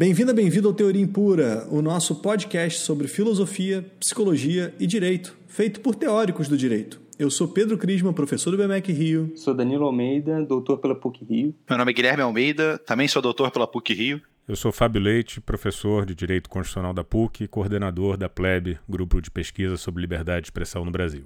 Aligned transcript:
Bem-vinda, 0.00 0.32
bem-vindo 0.32 0.66
ao 0.66 0.72
Teoria 0.72 1.02
Impura, 1.02 1.68
o 1.70 1.82
nosso 1.82 2.22
podcast 2.22 2.80
sobre 2.80 3.06
filosofia, 3.06 3.84
psicologia 4.00 4.74
e 4.80 4.86
direito, 4.86 5.36
feito 5.46 5.82
por 5.82 5.94
teóricos 5.94 6.48
do 6.48 6.56
direito. 6.56 6.98
Eu 7.18 7.30
sou 7.30 7.46
Pedro 7.46 7.76
Crisma, 7.76 8.10
professor 8.10 8.50
do 8.50 8.56
BMEC 8.56 8.90
Rio. 8.92 9.30
Sou 9.36 9.52
Danilo 9.52 9.84
Almeida, 9.84 10.42
doutor 10.42 10.78
pela 10.78 10.94
PUC 10.94 11.22
Rio. 11.26 11.54
Meu 11.68 11.76
nome 11.76 11.90
é 11.90 11.94
Guilherme 11.94 12.22
Almeida, 12.22 12.78
também 12.78 13.06
sou 13.08 13.20
doutor 13.20 13.50
pela 13.50 13.66
PUC 13.66 13.92
Rio. 13.92 14.22
Eu 14.48 14.56
sou 14.56 14.72
Fábio 14.72 15.02
Leite, 15.02 15.38
professor 15.38 16.06
de 16.06 16.14
Direito 16.14 16.48
Constitucional 16.48 16.94
da 16.94 17.04
PUC 17.04 17.44
e 17.44 17.46
coordenador 17.46 18.16
da 18.16 18.26
PLEB, 18.26 18.78
grupo 18.88 19.20
de 19.20 19.30
pesquisa 19.30 19.76
sobre 19.76 20.00
liberdade 20.00 20.44
de 20.44 20.46
expressão 20.46 20.82
no 20.82 20.90
Brasil. 20.90 21.24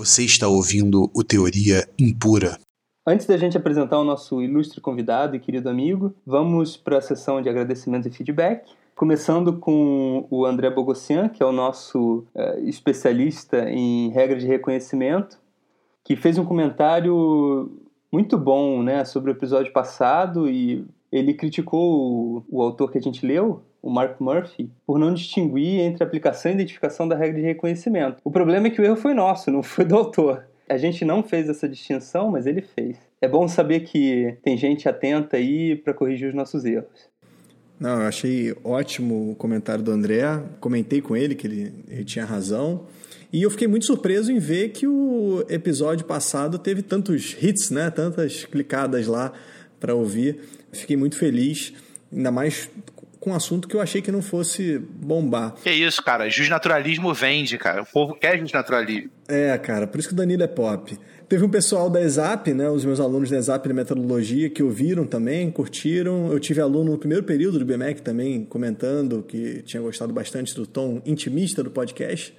Você 0.00 0.24
está 0.24 0.48
ouvindo 0.48 1.10
o 1.14 1.22
Teoria 1.22 1.86
Impura. 1.98 2.58
Antes 3.06 3.26
da 3.26 3.36
gente 3.36 3.58
apresentar 3.58 3.98
o 3.98 4.04
nosso 4.04 4.40
ilustre 4.40 4.80
convidado 4.80 5.36
e 5.36 5.38
querido 5.38 5.68
amigo, 5.68 6.14
vamos 6.24 6.74
para 6.74 6.96
a 6.96 7.02
sessão 7.02 7.42
de 7.42 7.50
agradecimento 7.50 8.08
e 8.08 8.10
feedback. 8.10 8.66
Começando 8.96 9.58
com 9.58 10.26
o 10.30 10.46
André 10.46 10.70
Bogossian, 10.70 11.28
que 11.28 11.42
é 11.42 11.46
o 11.46 11.52
nosso 11.52 12.24
uh, 12.34 12.66
especialista 12.66 13.68
em 13.68 14.08
regra 14.08 14.38
de 14.38 14.46
reconhecimento, 14.46 15.38
que 16.02 16.16
fez 16.16 16.38
um 16.38 16.46
comentário 16.46 17.70
muito 18.10 18.38
bom 18.38 18.82
né, 18.82 19.04
sobre 19.04 19.30
o 19.30 19.34
episódio 19.34 19.70
passado 19.70 20.48
e 20.48 20.82
ele 21.12 21.34
criticou 21.34 22.38
o, 22.38 22.44
o 22.48 22.62
autor 22.62 22.90
que 22.90 22.96
a 22.96 23.02
gente 23.02 23.26
leu, 23.26 23.60
o 23.82 23.90
Mark 23.90 24.20
Murphy, 24.20 24.70
por 24.86 24.98
não 24.98 25.14
distinguir 25.14 25.80
entre 25.80 26.04
aplicação 26.04 26.50
e 26.50 26.54
identificação 26.54 27.08
da 27.08 27.16
regra 27.16 27.40
de 27.40 27.46
reconhecimento. 27.46 28.18
O 28.24 28.30
problema 28.30 28.66
é 28.66 28.70
que 28.70 28.80
o 28.80 28.84
erro 28.84 28.96
foi 28.96 29.14
nosso, 29.14 29.50
não 29.50 29.62
foi 29.62 29.84
do 29.84 29.96
autor. 29.96 30.44
A 30.68 30.76
gente 30.76 31.04
não 31.04 31.22
fez 31.22 31.48
essa 31.48 31.68
distinção, 31.68 32.30
mas 32.30 32.46
ele 32.46 32.62
fez. 32.62 32.96
É 33.20 33.26
bom 33.26 33.48
saber 33.48 33.80
que 33.80 34.36
tem 34.42 34.56
gente 34.56 34.88
atenta 34.88 35.36
aí 35.36 35.74
para 35.74 35.92
corrigir 35.92 36.28
os 36.28 36.34
nossos 36.34 36.64
erros. 36.64 37.10
Não, 37.78 38.02
eu 38.02 38.06
achei 38.06 38.54
ótimo 38.62 39.32
o 39.32 39.34
comentário 39.34 39.82
do 39.82 39.90
André. 39.90 40.22
Comentei 40.60 41.00
com 41.00 41.16
ele 41.16 41.34
que 41.34 41.46
ele, 41.46 41.72
ele 41.88 42.04
tinha 42.04 42.24
razão. 42.24 42.86
E 43.32 43.42
eu 43.42 43.50
fiquei 43.50 43.66
muito 43.66 43.86
surpreso 43.86 44.30
em 44.30 44.38
ver 44.38 44.68
que 44.68 44.86
o 44.86 45.44
episódio 45.48 46.04
passado 46.04 46.58
teve 46.58 46.82
tantos 46.82 47.36
hits, 47.40 47.70
né? 47.70 47.90
Tantas 47.90 48.44
clicadas 48.44 49.06
lá 49.06 49.32
para 49.80 49.94
ouvir. 49.94 50.40
Fiquei 50.72 50.96
muito 50.96 51.16
feliz, 51.16 51.72
ainda 52.12 52.30
mais 52.30 52.68
com 53.20 53.30
um 53.30 53.34
assunto 53.34 53.68
que 53.68 53.76
eu 53.76 53.80
achei 53.82 54.00
que 54.00 54.10
não 54.10 54.22
fosse 54.22 54.78
bombar. 54.78 55.54
Que 55.62 55.70
isso, 55.70 56.02
cara. 56.02 56.28
Justnaturalismo 56.30 57.12
vende, 57.12 57.58
cara. 57.58 57.82
O 57.82 57.86
povo 57.86 58.14
quer 58.14 58.38
justnaturalismo. 58.38 59.10
É, 59.28 59.56
cara. 59.58 59.86
Por 59.86 60.00
isso 60.00 60.08
que 60.08 60.14
o 60.14 60.16
Danilo 60.16 60.42
é 60.42 60.46
pop. 60.46 60.98
Teve 61.28 61.44
um 61.44 61.48
pessoal 61.48 61.88
da 61.88 62.00
ESAP, 62.00 62.52
né, 62.52 62.68
os 62.68 62.84
meus 62.84 62.98
alunos 62.98 63.30
da 63.30 63.38
ESAP 63.38 63.68
de 63.68 63.72
metodologia, 63.72 64.50
que 64.50 64.64
ouviram 64.64 65.06
também, 65.06 65.48
curtiram. 65.48 66.32
Eu 66.32 66.40
tive 66.40 66.60
aluno 66.60 66.90
no 66.90 66.98
primeiro 66.98 67.22
período 67.22 67.58
do 67.58 67.64
BMEC 67.64 68.02
também 68.02 68.44
comentando 68.44 69.22
que 69.22 69.62
tinha 69.62 69.80
gostado 69.80 70.12
bastante 70.12 70.54
do 70.56 70.66
tom 70.66 71.00
intimista 71.06 71.62
do 71.62 71.70
podcast. 71.70 72.34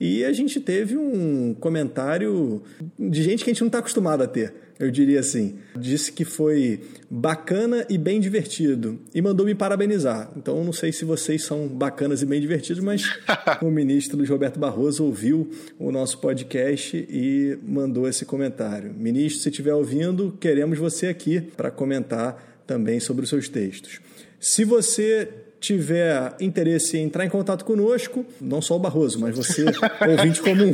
E 0.00 0.24
a 0.24 0.32
gente 0.32 0.60
teve 0.60 0.96
um 0.96 1.54
comentário 1.54 2.62
de 2.98 3.22
gente 3.22 3.44
que 3.44 3.50
a 3.50 3.52
gente 3.52 3.60
não 3.60 3.68
está 3.68 3.78
acostumado 3.78 4.22
a 4.22 4.26
ter, 4.26 4.54
eu 4.78 4.90
diria 4.90 5.20
assim. 5.20 5.56
Disse 5.76 6.12
que 6.12 6.24
foi 6.24 6.80
bacana 7.10 7.84
e 7.88 7.98
bem 7.98 8.20
divertido 8.20 8.98
e 9.14 9.20
mandou 9.20 9.44
me 9.44 9.54
parabenizar. 9.54 10.30
Então, 10.36 10.62
não 10.62 10.72
sei 10.72 10.92
se 10.92 11.04
vocês 11.04 11.42
são 11.42 11.66
bacanas 11.66 12.22
e 12.22 12.26
bem 12.26 12.40
divertidos, 12.40 12.82
mas 12.82 13.02
o 13.60 13.70
ministro 13.70 14.16
Luiz 14.16 14.30
Roberto 14.30 14.58
Barroso 14.58 15.04
ouviu 15.04 15.50
o 15.78 15.90
nosso 15.90 16.18
podcast 16.18 16.96
e 17.10 17.58
mandou 17.66 18.08
esse 18.08 18.24
comentário. 18.24 18.94
Ministro, 18.96 19.42
se 19.42 19.48
estiver 19.48 19.74
ouvindo, 19.74 20.36
queremos 20.40 20.78
você 20.78 21.08
aqui 21.08 21.40
para 21.40 21.70
comentar 21.70 22.62
também 22.66 23.00
sobre 23.00 23.24
os 23.24 23.30
seus 23.30 23.48
textos. 23.48 24.00
Se 24.40 24.64
você 24.64 25.28
tiver 25.60 26.34
interesse 26.40 26.96
em 26.96 27.02
entrar 27.04 27.24
em 27.24 27.28
contato 27.28 27.64
conosco, 27.64 28.24
não 28.40 28.62
só 28.62 28.76
o 28.76 28.78
Barroso, 28.78 29.18
mas 29.18 29.36
você, 29.36 29.64
ouvinte 30.08 30.40
comum, 30.40 30.70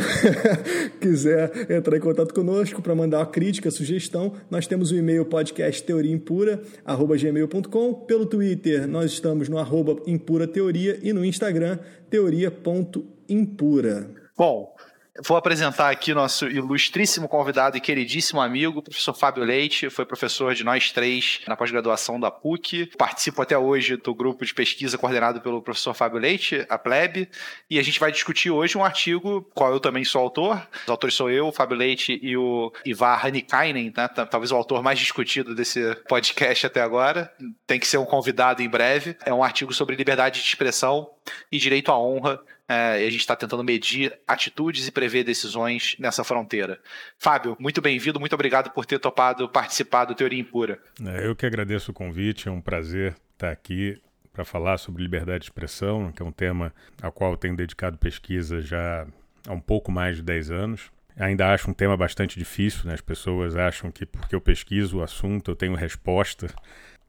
quiser 1.00 1.50
entrar 1.70 1.97
em 1.97 2.00
contato 2.00 2.34
conosco 2.34 2.82
para 2.82 2.94
mandar 2.94 3.20
uma 3.20 3.26
crítica, 3.26 3.70
sugestão, 3.70 4.34
nós 4.50 4.66
temos 4.66 4.91
o 4.91 4.97
e-mail 4.97 5.24
podcast 5.24 5.82
teoriaimpura@gmail.com, 5.82 7.94
pelo 8.06 8.26
Twitter 8.26 8.86
nós 8.86 9.12
estamos 9.12 9.48
no 9.48 9.56
arroba 9.58 9.97
impura 10.06 10.47
teoria 10.47 10.98
e 11.03 11.10
no 11.12 11.24
Instagram 11.24 11.78
teoria.impura. 12.10 14.10
Bom, 14.36 14.74
Vou 15.22 15.36
apresentar 15.36 15.91
aqui 15.91 16.12
nosso 16.12 16.48
ilustríssimo 16.48 17.28
convidado 17.28 17.76
e 17.76 17.80
queridíssimo 17.80 18.41
amigo, 18.41 18.82
professor 18.82 19.14
Fábio 19.14 19.44
Leite, 19.44 19.88
foi 19.88 20.04
professor 20.04 20.52
de 20.56 20.64
nós 20.64 20.91
três 20.91 21.41
na 21.47 21.56
pós-graduação 21.56 22.19
da 22.19 22.32
PUC. 22.32 22.86
Participo 22.98 23.41
até 23.41 23.56
hoje 23.56 23.97
do 23.97 24.12
grupo 24.12 24.44
de 24.44 24.53
pesquisa 24.53 24.98
coordenado 24.98 25.41
pelo 25.41 25.62
professor 25.62 25.94
Fábio 25.94 26.19
Leite, 26.19 26.66
a 26.69 26.76
PLEB, 26.76 27.28
e 27.70 27.78
a 27.78 27.82
gente 27.84 28.00
vai 28.00 28.10
discutir 28.10 28.50
hoje 28.50 28.76
um 28.76 28.84
artigo, 28.84 29.48
qual 29.54 29.70
eu 29.70 29.78
também 29.78 30.04
sou 30.04 30.20
autor. 30.20 30.60
Os 30.82 30.88
autores 30.88 31.14
sou 31.14 31.30
eu, 31.30 31.53
Fábio 31.53 31.76
Leite 31.76 32.19
e 32.20 32.36
o 32.36 32.72
Ivar 32.84 33.24
Hanikainen, 33.24 33.92
né? 33.97 34.08
talvez 34.08 34.50
o 34.50 34.56
autor 34.56 34.82
mais 34.82 34.98
discutido 34.98 35.54
desse 35.54 35.94
podcast 36.08 36.66
até 36.66 36.80
agora. 36.80 37.32
Tem 37.69 37.78
que 37.78 37.86
ser 37.86 37.98
um 37.98 38.04
convidado 38.04 38.62
em 38.62 38.69
breve. 38.69 39.16
É 39.24 39.32
um 39.32 39.44
artigo 39.44 39.72
sobre 39.72 39.94
liberdade 39.94 40.41
de 40.41 40.48
expressão 40.48 41.08
e 41.53 41.56
direito 41.56 41.92
à 41.92 41.98
honra 41.98 42.41
é, 42.74 43.04
e 43.04 43.06
a 43.06 43.10
gente 43.10 43.20
está 43.20 43.36
tentando 43.36 43.62
medir 43.62 44.18
atitudes 44.26 44.88
e 44.88 44.90
prever 44.90 45.22
decisões 45.22 45.96
nessa 45.98 46.24
fronteira. 46.24 46.80
Fábio, 47.18 47.56
muito 47.60 47.80
bem-vindo, 47.80 48.18
muito 48.18 48.34
obrigado 48.34 48.70
por 48.70 48.84
ter 48.84 48.98
topado 48.98 49.48
participar 49.48 50.04
do 50.06 50.14
Teoria 50.14 50.40
Impura. 50.40 50.78
É, 51.06 51.26
eu 51.26 51.36
que 51.36 51.46
agradeço 51.46 51.92
o 51.92 51.94
convite, 51.94 52.48
é 52.48 52.50
um 52.50 52.60
prazer 52.60 53.14
estar 53.32 53.50
aqui 53.50 54.00
para 54.32 54.44
falar 54.44 54.78
sobre 54.78 55.02
liberdade 55.02 55.40
de 55.40 55.44
expressão, 55.44 56.10
que 56.10 56.20
é 56.20 56.26
um 56.26 56.32
tema 56.32 56.74
ao 57.00 57.12
qual 57.12 57.30
eu 57.30 57.36
tenho 57.36 57.56
dedicado 57.56 57.96
pesquisa 57.96 58.60
já 58.60 59.06
há 59.46 59.52
um 59.52 59.60
pouco 59.60 59.92
mais 59.92 60.16
de 60.16 60.22
10 60.22 60.50
anos. 60.50 60.91
Ainda 61.16 61.52
acho 61.52 61.70
um 61.70 61.74
tema 61.74 61.96
bastante 61.96 62.36
difícil, 62.36 62.86
né? 62.86 62.94
as 62.94 63.00
pessoas 63.00 63.54
acham 63.54 63.92
que 63.92 64.04
porque 64.04 64.34
eu 64.34 64.41
pesquiso 64.41 64.98
o 64.98 65.02
assunto 65.02 65.52
eu 65.52 65.54
tenho 65.54 65.76
resposta 65.76 66.48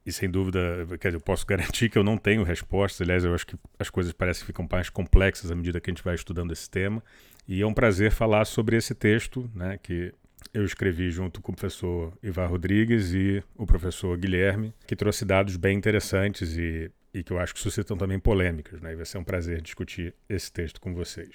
e 0.06 0.12
sem 0.12 0.30
dúvida, 0.30 0.86
quer 1.00 1.10
dizer, 1.10 1.18
eu 1.18 1.22
posso 1.22 1.46
garantir 1.48 1.90
que 1.90 1.98
eu 1.98 2.04
não 2.04 2.18
tenho 2.18 2.44
respostas. 2.44 3.02
Aliás, 3.02 3.26
eu 3.26 3.34
acho 3.34 3.48
que 3.48 3.56
as 3.80 3.90
coisas 3.90 4.14
parecem 4.14 4.42
que 4.42 4.48
ficam 4.48 4.68
mais 4.72 4.90
complexas 4.90 5.52
à 5.52 5.56
medida 5.56 5.80
que 5.80 5.90
a 5.90 5.94
gente 5.94 6.04
vai 6.04 6.16
estudando 6.16 6.52
esse 6.52 6.70
tema. 6.70 7.04
E 7.48 7.62
é 7.62 7.66
um 7.66 7.74
prazer 7.74 8.12
falar 8.12 8.46
sobre 8.46 8.76
esse 8.76 8.94
texto, 8.94 9.50
né, 9.54 9.80
que 9.82 10.14
eu 10.54 10.64
escrevi 10.64 11.10
junto 11.12 11.42
com 11.42 11.52
o 11.52 11.56
professor 11.56 12.14
Ivar 12.24 12.48
Rodrigues 12.48 13.14
e 13.14 13.44
o 13.56 13.66
professor 13.66 14.18
Guilherme, 14.18 14.74
que 14.88 14.96
trouxe 14.96 15.26
dados 15.26 15.58
bem 15.58 15.78
interessantes 15.78 16.56
e, 16.56 16.90
e 17.14 17.24
que 17.24 17.32
eu 17.32 17.40
acho 17.40 17.54
que 17.54 17.60
suscitam 17.60 17.98
também 17.98 18.20
polêmicas. 18.20 18.80
Né? 18.82 18.94
E 18.94 18.96
vai 18.96 19.06
ser 19.06 19.18
um 19.18 19.24
prazer 19.24 19.62
discutir 19.62 20.14
esse 20.30 20.52
texto 20.52 20.80
com 20.80 20.94
vocês. 20.94 21.30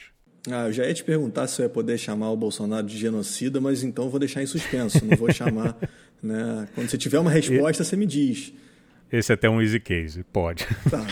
Ah, 0.49 0.69
eu 0.69 0.73
já 0.73 0.87
ia 0.87 0.95
te 0.95 1.05
perguntar 1.05 1.47
se 1.49 1.61
eu 1.61 1.65
ia 1.65 1.69
poder 1.69 1.99
chamar 1.99 2.31
o 2.31 2.37
Bolsonaro 2.37 2.87
de 2.87 2.97
genocida, 2.97 3.61
mas 3.61 3.83
então 3.83 4.09
vou 4.09 4.19
deixar 4.19 4.43
em 4.43 4.47
suspenso, 4.47 5.05
não 5.05 5.17
vou 5.17 5.31
chamar. 5.33 5.77
Né? 6.23 6.69
Quando 6.75 6.89
você 6.89 6.99
tiver 6.99 7.19
uma 7.19 7.31
resposta, 7.31 7.83
e... 7.83 7.87
você 7.87 7.97
me 7.97 8.07
diz. 8.07 8.53
Esse 9.13 9.33
é 9.33 9.35
até 9.35 9.51
um 9.51 9.61
easy 9.61 9.81
case, 9.81 10.23
pode. 10.23 10.65
Tá. 10.89 11.05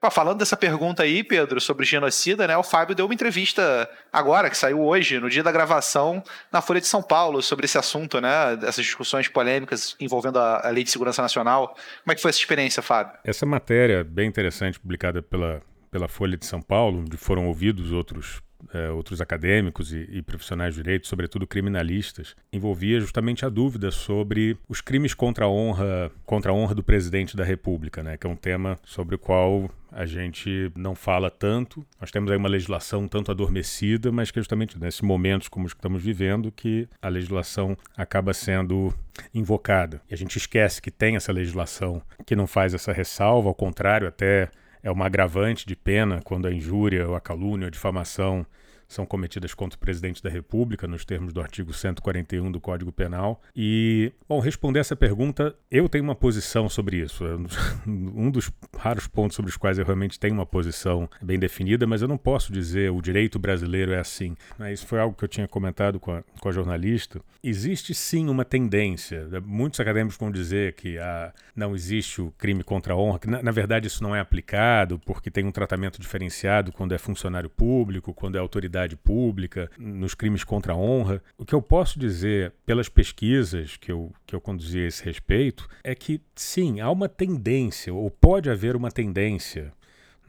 Falando 0.10 0.38
dessa 0.38 0.56
pergunta 0.56 1.02
aí, 1.02 1.22
Pedro, 1.22 1.60
sobre 1.60 1.84
genocida, 1.84 2.46
né? 2.46 2.56
O 2.56 2.62
Fábio 2.62 2.94
deu 2.94 3.04
uma 3.04 3.12
entrevista 3.12 3.88
agora, 4.10 4.48
que 4.48 4.56
saiu 4.56 4.80
hoje, 4.80 5.20
no 5.20 5.28
dia 5.28 5.42
da 5.42 5.52
gravação, 5.52 6.22
na 6.50 6.62
Folha 6.62 6.80
de 6.80 6.86
São 6.86 7.02
Paulo, 7.02 7.42
sobre 7.42 7.66
esse 7.66 7.76
assunto, 7.76 8.18
né? 8.18 8.54
Essas 8.62 8.86
discussões 8.86 9.28
polêmicas 9.28 9.94
envolvendo 10.00 10.38
a, 10.38 10.66
a 10.66 10.70
Lei 10.70 10.82
de 10.82 10.90
Segurança 10.90 11.20
Nacional. 11.20 11.76
Como 12.02 12.12
é 12.12 12.14
que 12.14 12.22
foi 12.22 12.30
essa 12.30 12.38
experiência, 12.38 12.82
Fábio? 12.82 13.12
Essa 13.24 13.44
matéria 13.44 14.02
bem 14.02 14.26
interessante, 14.26 14.80
publicada 14.80 15.20
pela, 15.20 15.60
pela 15.90 16.08
Folha 16.08 16.38
de 16.38 16.46
São 16.46 16.62
Paulo, 16.62 17.00
onde 17.00 17.18
foram 17.18 17.46
ouvidos 17.46 17.92
outros 17.92 18.40
é, 18.72 18.90
outros 18.90 19.20
acadêmicos 19.20 19.92
e, 19.92 20.08
e, 20.10 20.22
profissionais 20.22 20.74
de 20.74 20.82
direito, 20.82 21.06
sobretudo 21.06 21.46
criminalistas, 21.46 22.34
envolvia 22.52 23.00
justamente 23.00 23.44
a 23.44 23.48
dúvida 23.48 23.90
sobre 23.90 24.56
os 24.68 24.80
crimes 24.80 25.14
contra 25.14 25.44
a 25.44 25.48
honra, 25.48 26.10
contra 26.24 26.52
a 26.52 26.54
honra 26.54 26.74
do 26.74 26.82
presidente 26.82 27.36
da 27.36 27.44
República, 27.44 28.02
né, 28.02 28.16
que 28.16 28.26
é 28.26 28.30
um 28.30 28.36
tema 28.36 28.78
sobre 28.84 29.14
o 29.14 29.18
qual 29.18 29.70
a 29.92 30.06
gente 30.06 30.70
não 30.76 30.94
fala 30.94 31.30
tanto. 31.30 31.84
Nós 32.00 32.10
temos 32.10 32.30
aí 32.30 32.36
uma 32.36 32.48
legislação 32.48 33.08
tanto 33.08 33.30
adormecida, 33.30 34.12
mas 34.12 34.30
que 34.30 34.38
é 34.38 34.42
justamente 34.42 34.78
nesses 34.78 35.00
momentos 35.00 35.48
como 35.48 35.66
os 35.66 35.72
que 35.72 35.78
estamos 35.78 36.02
vivendo 36.02 36.52
que 36.52 36.88
a 37.02 37.08
legislação 37.08 37.76
acaba 37.96 38.32
sendo 38.32 38.94
invocada. 39.34 40.00
E 40.08 40.14
a 40.14 40.16
gente 40.16 40.36
esquece 40.36 40.80
que 40.80 40.90
tem 40.90 41.16
essa 41.16 41.32
legislação 41.32 42.00
que 42.24 42.36
não 42.36 42.46
faz 42.46 42.72
essa 42.72 42.92
ressalva, 42.92 43.48
ao 43.48 43.54
contrário, 43.54 44.06
até 44.06 44.48
é 44.82 44.90
uma 44.90 45.06
agravante 45.06 45.66
de 45.66 45.76
pena 45.76 46.20
quando 46.22 46.46
a 46.46 46.52
injúria, 46.52 47.08
ou 47.08 47.14
a 47.14 47.20
calúnia, 47.20 47.66
ou 47.66 47.68
a 47.68 47.70
difamação 47.70 48.46
são 48.90 49.06
cometidas 49.06 49.54
contra 49.54 49.76
o 49.76 49.80
presidente 49.80 50.20
da 50.20 50.28
República, 50.28 50.86
nos 50.88 51.04
termos 51.04 51.32
do 51.32 51.40
artigo 51.40 51.72
141 51.72 52.50
do 52.50 52.60
Código 52.60 52.90
Penal. 52.90 53.40
E, 53.54 54.12
bom, 54.28 54.40
responder 54.40 54.80
essa 54.80 54.96
pergunta, 54.96 55.54
eu 55.70 55.88
tenho 55.88 56.02
uma 56.02 56.14
posição 56.14 56.68
sobre 56.68 56.98
isso. 56.98 57.24
Um 57.86 58.30
dos 58.30 58.50
raros 58.76 59.06
pontos 59.06 59.36
sobre 59.36 59.50
os 59.50 59.56
quais 59.56 59.78
eu 59.78 59.84
realmente 59.84 60.18
tenho 60.18 60.34
uma 60.34 60.44
posição 60.44 61.08
bem 61.22 61.38
definida, 61.38 61.86
mas 61.86 62.02
eu 62.02 62.08
não 62.08 62.18
posso 62.18 62.52
dizer 62.52 62.90
o 62.90 63.00
direito 63.00 63.38
brasileiro 63.38 63.92
é 63.92 63.98
assim. 63.98 64.36
Isso 64.72 64.86
foi 64.86 64.98
algo 64.98 65.16
que 65.16 65.24
eu 65.24 65.28
tinha 65.28 65.46
comentado 65.46 66.00
com 66.00 66.12
a, 66.12 66.22
com 66.40 66.48
a 66.48 66.52
jornalista. 66.52 67.20
Existe 67.42 67.94
sim 67.94 68.28
uma 68.28 68.44
tendência, 68.44 69.28
muitos 69.44 69.78
acadêmicos 69.78 70.18
vão 70.18 70.30
dizer 70.30 70.74
que 70.74 70.98
ah, 70.98 71.32
não 71.54 71.74
existe 71.74 72.20
o 72.20 72.32
crime 72.32 72.64
contra 72.64 72.94
a 72.94 72.96
honra, 72.96 73.18
que 73.20 73.30
na, 73.30 73.42
na 73.42 73.50
verdade 73.50 73.86
isso 73.86 74.02
não 74.02 74.14
é 74.14 74.20
aplicado 74.20 74.98
porque 74.98 75.30
tem 75.30 75.44
um 75.44 75.52
tratamento 75.52 76.00
diferenciado 76.00 76.72
quando 76.72 76.92
é 76.92 76.98
funcionário 76.98 77.48
público, 77.48 78.12
quando 78.12 78.36
é 78.36 78.38
autoridade 78.38 78.79
pública, 78.96 79.70
nos 79.78 80.14
crimes 80.14 80.44
contra 80.44 80.72
a 80.72 80.76
honra. 80.76 81.22
O 81.36 81.44
que 81.44 81.54
eu 81.54 81.62
posso 81.62 81.98
dizer 81.98 82.52
pelas 82.64 82.88
pesquisas 82.88 83.76
que 83.76 83.90
eu, 83.90 84.12
que 84.26 84.34
eu 84.34 84.40
conduzi 84.40 84.80
a 84.80 84.86
esse 84.86 85.04
respeito 85.04 85.68
é 85.82 85.94
que 85.94 86.20
sim, 86.34 86.80
há 86.80 86.90
uma 86.90 87.08
tendência, 87.08 87.92
ou 87.92 88.10
pode 88.10 88.50
haver 88.50 88.76
uma 88.76 88.90
tendência 88.90 89.72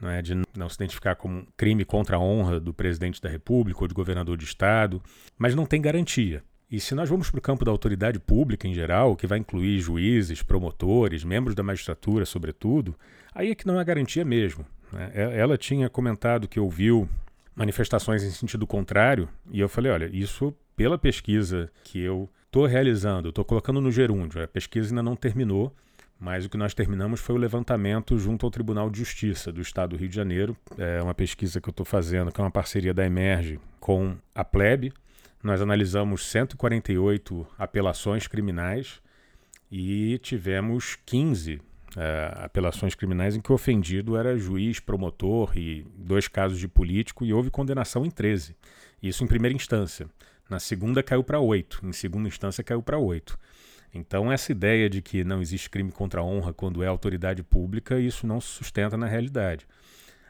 não 0.00 0.10
é, 0.10 0.20
de 0.20 0.34
não 0.34 0.68
se 0.68 0.74
identificar 0.74 1.14
como 1.14 1.46
crime 1.56 1.84
contra 1.84 2.16
a 2.16 2.20
honra 2.20 2.58
do 2.58 2.74
presidente 2.74 3.22
da 3.22 3.28
República 3.28 3.82
ou 3.82 3.88
de 3.88 3.94
governador 3.94 4.36
de 4.36 4.44
Estado, 4.44 5.00
mas 5.38 5.54
não 5.54 5.64
tem 5.64 5.80
garantia. 5.80 6.42
E 6.68 6.80
se 6.80 6.94
nós 6.94 7.08
vamos 7.08 7.30
para 7.30 7.38
o 7.38 7.42
campo 7.42 7.64
da 7.64 7.70
autoridade 7.70 8.18
pública 8.18 8.66
em 8.66 8.74
geral, 8.74 9.14
que 9.14 9.26
vai 9.26 9.38
incluir 9.38 9.78
juízes, 9.78 10.42
promotores, 10.42 11.22
membros 11.22 11.54
da 11.54 11.62
magistratura, 11.62 12.24
sobretudo, 12.24 12.96
aí 13.34 13.50
é 13.50 13.54
que 13.54 13.66
não 13.66 13.78
é 13.78 13.84
garantia 13.84 14.24
mesmo. 14.24 14.64
Né? 14.90 15.12
Ela 15.14 15.56
tinha 15.56 15.88
comentado 15.88 16.48
que 16.48 16.58
ouviu 16.58 17.08
manifestações 17.54 18.22
em 18.22 18.30
sentido 18.30 18.66
contrário, 18.66 19.28
e 19.50 19.60
eu 19.60 19.68
falei: 19.68 19.92
olha, 19.92 20.10
isso 20.12 20.54
pela 20.76 20.98
pesquisa 20.98 21.70
que 21.84 22.00
eu 22.00 22.28
estou 22.46 22.66
realizando, 22.66 23.28
estou 23.28 23.44
colocando 23.44 23.80
no 23.80 23.90
gerúndio, 23.90 24.42
a 24.42 24.48
pesquisa 24.48 24.90
ainda 24.90 25.02
não 25.02 25.16
terminou, 25.16 25.74
mas 26.18 26.44
o 26.44 26.48
que 26.48 26.56
nós 26.56 26.74
terminamos 26.74 27.20
foi 27.20 27.34
o 27.34 27.38
levantamento 27.38 28.18
junto 28.18 28.46
ao 28.46 28.50
Tribunal 28.50 28.88
de 28.90 28.98
Justiça 28.98 29.50
do 29.50 29.60
Estado 29.60 29.90
do 29.90 29.96
Rio 29.96 30.08
de 30.08 30.14
Janeiro. 30.14 30.56
É 30.78 31.02
uma 31.02 31.14
pesquisa 31.14 31.60
que 31.60 31.68
eu 31.68 31.72
estou 31.72 31.84
fazendo, 31.84 32.30
que 32.30 32.40
é 32.40 32.44
uma 32.44 32.50
parceria 32.50 32.94
da 32.94 33.04
Emerge 33.04 33.58
com 33.80 34.16
a 34.34 34.44
Plebe, 34.44 34.92
nós 35.42 35.60
analisamos 35.60 36.24
148 36.26 37.44
apelações 37.58 38.28
criminais 38.28 39.02
e 39.68 40.18
tivemos 40.18 40.96
15 41.04 41.60
é, 41.96 42.32
apelações 42.36 42.94
criminais 42.94 43.36
em 43.36 43.40
que 43.40 43.52
o 43.52 43.54
ofendido 43.54 44.16
era 44.16 44.36
juiz, 44.36 44.80
promotor 44.80 45.56
e 45.56 45.86
dois 45.96 46.28
casos 46.28 46.58
de 46.58 46.68
político 46.68 47.24
e 47.24 47.32
houve 47.32 47.50
condenação 47.50 48.04
em 48.04 48.10
13. 48.10 48.56
Isso 49.02 49.24
em 49.24 49.26
primeira 49.26 49.54
instância. 49.54 50.06
Na 50.48 50.58
segunda 50.58 51.02
caiu 51.02 51.24
para 51.24 51.40
8, 51.40 51.80
em 51.84 51.92
segunda 51.92 52.28
instância 52.28 52.62
caiu 52.64 52.82
para 52.82 52.98
8. 52.98 53.38
Então 53.94 54.32
essa 54.32 54.52
ideia 54.52 54.88
de 54.88 55.02
que 55.02 55.24
não 55.24 55.40
existe 55.40 55.68
crime 55.68 55.92
contra 55.92 56.20
a 56.20 56.24
honra 56.24 56.52
quando 56.52 56.82
é 56.82 56.86
autoridade 56.86 57.42
pública, 57.42 57.98
isso 57.98 58.26
não 58.26 58.40
se 58.40 58.48
sustenta 58.48 58.96
na 58.96 59.06
realidade. 59.06 59.66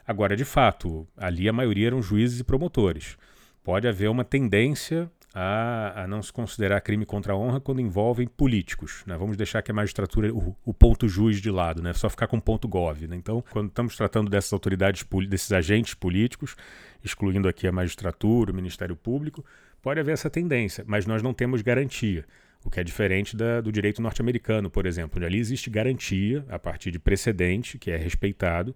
Agora, 0.06 0.36
de 0.36 0.44
fato, 0.44 1.06
ali 1.16 1.48
a 1.48 1.52
maioria 1.52 1.86
eram 1.88 2.02
juízes 2.02 2.40
e 2.40 2.44
promotores 2.44 3.16
pode 3.62 3.86
haver 3.86 4.10
uma 4.10 4.24
tendência 4.24 5.10
a, 5.34 6.02
a, 6.02 6.06
não 6.06 6.23
se 6.23 6.32
considerar 6.32 6.81
crime 6.81 7.06
contra 7.06 7.32
a 7.32 7.37
honra 7.37 7.61
quando 7.61 7.81
envolvem 7.81 8.26
políticos. 8.26 9.02
Né? 9.06 9.17
Vamos 9.17 9.37
deixar 9.37 9.62
que 9.62 9.70
a 9.70 9.75
magistratura, 9.75 10.32
o, 10.32 10.56
o, 10.64 10.75
ponto 10.75 11.08
juiz 11.08 11.40
de 11.40 11.50
lado, 11.50 11.82
né? 11.82 11.93
só 11.94 12.11
ficar 12.11 12.26
com 12.26 12.38
ponto 12.38 12.69
gov. 12.69 13.06
Né? 13.06 13.17
Então, 13.17 13.43
quando 13.50 13.69
estamos 13.69 13.96
tratando 13.96 14.31
dessas 14.31 14.52
autoridades, 14.52 15.05
desses 15.29 15.52
agentes 15.52 15.94
políticos, 15.94 16.55
excluindo 17.02 17.49
aqui 17.49 17.67
a 17.67 17.73
magistratura, 17.73 18.52
o 18.52 18.55
Ministério 18.55 18.94
Público, 18.94 19.44
pode 19.81 19.99
haver 19.99 20.12
essa 20.12 20.29
tendência, 20.29 20.84
mas 20.87 21.06
nós 21.06 21.23
não 21.23 21.32
temos 21.32 21.62
garantia. 21.62 22.25
O 22.64 22.70
que 22.70 22.79
é 22.79 22.84
diferente 22.84 23.37
da, 23.37 23.61
do 23.61 23.73
direito 23.73 24.00
norte-americano, 24.00 24.70
por 24.70 24.87
exemplo, 24.87 25.19
onde 25.19 25.26
ali 25.26 25.38
existe 25.38 25.69
garantia 25.69 26.44
a 26.49 26.58
partir 26.58 26.90
de 26.90 26.99
precedente, 26.99 27.79
que 27.79 27.90
é 27.90 27.96
respeitado, 27.96 28.75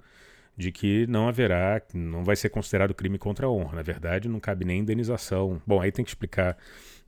de 0.56 0.72
que 0.72 1.06
não 1.06 1.28
haverá, 1.28 1.82
não 1.92 2.24
vai 2.24 2.34
ser 2.34 2.48
considerado 2.48 2.94
crime 2.94 3.18
contra 3.18 3.46
a 3.46 3.50
honra. 3.50 3.76
Na 3.76 3.82
verdade, 3.82 4.28
não 4.28 4.40
cabe 4.40 4.64
nem 4.64 4.80
indenização. 4.80 5.60
Bom, 5.66 5.80
aí 5.80 5.92
tem 5.92 6.04
que 6.04 6.10
explicar 6.10 6.56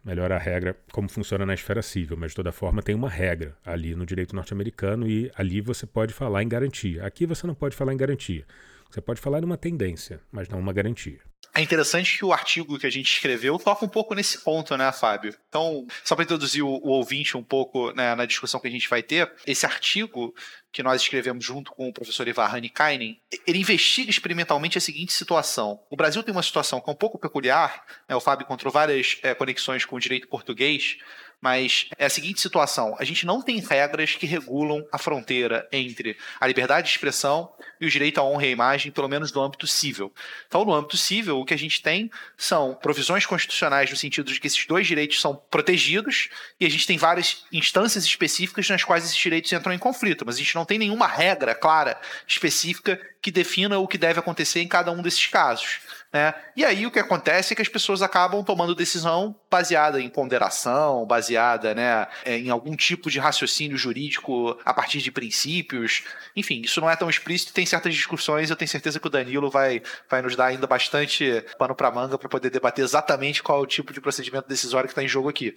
melhor 0.04 0.30
a 0.30 0.38
regra, 0.38 0.76
como 0.92 1.08
funciona 1.08 1.44
na 1.44 1.54
esfera 1.54 1.82
civil, 1.82 2.16
mas 2.16 2.32
de 2.32 2.36
toda 2.36 2.52
forma 2.52 2.82
tem 2.82 2.94
uma 2.94 3.08
regra 3.08 3.56
ali 3.64 3.94
no 3.94 4.06
direito 4.06 4.34
norte-americano 4.34 5.08
e 5.08 5.30
ali 5.34 5.60
você 5.60 5.86
pode 5.86 6.14
falar 6.14 6.42
em 6.42 6.48
garantia. 6.48 7.04
Aqui 7.04 7.26
você 7.26 7.46
não 7.46 7.54
pode 7.54 7.74
falar 7.74 7.92
em 7.92 7.96
garantia. 7.96 8.44
Você 8.90 9.00
pode 9.00 9.20
falar 9.20 9.40
numa 9.40 9.56
tendência, 9.56 10.20
mas 10.32 10.48
não 10.48 10.58
uma 10.58 10.72
garantia. 10.72 11.20
É 11.54 11.60
interessante 11.60 12.18
que 12.18 12.24
o 12.24 12.32
artigo 12.32 12.78
que 12.78 12.86
a 12.86 12.90
gente 12.90 13.12
escreveu 13.12 13.58
toca 13.58 13.84
um 13.84 13.88
pouco 13.88 14.14
nesse 14.14 14.38
ponto, 14.38 14.76
né, 14.76 14.92
Fábio? 14.92 15.34
Então, 15.48 15.86
só 16.04 16.14
para 16.14 16.24
introduzir 16.24 16.62
o, 16.62 16.68
o, 16.68 16.90
ouvinte 16.90 17.36
um 17.36 17.42
pouco 17.42 17.92
né, 17.92 18.14
na 18.14 18.26
discussão 18.26 18.60
que 18.60 18.68
a 18.68 18.70
gente 18.70 18.88
vai 18.88 19.02
ter, 19.02 19.32
esse 19.46 19.66
artigo 19.66 20.34
que 20.70 20.82
nós 20.82 21.00
escrevemos 21.00 21.44
junto 21.44 21.72
com 21.72 21.88
o 21.88 21.92
professor 21.92 22.28
Ivar 22.28 22.54
Hanikainen, 22.54 23.20
ele 23.46 23.58
investiga 23.58 24.10
experimentalmente 24.10 24.78
a 24.78 24.80
seguinte 24.80 25.12
situação. 25.12 25.80
O 25.90 25.96
Brasil 25.96 26.22
tem 26.22 26.32
uma 26.32 26.42
situação 26.42 26.80
que 26.80 26.88
é 26.88 26.92
um 26.92 26.96
pouco 26.96 27.18
peculiar, 27.18 27.84
né, 28.08 28.14
o 28.14 28.20
Fábio 28.20 28.44
encontrou 28.44 28.72
várias 28.72 29.18
é, 29.22 29.34
conexões 29.34 29.84
com 29.84 29.96
o 29.96 30.00
direito 30.00 30.28
português, 30.28 30.98
mas 31.40 31.86
é 31.96 32.06
a 32.06 32.10
seguinte 32.10 32.40
situação: 32.40 32.96
a 32.98 33.04
gente 33.04 33.24
não 33.24 33.40
tem 33.40 33.60
regras 33.60 34.14
que 34.14 34.26
regulam 34.26 34.86
a 34.90 34.98
fronteira 34.98 35.68
entre 35.70 36.16
a 36.40 36.46
liberdade 36.46 36.86
de 36.86 36.92
expressão 36.92 37.52
e 37.80 37.86
o 37.86 37.90
direito 37.90 38.18
à 38.18 38.24
honra 38.24 38.46
e 38.46 38.48
à 38.48 38.52
imagem, 38.52 38.90
pelo 38.90 39.08
menos 39.08 39.32
no 39.32 39.42
âmbito 39.42 39.66
civil. 39.66 40.12
Então, 40.46 40.64
no 40.64 40.74
âmbito 40.74 40.96
civil, 40.96 41.38
o 41.38 41.44
que 41.44 41.54
a 41.54 41.58
gente 41.58 41.80
tem 41.80 42.10
são 42.36 42.74
provisões 42.74 43.24
constitucionais 43.24 43.90
no 43.90 43.96
sentido 43.96 44.32
de 44.32 44.40
que 44.40 44.46
esses 44.46 44.66
dois 44.66 44.86
direitos 44.86 45.20
são 45.20 45.36
protegidos 45.50 46.28
e 46.58 46.66
a 46.66 46.70
gente 46.70 46.86
tem 46.86 46.98
várias 46.98 47.44
instâncias 47.52 48.04
específicas 48.04 48.68
nas 48.68 48.82
quais 48.82 49.04
esses 49.04 49.16
direitos 49.16 49.52
entram 49.52 49.72
em 49.72 49.78
conflito, 49.78 50.24
mas 50.26 50.36
a 50.36 50.38
gente 50.38 50.54
não 50.54 50.64
tem 50.64 50.78
nenhuma 50.78 51.06
regra 51.06 51.54
clara, 51.54 52.00
específica, 52.26 53.00
que 53.20 53.30
defina 53.30 53.78
o 53.78 53.88
que 53.88 53.98
deve 53.98 54.18
acontecer 54.18 54.60
em 54.60 54.68
cada 54.68 54.90
um 54.90 55.02
desses 55.02 55.26
casos. 55.26 55.80
Né? 56.12 56.34
E 56.56 56.64
aí 56.64 56.86
o 56.86 56.90
que 56.90 56.98
acontece 56.98 57.52
é 57.52 57.56
que 57.56 57.60
as 57.60 57.68
pessoas 57.68 58.00
acabam 58.00 58.42
tomando 58.42 58.74
decisão 58.74 59.36
baseada 59.50 60.00
em 60.00 60.08
ponderação, 60.08 61.04
baseada 61.04 61.74
né, 61.74 62.06
é, 62.24 62.38
em 62.38 62.48
algum 62.48 62.74
tipo 62.74 63.10
de 63.10 63.18
raciocínio 63.18 63.76
jurídico 63.76 64.58
a 64.64 64.72
partir 64.72 65.00
de 65.00 65.12
princípios. 65.12 66.04
Enfim, 66.34 66.62
isso 66.62 66.80
não 66.80 66.88
é 66.88 66.96
tão 66.96 67.10
explícito, 67.10 67.52
tem 67.52 67.66
certas 67.66 67.94
discussões. 67.94 68.48
Eu 68.48 68.56
tenho 68.56 68.70
certeza 68.70 68.98
que 68.98 69.06
o 69.06 69.10
Danilo 69.10 69.50
vai, 69.50 69.82
vai 70.08 70.22
nos 70.22 70.34
dar 70.34 70.46
ainda 70.46 70.66
bastante 70.66 71.44
pano 71.58 71.74
para 71.74 71.90
manga 71.90 72.16
para 72.16 72.28
poder 72.28 72.48
debater 72.48 72.84
exatamente 72.84 73.42
qual 73.42 73.58
é 73.58 73.62
o 73.62 73.66
tipo 73.66 73.92
de 73.92 74.00
procedimento 74.00 74.48
decisório 74.48 74.88
que 74.88 74.92
está 74.92 75.02
em 75.02 75.08
jogo 75.08 75.28
aqui. 75.28 75.54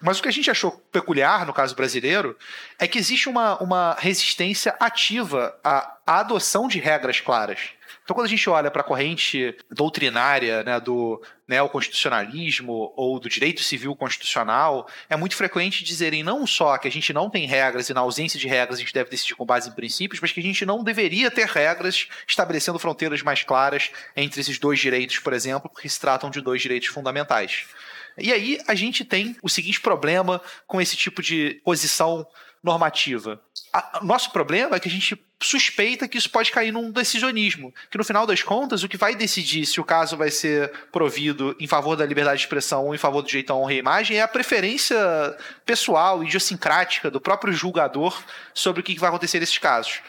Mas 0.00 0.18
o 0.18 0.22
que 0.22 0.28
a 0.28 0.32
gente 0.32 0.50
achou 0.50 0.72
peculiar 0.90 1.46
no 1.46 1.52
caso 1.52 1.76
brasileiro 1.76 2.36
é 2.76 2.88
que 2.88 2.98
existe 2.98 3.28
uma, 3.28 3.56
uma 3.62 3.94
resistência 3.98 4.74
ativa 4.80 5.56
à, 5.62 5.96
à 6.04 6.18
adoção 6.20 6.66
de 6.66 6.80
regras 6.80 7.20
claras. 7.20 7.70
Então, 8.12 8.18
quando 8.18 8.26
a 8.26 8.30
gente 8.30 8.50
olha 8.50 8.70
para 8.70 8.82
a 8.82 8.84
corrente 8.84 9.56
doutrinária 9.70 10.62
né, 10.64 10.78
do 10.78 11.18
neoconstitucionalismo 11.48 12.92
ou 12.94 13.18
do 13.18 13.26
direito 13.26 13.62
civil 13.62 13.96
constitucional, 13.96 14.86
é 15.08 15.16
muito 15.16 15.34
frequente 15.34 15.82
dizerem 15.82 16.22
não 16.22 16.46
só 16.46 16.76
que 16.76 16.86
a 16.86 16.90
gente 16.90 17.10
não 17.10 17.30
tem 17.30 17.46
regras 17.46 17.88
e 17.88 17.94
na 17.94 18.02
ausência 18.02 18.38
de 18.38 18.46
regras 18.46 18.78
a 18.78 18.82
gente 18.82 18.92
deve 18.92 19.08
decidir 19.08 19.34
com 19.34 19.46
base 19.46 19.70
em 19.70 19.72
princípios, 19.72 20.20
mas 20.20 20.30
que 20.30 20.40
a 20.40 20.42
gente 20.42 20.66
não 20.66 20.84
deveria 20.84 21.30
ter 21.30 21.46
regras 21.46 22.06
estabelecendo 22.28 22.78
fronteiras 22.78 23.22
mais 23.22 23.44
claras 23.44 23.90
entre 24.14 24.42
esses 24.42 24.58
dois 24.58 24.78
direitos, 24.78 25.18
por 25.18 25.32
exemplo, 25.32 25.70
porque 25.70 25.88
se 25.88 25.98
tratam 25.98 26.28
de 26.28 26.42
dois 26.42 26.60
direitos 26.60 26.88
fundamentais. 26.88 27.64
E 28.18 28.30
aí 28.30 28.60
a 28.68 28.74
gente 28.74 29.06
tem 29.06 29.34
o 29.42 29.48
seguinte 29.48 29.80
problema 29.80 30.38
com 30.66 30.82
esse 30.82 30.96
tipo 30.98 31.22
de 31.22 31.62
posição 31.64 32.26
normativa. 32.62 33.40
O 34.02 34.04
nosso 34.04 34.30
problema 34.32 34.76
é 34.76 34.80
que 34.80 34.88
a 34.88 34.90
gente 34.90 35.18
suspeita 35.42 36.06
que 36.06 36.18
isso 36.18 36.28
pode 36.28 36.52
cair 36.52 36.70
num 36.70 36.90
decisionismo, 36.90 37.74
que 37.90 37.96
no 37.96 38.04
final 38.04 38.26
das 38.26 38.42
contas 38.42 38.82
o 38.82 38.88
que 38.88 38.98
vai 38.98 39.14
decidir 39.14 39.64
se 39.64 39.80
o 39.80 39.84
caso 39.84 40.14
vai 40.16 40.30
ser 40.30 40.70
provido 40.92 41.56
em 41.58 41.66
favor 41.66 41.96
da 41.96 42.04
liberdade 42.04 42.38
de 42.38 42.44
expressão 42.44 42.84
ou 42.86 42.94
em 42.94 42.98
favor 42.98 43.22
do 43.22 43.28
direito 43.28 43.50
à 43.50 43.56
honra 43.56 43.72
e 43.72 43.78
imagem 43.78 44.18
é 44.18 44.20
a 44.20 44.28
preferência 44.28 44.96
pessoal, 45.64 46.22
idiosincrática 46.22 47.10
do 47.10 47.20
próprio 47.20 47.52
julgador 47.52 48.22
sobre 48.52 48.82
o 48.82 48.84
que 48.84 48.98
vai 48.98 49.08
acontecer 49.08 49.40
nesses 49.40 49.58
casos. 49.58 50.00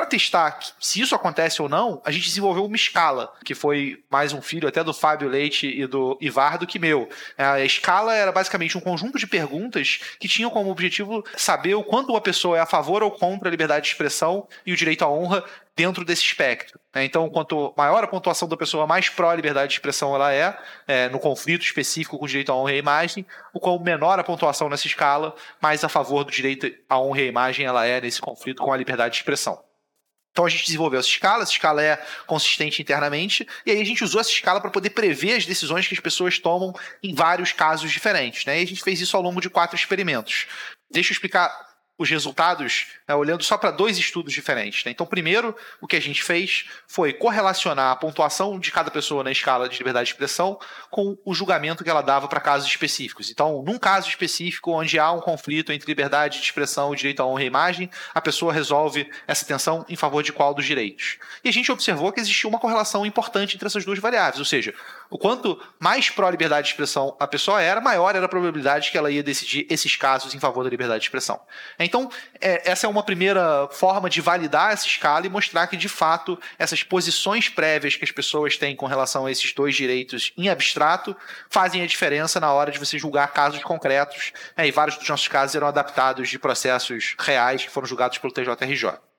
Para 0.00 0.06
testar 0.06 0.58
se 0.80 0.98
isso 0.98 1.14
acontece 1.14 1.60
ou 1.60 1.68
não, 1.68 2.00
a 2.02 2.10
gente 2.10 2.24
desenvolveu 2.24 2.64
uma 2.64 2.74
escala, 2.74 3.30
que 3.44 3.54
foi 3.54 4.02
mais 4.08 4.32
um 4.32 4.40
filho 4.40 4.66
até 4.66 4.82
do 4.82 4.94
Fábio 4.94 5.28
Leite 5.28 5.66
e 5.66 5.86
do 5.86 6.16
Ivar 6.22 6.56
do 6.56 6.66
que 6.66 6.78
meu. 6.78 7.06
É, 7.36 7.44
a 7.44 7.64
escala 7.66 8.14
era 8.14 8.32
basicamente 8.32 8.78
um 8.78 8.80
conjunto 8.80 9.18
de 9.18 9.26
perguntas 9.26 10.00
que 10.18 10.26
tinham 10.26 10.50
como 10.50 10.70
objetivo 10.70 11.22
saber 11.36 11.74
o 11.74 11.84
quanto 11.84 12.12
uma 12.12 12.20
pessoa 12.22 12.56
é 12.56 12.60
a 12.62 12.66
favor 12.66 13.02
ou 13.02 13.10
contra 13.10 13.46
a 13.46 13.50
liberdade 13.50 13.84
de 13.84 13.92
expressão 13.92 14.48
e 14.64 14.72
o 14.72 14.76
direito 14.76 15.04
à 15.04 15.10
honra 15.10 15.44
dentro 15.76 16.02
desse 16.02 16.22
espectro. 16.22 16.80
Né? 16.94 17.04
Então, 17.04 17.28
quanto 17.28 17.74
maior 17.76 18.02
a 18.02 18.06
pontuação 18.06 18.48
da 18.48 18.56
pessoa, 18.56 18.86
mais 18.86 19.10
pró-liberdade 19.10 19.68
de 19.68 19.74
expressão 19.74 20.14
ela 20.14 20.32
é, 20.32 20.58
é, 20.88 21.10
no 21.10 21.18
conflito 21.18 21.62
específico 21.62 22.18
com 22.18 22.24
o 22.24 22.28
direito 22.28 22.50
à 22.50 22.56
honra 22.56 22.72
e 22.72 22.76
à 22.76 22.78
imagem, 22.78 23.26
o 23.52 23.60
qual 23.60 23.78
menor 23.78 24.18
a 24.18 24.24
pontuação 24.24 24.70
nessa 24.70 24.86
escala, 24.86 25.34
mais 25.60 25.84
a 25.84 25.90
favor 25.90 26.24
do 26.24 26.30
direito 26.30 26.72
à 26.88 26.98
honra 26.98 27.20
e 27.20 27.24
à 27.24 27.26
imagem 27.26 27.66
ela 27.66 27.84
é 27.84 28.00
nesse 28.00 28.18
conflito 28.18 28.62
com 28.62 28.72
a 28.72 28.76
liberdade 28.78 29.12
de 29.12 29.20
expressão. 29.20 29.62
Então 30.32 30.44
a 30.44 30.48
gente 30.48 30.64
desenvolveu 30.64 31.00
essa 31.00 31.08
escala, 31.08 31.42
essa 31.42 31.52
escala 31.52 31.82
é 31.82 31.96
consistente 32.26 32.80
internamente, 32.80 33.46
e 33.66 33.70
aí 33.70 33.80
a 33.80 33.84
gente 33.84 34.04
usou 34.04 34.20
essa 34.20 34.30
escala 34.30 34.60
para 34.60 34.70
poder 34.70 34.90
prever 34.90 35.36
as 35.36 35.46
decisões 35.46 35.86
que 35.86 35.94
as 35.94 36.00
pessoas 36.00 36.38
tomam 36.38 36.72
em 37.02 37.14
vários 37.14 37.52
casos 37.52 37.90
diferentes. 37.90 38.44
Né? 38.44 38.60
E 38.60 38.62
a 38.62 38.66
gente 38.66 38.82
fez 38.82 39.00
isso 39.00 39.16
ao 39.16 39.22
longo 39.22 39.40
de 39.40 39.50
quatro 39.50 39.76
experimentos. 39.76 40.46
Deixa 40.90 41.10
eu 41.10 41.14
explicar 41.14 41.69
os 42.00 42.08
resultados 42.08 42.86
né, 43.06 43.14
olhando 43.14 43.44
só 43.44 43.58
para 43.58 43.70
dois 43.70 43.98
estudos 43.98 44.32
diferentes. 44.32 44.86
Né? 44.86 44.90
Então, 44.90 45.04
primeiro, 45.04 45.54
o 45.82 45.86
que 45.86 45.96
a 45.96 46.00
gente 46.00 46.22
fez 46.22 46.64
foi 46.88 47.12
correlacionar 47.12 47.92
a 47.92 47.96
pontuação 47.96 48.58
de 48.58 48.72
cada 48.72 48.90
pessoa 48.90 49.22
na 49.22 49.30
escala 49.30 49.68
de 49.68 49.76
liberdade 49.76 50.06
de 50.06 50.12
expressão 50.14 50.58
com 50.90 51.18
o 51.26 51.34
julgamento 51.34 51.84
que 51.84 51.90
ela 51.90 52.00
dava 52.00 52.26
para 52.26 52.40
casos 52.40 52.66
específicos. 52.66 53.30
Então, 53.30 53.62
num 53.62 53.78
caso 53.78 54.08
específico 54.08 54.72
onde 54.72 54.98
há 54.98 55.12
um 55.12 55.20
conflito 55.20 55.72
entre 55.72 55.86
liberdade 55.86 56.38
de 56.38 56.44
expressão 56.44 56.94
e 56.94 56.96
direito 56.96 57.20
à 57.20 57.26
honra 57.26 57.42
e 57.42 57.46
imagem, 57.46 57.90
a 58.14 58.20
pessoa 58.22 58.50
resolve 58.50 59.06
essa 59.26 59.44
tensão 59.44 59.84
em 59.86 59.94
favor 59.94 60.22
de 60.22 60.32
qual 60.32 60.54
dos 60.54 60.64
direitos. 60.64 61.18
E 61.44 61.50
a 61.50 61.52
gente 61.52 61.70
observou 61.70 62.10
que 62.12 62.20
existia 62.20 62.48
uma 62.48 62.58
correlação 62.58 63.04
importante 63.04 63.56
entre 63.56 63.66
essas 63.66 63.84
duas 63.84 63.98
variáveis, 63.98 64.38
ou 64.38 64.46
seja, 64.46 64.72
o 65.10 65.18
quanto 65.18 65.60
mais 65.78 66.08
pró-liberdade 66.08 66.68
de 66.68 66.72
expressão 66.72 67.16
a 67.18 67.26
pessoa 67.26 67.60
era, 67.60 67.80
maior 67.80 68.14
era 68.14 68.24
a 68.24 68.28
probabilidade 68.28 68.90
que 68.90 68.96
ela 68.96 69.10
ia 69.10 69.22
decidir 69.22 69.66
esses 69.68 69.96
casos 69.96 70.34
em 70.34 70.38
favor 70.38 70.62
da 70.62 70.70
liberdade 70.70 71.00
de 71.00 71.06
expressão. 71.06 71.40
Então, 71.78 72.08
é, 72.40 72.70
essa 72.70 72.86
é 72.86 72.88
uma 72.88 73.02
primeira 73.02 73.68
forma 73.72 74.08
de 74.08 74.20
validar 74.20 74.72
essa 74.72 74.86
escala 74.86 75.26
e 75.26 75.28
mostrar 75.28 75.66
que, 75.66 75.76
de 75.76 75.88
fato, 75.88 76.38
essas 76.58 76.84
posições 76.84 77.48
prévias 77.48 77.96
que 77.96 78.04
as 78.04 78.12
pessoas 78.12 78.56
têm 78.56 78.76
com 78.76 78.86
relação 78.86 79.26
a 79.26 79.32
esses 79.32 79.52
dois 79.52 79.74
direitos 79.74 80.32
em 80.36 80.48
abstrato 80.48 81.16
fazem 81.48 81.82
a 81.82 81.86
diferença 81.86 82.38
na 82.38 82.52
hora 82.52 82.70
de 82.70 82.78
você 82.78 82.96
julgar 82.96 83.32
casos 83.32 83.62
concretos. 83.64 84.32
É, 84.56 84.66
e 84.66 84.70
vários 84.70 84.96
dos 84.96 85.08
nossos 85.08 85.26
casos 85.26 85.56
eram 85.56 85.66
adaptados 85.66 86.28
de 86.28 86.38
processos 86.38 87.16
reais 87.18 87.64
que 87.64 87.70
foram 87.70 87.86
julgados 87.86 88.18
pelo 88.18 88.32
TJRJ. 88.32 89.09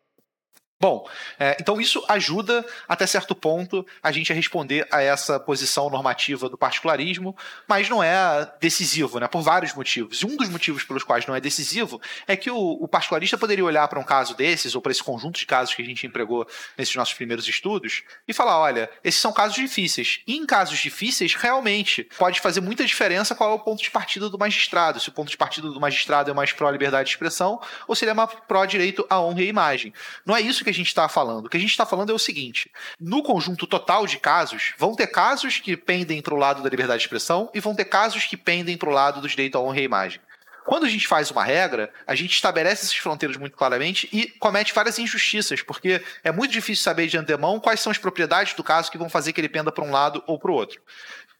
Bom, 0.81 1.07
é, 1.39 1.55
então 1.59 1.79
isso 1.79 2.03
ajuda 2.07 2.65
até 2.89 3.05
certo 3.05 3.35
ponto 3.35 3.85
a 4.01 4.11
gente 4.11 4.31
a 4.31 4.35
responder 4.35 4.87
a 4.89 4.99
essa 4.99 5.39
posição 5.39 5.91
normativa 5.91 6.49
do 6.49 6.57
particularismo, 6.57 7.37
mas 7.67 7.87
não 7.87 8.01
é 8.01 8.51
decisivo, 8.59 9.19
né, 9.19 9.27
por 9.27 9.43
vários 9.43 9.75
motivos. 9.75 10.23
E 10.23 10.25
um 10.25 10.35
dos 10.35 10.49
motivos 10.49 10.83
pelos 10.83 11.03
quais 11.03 11.27
não 11.27 11.35
é 11.35 11.39
decisivo 11.39 12.01
é 12.25 12.35
que 12.35 12.49
o, 12.49 12.57
o 12.57 12.87
particularista 12.87 13.37
poderia 13.37 13.63
olhar 13.63 13.87
para 13.87 13.99
um 13.99 14.03
caso 14.03 14.33
desses, 14.33 14.73
ou 14.73 14.81
para 14.81 14.91
esse 14.91 15.03
conjunto 15.03 15.37
de 15.37 15.45
casos 15.45 15.75
que 15.75 15.83
a 15.83 15.85
gente 15.85 16.07
empregou 16.07 16.47
nesses 16.75 16.95
nossos 16.95 17.13
primeiros 17.13 17.47
estudos, 17.47 18.01
e 18.27 18.33
falar: 18.33 18.57
olha, 18.57 18.89
esses 19.03 19.21
são 19.21 19.31
casos 19.31 19.55
difíceis. 19.55 20.21
E 20.25 20.35
em 20.35 20.47
casos 20.47 20.79
difíceis, 20.79 21.35
realmente, 21.35 22.09
pode 22.17 22.39
fazer 22.39 22.59
muita 22.59 22.83
diferença 22.83 23.35
qual 23.35 23.51
é 23.51 23.53
o 23.53 23.59
ponto 23.59 23.83
de 23.83 23.91
partida 23.91 24.31
do 24.31 24.39
magistrado. 24.39 24.99
Se 24.99 25.09
o 25.09 25.11
ponto 25.11 25.29
de 25.29 25.37
partida 25.37 25.69
do 25.69 25.79
magistrado 25.79 26.31
é 26.31 26.33
mais 26.33 26.51
pró-liberdade 26.51 27.05
de 27.05 27.13
expressão, 27.13 27.61
ou 27.87 27.95
se 27.95 28.03
ele 28.03 28.09
é 28.09 28.15
mais 28.15 28.31
pró-direito 28.47 29.05
à 29.07 29.21
honra 29.21 29.41
e 29.41 29.45
à 29.45 29.47
imagem. 29.47 29.93
Não 30.25 30.35
é 30.35 30.41
isso 30.41 30.63
que 30.63 30.70
a 30.71 30.73
gente 30.73 30.87
está 30.87 31.07
falando. 31.07 31.45
O 31.45 31.49
que 31.49 31.57
a 31.57 31.59
gente 31.59 31.71
está 31.71 31.85
falando 31.85 32.11
é 32.11 32.15
o 32.15 32.19
seguinte: 32.19 32.71
no 32.99 33.21
conjunto 33.21 33.67
total 33.67 34.07
de 34.07 34.17
casos, 34.17 34.73
vão 34.77 34.95
ter 34.95 35.07
casos 35.07 35.59
que 35.59 35.77
pendem 35.77 36.21
para 36.21 36.33
o 36.33 36.37
lado 36.37 36.63
da 36.63 36.69
liberdade 36.69 36.99
de 36.99 37.05
expressão 37.05 37.49
e 37.53 37.59
vão 37.59 37.75
ter 37.75 37.85
casos 37.85 38.25
que 38.25 38.37
pendem 38.37 38.77
para 38.77 38.89
o 38.89 38.93
lado 38.93 39.21
do 39.21 39.27
direito 39.27 39.57
à 39.57 39.61
honra 39.61 39.77
e 39.77 39.81
à 39.81 39.83
imagem. 39.83 40.21
Quando 40.65 40.85
a 40.85 40.89
gente 40.89 41.07
faz 41.07 41.31
uma 41.31 41.43
regra, 41.43 41.91
a 42.05 42.13
gente 42.13 42.31
estabelece 42.31 42.85
essas 42.85 42.97
fronteiras 42.97 43.37
muito 43.37 43.57
claramente 43.57 44.07
e 44.11 44.27
comete 44.39 44.73
várias 44.73 44.99
injustiças, 44.99 45.61
porque 45.61 46.01
é 46.23 46.31
muito 46.31 46.51
difícil 46.51 46.83
saber 46.83 47.07
de 47.07 47.17
antemão 47.17 47.59
quais 47.59 47.79
são 47.79 47.91
as 47.91 47.97
propriedades 47.97 48.53
do 48.53 48.63
caso 48.63 48.91
que 48.91 48.97
vão 48.97 49.09
fazer 49.09 49.33
que 49.33 49.41
ele 49.41 49.49
penda 49.49 49.71
para 49.71 49.83
um 49.83 49.91
lado 49.91 50.23
ou 50.27 50.37
para 50.37 50.51
o 50.51 50.53
outro. 50.53 50.79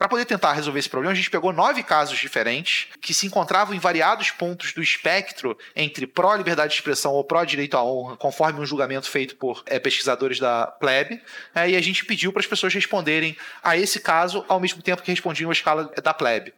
Para 0.01 0.09
poder 0.09 0.25
tentar 0.25 0.53
resolver 0.53 0.79
esse 0.79 0.89
problema, 0.89 1.11
a 1.11 1.15
gente 1.15 1.29
pegou 1.29 1.53
nove 1.53 1.83
casos 1.83 2.17
diferentes 2.17 2.87
que 2.99 3.13
se 3.13 3.27
encontravam 3.27 3.75
em 3.75 3.77
variados 3.77 4.31
pontos 4.31 4.73
do 4.73 4.81
espectro 4.81 5.55
entre 5.75 6.07
pró-liberdade 6.07 6.69
de 6.69 6.79
expressão 6.79 7.13
ou 7.13 7.23
pró-direito 7.23 7.77
à 7.77 7.83
honra, 7.83 8.17
conforme 8.17 8.59
um 8.59 8.65
julgamento 8.65 9.07
feito 9.07 9.35
por 9.35 9.61
é, 9.67 9.77
pesquisadores 9.77 10.39
da 10.39 10.65
Pleb, 10.65 11.21
é, 11.53 11.69
e 11.69 11.75
a 11.75 11.81
gente 11.81 12.03
pediu 12.03 12.33
para 12.33 12.39
as 12.39 12.47
pessoas 12.47 12.73
responderem 12.73 13.37
a 13.61 13.77
esse 13.77 13.99
caso 13.99 14.43
ao 14.47 14.59
mesmo 14.59 14.81
tempo 14.81 15.03
que 15.03 15.11
respondiam 15.11 15.51
a 15.51 15.53
escala 15.53 15.91
da 16.01 16.15
Pleb. 16.15 16.51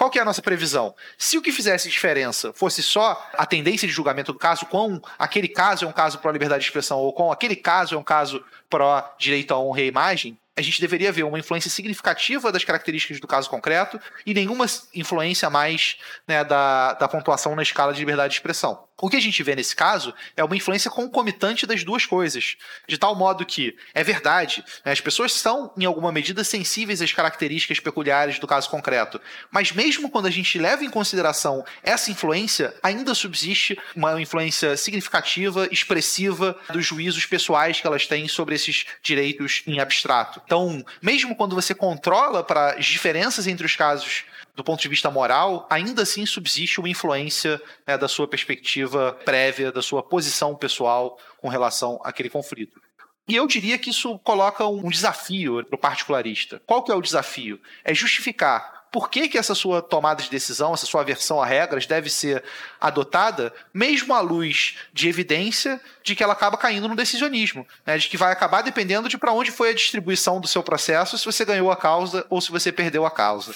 Qual 0.00 0.08
que 0.08 0.18
é 0.18 0.22
a 0.22 0.24
nossa 0.24 0.40
previsão? 0.40 0.94
Se 1.18 1.36
o 1.36 1.42
que 1.42 1.52
fizesse 1.52 1.90
diferença 1.90 2.54
fosse 2.54 2.82
só 2.82 3.22
a 3.34 3.44
tendência 3.44 3.86
de 3.86 3.92
julgamento 3.92 4.32
do 4.32 4.38
caso, 4.38 4.64
com 4.64 4.98
aquele 5.18 5.46
caso 5.46 5.84
é 5.84 5.88
um 5.88 5.92
caso 5.92 6.16
pró-liberdade 6.16 6.62
de 6.62 6.68
expressão 6.68 6.96
ou 6.96 7.12
com 7.12 7.30
aquele 7.30 7.54
caso 7.54 7.94
é 7.94 7.98
um 7.98 8.02
caso 8.02 8.42
pró-direito 8.70 9.52
à 9.52 9.58
honra 9.58 9.82
e 9.82 9.84
à 9.84 9.86
imagem, 9.88 10.38
a 10.56 10.62
gente 10.62 10.80
deveria 10.80 11.12
ver 11.12 11.24
uma 11.24 11.38
influência 11.38 11.70
significativa 11.70 12.50
das 12.50 12.64
características 12.64 13.20
do 13.20 13.26
caso 13.26 13.50
concreto 13.50 14.00
e 14.24 14.32
nenhuma 14.32 14.64
influência 14.94 15.50
mais 15.50 15.98
né, 16.26 16.44
da, 16.44 16.94
da 16.94 17.06
pontuação 17.06 17.54
na 17.54 17.62
escala 17.62 17.92
de 17.92 17.98
liberdade 18.00 18.32
de 18.32 18.38
expressão. 18.38 18.82
O 19.00 19.08
que 19.08 19.16
a 19.16 19.20
gente 19.20 19.42
vê 19.42 19.54
nesse 19.56 19.74
caso 19.74 20.14
é 20.36 20.44
uma 20.44 20.56
influência 20.56 20.90
concomitante 20.90 21.66
das 21.66 21.82
duas 21.82 22.04
coisas, 22.04 22.56
de 22.86 22.98
tal 22.98 23.14
modo 23.14 23.46
que 23.46 23.76
é 23.94 24.04
verdade, 24.04 24.62
né, 24.84 24.92
as 24.92 25.00
pessoas 25.00 25.32
são 25.32 25.72
em 25.76 25.84
alguma 25.84 26.12
medida 26.12 26.44
sensíveis 26.44 27.00
às 27.00 27.12
características 27.12 27.80
peculiares 27.80 28.38
do 28.38 28.46
caso 28.46 28.68
concreto, 28.68 29.20
mas 29.50 29.72
mesmo 29.72 30.10
quando 30.10 30.26
a 30.26 30.30
gente 30.30 30.58
leva 30.58 30.84
em 30.84 30.90
consideração 30.90 31.64
essa 31.82 32.10
influência, 32.10 32.74
ainda 32.82 33.14
subsiste 33.14 33.78
uma 33.96 34.20
influência 34.20 34.76
significativa, 34.76 35.66
expressiva 35.70 36.58
dos 36.70 36.84
juízos 36.84 37.24
pessoais 37.24 37.80
que 37.80 37.86
elas 37.86 38.06
têm 38.06 38.28
sobre 38.28 38.54
esses 38.54 38.84
direitos 39.02 39.62
em 39.66 39.80
abstrato. 39.80 40.42
Então, 40.44 40.84
mesmo 41.00 41.34
quando 41.34 41.54
você 41.54 41.74
controla 41.74 42.44
para 42.44 42.74
as 42.74 42.86
diferenças 42.86 43.46
entre 43.46 43.64
os 43.64 43.76
casos 43.76 44.24
do 44.60 44.64
ponto 44.64 44.82
de 44.82 44.88
vista 44.88 45.10
moral, 45.10 45.66
ainda 45.70 46.02
assim 46.02 46.26
subsiste 46.26 46.80
uma 46.80 46.88
influência 46.90 47.58
né, 47.86 47.96
da 47.96 48.06
sua 48.06 48.28
perspectiva 48.28 49.18
prévia, 49.24 49.72
da 49.72 49.80
sua 49.80 50.02
posição 50.02 50.54
pessoal 50.54 51.18
com 51.38 51.48
relação 51.48 51.98
àquele 52.04 52.28
conflito. 52.28 52.78
E 53.26 53.34
eu 53.34 53.46
diria 53.46 53.78
que 53.78 53.88
isso 53.88 54.18
coloca 54.18 54.66
um 54.66 54.90
desafio 54.90 55.64
para 55.64 55.76
o 55.76 55.78
particularista. 55.78 56.60
Qual 56.66 56.82
que 56.82 56.92
é 56.92 56.94
o 56.94 57.00
desafio? 57.00 57.58
É 57.82 57.94
justificar 57.94 58.80
por 58.92 59.08
que, 59.08 59.28
que 59.28 59.38
essa 59.38 59.54
sua 59.54 59.80
tomada 59.80 60.22
de 60.22 60.28
decisão, 60.28 60.74
essa 60.74 60.84
sua 60.84 61.00
aversão 61.00 61.40
a 61.40 61.46
regras 61.46 61.86
deve 61.86 62.10
ser 62.10 62.42
adotada, 62.80 63.52
mesmo 63.72 64.12
à 64.12 64.20
luz 64.20 64.76
de 64.92 65.08
evidência 65.08 65.80
de 66.02 66.16
que 66.16 66.22
ela 66.22 66.32
acaba 66.32 66.58
caindo 66.58 66.88
no 66.88 66.96
decisionismo, 66.96 67.66
né? 67.86 67.96
de 67.96 68.08
que 68.08 68.16
vai 68.16 68.32
acabar 68.32 68.62
dependendo 68.62 69.08
de 69.08 69.16
para 69.16 69.32
onde 69.32 69.52
foi 69.52 69.70
a 69.70 69.74
distribuição 69.74 70.40
do 70.40 70.48
seu 70.48 70.62
processo, 70.62 71.16
se 71.16 71.24
você 71.24 71.44
ganhou 71.44 71.70
a 71.70 71.76
causa 71.76 72.26
ou 72.28 72.40
se 72.40 72.50
você 72.50 72.72
perdeu 72.72 73.06
a 73.06 73.10
causa. 73.10 73.54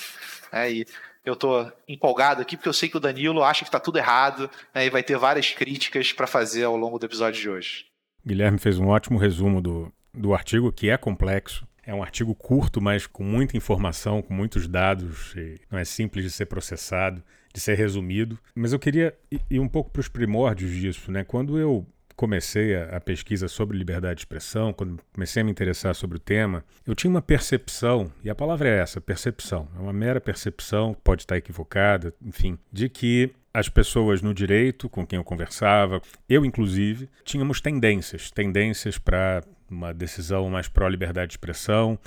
É, 0.55 0.71
e 0.71 0.87
eu 1.25 1.33
estou 1.33 1.73
empolgado 1.89 2.41
aqui 2.41 2.57
porque 2.57 2.69
eu 2.69 2.73
sei 2.73 2.89
que 2.89 2.97
o 2.97 3.01
Danilo 3.01 3.43
acha 3.43 3.65
que 3.65 3.69
está 3.69 3.81
tudo 3.81 3.99
errado 3.99 4.49
né, 4.73 4.87
e 4.87 4.91
vai 4.91 5.03
ter 5.03 5.17
várias 5.17 5.51
críticas 5.51 6.13
para 6.13 6.29
fazer 6.29 6.63
ao 6.63 6.77
longo 6.77 6.97
do 6.97 7.07
episódio 7.07 7.41
de 7.41 7.51
hoje. 7.51 7.87
Guilherme 8.25 8.59
fez 8.59 8.79
um 8.79 8.87
ótimo 8.87 9.19
resumo 9.19 9.61
do, 9.61 9.93
do 10.13 10.33
artigo, 10.33 10.71
que 10.71 10.89
é 10.89 10.97
complexo. 10.97 11.67
É 11.85 11.93
um 11.93 12.03
artigo 12.03 12.35
curto, 12.35 12.81
mas 12.81 13.07
com 13.07 13.25
muita 13.25 13.57
informação, 13.57 14.23
com 14.23 14.33
muitos 14.33 14.69
dados, 14.69 15.35
não 15.71 15.79
é 15.79 15.85
simples 15.85 16.25
de 16.25 16.31
ser 16.31 16.47
processado, 16.47 17.23
de 17.53 17.61
ser 17.61 17.75
resumido. 17.75 18.39
Mas 18.55 18.73
eu 18.73 18.79
queria 18.79 19.15
ir 19.51 19.61
um 19.61 19.69
pouco 19.69 19.91
para 19.91 20.01
os 20.01 20.09
primórdios 20.09 20.71
disso. 20.71 21.11
Né? 21.13 21.25
Quando 21.25 21.59
eu 21.59 21.87
comecei 22.17 22.77
a, 22.77 22.97
a, 22.97 23.01
pesquisa 23.01 23.49
sobre 23.49 23.77
liberdade 23.77 24.17
de 24.17 24.21
expressão, 24.23 24.73
quando 24.73 25.01
comecei 25.13 25.43
a 25.43 25.45
me 25.45 25.51
interessar 25.51 25.95
sobre 25.95 26.17
o 26.17 26.21
tema, 26.21 26.65
eu 26.87 26.95
tinha 26.95 27.11
uma 27.11 27.23
percepção, 27.23 28.13
e 28.23 28.31
a 28.31 28.35
palavra 28.35 28.69
é 28.69 28.79
essa, 28.79 29.01
percepção, 29.01 29.69
é 29.77 29.81
uma 29.81 29.93
mera 29.93 30.21
percepção, 30.21 30.97
pode 31.03 31.23
estar 31.23 31.37
equivocada, 31.37 32.15
enfim, 32.23 32.59
de 32.73 32.89
que 32.89 33.31
as 33.53 33.69
pessoas 33.69 34.21
no 34.21 34.35
direito 34.35 34.89
com 34.89 35.07
quem 35.07 35.17
eu 35.17 35.25
conversava, 35.25 36.01
eu 36.29 36.45
inclusive, 36.45 37.09
tínhamos 37.25 37.61
tendências, 37.61 38.31
tendências 38.31 38.99
para 38.99 39.45
uma 39.71 39.95
decisão 39.95 40.49
mais 40.51 40.69
pró-liberdade 40.69 41.29
de 41.29 41.35
expressão 41.35 41.99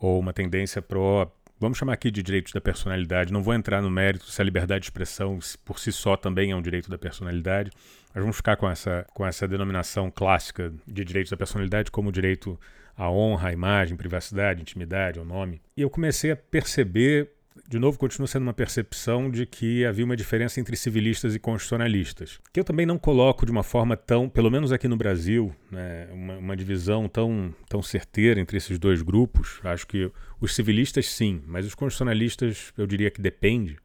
ou 0.00 0.18
uma 0.18 0.32
tendência 0.32 0.82
pró 0.82 1.30
vamos 1.58 1.78
chamar 1.78 1.94
aqui 1.94 2.10
de 2.10 2.22
direitos 2.22 2.52
da 2.52 2.60
personalidade. 2.60 3.32
Não 3.32 3.42
vou 3.42 3.54
entrar 3.54 3.82
no 3.82 3.90
mérito 3.90 4.30
se 4.30 4.40
a 4.40 4.44
liberdade 4.44 4.80
de 4.80 4.86
expressão 4.86 5.38
por 5.64 5.78
si 5.78 5.92
só 5.92 6.16
também 6.16 6.50
é 6.50 6.56
um 6.56 6.62
direito 6.62 6.90
da 6.90 6.98
personalidade. 6.98 7.70
Mas 8.14 8.22
vamos 8.22 8.36
ficar 8.36 8.56
com 8.56 8.68
essa, 8.68 9.06
com 9.14 9.26
essa 9.26 9.46
denominação 9.46 10.10
clássica 10.10 10.72
de 10.86 11.04
direitos 11.04 11.30
da 11.30 11.36
personalidade 11.36 11.90
como 11.90 12.12
direito 12.12 12.58
à 12.96 13.10
honra, 13.10 13.50
à 13.50 13.52
imagem, 13.52 13.96
privacidade, 13.96 14.62
intimidade, 14.62 15.18
ao 15.18 15.24
nome. 15.24 15.60
E 15.76 15.82
eu 15.82 15.90
comecei 15.90 16.30
a 16.30 16.36
perceber 16.36 17.35
de 17.68 17.78
novo, 17.78 17.98
continua 17.98 18.26
sendo 18.26 18.42
uma 18.42 18.52
percepção 18.52 19.30
de 19.30 19.46
que 19.46 19.84
havia 19.84 20.04
uma 20.04 20.16
diferença 20.16 20.60
entre 20.60 20.76
civilistas 20.76 21.34
e 21.34 21.38
constitucionalistas, 21.38 22.38
que 22.52 22.60
eu 22.60 22.64
também 22.64 22.86
não 22.86 22.98
coloco 22.98 23.44
de 23.44 23.52
uma 23.52 23.62
forma 23.62 23.96
tão, 23.96 24.28
pelo 24.28 24.50
menos 24.50 24.72
aqui 24.72 24.86
no 24.86 24.96
Brasil, 24.96 25.54
né, 25.70 26.08
uma, 26.12 26.36
uma, 26.38 26.56
divisão 26.56 27.08
tão, 27.08 27.54
tão 27.68 27.82
certeira 27.82 28.40
entre 28.40 28.56
esses 28.56 28.78
dois 28.78 29.02
grupos. 29.02 29.60
Acho 29.64 29.86
que 29.86 30.10
os 30.40 30.54
civilistas 30.54 31.06
sim, 31.06 31.42
mas 31.46 31.66
os 31.66 31.74
constitucionalistas 31.74 32.72
eu 32.76 32.86
diria 32.86 33.10
que 33.10 33.20
depende. 33.20 33.76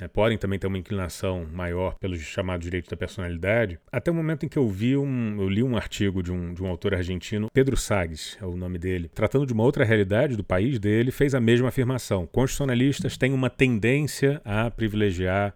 É, 0.00 0.06
podem 0.06 0.36
também 0.36 0.58
ter 0.58 0.66
uma 0.66 0.78
inclinação 0.78 1.46
maior 1.52 1.94
pelos 1.98 2.20
chamados 2.20 2.64
direitos 2.64 2.90
da 2.90 2.96
personalidade. 2.96 3.78
Até 3.90 4.10
o 4.10 4.14
momento 4.14 4.44
em 4.44 4.48
que 4.48 4.58
eu 4.58 4.68
vi 4.68 4.96
um, 4.96 5.40
eu 5.40 5.48
li 5.48 5.62
um 5.62 5.76
artigo 5.76 6.22
de 6.22 6.30
um, 6.30 6.52
de 6.52 6.62
um 6.62 6.66
autor 6.66 6.94
argentino, 6.94 7.48
Pedro 7.52 7.76
Sagues 7.76 8.36
é 8.40 8.44
o 8.44 8.56
nome 8.56 8.78
dele, 8.78 9.10
tratando 9.14 9.46
de 9.46 9.52
uma 9.52 9.62
outra 9.62 9.84
realidade 9.84 10.36
do 10.36 10.44
país 10.44 10.78
dele, 10.78 11.10
fez 11.10 11.34
a 11.34 11.40
mesma 11.40 11.68
afirmação. 11.68 12.26
Constitucionalistas 12.26 13.16
têm 13.16 13.32
uma 13.32 13.48
tendência 13.48 14.40
a 14.44 14.70
privilegiar 14.70 15.54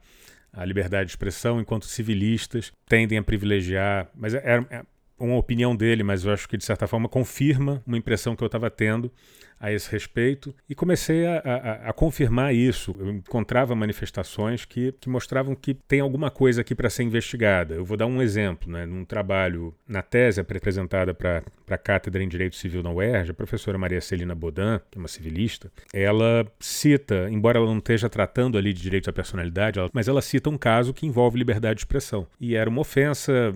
a 0.52 0.64
liberdade 0.64 1.06
de 1.06 1.12
expressão, 1.12 1.60
enquanto 1.60 1.86
civilistas 1.86 2.72
tendem 2.88 3.18
a 3.18 3.22
privilegiar. 3.22 4.10
Mas 4.14 4.34
é, 4.34 4.64
é, 4.70 4.82
uma 5.18 5.36
opinião 5.36 5.76
dele, 5.76 6.02
mas 6.02 6.24
eu 6.24 6.32
acho 6.32 6.48
que 6.48 6.56
de 6.56 6.64
certa 6.64 6.86
forma 6.86 7.08
confirma 7.08 7.82
uma 7.86 7.98
impressão 7.98 8.34
que 8.34 8.42
eu 8.42 8.46
estava 8.46 8.70
tendo 8.70 9.12
a 9.60 9.70
esse 9.70 9.90
respeito 9.92 10.54
e 10.68 10.74
comecei 10.74 11.26
a, 11.26 11.38
a, 11.38 11.90
a, 11.90 11.92
confirmar 11.92 12.54
isso. 12.54 12.94
Eu 12.98 13.10
encontrava 13.10 13.74
manifestações 13.74 14.64
que, 14.64 14.92
que 14.98 15.08
mostravam 15.08 15.54
que 15.54 15.74
tem 15.74 16.00
alguma 16.00 16.30
coisa 16.30 16.62
aqui 16.62 16.74
para 16.74 16.88
ser 16.88 17.02
investigada. 17.02 17.74
Eu 17.74 17.84
vou 17.84 17.96
dar 17.96 18.06
um 18.06 18.22
exemplo. 18.22 18.72
Né? 18.72 18.86
Num 18.86 19.04
trabalho, 19.04 19.74
na 19.86 20.00
tese 20.00 20.40
apresentada 20.40 21.12
para 21.12 21.42
a 21.68 21.76
Cátedra 21.76 22.22
em 22.22 22.28
Direito 22.28 22.56
Civil 22.56 22.82
na 22.82 22.90
UERJ, 22.90 23.32
a 23.32 23.34
professora 23.34 23.76
Maria 23.76 24.00
Celina 24.00 24.34
Bodan, 24.34 24.80
que 24.90 24.98
é 24.98 25.00
uma 25.00 25.08
civilista, 25.08 25.70
ela 25.92 26.46
cita, 26.58 27.28
embora 27.30 27.58
ela 27.58 27.66
não 27.66 27.78
esteja 27.78 28.08
tratando 28.08 28.56
ali 28.56 28.72
de 28.72 28.80
direito 28.80 29.10
à 29.10 29.12
personalidade, 29.12 29.78
ela, 29.78 29.90
mas 29.92 30.08
ela 30.08 30.22
cita 30.22 30.48
um 30.48 30.56
caso 30.56 30.94
que 30.94 31.06
envolve 31.06 31.38
liberdade 31.38 31.76
de 31.76 31.80
expressão. 31.82 32.26
E 32.40 32.56
era 32.56 32.70
uma 32.70 32.80
ofensa 32.80 33.54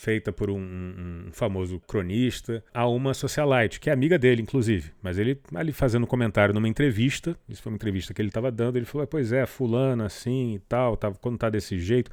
feita 0.00 0.32
por 0.32 0.50
um, 0.50 0.58
um, 0.58 1.28
famoso 1.30 1.78
cronista 1.86 2.64
a 2.72 2.88
uma 2.88 3.12
socialite, 3.12 3.78
que 3.78 3.90
é 3.90 3.92
amiga 3.92 4.18
dele, 4.18 4.40
inclusive. 4.40 4.92
Mas 5.02 5.18
ele, 5.18 5.38
ali 5.54 5.72
fazendo 5.72 6.04
um 6.04 6.06
comentário 6.06 6.54
numa 6.54 6.68
entrevista, 6.68 7.36
isso 7.46 7.62
foi 7.62 7.70
uma 7.70 7.76
entrevista 7.76 8.14
que 8.14 8.22
ele 8.22 8.30
estava 8.30 8.50
dando, 8.50 8.76
ele 8.76 8.86
falou: 8.86 9.06
Pois 9.06 9.30
é, 9.30 9.44
fulano 9.44 10.02
assim 10.02 10.54
e 10.54 10.58
tal, 10.60 10.96
tá, 10.96 11.12
quando 11.12 11.36
tá 11.36 11.50
desse 11.50 11.78
jeito. 11.78 12.10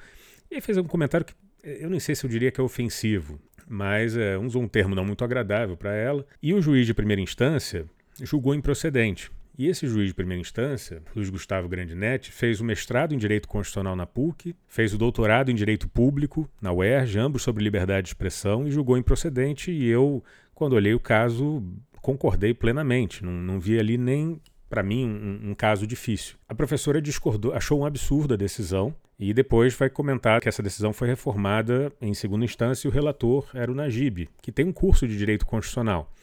E 0.52 0.56
ele 0.56 0.62
fez 0.62 0.78
um 0.78 0.84
comentário 0.84 1.26
que 1.26 1.34
eu 1.64 1.90
nem 1.90 2.00
sei 2.00 2.14
se 2.14 2.26
eu 2.26 2.30
diria 2.30 2.52
que 2.52 2.60
é 2.60 2.64
ofensivo, 2.64 3.40
mas 3.68 4.18
é, 4.18 4.38
usou 4.38 4.62
um 4.62 4.68
termo 4.68 4.94
não 4.94 5.06
muito 5.06 5.24
agradável 5.24 5.78
para 5.78 5.96
ela. 5.96 6.26
E 6.44 6.54
o 6.54 6.62
juiz 6.62 6.86
de 6.86 6.94
primeira 6.94 7.22
instância 7.22 7.86
julgou 8.22 8.54
improcedente. 8.54 9.32
E 9.58 9.68
esse 9.68 9.88
juiz 9.88 10.10
de 10.10 10.14
primeira 10.14 10.40
instância, 10.40 11.02
Luiz 11.16 11.32
Gustavo 11.32 11.68
Grandinetti, 11.68 12.32
fez 12.32 12.62
o 12.62 12.64
mestrado 12.64 13.16
em 13.16 13.18
Direito 13.18 13.48
Constitucional 13.48 13.96
na 13.96 14.06
PUC, 14.06 14.56
fez 14.68 14.94
o 14.94 15.00
doutorado 15.00 15.50
em 15.50 15.56
Direito 15.56 15.90
Público 15.90 16.48
na 16.62 16.72
UERJ, 16.72 17.18
ambos 17.18 17.42
sobre 17.42 17.64
liberdade 17.64 18.04
de 18.04 18.10
expressão, 18.10 18.68
e 18.68 18.72
julgou 18.72 19.00
improcedente. 19.00 19.72
E 19.72 19.88
eu, 19.88 20.24
quando 20.54 20.74
olhei 20.74 20.94
o 20.94 21.00
caso, 21.00 21.64
concordei 22.02 22.54
plenamente. 22.54 23.26
Não, 23.26 23.32
não 23.32 23.60
vi 23.60 23.80
ali 23.80 23.98
nem, 23.98 24.40
para 24.70 24.84
mim, 24.84 25.08
um, 25.08 25.50
um 25.50 25.56
caso 25.56 25.88
difícil. 25.88 26.36
A 26.48 26.54
professora 26.54 27.02
discordou, 27.02 27.52
achou 27.52 27.80
um 27.80 27.86
absurdo 27.86 28.36
a 28.36 28.38
decisão, 28.38 28.94
e 29.20 29.34
depois 29.34 29.74
vai 29.74 29.90
comentar 29.90 30.40
que 30.40 30.48
essa 30.48 30.62
decisão 30.62 30.94
foi 30.94 31.08
reformada 31.08 31.92
em 32.00 32.14
segunda 32.14 32.46
instância 32.46 32.88
e 32.88 32.92
o 32.92 32.94
relator 32.94 33.50
era 33.56 33.72
o 33.72 33.74
Najib, 33.74 34.30
que 34.40 34.52
tem 34.52 34.66
um 34.66 34.72
curso 34.72 35.08
de 35.08 35.18
direito 35.18 35.48
constitucional. 35.48 36.14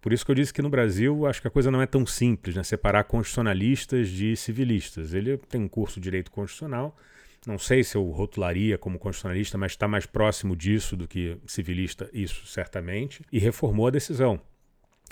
Por 0.00 0.12
isso 0.12 0.24
que 0.24 0.30
eu 0.30 0.34
disse 0.34 0.52
que 0.52 0.62
no 0.62 0.70
Brasil 0.70 1.26
acho 1.26 1.42
que 1.42 1.48
a 1.48 1.50
coisa 1.50 1.70
não 1.70 1.82
é 1.82 1.86
tão 1.86 2.06
simples, 2.06 2.54
né? 2.54 2.62
Separar 2.62 3.04
constitucionalistas 3.04 4.08
de 4.08 4.36
civilistas. 4.36 5.12
Ele 5.12 5.36
tem 5.36 5.60
um 5.60 5.68
curso 5.68 6.00
de 6.00 6.04
direito 6.04 6.30
constitucional, 6.30 6.96
não 7.46 7.58
sei 7.58 7.82
se 7.82 7.96
eu 7.96 8.04
rotularia 8.10 8.76
como 8.76 8.98
constitucionalista, 8.98 9.56
mas 9.56 9.72
está 9.72 9.88
mais 9.88 10.06
próximo 10.06 10.56
disso 10.56 10.96
do 10.96 11.08
que 11.08 11.36
civilista, 11.46 12.08
isso 12.12 12.46
certamente, 12.46 13.22
e 13.32 13.38
reformou 13.38 13.86
a 13.86 13.90
decisão. 13.90 14.40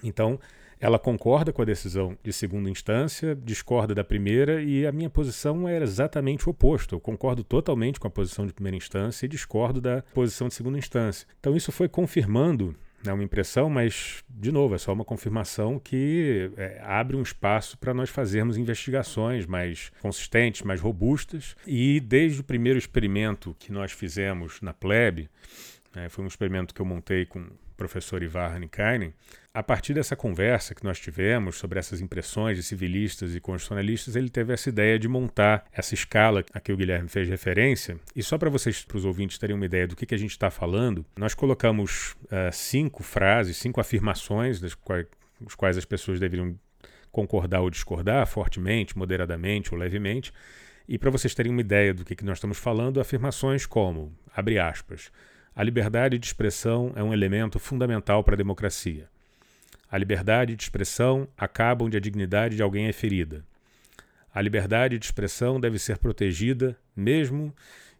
Então, 0.03 0.39
ela 0.79 0.99
concorda 0.99 1.53
com 1.53 1.63
a 1.63 1.65
decisão 1.65 2.19
de 2.23 2.33
segunda 2.33 2.69
instância, 2.69 3.35
discorda 3.35 3.95
da 3.95 4.05
primeira, 4.05 4.63
e 4.63 4.87
a 4.87 4.93
minha 4.93 5.09
posição 5.09 5.67
era 5.67 5.85
exatamente 5.85 6.47
o 6.47 6.51
oposto. 6.51 6.95
Eu 6.95 7.01
concordo 7.01 7.43
totalmente 7.43 7.99
com 7.99 8.07
a 8.07 8.11
posição 8.11 8.47
de 8.47 8.53
primeira 8.53 8.77
instância 8.77 9.25
e 9.25 9.29
discordo 9.29 9.81
da 9.81 10.03
posição 10.13 10.49
de 10.49 10.55
segunda 10.55 10.77
instância. 10.77 11.27
Então, 11.41 11.57
isso 11.57 11.73
foi 11.73 11.89
confirmando 11.89 12.77
é 13.11 13.13
uma 13.13 13.25
impressão, 13.25 13.69
mas, 13.69 14.25
de 14.29 14.51
novo, 14.53 14.75
é 14.75 14.79
só 14.79 14.93
uma 14.93 15.05
confirmação 15.05 15.79
que 15.79 16.51
é, 16.57 16.81
abre 16.83 17.17
um 17.17 17.23
espaço 17.23 17.79
para 17.79 17.95
nós 17.95 18.11
fazermos 18.11 18.57
investigações 18.57 19.47
mais 19.47 19.91
consistentes, 20.01 20.63
mais 20.63 20.81
robustas. 20.81 21.55
E 21.67 22.01
desde 22.01 22.41
o 22.41 22.45
primeiro 22.45 22.79
experimento 22.79 23.57
que 23.59 23.73
nós 23.73 23.93
fizemos 23.93 24.61
na 24.61 24.73
Plebe, 24.73 25.29
é, 25.95 26.09
foi 26.09 26.25
um 26.25 26.29
experimento 26.29 26.75
que 26.75 26.81
eu 26.81 26.87
montei 26.87 27.25
com 27.25 27.41
o 27.41 27.53
professor 27.77 28.23
Ivar 28.23 28.55
Hanikainen, 28.55 29.13
a 29.57 29.63
partir 29.63 29.95
dessa 29.95 30.15
conversa 30.15 30.75
que 30.75 30.85
nós 30.85 31.01
tivemos 31.01 31.57
sobre 31.57 31.79
essas 31.79 32.03
impressões 32.03 32.59
de 32.59 32.63
civilistas 32.63 33.35
e 33.35 33.41
constitucionalistas, 33.41 34.15
ele 34.15 34.29
teve 34.29 34.53
essa 34.53 34.69
ideia 34.69 34.99
de 34.99 35.09
montar 35.09 35.65
essa 35.73 35.95
escala 35.95 36.45
a 36.53 36.61
que 36.61 36.71
o 36.71 36.77
Guilherme 36.77 37.09
fez 37.09 37.27
referência. 37.27 37.99
E 38.15 38.23
só 38.23 38.37
para 38.37 38.51
vocês, 38.51 38.85
para 38.85 38.99
os 38.99 39.07
ouvintes 39.07 39.39
terem 39.39 39.57
uma 39.57 39.65
ideia 39.65 39.87
do 39.89 39.97
que, 39.97 40.05
que 40.05 40.15
a 40.15 40.19
gente 40.19 40.33
está 40.33 40.51
falando, 40.51 41.07
nós 41.17 41.33
colocamos 41.33 42.15
uh, 42.25 42.53
cinco 42.53 43.03
frases, 43.03 43.57
cinco 43.57 43.81
afirmações, 43.81 44.61
das 44.61 44.75
quais, 44.75 45.07
das 45.41 45.55
quais 45.55 45.79
as 45.79 45.87
pessoas 45.87 46.21
deveriam 46.21 46.55
concordar 47.11 47.63
ou 47.63 47.71
discordar 47.71 48.27
fortemente, 48.27 48.99
moderadamente 48.99 49.73
ou 49.73 49.81
levemente. 49.81 50.35
E 50.87 50.99
para 50.99 51.11
vocês 51.11 51.35
terem 51.35 51.51
uma 51.51 51.63
ideia 51.63 51.95
do 51.95 52.05
que, 52.05 52.15
que 52.15 52.27
nós 52.27 52.37
estamos 52.37 52.59
falando, 52.59 53.01
afirmações 53.01 53.65
como, 53.65 54.13
abre 54.37 54.59
aspas, 54.59 55.11
a 55.55 55.63
liberdade 55.63 56.19
de 56.19 56.27
expressão 56.27 56.93
é 56.95 57.03
um 57.03 57.11
elemento 57.11 57.59
fundamental 57.59 58.23
para 58.23 58.35
a 58.35 58.37
democracia. 58.37 59.09
A 59.91 59.99
liberdade 59.99 60.57
de 60.57 60.63
expressão 60.63 61.29
acaba 61.37 61.85
onde 61.85 61.97
a 61.97 62.01
dignidade 62.01 62.57
de 62.57 62.63
alguém 62.63 62.87
é 62.87 62.93
ferida. 62.93 63.45
A 64.35 64.43
liberdade 64.43 64.99
de 64.99 65.05
expressão 65.07 65.61
deve 65.61 65.79
ser 65.79 65.99
protegida, 65.99 66.77
mesmo 66.95 67.55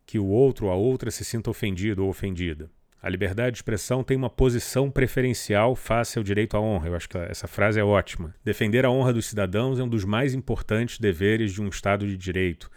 que 0.05 0.19
o 0.19 0.27
outro 0.27 0.67
ou 0.67 0.73
a 0.73 0.75
outra 0.75 1.11
se 1.11 1.25
sinta 1.25 1.51
ofendido 1.51 2.03
ou 2.05 2.11
ofendida. 2.11 2.71
A 3.03 3.09
liberdade 3.09 3.53
de 3.53 3.59
expressão 3.59 4.03
tem 4.03 4.17
uma 4.17 4.29
posição 4.29 4.91
preferencial 4.91 5.77
face 5.77 6.19
ao 6.19 6.25
direito 6.25 6.57
à 6.57 6.61
honra. 6.61 6.89
Eu 6.89 6.97
acho 6.97 7.09
que 7.09 7.17
essa 7.19 7.47
frase 7.47 7.79
é 7.79 7.85
ótima. 7.85 8.35
Defender 8.45 8.85
a 8.85 8.91
honra 8.91 9.13
dos 9.13 9.27
cidadãos 9.27 9.79
é 9.79 9.83
um 9.85 9.89
dos 9.89 10.05
mais 10.05 10.35
importantes 10.35 10.99
deveres 10.99 11.53
de 11.53 11.63
um 11.63 11.69
Estado 11.69 12.07
de 12.07 12.17
direito. 12.17 12.71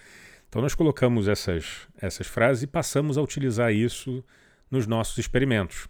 Então, 0.47 0.61
nós 0.61 0.75
colocamos 0.75 1.27
essas, 1.27 1.87
essas 1.99 2.27
frases 2.27 2.63
e 2.63 2.67
passamos 2.67 3.17
a 3.17 3.21
utilizar 3.21 3.73
isso 3.73 4.23
nos 4.69 4.85
nossos 4.85 5.17
experimentos. 5.17 5.87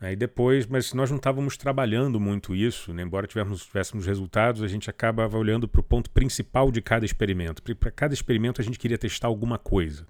Aí 0.00 0.16
depois, 0.16 0.66
mas 0.66 0.94
nós 0.94 1.10
não 1.10 1.18
estávamos 1.18 1.58
trabalhando 1.58 2.18
muito 2.18 2.56
isso, 2.56 2.94
né? 2.94 3.02
embora 3.02 3.26
tivéssemos, 3.26 3.66
tivéssemos 3.66 4.06
resultados, 4.06 4.62
a 4.62 4.66
gente 4.66 4.88
acabava 4.88 5.36
olhando 5.36 5.68
para 5.68 5.80
o 5.80 5.84
ponto 5.84 6.08
principal 6.08 6.70
de 6.70 6.80
cada 6.80 7.04
experimento. 7.04 7.62
Para 7.76 7.90
cada 7.90 8.14
experimento 8.14 8.62
a 8.62 8.64
gente 8.64 8.78
queria 8.78 8.96
testar 8.96 9.28
alguma 9.28 9.58
coisa. 9.58 10.06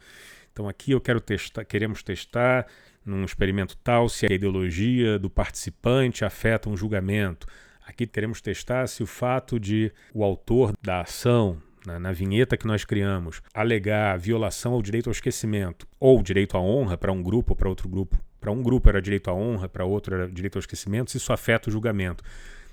Então 0.53 0.69
aqui 0.69 0.93
eu 0.93 1.01
quero 1.01 1.21
testar, 1.21 1.65
queremos 1.65 2.05
testar 2.05 2.69
num 3.05 3.25
experimento 3.25 3.77
tal 3.79 4.09
se 4.09 4.27
a 4.27 4.33
ideologia 4.33 5.19
do 5.19 5.29
participante 5.29 6.25
afeta 6.25 6.71
um 6.71 6.77
julgamento. 6.77 7.49
Aqui 7.85 8.07
queremos 8.07 8.41
testar 8.41 8.87
se 8.87 9.03
o 9.03 9.07
fato 9.07 9.59
de 9.59 9.91
o 10.15 10.23
autor 10.23 10.73
da 10.81 11.01
ação 11.01 11.61
na, 11.85 11.99
na, 11.99 12.13
vinheta 12.13 12.57
que 12.57 12.67
nós 12.67 12.85
criamos, 12.85 13.43
alegar 13.53 14.17
violação 14.19 14.75
ao 14.75 14.83
direito 14.83 15.09
ao 15.09 15.13
esquecimento 15.13 15.85
ou 15.99 16.23
direito 16.23 16.57
à 16.57 16.61
honra 16.61 16.97
para 16.97 17.11
um 17.11 17.21
grupo 17.21 17.53
ou 17.53 17.57
para 17.57 17.69
outro 17.69 17.89
grupo 17.89 18.17
para 18.41 18.51
um 18.51 18.63
grupo 18.63 18.89
era 18.89 19.03
direito 19.03 19.29
à 19.29 19.35
honra, 19.35 19.69
para 19.69 19.85
outro 19.85 20.15
era 20.15 20.29
direito 20.29 20.57
ao 20.57 20.61
esquecimento, 20.61 21.15
isso 21.15 21.33
afeta 21.33 21.69
o 21.69 21.73
julgamento. 21.73 22.25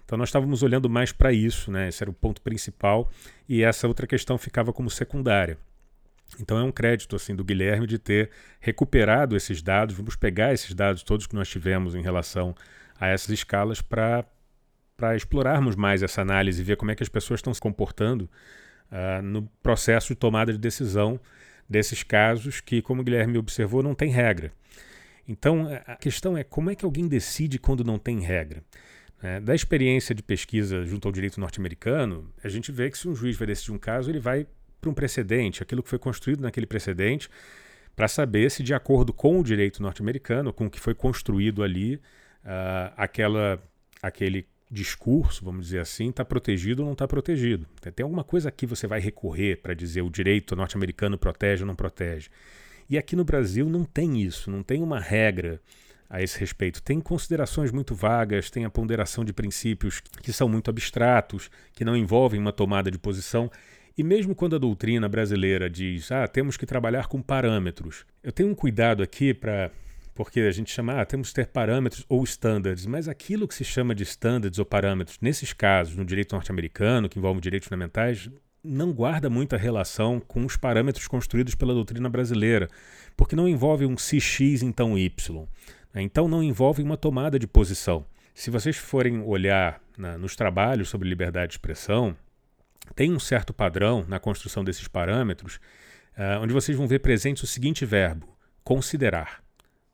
Então 0.06 0.18
nós 0.18 0.30
estávamos 0.30 0.64
olhando 0.64 0.90
mais 0.90 1.12
para 1.12 1.34
isso, 1.34 1.70
né? 1.70 1.90
Esse 1.90 2.02
era 2.02 2.10
o 2.10 2.14
ponto 2.14 2.42
principal 2.42 3.12
e 3.48 3.62
essa 3.62 3.88
outra 3.88 4.08
questão 4.08 4.38
ficava 4.38 4.72
como 4.72 4.90
secundária. 4.90 5.58
Então 6.40 6.58
é 6.58 6.64
um 6.64 6.72
crédito 6.72 7.16
assim 7.16 7.36
do 7.36 7.44
Guilherme 7.44 7.86
de 7.86 8.00
ter 8.00 8.30
recuperado 8.60 9.36
esses 9.36 9.62
dados. 9.62 9.96
Vamos 9.96 10.16
pegar 10.16 10.54
esses 10.54 10.74
dados 10.74 11.04
todos 11.04 11.28
que 11.28 11.36
nós 11.36 11.50
tivemos 11.50 11.94
em 11.94 12.02
relação 12.02 12.56
a 13.00 13.08
essas 13.08 13.30
escalas 13.30 13.82
para 13.82 14.26
para 14.96 15.16
explorarmos 15.16 15.76
mais 15.76 16.02
essa 16.02 16.22
análise 16.22 16.60
e 16.60 16.64
ver 16.64 16.76
como 16.76 16.90
é 16.90 16.96
que 16.96 17.04
as 17.04 17.10
pessoas 17.10 17.38
estão 17.38 17.54
se 17.54 17.62
comportando 17.62 18.28
uh, 18.92 19.22
no 19.22 19.44
processo 19.62 20.08
de 20.08 20.16
tomada 20.16 20.52
de 20.52 20.58
decisão 20.58 21.20
desses 21.70 22.02
casos 22.02 22.60
que, 22.62 22.82
como 22.82 23.02
o 23.02 23.04
Guilherme 23.04 23.38
observou, 23.38 23.84
não 23.84 23.94
tem 23.94 24.10
regra. 24.10 24.52
Então, 25.28 25.68
a 25.86 25.96
questão 25.96 26.38
é 26.38 26.44
como 26.44 26.70
é 26.70 26.76
que 26.76 26.86
alguém 26.86 27.08
decide 27.08 27.60
quando 27.60 27.84
não 27.84 28.00
tem 28.00 28.22
regra? 28.22 28.64
É, 29.22 29.40
da 29.40 29.54
experiência 29.54 30.14
de 30.14 30.22
pesquisa 30.22 30.86
junto 30.86 31.08
ao 31.08 31.12
direito 31.12 31.40
norte-americano, 31.40 32.32
a 32.44 32.48
gente 32.48 32.72
vê 32.72 32.90
que 32.90 32.98
se 32.98 33.08
um 33.08 33.16
juiz 33.16 33.36
vai 33.36 33.48
decidir 33.48 33.72
um 33.72 33.78
caso, 33.80 34.10
ele 34.10 34.20
vai 34.20 34.48
para 34.80 34.90
um 34.90 34.94
precedente, 34.94 35.62
aquilo 35.62 35.82
que 35.82 35.90
foi 35.90 36.00
construído 36.00 36.42
naquele 36.42 36.68
precedente, 36.68 37.30
para 37.96 38.08
saber 38.08 38.52
se, 38.52 38.62
de 38.62 38.76
acordo 38.76 39.12
com 39.12 39.40
o 39.40 39.44
direito 39.44 39.82
norte-americano, 39.82 40.54
com 40.54 40.68
o 40.68 40.70
que 40.70 40.80
foi 40.80 40.94
construído 40.94 41.64
ali, 41.64 41.96
uh, 41.96 42.94
aquela, 42.96 43.62
aquele 44.02 44.46
discurso, 44.70 45.44
vamos 45.44 45.66
dizer 45.66 45.80
assim, 45.80 46.10
está 46.10 46.24
protegido 46.24 46.84
ou 46.84 46.86
não 46.86 46.94
está 46.94 47.08
protegido. 47.08 47.66
Tem 47.96 48.04
alguma 48.04 48.24
coisa 48.24 48.50
aqui 48.50 48.68
você 48.68 48.86
vai 48.86 49.00
recorrer 49.00 49.58
para 49.58 49.74
dizer 49.74 50.04
o 50.04 50.10
direito 50.12 50.56
norte-americano 50.56 51.18
protege 51.18 51.64
ou 51.64 51.68
não 51.68 51.76
protege. 51.76 52.30
E 52.90 52.98
aqui 52.98 53.16
no 53.16 53.26
Brasil 53.26 53.68
não 53.70 53.84
tem 53.84 54.22
isso, 54.22 54.50
não 54.50 54.64
tem 54.64 54.82
uma 54.82 55.00
regra 55.00 55.62
a 56.10 56.22
esse 56.22 56.40
respeito. 56.40 56.82
Tem 56.82 57.00
considerações 57.00 57.72
muito 57.72 57.94
vagas, 57.94 58.50
tem 58.50 58.66
a 58.66 58.70
ponderação 58.70 59.26
de 59.26 59.34
princípios 59.34 60.02
que 60.22 60.32
são 60.32 60.48
muito 60.48 60.70
abstratos, 60.70 61.50
que 61.74 61.84
não 61.84 61.98
envolvem 61.98 62.40
uma 62.40 62.54
tomada 62.54 62.90
de 62.90 62.98
posição. 62.98 63.52
E 63.98 64.04
mesmo 64.04 64.36
quando 64.36 64.56
a 64.56 64.60
doutrina 64.60 65.10
brasileira 65.10 65.70
diz, 65.70 66.12
ah, 66.12 66.28
temos 66.28 66.56
que 66.56 66.66
trabalhar 66.66 67.08
com 67.08 67.22
parâmetros, 67.22 68.06
eu 68.24 68.32
tenho 68.32 68.50
um 68.50 68.56
cuidado 68.56 69.04
aqui 69.04 69.34
para. 69.34 69.72
Porque 70.14 70.40
a 70.40 70.52
gente 70.52 70.72
chama, 70.72 71.00
ah, 71.00 71.06
temos 71.06 71.30
que 71.30 71.36
ter 71.36 71.46
parâmetros 71.46 72.04
ou 72.10 72.24
standards, 72.24 72.88
mas 72.88 73.08
aquilo 73.08 73.48
que 73.48 73.54
se 73.54 73.64
chama 73.64 73.94
de 73.94 74.02
standards 74.02 74.58
ou 74.58 74.66
parâmetros, 74.66 75.20
nesses 75.22 75.54
casos, 75.54 75.96
no 75.96 76.04
direito 76.04 76.34
norte-americano, 76.34 77.08
que 77.08 77.20
envolve 77.20 77.40
direitos 77.40 77.68
fundamentais, 77.68 78.28
não 78.68 78.92
guarda 78.92 79.30
muita 79.30 79.58
relação 79.58 80.20
com 80.20 80.46
os 80.46 80.58
parâmetros 80.58 81.08
construídos 81.08 81.56
pela 81.56 81.74
doutrina 81.74 82.10
brasileira, 82.10 82.68
porque 83.16 83.36
não 83.36 83.48
envolve 83.48 83.86
um 83.86 83.98
se 83.98 84.20
x 84.20 84.62
então 84.62 84.98
y. 84.98 85.48
Né? 85.94 86.02
Então 86.02 86.28
não 86.28 86.44
envolve 86.44 86.84
uma 86.84 86.98
tomada 86.98 87.40
de 87.40 87.48
posição. 87.48 88.06
Se 88.34 88.52
vocês 88.52 88.78
forem 88.78 89.22
olhar 89.22 89.82
na, 89.98 90.18
nos 90.18 90.36
trabalhos 90.36 90.90
sobre 90.90 91.10
liberdade 91.10 91.48
de 91.48 91.54
expressão, 91.56 92.16
tem 92.96 93.12
um 93.12 93.20
certo 93.20 93.54
padrão 93.54 94.06
na 94.08 94.20
construção 94.20 94.64
desses 94.64 94.88
parâmetros, 94.88 95.56
uh, 96.18 96.42
onde 96.42 96.54
vocês 96.54 96.78
vão 96.78 96.88
ver 96.88 97.00
presente 97.00 97.44
o 97.44 97.48
seguinte 97.48 97.86
verbo: 97.86 98.28
considerar. 98.64 99.42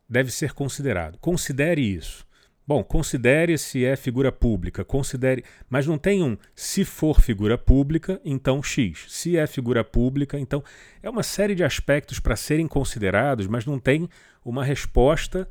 Deve 0.10 0.30
ser 0.30 0.54
considerado. 0.54 1.18
Considere 1.20 1.82
isso. 1.82 2.26
Bom, 2.66 2.82
considere 2.82 3.58
se 3.58 3.84
é 3.84 3.94
figura 3.98 4.32
pública, 4.32 4.86
considere, 4.86 5.44
mas 5.70 5.86
não 5.86 5.98
tem 5.98 6.24
um 6.24 6.38
se 6.56 6.86
for 6.86 7.20
figura 7.20 7.58
pública, 7.58 8.22
então 8.24 8.64
X. 8.64 9.06
Se 9.10 9.36
é 9.36 9.46
figura 9.46 9.84
pública, 9.84 10.40
então 10.40 10.64
é 11.02 11.10
uma 11.10 11.24
série 11.24 11.56
de 11.56 11.64
aspectos 11.64 12.22
para 12.22 12.38
serem 12.38 12.66
considerados, 12.66 13.48
mas 13.48 13.66
não 13.66 13.78
tem 13.78 14.08
uma 14.46 14.64
resposta. 14.64 15.46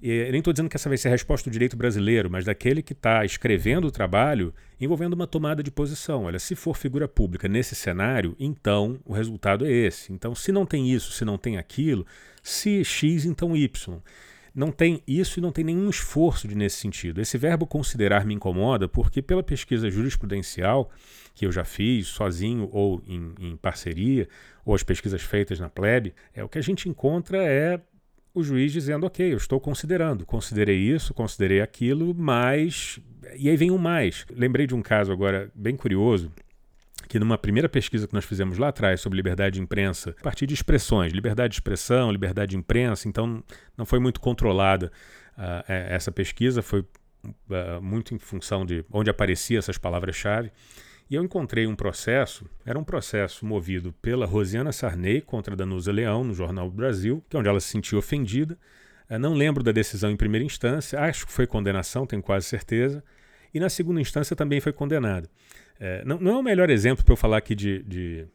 Eu 0.00 0.30
nem 0.30 0.38
estou 0.38 0.52
dizendo 0.52 0.70
que 0.70 0.76
essa 0.76 0.88
vai 0.88 0.96
ser 0.96 1.08
a 1.08 1.10
resposta 1.10 1.50
do 1.50 1.52
direito 1.52 1.76
brasileiro, 1.76 2.30
mas 2.30 2.46
daquele 2.46 2.82
que 2.82 2.94
está 2.94 3.26
escrevendo 3.26 3.86
o 3.86 3.90
trabalho 3.90 4.54
envolvendo 4.80 5.12
uma 5.12 5.26
tomada 5.26 5.62
de 5.62 5.70
posição. 5.70 6.24
Olha, 6.24 6.38
se 6.38 6.54
for 6.54 6.74
figura 6.74 7.06
pública 7.06 7.46
nesse 7.46 7.74
cenário, 7.74 8.34
então 8.40 8.98
o 9.04 9.12
resultado 9.12 9.66
é 9.66 9.70
esse. 9.70 10.14
Então, 10.14 10.34
se 10.34 10.50
não 10.50 10.64
tem 10.64 10.90
isso, 10.90 11.12
se 11.12 11.26
não 11.26 11.36
tem 11.36 11.58
aquilo, 11.58 12.06
se 12.42 12.82
X, 12.82 13.26
então 13.26 13.54
Y 13.54 14.02
não 14.58 14.72
tem 14.72 15.00
isso 15.06 15.38
e 15.38 15.40
não 15.40 15.52
tem 15.52 15.64
nenhum 15.64 15.88
esforço 15.88 16.48
de 16.48 16.56
nesse 16.56 16.78
sentido. 16.78 17.20
Esse 17.20 17.38
verbo 17.38 17.64
considerar 17.64 18.26
me 18.26 18.34
incomoda 18.34 18.88
porque, 18.88 19.22
pela 19.22 19.40
pesquisa 19.40 19.88
jurisprudencial 19.88 20.90
que 21.32 21.46
eu 21.46 21.52
já 21.52 21.64
fiz, 21.64 22.08
sozinho 22.08 22.68
ou 22.72 23.00
em, 23.06 23.32
em 23.38 23.56
parceria, 23.56 24.28
ou 24.64 24.74
as 24.74 24.82
pesquisas 24.82 25.22
feitas 25.22 25.60
na 25.60 25.68
plebe, 25.68 26.12
é 26.34 26.42
o 26.42 26.48
que 26.48 26.58
a 26.58 26.62
gente 26.62 26.88
encontra 26.88 27.38
é 27.38 27.80
o 28.34 28.42
juiz 28.42 28.72
dizendo, 28.72 29.06
ok, 29.06 29.32
eu 29.32 29.36
estou 29.36 29.60
considerando, 29.60 30.26
considerei 30.26 30.76
isso, 30.76 31.14
considerei 31.14 31.60
aquilo, 31.60 32.12
mas. 32.12 32.98
E 33.36 33.48
aí 33.48 33.56
vem 33.56 33.70
um 33.70 33.78
mais. 33.78 34.26
Lembrei 34.28 34.66
de 34.66 34.74
um 34.74 34.82
caso 34.82 35.12
agora 35.12 35.52
bem 35.54 35.76
curioso 35.76 36.32
que 37.08 37.18
numa 37.18 37.38
primeira 37.38 37.68
pesquisa 37.68 38.06
que 38.06 38.14
nós 38.14 38.24
fizemos 38.24 38.58
lá 38.58 38.68
atrás 38.68 39.00
sobre 39.00 39.16
liberdade 39.16 39.54
de 39.54 39.60
imprensa, 39.62 40.14
a 40.18 40.22
partir 40.22 40.46
de 40.46 40.54
expressões, 40.54 41.12
liberdade 41.12 41.52
de 41.52 41.56
expressão, 41.56 42.12
liberdade 42.12 42.50
de 42.50 42.56
imprensa, 42.56 43.08
então 43.08 43.42
não 43.76 43.86
foi 43.86 43.98
muito 43.98 44.20
controlada 44.20 44.92
uh, 45.36 45.64
essa 45.66 46.12
pesquisa, 46.12 46.62
foi 46.62 46.80
uh, 46.80 47.80
muito 47.80 48.14
em 48.14 48.18
função 48.18 48.66
de 48.66 48.84
onde 48.92 49.08
apareciam 49.08 49.58
essas 49.58 49.78
palavras-chave. 49.78 50.52
E 51.10 51.14
eu 51.14 51.24
encontrei 51.24 51.66
um 51.66 51.74
processo, 51.74 52.44
era 52.66 52.78
um 52.78 52.84
processo 52.84 53.46
movido 53.46 53.94
pela 54.02 54.26
Rosiana 54.26 54.72
Sarney 54.72 55.22
contra 55.22 55.56
Danusa 55.56 55.90
Leão, 55.90 56.22
no 56.22 56.34
Jornal 56.34 56.68
do 56.68 56.76
Brasil, 56.76 57.24
que 57.30 57.36
é 57.36 57.40
onde 57.40 57.48
ela 57.48 57.60
se 57.60 57.68
sentiu 57.68 57.98
ofendida. 57.98 58.58
Eu 59.08 59.18
não 59.18 59.32
lembro 59.32 59.64
da 59.64 59.72
decisão 59.72 60.10
em 60.10 60.16
primeira 60.16 60.44
instância, 60.44 61.00
acho 61.00 61.26
que 61.26 61.32
foi 61.32 61.46
condenação, 61.46 62.04
tenho 62.06 62.22
quase 62.22 62.44
certeza. 62.44 63.02
E 63.54 63.58
na 63.58 63.70
segunda 63.70 64.02
instância 64.02 64.36
também 64.36 64.60
foi 64.60 64.70
condenada. 64.70 65.30
É, 65.80 66.04
não, 66.04 66.18
não, 66.18 66.32
é 66.32 66.38
o 66.38 66.42
melhor 66.42 66.70
exemplo 66.70 67.04
para 67.04 67.12
eu 67.12 67.16
falar 67.16 67.38
aqui 67.38 67.54
de, 67.54 67.82
de, 67.84 68.26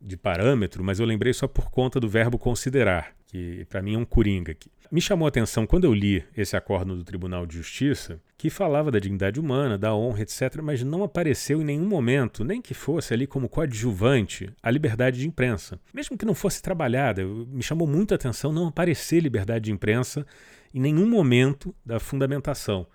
de, 0.00 0.16
parâmetro, 0.16 0.84
mas 0.84 1.00
eu 1.00 1.06
lembrei 1.06 1.32
só 1.32 1.48
por 1.48 1.70
conta 1.70 1.98
do 1.98 2.08
verbo 2.08 2.38
considerar, 2.38 3.12
que 3.26 3.64
para 3.68 3.82
mim 3.82 3.94
é 3.94 3.98
um 3.98 4.04
coringa 4.04 4.52
aqui. 4.52 4.70
Me 4.92 5.00
chamou 5.00 5.26
a 5.26 5.28
atenção 5.28 5.66
quando 5.66 5.84
eu 5.84 5.92
li 5.92 6.22
esse 6.36 6.56
acordo 6.56 6.94
do 6.94 7.02
Tribunal 7.02 7.46
de 7.46 7.56
Justiça, 7.56 8.20
que 8.38 8.48
falava 8.48 8.92
da 8.92 9.00
dignidade 9.00 9.40
humana, 9.40 9.76
da 9.76 9.92
honra, 9.92 10.22
etc., 10.22 10.60
mas 10.62 10.84
não 10.84 11.02
apareceu 11.02 11.60
em 11.60 11.64
nenhum 11.64 11.86
momento, 11.86 12.44
nem 12.44 12.62
que 12.62 12.74
fosse 12.74 13.12
ali 13.12 13.26
como 13.26 13.48
coadjuvante, 13.48 14.52
a 14.62 14.70
liberdade 14.70 15.18
de 15.18 15.26
imprensa. 15.26 15.80
Mesmo 15.92 16.16
que 16.16 16.24
não 16.24 16.34
fosse 16.34 16.62
trabalhada, 16.62 17.24
me 17.24 17.62
chamou 17.62 17.88
muita 17.88 18.14
atenção 18.14 18.52
não 18.52 18.68
aparecer 18.68 19.20
liberdade 19.20 19.64
de 19.64 19.72
imprensa 19.72 20.24
em 20.72 20.78
nenhum 20.78 21.08
momento 21.08 21.74
da 21.84 21.98
fundamentação. 21.98 22.86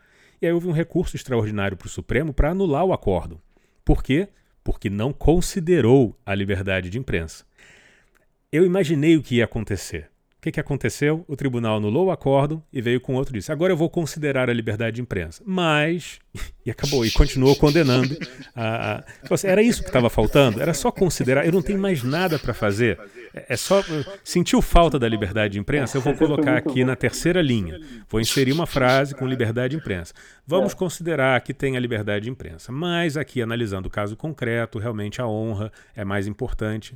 E 0.42 0.46
aí 0.46 0.54
houve 0.54 0.68
um 0.68 0.72
recurso 0.72 1.18
extraordinário 1.18 1.76
para 1.76 1.88
o 1.88 1.90
Supremo 1.90 2.34
para 2.34 2.52
anular 2.52 2.86
o 2.86 2.94
acordo. 2.94 3.42
Por 3.90 4.04
quê? 4.04 4.28
Porque 4.64 4.88
não 4.88 5.12
considerou 5.12 6.16
a 6.24 6.36
liberdade 6.36 6.92
de 6.92 7.00
imprensa. 7.00 7.44
Eu 8.52 8.64
imaginei 8.64 9.18
o 9.18 9.24
que 9.24 9.38
ia 9.38 9.46
acontecer. 9.46 10.12
O 10.40 10.42
que, 10.42 10.54
que 10.54 10.60
aconteceu? 10.60 11.26
O 11.28 11.36
tribunal 11.36 11.76
anulou 11.76 12.06
o 12.06 12.12
acordo 12.12 12.64
e 12.72 12.82
veio 12.82 13.02
com 13.02 13.14
outro 13.16 13.34
disse: 13.34 13.52
agora 13.52 13.74
eu 13.74 13.78
vou 13.78 13.90
considerar 13.90 14.50
a 14.50 14.54
liberdade 14.54 14.96
de 14.96 15.02
imprensa. 15.02 15.44
Mas. 15.46 16.20
E 16.66 16.72
acabou, 16.72 17.04
e 17.04 17.10
continuou 17.10 17.56
condenando. 17.56 18.16
A, 18.54 18.98
a... 18.98 19.02
Tipo 19.02 19.34
assim, 19.34 19.48
era 19.48 19.60
isso 19.60 19.82
que 19.82 19.90
estava 19.90 20.08
faltando? 20.08 20.62
Era 20.62 20.72
só 20.72 20.92
considerar. 20.92 21.44
Eu 21.44 21.52
não 21.52 21.64
tenho 21.64 21.80
mais 21.80 22.04
nada 22.04 22.38
para 22.38 22.54
fazer. 22.54 23.00
É, 23.34 23.54
é 23.54 23.58
só. 23.58 23.84
Sentiu 24.24 24.62
falta 24.62 25.00
da 25.00 25.10
liberdade 25.10 25.54
de 25.54 25.60
imprensa? 25.60 25.98
Eu 25.98 26.02
vou 26.02 26.14
colocar 26.14 26.58
aqui 26.58 26.84
na 26.84 26.96
terceira 26.96 27.42
linha. 27.42 27.80
Vou 28.08 28.22
inserir 28.22 28.52
uma 28.52 28.68
frase 28.68 29.16
com 29.16 29.26
liberdade 29.26 29.72
de 29.72 29.78
imprensa. 29.78 30.14
Vamos 30.46 30.76
considerar 30.76 31.42
que 31.42 31.56
tem 31.56 31.76
a 31.76 31.80
liberdade 31.80 32.26
de 32.26 32.30
imprensa. 32.30 32.72
Mas 32.72 33.18
aqui, 33.18 33.42
analisando 33.42 33.88
o 33.88 33.92
caso 33.92 34.16
concreto, 34.16 34.78
realmente 34.78 35.20
a 35.20 35.28
honra 35.28 35.72
é 35.96 36.06
mais 36.06 36.28
importante. 36.28 36.96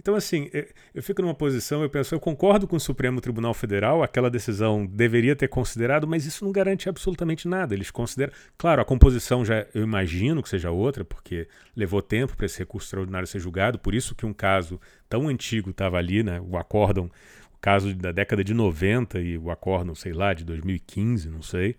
Então, 0.00 0.14
assim, 0.14 0.50
eu 0.94 1.02
fico 1.02 1.22
numa 1.22 1.34
posição, 1.34 1.82
eu 1.82 1.88
penso, 1.88 2.14
eu 2.14 2.20
concordo 2.20 2.66
com 2.66 2.76
o 2.76 2.80
Supremo 2.80 3.20
Tribunal 3.20 3.54
Federal, 3.54 4.02
aquela 4.02 4.30
decisão 4.30 4.84
deveria 4.84 5.34
ter 5.34 5.48
considerado, 5.48 6.06
mas 6.06 6.26
isso 6.26 6.44
não 6.44 6.52
garante 6.52 6.88
absolutamente 6.88 7.48
nada. 7.48 7.74
Eles 7.74 7.90
consideram. 7.90 8.32
Claro, 8.58 8.82
a 8.82 8.84
composição 8.84 9.44
já 9.44 9.66
eu 9.74 9.82
imagino 9.82 10.42
que 10.42 10.48
seja 10.48 10.70
outra, 10.70 11.04
porque 11.04 11.48
levou 11.74 12.02
tempo 12.02 12.36
para 12.36 12.46
esse 12.46 12.58
recurso 12.58 12.86
extraordinário 12.86 13.26
ser 13.26 13.38
julgado, 13.38 13.78
por 13.78 13.94
isso 13.94 14.14
que 14.14 14.26
um 14.26 14.32
caso 14.32 14.80
tão 15.08 15.28
antigo 15.28 15.70
estava 15.70 15.96
ali, 15.96 16.22
né? 16.22 16.40
O 16.40 16.56
acórdão, 16.56 17.06
o 17.54 17.58
caso 17.60 17.94
da 17.94 18.12
década 18.12 18.44
de 18.44 18.52
90 18.52 19.20
e 19.20 19.38
o 19.38 19.50
acórdão, 19.50 19.94
sei 19.94 20.12
lá, 20.12 20.34
de 20.34 20.44
2015, 20.44 21.30
não 21.30 21.40
sei. 21.40 21.76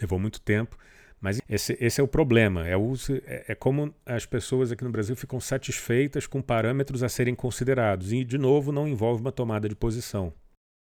Levou 0.00 0.18
muito 0.18 0.40
tempo. 0.40 0.76
Mas 1.20 1.40
esse, 1.48 1.76
esse 1.80 2.00
é 2.00 2.04
o 2.04 2.08
problema. 2.08 2.66
É, 2.66 2.76
o, 2.76 2.92
é, 3.24 3.44
é, 3.48 3.54
como 3.54 3.94
as 4.04 4.26
pessoas 4.26 4.70
aqui 4.70 4.84
no 4.84 4.90
Brasil 4.90 5.16
ficam 5.16 5.40
satisfeitas 5.40 6.26
com 6.26 6.42
parâmetros 6.42 7.02
a 7.02 7.08
serem 7.08 7.34
considerados. 7.34 8.12
E, 8.12 8.24
de 8.24 8.38
novo, 8.38 8.72
não 8.72 8.86
envolve 8.86 9.20
uma 9.20 9.32
tomada 9.32 9.68
de 9.68 9.74
posição. 9.74 10.32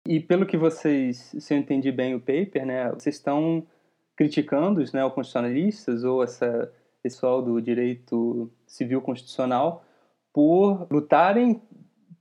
E 0.06 0.20
pelo 0.20 0.46
que 0.46 0.56
vocês, 0.56 1.34
se 1.38 1.54
eu 1.54 1.58
entendi 1.58 1.90
bem 1.90 2.14
o 2.14 2.20
paper, 2.20 2.64
né, 2.64 2.90
vocês 2.92 3.16
estão 3.16 3.66
criticando 4.14 4.80
os 4.80 4.92
neoconstitucionalistas 4.92 6.04
ou 6.04 6.22
essa 6.22 6.72
pessoal 7.02 7.42
do 7.42 7.60
direito 7.60 8.50
civil 8.66 9.00
constitucional 9.00 9.84
por 10.32 10.86
lutarem 10.90 11.60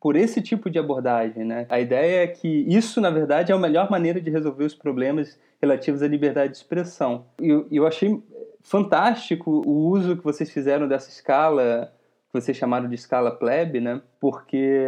por 0.06 0.16
esse 0.16 0.40
tipo 0.40 0.70
de 0.70 0.78
abordagem. 0.78 1.44
Né? 1.44 1.66
A 1.68 1.80
ideia 1.80 2.26
é 2.26 2.28
que 2.28 2.48
isso, 2.48 3.02
na 3.02 3.10
verdade, 3.10 3.52
é 3.52 3.56
a 3.56 3.58
melhor 3.58 3.90
maneira 3.90 4.22
de 4.22 4.30
resolver 4.30 4.64
os 4.64 4.76
problemas 4.76 5.36
relativos 5.60 6.04
à 6.04 6.08
liberdade 6.08 6.52
de 6.52 6.58
expressão. 6.58 7.26
E 7.42 7.50
eu, 7.50 7.68
eu 7.72 7.88
achei 7.88 8.22
fantástico 8.62 9.64
o 9.66 9.90
uso 9.90 10.16
que 10.16 10.24
vocês 10.24 10.52
fizeram 10.52 10.88
dessa 10.88 11.10
escala, 11.10 11.92
que 12.32 12.40
vocês 12.40 12.56
chamaram 12.56 12.88
de 12.88 12.94
escala 12.94 13.32
plebe, 13.32 13.82
né? 13.82 14.00
porque 14.20 14.80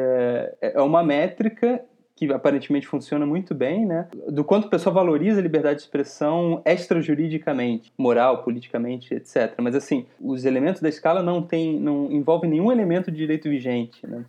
é 0.62 0.80
uma 0.84 1.01
métrica 1.01 1.84
que 2.15 2.32
aparentemente 2.32 2.86
funciona 2.86 3.25
muito 3.25 3.56
bem, 3.56 3.88
né? 3.88 4.08
Do 4.27 4.43
quanto 4.43 4.67
a 4.67 4.69
pessoa 4.69 4.93
valoriza 4.93 5.39
a 5.39 5.43
liberdade 5.43 5.77
de 5.77 5.82
expressão 5.84 6.62
extrajuridicamente, 6.63 7.91
moral, 7.97 8.43
politicamente, 8.43 9.15
etc. 9.15 9.56
Mas 9.60 9.75
assim, 9.75 10.06
os 10.19 10.45
elementos 10.45 10.82
da 10.82 10.89
escala 10.89 11.23
não 11.23 11.41
tem, 11.41 11.80
não 11.80 12.12
envolvem 12.12 12.49
nenhum 12.49 12.71
elemento 12.71 13.12
de 13.12 13.17
direito 13.17 13.49
vigente, 13.49 14.06
né? 14.06 14.23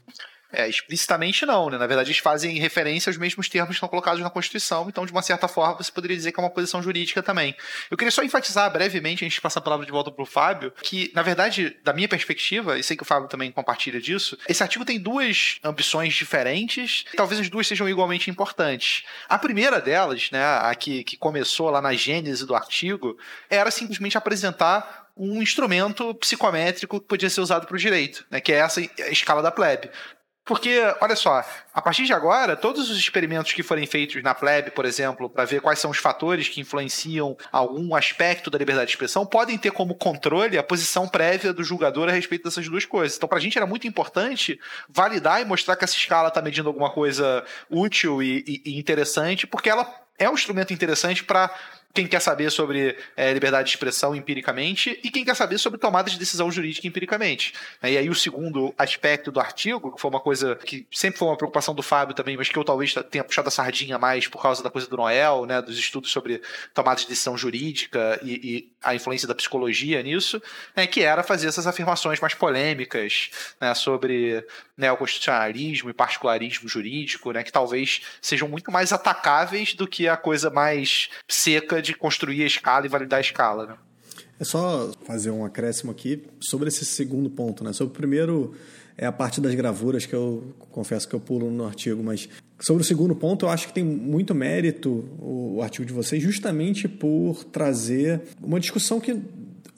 É, 0.50 0.68
explicitamente 0.68 1.44
não, 1.44 1.68
né? 1.68 1.76
Na 1.76 1.86
verdade, 1.86 2.08
eles 2.08 2.20
fazem 2.20 2.58
referência 2.58 3.10
aos 3.10 3.18
mesmos 3.18 3.48
termos 3.48 3.68
que 3.68 3.74
estão 3.74 3.88
colocados 3.88 4.20
na 4.20 4.30
Constituição, 4.30 4.88
então, 4.88 5.04
de 5.04 5.12
uma 5.12 5.20
certa 5.20 5.46
forma, 5.46 5.76
você 5.76 5.92
poderia 5.92 6.16
dizer 6.16 6.32
que 6.32 6.40
é 6.40 6.42
uma 6.42 6.50
posição 6.50 6.82
jurídica 6.82 7.22
também. 7.22 7.54
Eu 7.90 7.96
queria 7.96 8.10
só 8.10 8.22
enfatizar 8.22 8.70
brevemente, 8.72 9.24
a 9.24 9.28
gente 9.28 9.40
passar 9.40 9.60
a 9.60 9.62
palavra 9.62 9.84
de 9.84 9.92
volta 9.92 10.10
para 10.10 10.22
o 10.22 10.26
Fábio, 10.26 10.72
que, 10.82 11.12
na 11.14 11.22
verdade, 11.22 11.76
da 11.84 11.92
minha 11.92 12.08
perspectiva, 12.08 12.78
e 12.78 12.82
sei 12.82 12.96
que 12.96 13.02
o 13.02 13.06
Fábio 13.06 13.28
também 13.28 13.52
compartilha 13.52 14.00
disso, 14.00 14.38
esse 14.48 14.62
artigo 14.62 14.84
tem 14.84 14.98
duas 14.98 15.58
ambições 15.62 16.14
diferentes, 16.14 17.04
talvez 17.14 17.40
as 17.40 17.50
duas 17.50 17.66
sejam 17.66 17.88
igualmente 17.88 18.30
importantes. 18.30 19.04
A 19.28 19.38
primeira 19.38 19.80
delas, 19.80 20.30
né, 20.30 20.42
a 20.42 20.74
que, 20.74 21.04
que 21.04 21.16
começou 21.16 21.68
lá 21.68 21.82
na 21.82 21.92
gênese 21.92 22.46
do 22.46 22.54
artigo, 22.54 23.18
era 23.50 23.70
simplesmente 23.70 24.16
apresentar 24.16 25.08
um 25.18 25.42
instrumento 25.42 26.14
psicométrico 26.14 27.00
que 27.00 27.06
podia 27.06 27.28
ser 27.28 27.40
usado 27.40 27.66
para 27.66 27.74
o 27.74 27.78
direito, 27.78 28.24
né, 28.30 28.40
que 28.40 28.52
é 28.52 28.58
essa 28.58 28.80
escala 29.10 29.42
da 29.42 29.50
plebe. 29.50 29.90
Porque, 30.48 30.80
olha 31.02 31.14
só, 31.14 31.44
a 31.74 31.82
partir 31.82 32.06
de 32.06 32.14
agora, 32.14 32.56
todos 32.56 32.88
os 32.88 32.96
experimentos 32.96 33.52
que 33.52 33.62
forem 33.62 33.86
feitos 33.86 34.22
na 34.22 34.34
plebe, 34.34 34.70
por 34.70 34.86
exemplo, 34.86 35.28
para 35.28 35.44
ver 35.44 35.60
quais 35.60 35.78
são 35.78 35.90
os 35.90 35.98
fatores 35.98 36.48
que 36.48 36.58
influenciam 36.58 37.36
algum 37.52 37.94
aspecto 37.94 38.48
da 38.48 38.56
liberdade 38.56 38.86
de 38.86 38.92
expressão, 38.92 39.26
podem 39.26 39.58
ter 39.58 39.72
como 39.72 39.94
controle 39.94 40.56
a 40.56 40.62
posição 40.62 41.06
prévia 41.06 41.52
do 41.52 41.62
julgador 41.62 42.08
a 42.08 42.12
respeito 42.12 42.44
dessas 42.44 42.66
duas 42.66 42.86
coisas. 42.86 43.18
Então, 43.18 43.28
para 43.28 43.36
a 43.36 43.40
gente 43.42 43.58
era 43.58 43.66
muito 43.66 43.86
importante 43.86 44.58
validar 44.88 45.42
e 45.42 45.44
mostrar 45.44 45.76
que 45.76 45.84
essa 45.84 45.96
escala 45.96 46.28
está 46.28 46.40
medindo 46.40 46.70
alguma 46.70 46.88
coisa 46.88 47.44
útil 47.68 48.22
e, 48.22 48.42
e, 48.48 48.62
e 48.64 48.78
interessante, 48.78 49.46
porque 49.46 49.68
ela 49.68 49.86
é 50.18 50.30
um 50.30 50.34
instrumento 50.34 50.72
interessante 50.72 51.22
para 51.22 51.54
quem 51.94 52.06
quer 52.06 52.20
saber 52.20 52.50
sobre 52.50 52.96
é, 53.16 53.32
liberdade 53.32 53.68
de 53.68 53.74
expressão 53.74 54.14
empiricamente 54.14 54.98
e 55.02 55.10
quem 55.10 55.24
quer 55.24 55.34
saber 55.34 55.58
sobre 55.58 55.78
tomada 55.78 56.10
de 56.10 56.18
decisão 56.18 56.50
jurídica 56.50 56.86
empiricamente. 56.86 57.52
E 57.82 57.96
aí 57.96 58.08
o 58.08 58.14
segundo 58.14 58.72
aspecto 58.78 59.32
do 59.32 59.40
artigo, 59.40 59.92
que 59.92 60.00
foi 60.00 60.10
uma 60.10 60.20
coisa 60.20 60.54
que 60.56 60.86
sempre 60.92 61.18
foi 61.18 61.28
uma 61.28 61.36
preocupação 61.36 61.74
do 61.74 61.82
Fábio 61.82 62.14
também, 62.14 62.36
mas 62.36 62.48
que 62.48 62.56
eu 62.56 62.64
talvez 62.64 62.94
tenha 63.10 63.24
puxado 63.24 63.48
a 63.48 63.50
sardinha 63.50 63.98
mais 63.98 64.28
por 64.28 64.40
causa 64.40 64.62
da 64.62 64.70
coisa 64.70 64.88
do 64.88 64.96
Noel, 64.96 65.44
né, 65.44 65.60
dos 65.60 65.78
estudos 65.78 66.10
sobre 66.10 66.40
tomada 66.72 67.00
de 67.00 67.08
decisão 67.08 67.36
jurídica 67.36 68.20
e, 68.22 68.32
e 68.32 68.72
a 68.82 68.94
influência 68.94 69.26
da 69.26 69.34
psicologia 69.34 70.02
nisso, 70.02 70.40
né, 70.76 70.86
que 70.86 71.02
era 71.02 71.22
fazer 71.22 71.48
essas 71.48 71.66
afirmações 71.66 72.20
mais 72.20 72.34
polêmicas 72.34 73.30
né, 73.60 73.74
sobre 73.74 74.46
neoconstitucionalismo 74.76 75.90
e 75.90 75.92
particularismo 75.92 76.68
jurídico, 76.68 77.32
né, 77.32 77.42
que 77.42 77.50
talvez 77.50 78.02
sejam 78.22 78.46
muito 78.46 78.70
mais 78.70 78.92
atacáveis 78.92 79.74
do 79.74 79.86
que 79.86 80.06
a 80.06 80.16
coisa 80.16 80.48
mais 80.48 81.10
seca 81.28 81.82
construir 81.94 82.42
a 82.42 82.46
escala 82.46 82.86
e 82.86 82.88
validar 82.88 83.18
a 83.18 83.20
escala. 83.20 83.66
Né? 83.66 83.76
É 84.40 84.44
só 84.44 84.90
fazer 85.04 85.30
um 85.30 85.44
acréscimo 85.44 85.90
aqui 85.90 86.24
sobre 86.40 86.68
esse 86.68 86.84
segundo 86.84 87.28
ponto, 87.28 87.64
né? 87.64 87.72
Sobre 87.72 87.92
o 87.92 87.96
primeiro 87.96 88.54
é 88.96 89.06
a 89.06 89.12
parte 89.12 89.40
das 89.40 89.54
gravuras 89.54 90.06
que 90.06 90.14
eu 90.14 90.54
confesso 90.70 91.08
que 91.08 91.14
eu 91.14 91.20
pulo 91.20 91.50
no 91.50 91.64
artigo, 91.64 92.02
mas 92.02 92.28
sobre 92.60 92.82
o 92.82 92.86
segundo 92.86 93.14
ponto 93.14 93.46
eu 93.46 93.50
acho 93.50 93.68
que 93.68 93.72
tem 93.72 93.84
muito 93.84 94.34
mérito 94.34 95.08
o 95.20 95.60
artigo 95.62 95.84
de 95.84 95.92
vocês 95.92 96.22
justamente 96.22 96.88
por 96.88 97.44
trazer 97.44 98.22
uma 98.42 98.58
discussão 98.58 99.00
que 99.00 99.20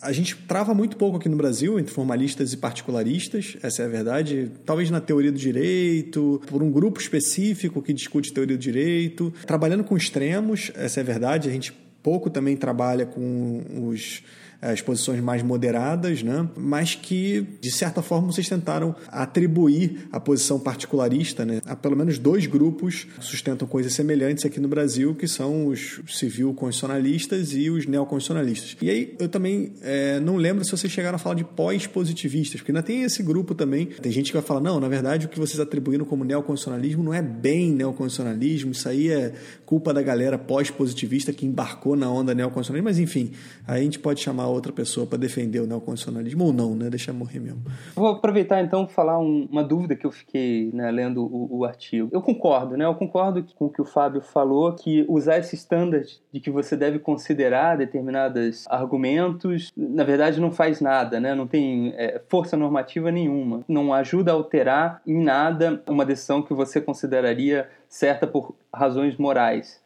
a 0.01 0.13
gente 0.13 0.35
trava 0.35 0.73
muito 0.73 0.97
pouco 0.97 1.19
aqui 1.19 1.29
no 1.29 1.37
Brasil 1.37 1.79
entre 1.79 1.93
formalistas 1.93 2.55
e 2.55 2.57
particularistas, 2.57 3.59
essa 3.63 3.83
é 3.83 3.85
a 3.85 3.89
verdade. 3.89 4.51
Talvez 4.65 4.91
na 4.91 5.01
teoria 5.01 5.31
do 5.31 5.39
direito, 5.39 6.41
por 6.47 6.63
um 6.63 6.71
grupo 6.71 6.99
específico 6.99 7.83
que 7.83 7.93
discute 7.93 8.33
teoria 8.33 8.57
do 8.57 8.61
direito, 8.61 9.33
trabalhando 9.47 9.85
com 9.85 9.95
extremos, 9.97 10.73
essa 10.75 11.01
é 11.01 11.03
a 11.03 11.05
verdade. 11.05 11.51
A 11.51 11.53
gente 11.53 11.75
pouco 12.03 12.31
também 12.31 12.57
trabalha 12.57 13.07
com 13.07 13.63
os 13.89 14.23
as 14.61 14.83
posições 14.83 15.21
mais 15.21 15.43
moderadas, 15.43 16.23
né? 16.23 16.47
mas 16.57 16.95
que, 16.95 17.47
de 17.61 17.71
certa 17.71 18.03
forma, 18.03 18.31
vocês 18.31 18.49
tentaram 18.49 18.95
atribuir 19.09 20.09
a 20.13 20.21
posição 20.21 20.59
particularista 20.59 21.45
né? 21.45 21.61
a 21.65 21.75
pelo 21.75 21.97
menos 21.97 22.19
dois 22.19 22.47
grupos 22.47 23.05
que 23.05 23.25
sustentam 23.25 23.67
coisas 23.67 23.93
semelhantes 23.93 24.45
aqui 24.45 24.61
no 24.61 24.69
Brasil, 24.69 25.15
que 25.15 25.27
são 25.27 25.67
os 25.67 26.01
civil-constitucionalistas 26.09 27.55
e 27.55 27.71
os 27.71 27.87
neoconstitucionalistas. 27.87 28.77
E 28.83 28.91
aí, 28.91 29.17
eu 29.19 29.29
também 29.29 29.73
é, 29.81 30.21
não 30.21 30.37
lembro 30.37 30.65
se 30.65 30.71
vocês 30.71 30.93
chegaram 30.93 31.17
a 31.17 31.19
falar 31.19 31.37
de 31.37 31.45
pós-positivistas, 31.45 32.61
porque 32.61 32.71
ainda 32.71 32.83
tem 32.83 33.03
esse 33.03 33.23
grupo 33.23 33.55
também. 33.55 33.87
Tem 33.87 34.13
gente 34.13 34.27
que 34.27 34.37
vai 34.37 34.43
falar, 34.43 34.61
não, 34.61 34.79
na 34.79 34.89
verdade, 34.89 35.27
o 35.27 35.29
que 35.29 35.39
vocês 35.39 35.59
atribuíram 35.59 36.05
como 36.05 36.25
neoconstitucionalismo 36.25 37.03
não 37.03 37.15
é 37.15 37.23
bem 37.23 37.73
neoconstitucionalismo, 37.73 38.73
isso 38.73 38.89
aí 38.89 39.11
é 39.11 39.33
culpa 39.65 39.95
da 39.95 40.03
galera 40.03 40.37
pós-positivista 40.37 41.33
que 41.33 41.47
embarcou 41.47 41.97
na 41.97 42.11
onda 42.11 42.35
neoconstitucionalista, 42.35 42.91
mas 42.91 42.99
enfim, 42.99 43.33
aí 43.67 43.81
a 43.81 43.85
gente 43.85 43.99
pode 43.99 44.21
chamar 44.21 44.50
outra 44.51 44.73
pessoa 44.73 45.07
para 45.07 45.19
defender 45.19 45.61
o 45.61 45.67
neoconstitucionalismo 45.67 46.45
ou 46.45 46.53
não, 46.53 46.75
né? 46.75 46.91
Deixar 46.91 47.13
morrer 47.13 47.41
mesmo. 47.41 47.63
Vou 47.95 48.09
aproveitar 48.09 48.63
então 48.63 48.87
falar 48.87 49.19
um, 49.19 49.49
uma 49.51 49.65
dúvida 49.65 49.97
que 49.97 50.07
eu 50.07 50.11
fiquei 50.11 50.71
né, 50.73 50.91
lendo 50.91 51.23
o, 51.25 51.59
o, 51.59 51.65
artigo. 51.65 52.09
Eu 52.13 52.21
concordo, 52.21 52.77
né? 52.77 52.85
Eu 52.85 52.95
concordo 52.95 53.45
com 53.55 53.67
o 53.67 53.71
que 53.71 53.81
o 53.81 53.85
Fábio 53.85 54.21
falou, 54.21 54.75
que 54.75 55.05
usar 55.09 55.39
esse 55.39 55.55
standard 55.57 56.21
de 56.33 56.41
que 56.41 56.51
você 56.51 56.77
deve 56.77 56.99
considerar 56.99 57.77
determinados 57.77 58.67
argumentos, 58.69 59.73
na 59.77 60.05
verdade 60.05 60.41
não 60.41 60.51
faz 60.51 60.81
nada, 60.81 61.21
né? 61.21 61.35
Não 61.35 61.47
tem 61.47 61.95
é, 61.97 62.21
força 62.29 62.57
normativa 62.57 63.11
nenhuma. 63.11 63.65
Não 63.69 63.93
ajuda 63.93 64.33
a 64.33 64.35
alterar 64.35 65.03
em 65.07 65.23
nada 65.23 65.83
uma 65.89 66.05
decisão 66.05 66.43
que 66.43 66.55
você 66.55 66.81
consideraria 66.81 67.69
certa 67.89 68.27
por 68.27 68.55
razões 68.73 69.17
morais. 69.17 69.81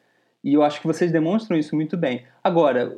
E 0.45 0.53
eu 0.53 0.63
acho 0.63 0.79
que 0.79 0.87
vocês 0.87 1.11
demonstram 1.11 1.57
isso 1.57 1.75
muito 1.75 1.97
bem. 1.97 2.25
Agora, 2.43 2.95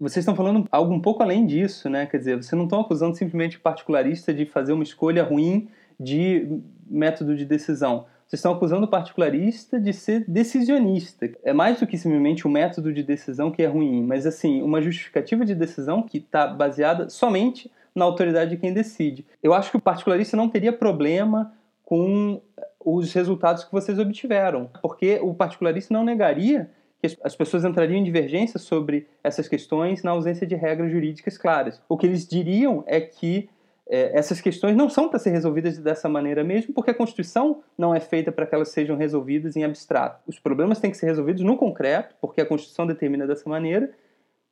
vocês 0.00 0.22
estão 0.22 0.36
falando 0.36 0.66
algo 0.70 0.92
um 0.94 1.00
pouco 1.00 1.22
além 1.22 1.44
disso, 1.44 1.88
né? 1.90 2.06
Quer 2.06 2.18
dizer, 2.18 2.36
vocês 2.36 2.52
não 2.52 2.64
estão 2.64 2.80
acusando 2.80 3.16
simplesmente 3.16 3.56
o 3.56 3.60
particularista 3.60 4.32
de 4.32 4.46
fazer 4.46 4.72
uma 4.72 4.82
escolha 4.82 5.24
ruim 5.24 5.68
de 5.98 6.60
método 6.88 7.36
de 7.36 7.44
decisão. 7.44 8.06
Vocês 8.26 8.40
estão 8.40 8.52
acusando 8.52 8.84
o 8.84 8.88
particularista 8.88 9.80
de 9.80 9.92
ser 9.92 10.24
decisionista. 10.28 11.30
É 11.42 11.52
mais 11.52 11.80
do 11.80 11.86
que 11.86 11.96
simplesmente 11.96 12.46
o 12.46 12.50
um 12.50 12.52
método 12.52 12.92
de 12.92 13.02
decisão 13.02 13.50
que 13.50 13.62
é 13.62 13.66
ruim, 13.66 14.04
mas 14.04 14.26
assim, 14.26 14.62
uma 14.62 14.82
justificativa 14.82 15.44
de 15.44 15.54
decisão 15.54 16.02
que 16.02 16.18
está 16.18 16.46
baseada 16.46 17.08
somente 17.08 17.70
na 17.94 18.04
autoridade 18.04 18.50
de 18.50 18.58
quem 18.58 18.72
decide. 18.72 19.26
Eu 19.42 19.54
acho 19.54 19.70
que 19.70 19.78
o 19.78 19.80
particularista 19.80 20.36
não 20.36 20.48
teria 20.48 20.72
problema 20.72 21.52
com 21.84 22.40
os 22.84 23.12
resultados 23.12 23.64
que 23.64 23.72
vocês 23.72 23.98
obtiveram, 23.98 24.70
porque 24.80 25.18
o 25.22 25.34
particularista 25.34 25.92
não 25.92 26.04
negaria 26.04 26.70
que 27.00 27.16
as 27.22 27.36
pessoas 27.36 27.64
entrariam 27.64 27.98
em 27.98 28.04
divergência 28.04 28.58
sobre 28.58 29.06
essas 29.22 29.46
questões 29.48 30.02
na 30.02 30.10
ausência 30.10 30.46
de 30.46 30.54
regras 30.54 30.90
jurídicas 30.90 31.38
claras. 31.38 31.80
O 31.88 31.96
que 31.96 32.06
eles 32.06 32.26
diriam 32.26 32.82
é 32.86 33.00
que 33.00 33.48
é, 33.88 34.18
essas 34.18 34.40
questões 34.40 34.76
não 34.76 34.90
são 34.90 35.08
para 35.08 35.18
ser 35.18 35.30
resolvidas 35.30 35.78
dessa 35.78 36.08
maneira 36.08 36.44
mesmo, 36.44 36.74
porque 36.74 36.90
a 36.90 36.94
Constituição 36.94 37.62
não 37.76 37.94
é 37.94 38.00
feita 38.00 38.30
para 38.30 38.46
que 38.46 38.54
elas 38.54 38.68
sejam 38.68 38.96
resolvidas 38.96 39.56
em 39.56 39.64
abstrato. 39.64 40.20
Os 40.26 40.38
problemas 40.38 40.78
têm 40.78 40.90
que 40.90 40.96
ser 40.96 41.06
resolvidos 41.06 41.42
no 41.42 41.56
concreto, 41.56 42.14
porque 42.20 42.40
a 42.40 42.46
Constituição 42.46 42.86
determina 42.86 43.26
dessa 43.26 43.48
maneira, 43.48 43.90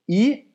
e 0.08 0.46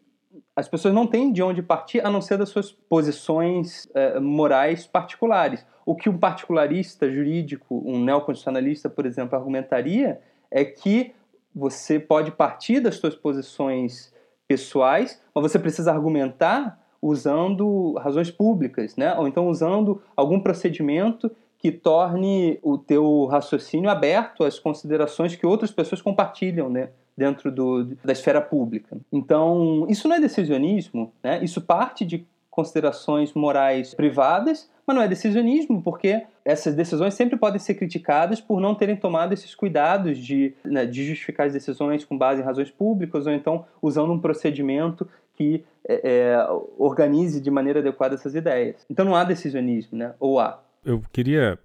as 0.56 0.68
pessoas 0.68 0.94
não 0.94 1.06
têm 1.06 1.32
de 1.32 1.44
onde 1.44 1.62
partir 1.62 2.04
a 2.06 2.10
não 2.10 2.22
ser 2.22 2.38
das 2.38 2.50
suas 2.50 2.72
posições 2.72 3.88
é, 3.94 4.20
morais 4.20 4.88
particulares. 4.88 5.66
O 5.86 5.96
que 5.96 6.10
um 6.10 6.18
particularista 6.18 7.12
jurídico, 7.12 7.84
um 7.86 8.04
neoconstitucionalista, 8.04 8.90
por 8.90 9.06
exemplo, 9.06 9.38
argumentaria 9.38 10.22
é 10.50 10.64
que 10.64 11.14
você 11.56 12.00
pode 12.00 12.32
partir 12.32 12.80
das 12.80 12.96
suas 12.96 13.16
posições 13.16 14.14
pessoais, 14.48 15.22
mas 15.34 15.52
você 15.52 15.60
precisa 15.60 15.92
argumentar 15.92 16.80
usando 17.02 17.94
razões 17.94 18.30
públicas, 18.30 18.96
né? 18.96 19.16
Ou 19.18 19.28
então 19.28 19.48
usando 19.48 20.02
algum 20.16 20.40
procedimento 20.40 21.32
que 21.58 21.72
torne 21.72 22.60
o 22.64 22.78
teu 22.78 23.26
raciocínio 23.26 23.90
aberto 23.90 24.44
às 24.44 24.60
considerações 24.60 25.36
que 25.36 25.46
outras 25.46 25.72
pessoas 25.72 26.02
compartilham, 26.02 26.70
né? 26.70 26.90
dentro 27.16 27.52
do, 27.52 27.86
da 28.04 28.14
esfera 28.14 28.42
pública. 28.42 28.98
Então, 29.12 29.86
isso 29.90 30.08
não 30.08 30.16
é 30.16 30.20
decisionismo, 30.20 31.14
né? 31.24 31.44
Isso 31.44 31.62
parte 31.62 32.06
de 32.06 32.26
considerações 32.52 33.34
morais 33.34 33.94
privadas, 33.94 34.70
mas 34.86 34.96
não 34.96 35.02
é 35.02 35.08
decisionismo, 35.08 35.82
porque 35.82 36.24
essas 36.44 36.76
decisões 36.76 37.14
sempre 37.14 37.38
podem 37.38 37.58
ser 37.58 37.76
criticadas 37.76 38.42
por 38.42 38.60
não 38.60 38.76
terem 38.76 38.98
tomado 38.98 39.34
esses 39.34 39.56
cuidados 39.56 40.18
de, 40.18 40.54
né, 40.64 40.86
de 40.86 41.06
justificar 41.06 41.48
as 41.48 41.54
decisões 41.54 42.04
com 42.04 42.18
base 42.18 42.42
em 42.42 42.46
razões 42.46 42.70
públicas 42.70 43.26
ou 43.26 43.32
então 43.32 43.66
usando 43.82 44.12
um 44.12 44.20
procedimento 44.20 45.08
que 45.36 45.64
é, 45.88 46.02
é, 46.04 46.48
organize 46.78 47.40
de 47.40 47.50
maneira 47.50 47.80
adequada 47.80 48.16
essas 48.16 48.36
ideias. 48.36 48.86
Então 48.90 49.06
não 49.06 49.16
há 49.16 49.24
decisionismo, 49.24 49.98
né? 49.98 50.14
Ou 50.20 50.40
há. 50.40 50.62
Eu 50.84 51.02
queria 51.12 51.58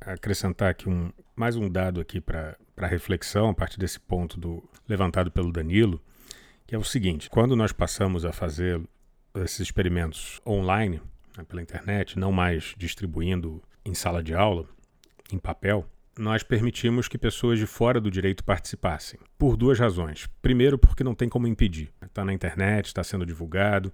acrescentar 0.00 0.70
aqui 0.70 0.88
um, 0.88 1.10
mais 1.34 1.56
um 1.56 1.70
dado 1.70 2.00
aqui 2.00 2.20
para 2.20 2.56
reflexão 2.76 3.48
a 3.48 3.54
partir 3.54 3.78
desse 3.78 3.98
ponto 3.98 4.38
do, 4.38 4.62
levantado 4.88 5.30
pelo 5.30 5.50
Danilo, 5.50 6.00
que 6.66 6.74
é 6.74 6.78
o 6.78 6.84
seguinte: 6.84 7.30
quando 7.30 7.56
nós 7.56 7.72
passamos 7.72 8.24
a 8.24 8.32
fazer 8.32 8.80
esses 9.44 9.60
experimentos 9.60 10.40
online, 10.46 11.00
né, 11.36 11.44
pela 11.44 11.62
internet, 11.62 12.18
não 12.18 12.32
mais 12.32 12.74
distribuindo 12.76 13.62
em 13.84 13.94
sala 13.94 14.22
de 14.22 14.34
aula, 14.34 14.66
em 15.32 15.38
papel, 15.38 15.86
nós 16.18 16.42
permitimos 16.42 17.06
que 17.06 17.16
pessoas 17.16 17.58
de 17.58 17.66
fora 17.66 18.00
do 18.00 18.10
direito 18.10 18.42
participassem. 18.42 19.20
Por 19.38 19.56
duas 19.56 19.78
razões. 19.78 20.28
Primeiro, 20.42 20.76
porque 20.76 21.04
não 21.04 21.14
tem 21.14 21.28
como 21.28 21.46
impedir. 21.46 21.92
Está 22.04 22.24
na 22.24 22.32
internet, 22.32 22.86
está 22.86 23.04
sendo 23.04 23.24
divulgado. 23.24 23.92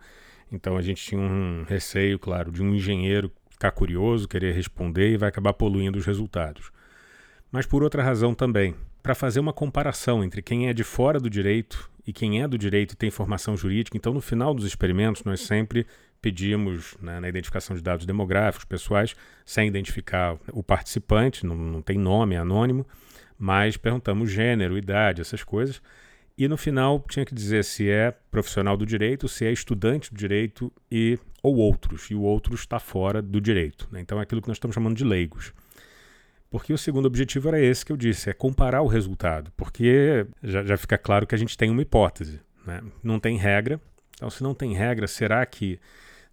Então 0.50 0.76
a 0.76 0.82
gente 0.82 1.04
tinha 1.04 1.20
um 1.20 1.64
receio, 1.68 2.18
claro, 2.18 2.50
de 2.50 2.62
um 2.62 2.74
engenheiro 2.74 3.30
ficar 3.50 3.70
curioso, 3.72 4.26
querer 4.26 4.54
responder 4.54 5.12
e 5.12 5.16
vai 5.16 5.28
acabar 5.28 5.52
poluindo 5.52 5.98
os 5.98 6.06
resultados. 6.06 6.70
Mas 7.52 7.66
por 7.66 7.82
outra 7.82 8.02
razão 8.02 8.34
também, 8.34 8.74
para 9.02 9.14
fazer 9.14 9.38
uma 9.38 9.52
comparação 9.52 10.24
entre 10.24 10.42
quem 10.42 10.68
é 10.68 10.72
de 10.72 10.82
fora 10.82 11.20
do 11.20 11.28
direito 11.28 11.90
e 12.06 12.12
quem 12.12 12.42
é 12.42 12.48
do 12.48 12.58
direito 12.58 12.96
tem 12.96 13.10
formação 13.10 13.56
jurídica. 13.56 13.96
Então, 13.96 14.12
no 14.12 14.20
final 14.20 14.54
dos 14.54 14.64
experimentos, 14.64 15.24
nós 15.24 15.40
sempre 15.40 15.86
pedimos, 16.20 16.96
né, 17.00 17.20
na 17.20 17.28
identificação 17.28 17.76
de 17.76 17.82
dados 17.82 18.06
demográficos 18.06 18.64
pessoais, 18.64 19.14
sem 19.44 19.68
identificar 19.68 20.38
o 20.52 20.62
participante, 20.62 21.44
não, 21.44 21.54
não 21.54 21.82
tem 21.82 21.98
nome, 21.98 22.34
é 22.34 22.38
anônimo, 22.38 22.86
mas 23.38 23.76
perguntamos 23.76 24.30
gênero, 24.30 24.78
idade, 24.78 25.20
essas 25.20 25.42
coisas. 25.42 25.82
E 26.36 26.48
no 26.48 26.56
final 26.56 27.04
tinha 27.08 27.24
que 27.24 27.34
dizer 27.34 27.62
se 27.62 27.88
é 27.88 28.10
profissional 28.30 28.76
do 28.76 28.84
direito, 28.84 29.28
se 29.28 29.44
é 29.44 29.52
estudante 29.52 30.12
do 30.12 30.16
direito 30.16 30.72
e 30.90 31.18
ou 31.42 31.56
outros. 31.56 32.10
E 32.10 32.14
o 32.14 32.22
outro 32.22 32.54
está 32.54 32.80
fora 32.80 33.22
do 33.22 33.40
direito. 33.40 33.86
Né? 33.92 34.00
Então 34.00 34.18
é 34.18 34.22
aquilo 34.22 34.42
que 34.42 34.48
nós 34.48 34.56
estamos 34.56 34.74
chamando 34.74 34.96
de 34.96 35.04
leigos. 35.04 35.52
Porque 36.54 36.72
o 36.72 36.78
segundo 36.78 37.06
objetivo 37.06 37.48
era 37.48 37.60
esse 37.60 37.84
que 37.84 37.90
eu 37.90 37.96
disse, 37.96 38.30
é 38.30 38.32
comparar 38.32 38.80
o 38.80 38.86
resultado. 38.86 39.50
Porque 39.56 40.24
já, 40.40 40.62
já 40.62 40.76
fica 40.76 40.96
claro 40.96 41.26
que 41.26 41.34
a 41.34 41.38
gente 41.38 41.58
tem 41.58 41.68
uma 41.68 41.82
hipótese. 41.82 42.40
Né? 42.64 42.80
Não 43.02 43.18
tem 43.18 43.36
regra. 43.36 43.80
Então, 44.14 44.30
se 44.30 44.40
não 44.40 44.54
tem 44.54 44.72
regra, 44.72 45.08
será 45.08 45.44
que 45.44 45.80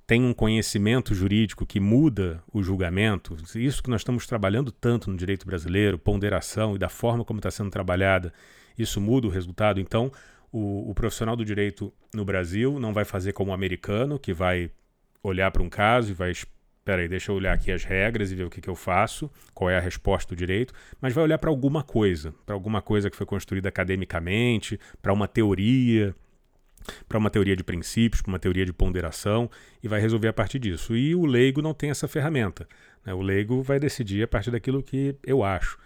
tem 0.05 0.23
um 0.23 0.31
conhecimento 0.31 1.15
jurídico 1.15 1.65
que 1.65 1.79
muda 1.79 2.39
o 2.53 2.61
julgamento? 2.61 3.35
Isso 3.55 3.81
que 3.81 3.89
nós 3.89 4.01
estamos 4.01 4.27
trabalhando 4.27 4.71
tanto 4.71 5.09
no 5.09 5.17
direito 5.17 5.43
brasileiro, 5.43 5.97
ponderação 5.97 6.75
e 6.75 6.77
da 6.77 6.87
forma 6.87 7.25
como 7.25 7.39
está 7.39 7.49
sendo 7.49 7.71
trabalhada, 7.71 8.31
isso 8.77 9.01
muda 9.01 9.25
o 9.25 9.31
resultado? 9.31 9.79
Então, 9.79 10.11
O, 10.51 10.91
o 10.91 10.93
profissional 10.93 11.35
do 11.35 11.45
direito 11.45 11.91
no 12.13 12.25
Brasil 12.25 12.77
não 12.77 12.93
vai 12.93 13.05
fazer 13.05 13.31
como 13.31 13.51
o 13.51 13.53
americano, 13.53 14.19
que 14.19 14.33
vai 14.33 14.69
olhar 15.23 15.49
para 15.49 15.63
um 15.63 15.69
caso 15.69 16.11
e 16.11 16.13
vai 16.13 16.33
Espera 16.81 17.03
aí, 17.03 17.07
deixa 17.07 17.31
eu 17.31 17.35
olhar 17.35 17.53
aqui 17.53 17.71
as 17.71 17.83
regras 17.83 18.31
e 18.31 18.35
ver 18.35 18.43
o 18.43 18.49
que, 18.49 18.59
que 18.59 18.67
eu 18.67 18.75
faço, 18.75 19.29
qual 19.53 19.69
é 19.69 19.77
a 19.77 19.79
resposta 19.79 20.33
do 20.33 20.37
direito, 20.37 20.73
mas 20.99 21.13
vai 21.13 21.23
olhar 21.23 21.37
para 21.37 21.51
alguma 21.51 21.83
coisa, 21.83 22.33
para 22.43 22.55
alguma 22.55 22.81
coisa 22.81 23.07
que 23.07 23.15
foi 23.15 23.25
construída 23.25 23.69
academicamente, 23.69 24.79
para 24.99 25.13
uma 25.13 25.27
teoria, 25.27 26.15
para 27.07 27.19
uma 27.19 27.29
teoria 27.29 27.55
de 27.55 27.63
princípios, 27.63 28.23
para 28.23 28.31
uma 28.31 28.39
teoria 28.39 28.65
de 28.65 28.73
ponderação, 28.73 29.47
e 29.83 29.87
vai 29.87 30.01
resolver 30.01 30.27
a 30.27 30.33
partir 30.33 30.57
disso. 30.57 30.97
E 30.97 31.13
o 31.13 31.23
leigo 31.23 31.61
não 31.61 31.71
tem 31.71 31.91
essa 31.91 32.07
ferramenta. 32.07 32.67
Né? 33.05 33.13
O 33.13 33.21
leigo 33.21 33.61
vai 33.61 33.79
decidir 33.79 34.23
a 34.23 34.27
partir 34.27 34.49
daquilo 34.49 34.81
que 34.81 35.15
eu 35.23 35.43
acho. 35.43 35.77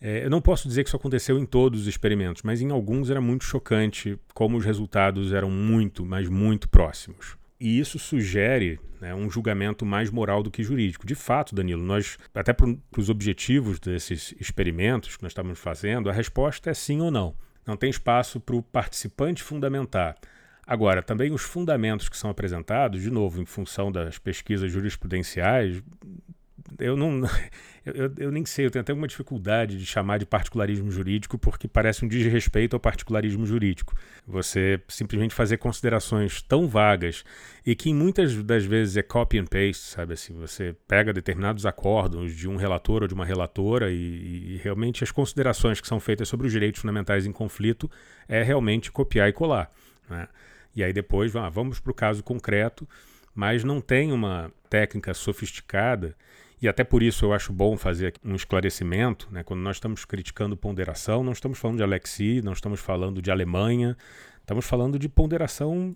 É, 0.00 0.24
eu 0.24 0.30
não 0.30 0.40
posso 0.40 0.66
dizer 0.66 0.84
que 0.84 0.88
isso 0.88 0.96
aconteceu 0.96 1.38
em 1.38 1.44
todos 1.44 1.82
os 1.82 1.86
experimentos, 1.86 2.42
mas 2.42 2.62
em 2.62 2.70
alguns 2.70 3.10
era 3.10 3.20
muito 3.20 3.44
chocante 3.44 4.18
como 4.32 4.56
os 4.56 4.64
resultados 4.64 5.34
eram 5.34 5.50
muito, 5.50 6.06
mas 6.06 6.30
muito 6.30 6.66
próximos. 6.66 7.37
E 7.60 7.78
isso 7.78 7.98
sugere 7.98 8.78
né, 9.00 9.14
um 9.14 9.28
julgamento 9.28 9.84
mais 9.84 10.10
moral 10.10 10.42
do 10.42 10.50
que 10.50 10.62
jurídico. 10.62 11.06
De 11.06 11.14
fato, 11.14 11.54
Danilo, 11.54 11.82
nós, 11.82 12.16
até 12.34 12.52
para 12.52 12.74
os 12.96 13.08
objetivos 13.10 13.80
desses 13.80 14.34
experimentos 14.38 15.16
que 15.16 15.22
nós 15.22 15.32
estamos 15.32 15.58
fazendo, 15.58 16.08
a 16.08 16.12
resposta 16.12 16.70
é 16.70 16.74
sim 16.74 17.00
ou 17.00 17.10
não. 17.10 17.34
Não 17.66 17.76
tem 17.76 17.90
espaço 17.90 18.40
para 18.40 18.56
o 18.56 18.62
participante 18.62 19.42
fundamentar. 19.42 20.16
Agora, 20.66 21.02
também 21.02 21.32
os 21.32 21.42
fundamentos 21.42 22.08
que 22.08 22.16
são 22.16 22.30
apresentados, 22.30 23.02
de 23.02 23.10
novo, 23.10 23.40
em 23.40 23.46
função 23.46 23.90
das 23.90 24.18
pesquisas 24.18 24.70
jurisprudenciais, 24.70 25.82
eu 26.78 26.96
não. 26.96 27.22
Eu, 27.94 28.12
eu, 28.18 28.30
nem 28.30 28.44
sei, 28.44 28.66
eu 28.66 28.70
tenho 28.70 28.82
até 28.82 28.92
uma 28.92 29.08
dificuldade 29.08 29.78
de 29.78 29.86
chamar 29.86 30.18
de 30.18 30.26
particularismo 30.26 30.90
jurídico, 30.90 31.38
porque 31.38 31.66
parece 31.66 32.04
um 32.04 32.08
desrespeito 32.08 32.76
ao 32.76 32.80
particularismo 32.80 33.46
jurídico. 33.46 33.94
Você 34.26 34.78
simplesmente 34.88 35.34
fazer 35.34 35.56
considerações 35.56 36.42
tão 36.42 36.68
vagas 36.68 37.24
e 37.64 37.74
que 37.74 37.94
muitas 37.94 38.42
das 38.42 38.66
vezes 38.66 38.98
é 38.98 39.02
copy 39.02 39.38
and 39.38 39.46
paste, 39.46 39.84
sabe 39.86 40.12
assim? 40.12 40.34
Você 40.34 40.76
pega 40.86 41.14
determinados 41.14 41.64
acordos 41.64 42.36
de 42.36 42.46
um 42.46 42.56
relator 42.56 43.00
ou 43.00 43.08
de 43.08 43.14
uma 43.14 43.24
relatora 43.24 43.90
e, 43.90 43.94
e 43.94 44.60
realmente 44.62 45.02
as 45.02 45.10
considerações 45.10 45.80
que 45.80 45.88
são 45.88 45.98
feitas 45.98 46.28
sobre 46.28 46.46
os 46.46 46.52
direitos 46.52 46.82
fundamentais 46.82 47.24
em 47.24 47.32
conflito 47.32 47.90
é 48.28 48.42
realmente 48.42 48.92
copiar 48.92 49.30
e 49.30 49.32
colar. 49.32 49.72
Né? 50.10 50.28
E 50.76 50.84
aí 50.84 50.92
depois 50.92 51.34
ah, 51.34 51.48
vamos 51.48 51.80
para 51.80 51.90
o 51.90 51.94
caso 51.94 52.22
concreto, 52.22 52.86
mas 53.34 53.64
não 53.64 53.80
tem 53.80 54.12
uma 54.12 54.52
técnica 54.68 55.14
sofisticada 55.14 56.14
e 56.60 56.68
até 56.68 56.82
por 56.82 57.02
isso 57.02 57.24
eu 57.24 57.32
acho 57.32 57.52
bom 57.52 57.76
fazer 57.76 58.14
um 58.24 58.34
esclarecimento, 58.34 59.28
né? 59.30 59.42
quando 59.44 59.60
nós 59.60 59.76
estamos 59.76 60.04
criticando 60.04 60.56
ponderação, 60.56 61.22
não 61.22 61.32
estamos 61.32 61.58
falando 61.58 61.76
de 61.78 61.82
Alexi, 61.82 62.42
não 62.42 62.52
estamos 62.52 62.80
falando 62.80 63.22
de 63.22 63.30
Alemanha, 63.30 63.96
estamos 64.40 64.66
falando 64.66 64.98
de 64.98 65.08
ponderação 65.08 65.94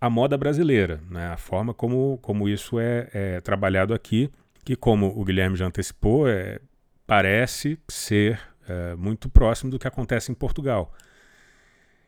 à 0.00 0.10
moda 0.10 0.36
brasileira, 0.36 1.00
né? 1.08 1.28
a 1.28 1.36
forma 1.36 1.72
como, 1.72 2.18
como 2.20 2.48
isso 2.48 2.80
é, 2.80 3.08
é 3.12 3.40
trabalhado 3.40 3.94
aqui, 3.94 4.30
que 4.64 4.74
como 4.74 5.06
o 5.08 5.24
Guilherme 5.24 5.56
já 5.56 5.66
antecipou, 5.66 6.28
é, 6.28 6.58
parece 7.06 7.78
ser 7.88 8.40
é, 8.68 8.94
muito 8.96 9.28
próximo 9.28 9.70
do 9.70 9.78
que 9.78 9.86
acontece 9.86 10.32
em 10.32 10.34
Portugal. 10.34 10.92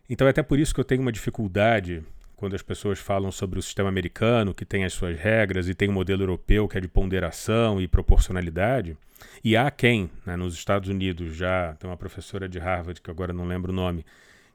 Então 0.09 0.27
é 0.27 0.31
até 0.31 0.43
por 0.43 0.59
isso 0.59 0.75
que 0.75 0.81
eu 0.81 0.85
tenho 0.85 1.01
uma 1.01 1.13
dificuldade 1.13 2.03
quando 2.43 2.55
as 2.55 2.63
pessoas 2.63 2.99
falam 2.99 3.31
sobre 3.31 3.61
o 3.61 3.63
sistema 3.63 3.89
americano, 3.89 4.53
que 4.53 4.65
tem 4.65 4.85
as 4.85 4.93
suas 4.93 5.17
regras, 5.17 5.69
e 5.69 5.77
tem 5.77 5.87
o 5.87 5.93
um 5.93 5.95
modelo 5.95 6.25
europeu, 6.25 6.67
que 6.67 6.77
é 6.77 6.81
de 6.81 6.89
ponderação 6.89 7.81
e 7.81 7.87
proporcionalidade, 7.87 8.97
e 9.45 9.57
há 9.57 9.71
quem, 9.71 10.11
né, 10.27 10.35
nos 10.35 10.53
Estados 10.55 10.89
Unidos, 10.89 11.37
já 11.37 11.77
tem 11.79 11.89
uma 11.89 11.97
professora 11.97 12.49
de 12.49 12.59
Harvard, 12.59 13.01
que 13.01 13.09
agora 13.09 13.33
não 13.33 13.47
lembro 13.47 13.71
o 13.71 13.75
nome, 13.75 14.05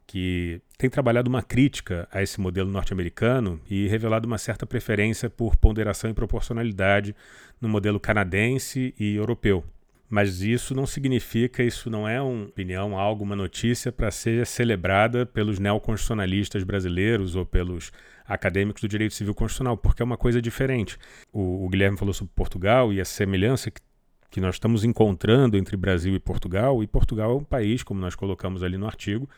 que 0.06 0.60
tem 0.78 0.89
trabalhado 0.89 1.30
uma 1.30 1.41
crítica 1.41 2.10
a 2.12 2.21
esse 2.21 2.41
modelo 2.41 2.69
norte-americano 2.69 3.58
e 3.69 3.88
revelado 3.88 4.28
uma 4.28 4.38
certa 4.38 4.65
preferência 4.65 5.30
por 5.30 5.56
ponderação 5.56 6.10
e 6.10 6.13
proporcionalidade 6.13 7.15
no 7.62 7.69
modelo 7.69 8.02
canadense 8.02 8.93
e 9.00 9.15
europeu. 9.15 9.63
Mas 10.10 10.41
isso 10.41 10.74
não 10.74 10.86
significa, 10.86 11.62
isso 11.62 11.89
não 11.89 12.08
é 12.08 12.22
uma 12.22 12.46
opinião, 12.46 12.98
algo, 12.98 13.26
uma 13.26 13.36
notícia 13.36 13.91
para 13.91 14.10
ser 14.10 14.46
celebrada 14.46 15.26
pelos 15.26 15.60
neoconstitucionalistas 15.60 16.63
brasileiros 16.63 17.36
ou 17.36 17.46
pelos 17.46 17.91
acadêmicos 18.26 18.82
do 18.82 18.88
direito 18.88 19.13
civil 19.13 19.36
constitucional, 19.36 19.76
porque 19.76 20.02
é 20.02 20.06
uma 20.06 20.17
coisa 20.17 20.41
diferente. 20.41 20.98
O, 21.32 21.65
o 21.65 21.70
Guilherme 21.70 21.98
falou 21.98 22.13
sobre 22.13 22.34
Portugal 22.34 22.93
e 22.93 23.02
a 23.02 23.06
semelhança 23.06 23.70
que, 23.70 23.82
que 24.32 24.39
nós 24.39 24.56
estamos 24.56 24.86
encontrando 24.86 25.58
entre 25.58 25.76
Brasil 25.76 26.15
e 26.15 26.20
Portugal, 26.20 26.82
e 26.82 26.88
Portugal 26.88 27.32
é 27.32 27.36
um 27.36 27.43
país, 27.43 27.84
como 27.84 28.00
nós 28.00 28.15
colocamos 28.15 28.63
ali 28.63 28.78
no 28.78 28.86
artigo, 28.86 29.30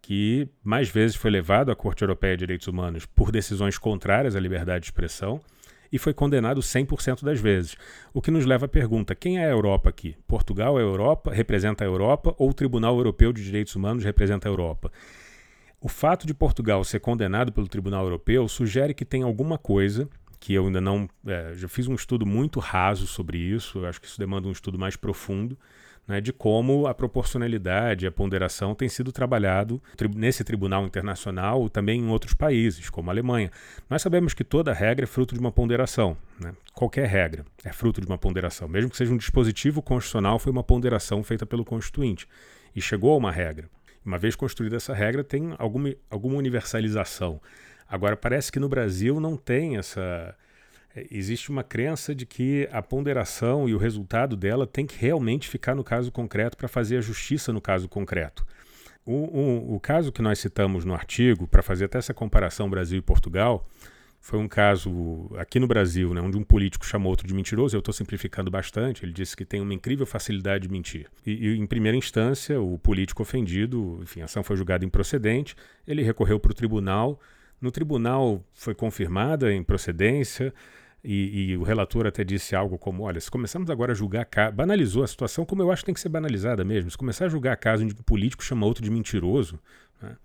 que 0.00 0.48
mais 0.62 0.88
vezes 0.88 1.16
foi 1.16 1.30
levado 1.30 1.70
à 1.70 1.76
Corte 1.76 2.02
Europeia 2.02 2.34
de 2.34 2.40
Direitos 2.40 2.66
Humanos 2.66 3.04
por 3.04 3.30
decisões 3.30 3.76
contrárias 3.76 4.34
à 4.36 4.40
liberdade 4.40 4.80
de 4.80 4.86
expressão 4.86 5.40
e 5.94 5.98
foi 5.98 6.12
condenado 6.12 6.60
100% 6.60 7.22
das 7.22 7.38
vezes. 7.38 7.76
O 8.12 8.20
que 8.20 8.32
nos 8.32 8.44
leva 8.44 8.66
à 8.66 8.68
pergunta: 8.68 9.14
quem 9.14 9.38
é 9.38 9.44
a 9.44 9.50
Europa 9.50 9.90
aqui? 9.90 10.16
Portugal 10.26 10.76
é 10.76 10.82
a 10.82 10.84
Europa, 10.84 11.32
representa 11.32 11.84
a 11.84 11.86
Europa 11.86 12.34
ou 12.36 12.50
o 12.50 12.52
Tribunal 12.52 12.96
Europeu 12.96 13.32
de 13.32 13.44
Direitos 13.44 13.76
Humanos 13.76 14.02
representa 14.02 14.48
a 14.48 14.50
Europa? 14.50 14.90
O 15.80 15.88
fato 15.88 16.26
de 16.26 16.34
Portugal 16.34 16.82
ser 16.82 16.98
condenado 16.98 17.52
pelo 17.52 17.68
Tribunal 17.68 18.02
Europeu 18.02 18.48
sugere 18.48 18.92
que 18.92 19.04
tem 19.04 19.22
alguma 19.22 19.56
coisa 19.56 20.08
que 20.40 20.52
eu 20.52 20.66
ainda 20.66 20.80
não. 20.80 21.08
É, 21.24 21.52
já 21.54 21.68
fiz 21.68 21.86
um 21.86 21.94
estudo 21.94 22.26
muito 22.26 22.58
raso 22.58 23.06
sobre 23.06 23.38
isso, 23.38 23.78
eu 23.78 23.86
acho 23.86 24.00
que 24.00 24.08
isso 24.08 24.18
demanda 24.18 24.48
um 24.48 24.52
estudo 24.52 24.76
mais 24.76 24.96
profundo 24.96 25.56
né, 26.06 26.20
de 26.20 26.32
como 26.32 26.86
a 26.86 26.94
proporcionalidade, 26.94 28.06
a 28.06 28.12
ponderação 28.12 28.74
tem 28.74 28.88
sido 28.88 29.10
trabalhado 29.10 29.82
nesse 30.14 30.44
tribunal 30.44 30.84
internacional 30.84 31.68
também 31.68 32.00
em 32.00 32.08
outros 32.08 32.34
países, 32.34 32.90
como 32.90 33.10
a 33.10 33.12
Alemanha. 33.12 33.50
Nós 33.88 34.02
sabemos 34.02 34.34
que 34.34 34.44
toda 34.44 34.72
regra 34.72 35.04
é 35.04 35.06
fruto 35.06 35.34
de 35.34 35.40
uma 35.40 35.50
ponderação. 35.50 36.16
Né? 36.38 36.52
Qualquer 36.74 37.06
regra 37.06 37.44
é 37.64 37.72
fruto 37.72 38.00
de 38.00 38.06
uma 38.06 38.18
ponderação. 38.18 38.68
Mesmo 38.68 38.90
que 38.90 38.96
seja 38.96 39.12
um 39.12 39.16
dispositivo 39.16 39.80
constitucional, 39.80 40.38
foi 40.38 40.52
uma 40.52 40.62
ponderação 40.62 41.22
feita 41.22 41.46
pelo 41.46 41.64
Constituinte 41.64 42.28
e 42.76 42.80
chegou 42.80 43.14
a 43.14 43.16
uma 43.16 43.32
regra. 43.32 43.68
Uma 44.04 44.18
vez 44.18 44.36
construída 44.36 44.76
essa 44.76 44.92
regra, 44.92 45.24
tem 45.24 45.54
alguma, 45.58 45.94
alguma 46.10 46.36
universalização. 46.36 47.40
Agora, 47.88 48.16
parece 48.16 48.52
que 48.52 48.60
no 48.60 48.68
Brasil 48.68 49.18
não 49.18 49.36
tem 49.36 49.78
essa 49.78 50.36
existe 51.10 51.50
uma 51.50 51.64
crença 51.64 52.14
de 52.14 52.24
que 52.26 52.68
a 52.72 52.82
ponderação 52.82 53.68
e 53.68 53.74
o 53.74 53.78
resultado 53.78 54.36
dela 54.36 54.66
tem 54.66 54.86
que 54.86 54.96
realmente 54.96 55.48
ficar 55.48 55.74
no 55.74 55.84
caso 55.84 56.12
concreto 56.12 56.56
para 56.56 56.68
fazer 56.68 56.98
a 56.98 57.00
justiça 57.00 57.52
no 57.52 57.60
caso 57.60 57.88
concreto. 57.88 58.46
O, 59.04 59.12
o, 59.12 59.74
o 59.74 59.80
caso 59.80 60.10
que 60.10 60.22
nós 60.22 60.38
citamos 60.38 60.84
no 60.84 60.94
artigo, 60.94 61.46
para 61.46 61.62
fazer 61.62 61.86
até 61.86 61.98
essa 61.98 62.14
comparação 62.14 62.70
Brasil 62.70 62.98
e 62.98 63.02
Portugal, 63.02 63.68
foi 64.24 64.38
um 64.38 64.48
caso 64.48 65.30
aqui 65.36 65.60
no 65.60 65.66
Brasil, 65.66 66.14
né, 66.14 66.20
onde 66.22 66.38
um 66.38 66.42
político 66.42 66.86
chamou 66.86 67.10
outro 67.10 67.26
de 67.26 67.34
mentiroso. 67.34 67.76
Eu 67.76 67.80
estou 67.80 67.92
simplificando 67.92 68.50
bastante. 68.50 69.04
Ele 69.04 69.12
disse 69.12 69.36
que 69.36 69.44
tem 69.44 69.60
uma 69.60 69.74
incrível 69.74 70.06
facilidade 70.06 70.66
de 70.66 70.72
mentir. 70.72 71.08
E, 71.26 71.48
e, 71.48 71.58
em 71.58 71.66
primeira 71.66 71.94
instância, 71.94 72.58
o 72.58 72.78
político 72.78 73.20
ofendido, 73.20 74.00
enfim, 74.02 74.22
a 74.22 74.24
ação 74.24 74.42
foi 74.42 74.56
julgada 74.56 74.82
improcedente. 74.82 75.54
Ele 75.86 76.02
recorreu 76.02 76.40
para 76.40 76.52
o 76.52 76.54
tribunal. 76.54 77.20
No 77.60 77.70
tribunal 77.70 78.42
foi 78.54 78.74
confirmada 78.74 79.48
a 79.48 79.54
improcedência. 79.54 80.54
E, 81.04 81.50
e, 81.50 81.56
o 81.58 81.62
relator 81.62 82.06
até 82.06 82.24
disse 82.24 82.56
algo 82.56 82.78
como: 82.78 83.02
olha, 83.02 83.20
se 83.20 83.30
começarmos 83.30 83.68
agora 83.68 83.92
a 83.92 83.94
julgar, 83.94 84.26
banalizou 84.52 85.04
a 85.04 85.06
situação, 85.06 85.44
como 85.44 85.60
eu 85.60 85.70
acho 85.70 85.82
que 85.82 85.86
tem 85.86 85.94
que 85.94 86.00
ser 86.00 86.08
banalizada 86.08 86.64
mesmo. 86.64 86.90
Se 86.90 86.96
começar 86.96 87.26
a 87.26 87.28
julgar 87.28 87.56
caso 87.58 87.84
onde 87.84 87.92
um 87.92 88.02
político 88.02 88.42
chama 88.42 88.64
outro 88.64 88.82
de 88.82 88.90
mentiroso. 88.90 89.60
Né? 90.00 90.16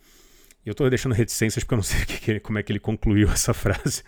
Eu 0.65 0.71
estou 0.71 0.89
deixando 0.89 1.13
reticências 1.13 1.63
porque 1.63 1.73
eu 1.73 1.77
não 1.77 1.83
sei 1.83 2.05
que, 2.07 2.39
como 2.39 2.57
é 2.57 2.63
que 2.63 2.71
ele 2.71 2.79
concluiu 2.79 3.27
essa 3.31 3.53
frase. 3.53 4.03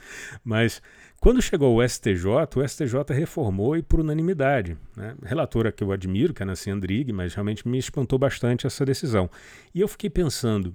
Mas 0.46 0.82
quando 1.20 1.42
chegou 1.42 1.76
o 1.76 1.88
STJ, 1.88 2.26
o 2.56 2.68
STJ 2.68 3.14
reformou 3.14 3.76
e 3.76 3.84
por 3.84 4.00
unanimidade. 4.00 4.78
Né? 4.96 5.14
Relatora 5.24 5.74
que 5.74 5.84
eu 5.84 5.92
admiro, 5.92 6.34
que 6.34 6.42
é 6.42 6.46
a 6.46 6.48
Nancy 6.48 6.72
Andrighi, 6.72 7.12
mas 7.12 7.34
realmente 7.34 7.68
me 7.68 7.78
espantou 7.78 8.18
bastante 8.18 8.66
essa 8.66 8.86
decisão. 8.86 9.30
E 9.76 9.82
eu 9.82 9.90
fiquei 9.90 10.10
pensando: 10.10 10.74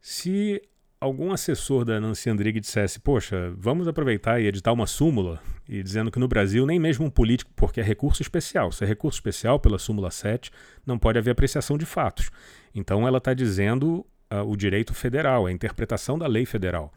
se 0.00 0.60
algum 1.02 1.32
assessor 1.32 1.84
da 1.84 2.00
Nancy 2.00 2.30
Andrighi 2.30 2.60
dissesse, 2.60 3.00
poxa, 3.00 3.52
vamos 3.56 3.88
aproveitar 3.88 4.40
e 4.40 4.46
editar 4.46 4.72
uma 4.72 4.86
súmula, 4.86 5.42
e 5.68 5.82
dizendo 5.82 6.12
que 6.12 6.18
no 6.18 6.28
Brasil 6.28 6.64
nem 6.64 6.78
mesmo 6.78 7.04
um 7.04 7.10
político, 7.10 7.50
porque 7.56 7.80
é 7.80 7.82
recurso 7.82 8.22
especial, 8.22 8.70
se 8.70 8.84
é 8.84 8.86
recurso 8.86 9.16
especial 9.16 9.58
pela 9.58 9.80
súmula 9.80 10.12
7, 10.12 10.52
não 10.86 10.96
pode 10.96 11.18
haver 11.18 11.32
apreciação 11.32 11.76
de 11.76 11.84
fatos. 11.84 12.30
Então 12.72 13.06
ela 13.06 13.18
está 13.18 13.34
dizendo 13.34 14.06
uh, 14.32 14.48
o 14.48 14.56
direito 14.56 14.94
federal, 14.94 15.46
a 15.46 15.52
interpretação 15.52 16.16
da 16.16 16.28
lei 16.28 16.46
federal 16.46 16.92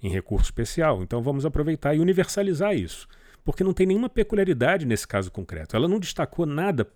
em 0.00 0.08
recurso 0.08 0.44
especial. 0.44 1.02
Então 1.02 1.20
vamos 1.20 1.44
aproveitar 1.44 1.96
e 1.96 1.98
universalizar 1.98 2.76
isso, 2.76 3.08
porque 3.44 3.64
não 3.64 3.72
tem 3.72 3.88
nenhuma 3.88 4.08
peculiaridade 4.08 4.86
nesse 4.86 5.06
caso 5.08 5.32
concreto. 5.32 5.74
Ela 5.74 5.88
não 5.88 5.98
destacou 5.98 6.46
nada 6.46 6.86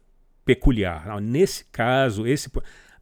peculiar. 0.44 1.08
Ah, 1.08 1.20
nesse 1.20 1.64
caso, 1.72 2.24
esse 2.24 2.48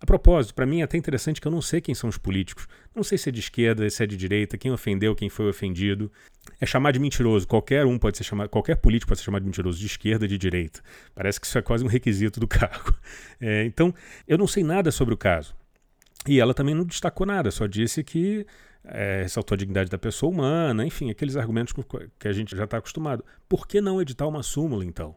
a 0.00 0.06
propósito, 0.06 0.54
para 0.54 0.64
mim 0.64 0.80
é 0.80 0.84
até 0.84 0.96
interessante 0.96 1.40
que 1.40 1.46
eu 1.46 1.52
não 1.52 1.60
sei 1.60 1.78
quem 1.78 1.94
são 1.94 2.08
os 2.08 2.16
políticos. 2.16 2.66
Não 2.94 3.02
sei 3.02 3.18
se 3.18 3.28
é 3.28 3.32
de 3.32 3.40
esquerda, 3.40 3.88
se 3.90 4.02
é 4.02 4.06
de 4.06 4.16
direita, 4.16 4.56
quem 4.56 4.72
ofendeu, 4.72 5.14
quem 5.14 5.28
foi 5.28 5.48
ofendido. 5.50 6.10
É 6.58 6.64
chamar 6.64 6.92
de 6.92 6.98
mentiroso. 6.98 7.46
Qualquer 7.46 7.84
um 7.84 7.98
pode 7.98 8.16
ser 8.16 8.24
chamado, 8.24 8.48
qualquer 8.48 8.76
político 8.76 9.08
pode 9.08 9.20
ser 9.20 9.26
chamado 9.26 9.42
de 9.42 9.48
mentiroso, 9.48 9.78
de 9.78 9.84
esquerda, 9.84 10.26
de 10.26 10.38
direita. 10.38 10.80
Parece 11.14 11.38
que 11.38 11.46
isso 11.46 11.58
é 11.58 11.62
quase 11.62 11.84
um 11.84 11.86
requisito 11.86 12.40
do 12.40 12.48
cargo. 12.48 12.94
É, 13.38 13.64
então, 13.64 13.94
eu 14.26 14.38
não 14.38 14.46
sei 14.46 14.64
nada 14.64 14.90
sobre 14.90 15.12
o 15.12 15.18
caso. 15.18 15.54
E 16.26 16.40
ela 16.40 16.54
também 16.54 16.74
não 16.74 16.84
destacou 16.84 17.26
nada, 17.26 17.50
só 17.50 17.66
disse 17.66 18.02
que 18.02 18.46
é, 18.84 19.22
ressaltou 19.22 19.54
a 19.54 19.58
dignidade 19.58 19.90
da 19.90 19.98
pessoa 19.98 20.32
humana, 20.32 20.84
enfim, 20.86 21.10
aqueles 21.10 21.36
argumentos 21.36 21.74
que 22.18 22.28
a 22.28 22.32
gente 22.32 22.56
já 22.56 22.64
está 22.64 22.78
acostumado. 22.78 23.22
Por 23.46 23.66
que 23.66 23.82
não 23.82 24.00
editar 24.00 24.26
uma 24.26 24.42
súmula, 24.42 24.84
então? 24.84 25.14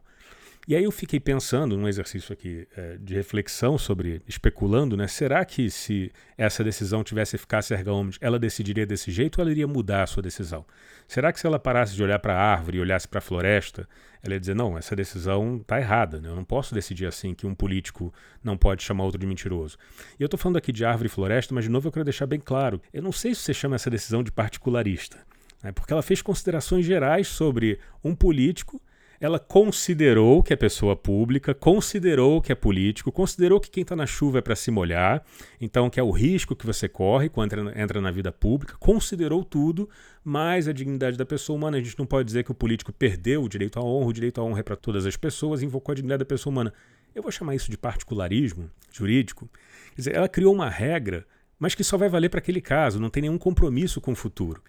E 0.66 0.74
aí 0.74 0.84
eu 0.84 0.90
fiquei 0.90 1.20
pensando 1.20 1.76
num 1.76 1.86
exercício 1.86 2.32
aqui 2.32 2.66
é, 2.74 2.96
de 2.96 3.14
reflexão 3.14 3.76
sobre, 3.76 4.22
especulando, 4.26 4.96
né? 4.96 5.06
Será 5.06 5.44
que 5.44 5.68
se 5.68 6.10
essa 6.38 6.64
decisão 6.64 7.04
tivesse 7.04 7.36
eficácia 7.36 7.74
erga 7.74 7.92
omnes, 7.92 8.16
ela 8.18 8.38
decidiria 8.38 8.86
desse 8.86 9.10
jeito 9.10 9.38
ou 9.38 9.42
ela 9.42 9.50
iria 9.50 9.66
mudar 9.66 10.04
a 10.04 10.06
sua 10.06 10.22
decisão? 10.22 10.64
Será 11.06 11.30
que 11.34 11.38
se 11.38 11.46
ela 11.46 11.58
parasse 11.58 11.94
de 11.94 12.02
olhar 12.02 12.18
para 12.18 12.34
a 12.34 12.40
árvore 12.40 12.78
e 12.78 12.80
olhasse 12.80 13.06
para 13.06 13.18
a 13.18 13.20
floresta, 13.20 13.86
ela 14.22 14.32
ia 14.32 14.40
dizer, 14.40 14.54
não, 14.54 14.78
essa 14.78 14.96
decisão 14.96 15.58
está 15.58 15.78
errada, 15.78 16.18
né? 16.18 16.30
eu 16.30 16.34
não 16.34 16.44
posso 16.44 16.74
decidir 16.74 17.04
assim 17.04 17.34
que 17.34 17.46
um 17.46 17.54
político 17.54 18.12
não 18.42 18.56
pode 18.56 18.82
chamar 18.82 19.04
outro 19.04 19.20
de 19.20 19.26
mentiroso. 19.26 19.76
E 20.18 20.22
eu 20.22 20.26
estou 20.26 20.38
falando 20.38 20.56
aqui 20.56 20.72
de 20.72 20.82
árvore 20.82 21.08
e 21.08 21.10
floresta, 21.10 21.54
mas 21.54 21.64
de 21.64 21.70
novo 21.70 21.88
eu 21.88 21.92
quero 21.92 22.06
deixar 22.06 22.24
bem 22.24 22.40
claro, 22.40 22.80
eu 22.90 23.02
não 23.02 23.12
sei 23.12 23.34
se 23.34 23.42
você 23.42 23.52
chama 23.52 23.76
essa 23.76 23.90
decisão 23.90 24.22
de 24.22 24.32
particularista, 24.32 25.18
né? 25.62 25.72
porque 25.72 25.92
ela 25.92 26.02
fez 26.02 26.22
considerações 26.22 26.86
gerais 26.86 27.28
sobre 27.28 27.78
um 28.02 28.14
político 28.14 28.80
ela 29.24 29.38
considerou 29.38 30.42
que 30.42 30.52
é 30.52 30.56
pessoa 30.56 30.94
pública, 30.94 31.54
considerou 31.54 32.42
que 32.42 32.52
é 32.52 32.54
político, 32.54 33.10
considerou 33.10 33.58
que 33.58 33.70
quem 33.70 33.80
está 33.80 33.96
na 33.96 34.04
chuva 34.04 34.40
é 34.40 34.42
para 34.42 34.54
se 34.54 34.70
molhar, 34.70 35.24
então 35.58 35.88
que 35.88 35.98
é 35.98 36.02
o 36.02 36.10
risco 36.10 36.54
que 36.54 36.66
você 36.66 36.86
corre 36.86 37.30
quando 37.30 37.54
entra, 37.54 37.82
entra 37.82 38.00
na 38.02 38.10
vida 38.10 38.30
pública, 38.30 38.76
considerou 38.78 39.42
tudo, 39.42 39.88
mas 40.22 40.68
a 40.68 40.74
dignidade 40.74 41.16
da 41.16 41.24
pessoa 41.24 41.56
humana, 41.56 41.78
a 41.78 41.80
gente 41.80 41.98
não 41.98 42.04
pode 42.04 42.26
dizer 42.26 42.44
que 42.44 42.52
o 42.52 42.54
político 42.54 42.92
perdeu 42.92 43.42
o 43.42 43.48
direito 43.48 43.78
à 43.78 43.82
honra, 43.82 44.08
o 44.08 44.12
direito 44.12 44.42
à 44.42 44.44
honra 44.44 44.60
é 44.60 44.62
para 44.62 44.76
todas 44.76 45.06
as 45.06 45.16
pessoas, 45.16 45.62
invocou 45.62 45.92
a 45.92 45.96
dignidade 45.96 46.18
da 46.18 46.26
pessoa 46.26 46.52
humana. 46.52 46.74
Eu 47.14 47.22
vou 47.22 47.32
chamar 47.32 47.54
isso 47.54 47.70
de 47.70 47.78
particularismo 47.78 48.70
jurídico. 48.92 49.48
Quer 49.94 50.00
dizer, 50.02 50.14
ela 50.16 50.28
criou 50.28 50.52
uma 50.52 50.68
regra, 50.68 51.26
mas 51.58 51.74
que 51.74 51.82
só 51.82 51.96
vai 51.96 52.10
valer 52.10 52.28
para 52.28 52.40
aquele 52.40 52.60
caso, 52.60 53.00
não 53.00 53.08
tem 53.08 53.22
nenhum 53.22 53.38
compromisso 53.38 54.02
com 54.02 54.12
o 54.12 54.16
futuro. 54.16 54.62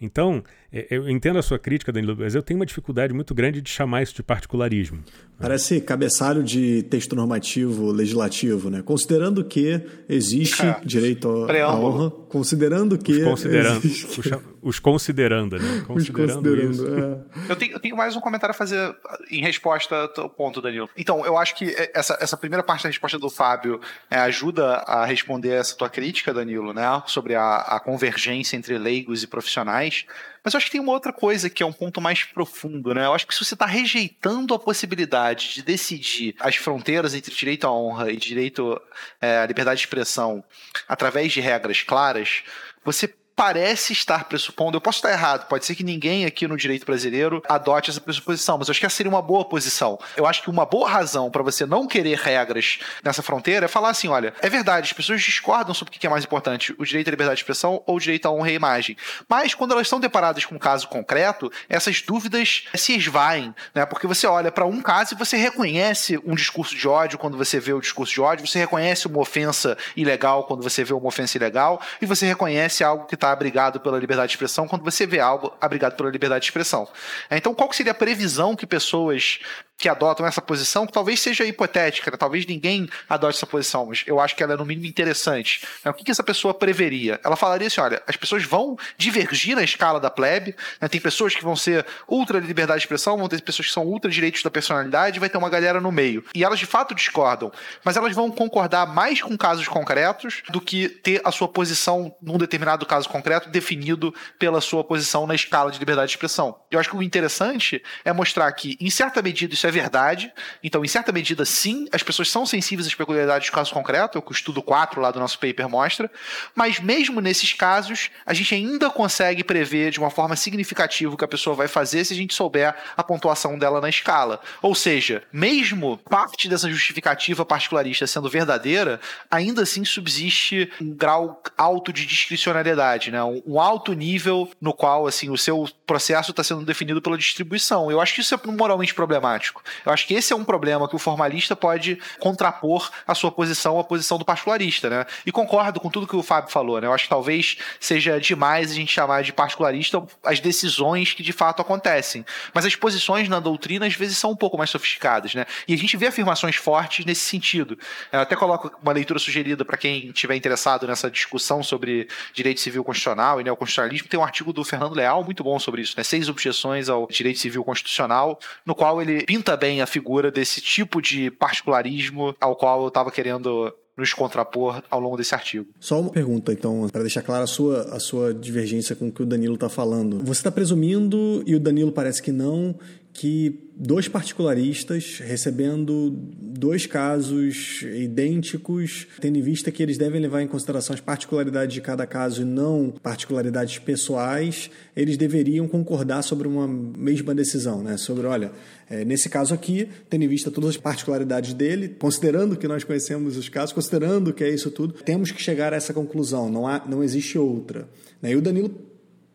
Então, 0.00 0.42
é, 0.72 0.86
eu 0.90 1.08
entendo 1.08 1.38
a 1.38 1.42
sua 1.42 1.58
crítica, 1.58 1.92
Danilo, 1.92 2.16
mas 2.18 2.34
eu 2.34 2.42
tenho 2.42 2.58
uma 2.58 2.66
dificuldade 2.66 3.12
muito 3.12 3.34
grande 3.34 3.60
de 3.60 3.68
chamar 3.70 4.02
isso 4.02 4.14
de 4.14 4.22
particularismo. 4.22 5.00
Parece 5.38 5.80
cabeçalho 5.80 6.42
de 6.42 6.82
texto 6.84 7.14
normativo 7.16 7.90
legislativo, 7.90 8.70
né? 8.70 8.82
Considerando 8.82 9.44
que 9.44 9.80
existe 10.08 10.64
é. 10.64 10.80
direito 10.84 11.28
à 11.28 11.74
honra, 11.74 12.10
considerando 12.28 12.98
que. 12.98 13.12
Os 13.12 13.24
considerando. 13.24 13.84
Existe... 13.84 14.20
Os, 14.20 14.42
os, 14.62 14.78
considerando, 14.78 15.58
né? 15.58 15.84
Considerando, 15.86 16.28
os 16.28 16.78
considerando 16.78 17.24
é. 17.46 17.50
eu, 17.50 17.56
tenho, 17.56 17.72
eu 17.72 17.80
tenho 17.80 17.96
mais 17.96 18.14
um 18.16 18.20
comentário 18.20 18.52
a 18.52 18.54
fazer 18.54 18.96
em 19.30 19.40
resposta 19.42 20.10
ao 20.16 20.28
ponto, 20.28 20.60
Danilo. 20.60 20.88
Então, 20.96 21.24
eu 21.24 21.36
acho 21.36 21.54
que 21.56 21.74
essa, 21.94 22.16
essa 22.20 22.36
primeira 22.36 22.62
parte 22.62 22.82
da 22.82 22.88
resposta 22.88 23.18
do 23.18 23.30
Fábio 23.30 23.80
é, 24.10 24.18
ajuda 24.18 24.76
a 24.86 25.04
responder 25.04 25.50
essa 25.50 25.76
tua 25.76 25.88
crítica, 25.88 26.32
Danilo, 26.32 26.72
né? 26.72 27.02
Sobre 27.06 27.34
a, 27.34 27.56
a 27.56 27.80
convergência 27.80 28.56
entre 28.56 28.78
leigos 28.78 29.22
e 29.22 29.26
profissionais. 29.26 30.04
Mas 30.48 30.54
eu 30.54 30.58
acho 30.58 30.66
que 30.66 30.72
tem 30.72 30.80
uma 30.80 30.92
outra 30.92 31.12
coisa 31.12 31.50
que 31.50 31.62
é 31.62 31.66
um 31.66 31.72
ponto 31.74 32.00
mais 32.00 32.24
profundo, 32.24 32.94
né? 32.94 33.04
Eu 33.04 33.12
acho 33.12 33.26
que 33.26 33.34
se 33.34 33.44
você 33.44 33.52
está 33.52 33.66
rejeitando 33.66 34.54
a 34.54 34.58
possibilidade 34.58 35.52
de 35.52 35.62
decidir 35.62 36.34
as 36.40 36.56
fronteiras 36.56 37.12
entre 37.12 37.34
direito 37.34 37.66
à 37.66 37.70
honra 37.70 38.10
e 38.10 38.16
direito 38.16 38.80
é, 39.20 39.40
à 39.40 39.46
liberdade 39.46 39.76
de 39.76 39.84
expressão 39.84 40.42
através 40.88 41.34
de 41.34 41.40
regras 41.42 41.82
claras, 41.82 42.44
você 42.82 43.14
parece 43.38 43.92
estar 43.92 44.24
pressupondo, 44.24 44.76
eu 44.76 44.80
posso 44.80 44.98
estar 44.98 45.12
errado, 45.12 45.46
pode 45.46 45.64
ser 45.64 45.76
que 45.76 45.84
ninguém 45.84 46.24
aqui 46.24 46.48
no 46.48 46.56
direito 46.56 46.84
brasileiro 46.84 47.40
adote 47.48 47.88
essa 47.88 48.00
pressuposição, 48.00 48.58
mas 48.58 48.66
eu 48.66 48.72
acho 48.72 48.80
que 48.80 48.86
essa 48.86 48.96
seria 48.96 49.08
uma 49.08 49.22
boa 49.22 49.44
posição. 49.44 49.96
Eu 50.16 50.26
acho 50.26 50.42
que 50.42 50.50
uma 50.50 50.66
boa 50.66 50.90
razão 50.90 51.30
para 51.30 51.40
você 51.40 51.64
não 51.64 51.86
querer 51.86 52.18
regras 52.18 52.80
nessa 53.00 53.22
fronteira 53.22 53.66
é 53.66 53.68
falar 53.68 53.90
assim: 53.90 54.08
olha, 54.08 54.34
é 54.40 54.48
verdade, 54.48 54.86
as 54.86 54.92
pessoas 54.92 55.22
discordam 55.22 55.72
sobre 55.72 55.94
o 55.94 56.00
que 56.00 56.04
é 56.04 56.10
mais 56.10 56.24
importante, 56.24 56.74
o 56.76 56.84
direito 56.84 57.06
à 57.06 57.10
liberdade 57.12 57.36
de 57.36 57.42
expressão 57.42 57.80
ou 57.86 57.94
o 57.94 58.00
direito 58.00 58.26
à 58.26 58.32
honra 58.32 58.50
e 58.50 58.54
imagem. 58.54 58.96
Mas 59.28 59.54
quando 59.54 59.70
elas 59.70 59.86
estão 59.86 60.00
deparadas 60.00 60.44
com 60.44 60.56
um 60.56 60.58
caso 60.58 60.88
concreto, 60.88 61.48
essas 61.68 62.02
dúvidas 62.02 62.64
se 62.74 62.96
esvaem, 62.96 63.54
né? 63.72 63.86
Porque 63.86 64.08
você 64.08 64.26
olha 64.26 64.50
para 64.50 64.66
um 64.66 64.82
caso 64.82 65.14
e 65.14 65.16
você 65.16 65.36
reconhece 65.36 66.18
um 66.26 66.34
discurso 66.34 66.74
de 66.74 66.88
ódio 66.88 67.16
quando 67.16 67.36
você 67.36 67.60
vê 67.60 67.72
o 67.72 67.80
discurso 67.80 68.12
de 68.12 68.20
ódio, 68.20 68.44
você 68.44 68.58
reconhece 68.58 69.06
uma 69.06 69.20
ofensa 69.20 69.78
ilegal 69.96 70.42
quando 70.42 70.60
você 70.60 70.82
vê 70.82 70.92
uma 70.92 71.06
ofensa 71.06 71.36
ilegal, 71.36 71.80
e 72.02 72.06
você 72.06 72.26
reconhece 72.26 72.82
algo 72.82 73.06
que 73.06 73.14
está 73.14 73.27
abrigado 73.32 73.80
pela 73.80 73.98
liberdade 73.98 74.28
de 74.28 74.34
expressão 74.34 74.66
quando 74.66 74.84
você 74.84 75.06
vê 75.06 75.20
algo 75.20 75.52
abrigado 75.60 75.94
pela 75.94 76.10
liberdade 76.10 76.42
de 76.42 76.46
expressão. 76.48 76.88
Então, 77.30 77.54
qual 77.54 77.72
seria 77.72 77.92
a 77.92 77.94
previsão 77.94 78.56
que 78.56 78.66
pessoas 78.66 79.40
que 79.78 79.88
adotam 79.88 80.26
essa 80.26 80.42
posição, 80.42 80.86
que 80.86 80.92
talvez 80.92 81.20
seja 81.20 81.44
hipotética, 81.44 82.10
né? 82.10 82.16
talvez 82.16 82.44
ninguém 82.44 82.90
adote 83.08 83.36
essa 83.36 83.46
posição, 83.46 83.86
mas 83.86 84.02
eu 84.06 84.18
acho 84.18 84.34
que 84.34 84.42
ela 84.42 84.54
é 84.54 84.56
no 84.56 84.66
mínimo 84.66 84.86
interessante. 84.86 85.64
Né? 85.84 85.90
O 85.92 85.94
que, 85.94 86.02
que, 86.02 86.10
essa 86.10 86.24
pessoa 86.24 86.52
preveria? 86.52 87.20
Ela 87.24 87.36
falaria 87.36 87.68
assim: 87.68 87.80
olha, 87.80 88.02
as 88.06 88.16
pessoas 88.16 88.42
vão 88.42 88.76
divergir 88.96 89.54
na 89.54 89.62
escala 89.62 90.00
da 90.00 90.10
plebe, 90.10 90.56
né? 90.80 90.88
tem 90.88 91.00
pessoas 91.00 91.34
que 91.34 91.44
vão 91.44 91.54
ser 91.54 91.86
ultra 92.08 92.40
liberdade 92.40 92.80
de 92.80 92.86
expressão, 92.86 93.16
vão 93.16 93.28
ter 93.28 93.40
pessoas 93.40 93.68
que 93.68 93.72
são 93.72 93.86
ultra 93.86 94.10
direitos 94.10 94.42
da 94.42 94.50
personalidade, 94.50 95.20
vai 95.20 95.28
ter 95.28 95.38
uma 95.38 95.48
galera 95.48 95.80
no 95.80 95.92
meio. 95.92 96.24
E 96.34 96.42
elas 96.42 96.58
de 96.58 96.66
fato 96.66 96.92
discordam, 96.92 97.52
mas 97.84 97.96
elas 97.96 98.14
vão 98.14 98.32
concordar 98.32 98.84
mais 98.92 99.22
com 99.22 99.38
casos 99.38 99.68
concretos 99.68 100.42
do 100.50 100.60
que 100.60 100.88
ter 100.88 101.20
a 101.24 101.30
sua 101.30 101.46
posição 101.46 102.12
num 102.20 102.36
determinado 102.36 102.84
caso 102.84 103.08
concreto 103.08 103.17
definido 103.50 104.14
pela 104.38 104.60
sua 104.60 104.84
posição 104.84 105.26
na 105.26 105.34
escala 105.34 105.70
de 105.70 105.78
liberdade 105.78 106.08
de 106.08 106.14
expressão. 106.14 106.58
Eu 106.70 106.78
acho 106.78 106.90
que 106.90 106.96
o 106.96 107.02
interessante 107.02 107.82
é 108.04 108.12
mostrar 108.12 108.50
que, 108.52 108.76
em 108.80 108.90
certa 108.90 109.22
medida, 109.22 109.54
isso 109.54 109.66
é 109.66 109.70
verdade. 109.70 110.32
Então, 110.62 110.84
em 110.84 110.88
certa 110.88 111.12
medida, 111.12 111.44
sim, 111.44 111.88
as 111.92 112.02
pessoas 112.02 112.30
são 112.30 112.44
sensíveis 112.46 112.86
às 112.86 112.94
peculiaridades 112.94 113.48
do 113.48 113.52
caso 113.52 113.72
concreto, 113.72 114.18
é 114.18 114.20
o 114.20 114.22
que 114.22 114.30
o 114.30 114.32
estudo 114.32 114.62
4 114.62 115.00
lá 115.00 115.10
do 115.10 115.20
nosso 115.20 115.38
paper 115.38 115.68
mostra. 115.68 116.10
Mas, 116.54 116.80
mesmo 116.80 117.20
nesses 117.20 117.52
casos, 117.52 118.10
a 118.24 118.34
gente 118.34 118.54
ainda 118.54 118.90
consegue 118.90 119.42
prever 119.44 119.90
de 119.90 119.98
uma 119.98 120.10
forma 120.10 120.36
significativa 120.36 121.14
o 121.14 121.16
que 121.16 121.24
a 121.24 121.28
pessoa 121.28 121.54
vai 121.54 121.68
fazer 121.68 122.04
se 122.04 122.12
a 122.12 122.16
gente 122.16 122.34
souber 122.34 122.74
a 122.96 123.02
pontuação 123.02 123.58
dela 123.58 123.80
na 123.80 123.88
escala. 123.88 124.40
Ou 124.62 124.74
seja, 124.74 125.22
mesmo 125.32 125.98
parte 125.98 126.48
dessa 126.48 126.68
justificativa 126.70 127.44
particularista 127.44 128.06
sendo 128.06 128.28
verdadeira, 128.28 129.00
ainda 129.30 129.62
assim 129.62 129.84
subsiste 129.84 130.70
um 130.80 130.94
grau 130.94 131.42
alto 131.56 131.92
de 131.92 132.06
discricionariedade, 132.06 133.07
né? 133.10 133.22
um 133.24 133.60
alto 133.60 133.92
nível 133.92 134.50
no 134.60 134.72
qual 134.72 135.06
assim 135.06 135.30
o 135.30 135.36
seu 135.36 135.68
processo 135.86 136.30
está 136.30 136.44
sendo 136.44 136.64
definido 136.64 137.00
pela 137.00 137.16
distribuição. 137.16 137.90
Eu 137.90 138.00
acho 138.00 138.14
que 138.14 138.20
isso 138.20 138.34
é 138.34 138.38
moralmente 138.46 138.94
problemático. 138.94 139.62
Eu 139.84 139.92
acho 139.92 140.06
que 140.06 140.14
esse 140.14 140.32
é 140.32 140.36
um 140.36 140.44
problema 140.44 140.88
que 140.88 140.96
o 140.96 140.98
formalista 140.98 141.56
pode 141.56 141.98
contrapor 142.18 142.90
a 143.06 143.14
sua 143.14 143.32
posição 143.32 143.78
à 143.78 143.84
posição 143.84 144.18
do 144.18 144.24
particularista, 144.24 144.90
né? 144.90 145.06
E 145.24 145.32
concordo 145.32 145.80
com 145.80 145.90
tudo 145.90 146.06
que 146.06 146.16
o 146.16 146.22
Fábio 146.22 146.50
falou, 146.50 146.80
né? 146.80 146.86
Eu 146.86 146.92
acho 146.92 147.04
que 147.04 147.10
talvez 147.10 147.56
seja 147.80 148.20
demais 148.20 148.70
a 148.70 148.74
gente 148.74 148.92
chamar 148.92 149.22
de 149.22 149.32
particularista 149.32 150.02
as 150.24 150.40
decisões 150.40 151.12
que 151.14 151.22
de 151.22 151.32
fato 151.32 151.62
acontecem. 151.62 152.24
Mas 152.52 152.64
as 152.64 152.76
posições 152.76 153.28
na 153.28 153.40
doutrina 153.40 153.86
às 153.86 153.94
vezes 153.94 154.18
são 154.18 154.32
um 154.32 154.36
pouco 154.36 154.58
mais 154.58 154.70
sofisticadas, 154.70 155.34
né? 155.34 155.46
E 155.66 155.74
a 155.74 155.78
gente 155.78 155.96
vê 155.96 156.06
afirmações 156.06 156.56
fortes 156.56 157.04
nesse 157.04 157.22
sentido. 157.22 157.78
Eu 158.12 158.20
até 158.20 158.36
coloco 158.36 158.70
uma 158.82 158.92
leitura 158.92 159.18
sugerida 159.18 159.64
para 159.64 159.76
quem 159.76 160.08
estiver 160.08 160.36
interessado 160.36 160.86
nessa 160.86 161.10
discussão 161.10 161.62
sobre 161.62 162.08
direito 162.32 162.60
civil 162.60 162.84
constitucional 162.88 163.38
e 163.38 163.44
neoconstitucionalismo. 163.44 164.08
Tem 164.08 164.18
um 164.18 164.24
artigo 164.24 164.50
do 164.50 164.64
Fernando 164.64 164.94
Leal 164.94 165.22
muito 165.22 165.44
bom 165.44 165.58
sobre 165.58 165.82
isso, 165.82 165.94
né? 165.96 166.02
Seis 166.02 166.28
objeções 166.28 166.88
ao 166.88 167.06
direito 167.06 167.38
civil 167.38 167.62
constitucional, 167.62 168.38
no 168.64 168.74
qual 168.74 169.02
ele 169.02 169.24
pinta 169.24 169.56
bem 169.56 169.82
a 169.82 169.86
figura 169.86 170.30
desse 170.30 170.62
tipo 170.62 171.02
de 171.02 171.30
particularismo 171.30 172.34
ao 172.40 172.56
qual 172.56 172.82
eu 172.82 172.88
estava 172.88 173.10
querendo 173.10 173.70
nos 173.94 174.14
contrapor 174.14 174.80
ao 174.88 175.00
longo 175.00 175.16
desse 175.16 175.34
artigo. 175.34 175.66
Só 175.80 176.00
uma 176.00 176.10
pergunta, 176.10 176.52
então, 176.52 176.88
para 176.88 177.02
deixar 177.02 177.20
clara 177.20 177.44
a 177.44 177.48
sua, 177.48 177.82
a 177.94 177.98
sua 177.98 178.32
divergência 178.32 178.94
com 178.94 179.08
o 179.08 179.12
que 179.12 179.22
o 179.22 179.26
Danilo 179.26 179.54
está 179.54 179.68
falando. 179.68 180.20
Você 180.24 180.40
está 180.40 180.52
presumindo, 180.52 181.42
e 181.44 181.56
o 181.56 181.60
Danilo 181.60 181.90
parece 181.90 182.22
que 182.22 182.30
não, 182.30 182.78
que 183.18 183.68
dois 183.74 184.06
particularistas 184.06 185.18
recebendo 185.18 186.08
dois 186.40 186.86
casos 186.86 187.82
idênticos, 187.82 189.08
tendo 189.20 189.38
em 189.38 189.42
vista 189.42 189.72
que 189.72 189.82
eles 189.82 189.98
devem 189.98 190.20
levar 190.20 190.40
em 190.40 190.46
consideração 190.46 190.94
as 190.94 191.00
particularidades 191.00 191.74
de 191.74 191.80
cada 191.80 192.06
caso 192.06 192.42
e 192.42 192.44
não 192.44 192.94
particularidades 193.02 193.76
pessoais, 193.80 194.70
eles 194.94 195.16
deveriam 195.16 195.66
concordar 195.66 196.22
sobre 196.22 196.46
uma 196.46 196.68
mesma 196.68 197.34
decisão, 197.34 197.82
né? 197.82 197.96
Sobre, 197.96 198.24
olha, 198.24 198.52
é, 198.88 199.04
nesse 199.04 199.28
caso 199.28 199.52
aqui, 199.52 199.88
tendo 200.08 200.22
em 200.22 200.28
vista 200.28 200.48
todas 200.48 200.70
as 200.70 200.76
particularidades 200.76 201.54
dele, 201.54 201.88
considerando 201.98 202.56
que 202.56 202.68
nós 202.68 202.84
conhecemos 202.84 203.36
os 203.36 203.48
casos, 203.48 203.72
considerando 203.72 204.32
que 204.32 204.44
é 204.44 204.48
isso 204.48 204.70
tudo, 204.70 204.94
temos 204.94 205.32
que 205.32 205.42
chegar 205.42 205.72
a 205.72 205.76
essa 205.76 205.92
conclusão, 205.92 206.48
não, 206.48 206.68
há, 206.68 206.84
não 206.88 207.02
existe 207.02 207.36
outra. 207.36 207.88
Né? 208.22 208.30
E 208.30 208.36
o 208.36 208.40
Danilo 208.40 208.87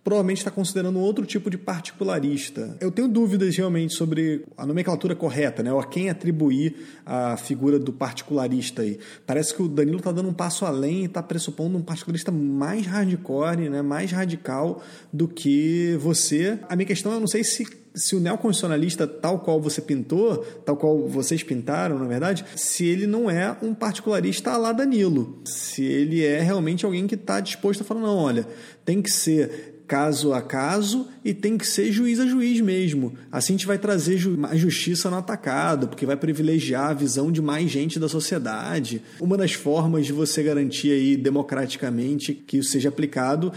provavelmente 0.04 0.40
está 0.40 0.52
considerando 0.52 1.00
outro 1.00 1.26
tipo 1.26 1.50
de 1.50 1.58
particularista. 1.58 2.76
Eu 2.82 2.92
tenho 2.92 3.08
dúvidas 3.08 3.56
realmente 3.56 3.94
sobre 3.94 4.44
a 4.58 4.66
nomenclatura 4.66 5.16
correta, 5.16 5.64
né? 5.64 5.72
Ou 5.72 5.80
a 5.80 5.86
quem 5.86 6.10
atribuir 6.10 6.76
a 7.06 7.38
figura 7.38 7.80
do 7.80 7.94
particularista 7.94 8.82
aí. 8.82 9.00
Parece 9.26 9.56
que 9.56 9.62
o 9.62 9.68
Danilo 9.68 9.98
está 9.98 10.12
dando 10.12 10.30
um 10.30 10.34
passo 10.34 10.66
além 10.66 11.04
e 11.04 11.06
está 11.06 11.24
pressupondo 11.24 11.78
um 11.78 11.82
particularista 11.82 12.32
mais 12.32 12.86
hardcore, 12.86 13.70
né? 13.70 13.82
mais 13.82 14.12
radical 14.12 14.84
do 15.12 15.28
que 15.28 15.98
você. 16.00 16.60
A 16.68 16.76
minha 16.76 16.86
questão 16.86 17.14
é, 17.14 17.16
eu 17.16 17.20
não 17.22 17.28
sei 17.28 17.44
se 17.44 17.84
se 17.96 18.16
o 18.16 18.20
neoconstitucionalista, 18.20 19.06
tal 19.06 19.40
qual 19.40 19.62
você 19.62 19.80
pintou, 19.80 20.38
tal 20.66 20.76
qual 20.76 21.08
vocês 21.08 21.44
pintaram, 21.44 22.00
na 22.00 22.06
verdade, 22.06 22.44
se 22.56 22.86
ele 22.86 23.06
não 23.06 23.30
é 23.30 23.56
um 23.62 23.74
particularista 23.74 24.58
lá 24.58 24.72
Danilo, 24.72 25.40
se 25.46 25.84
ele 25.84 26.26
é 26.26 26.42
realmente 26.42 26.86
alguém 26.86 27.06
que 27.06 27.14
está 27.16 27.40
disposto 27.40 27.82
a 27.82 27.84
falar, 27.84 28.02
não, 28.02 28.18
olha, 28.18 28.48
tem 28.84 29.00
que 29.00 29.12
ser 29.12 29.83
caso 29.88 30.34
a 30.34 30.42
caso 30.42 31.08
e 31.24 31.34
tem 31.34 31.58
que 31.58 31.68
ser 31.68 31.92
juiz 31.92 32.20
a 32.20 32.26
juiz 32.26 32.60
mesmo. 32.62 33.14
Assim 33.32 33.54
a 33.54 33.58
gente 33.58 33.68
vai 33.68 33.78
trazer 33.78 34.26
mais 34.30 34.60
justiça 34.60 35.10
no 35.10 35.18
atacado, 35.18 35.88
porque 35.88 36.06
vai 36.06 36.16
privilegiar 36.16 36.90
a 36.90 36.94
visão 36.94 37.32
de 37.32 37.42
mais 37.42 37.70
gente 37.70 38.00
da 38.00 38.10
sociedade. 38.10 39.02
Uma 39.20 39.38
das 39.38 39.54
formas 39.54 40.06
de 40.06 40.14
você 40.14 40.42
garantir 40.44 40.92
aí 40.92 41.16
democraticamente 41.16 42.34
que 42.34 42.58
isso 42.58 42.72
seja 42.72 42.90
aplicado, 42.90 43.52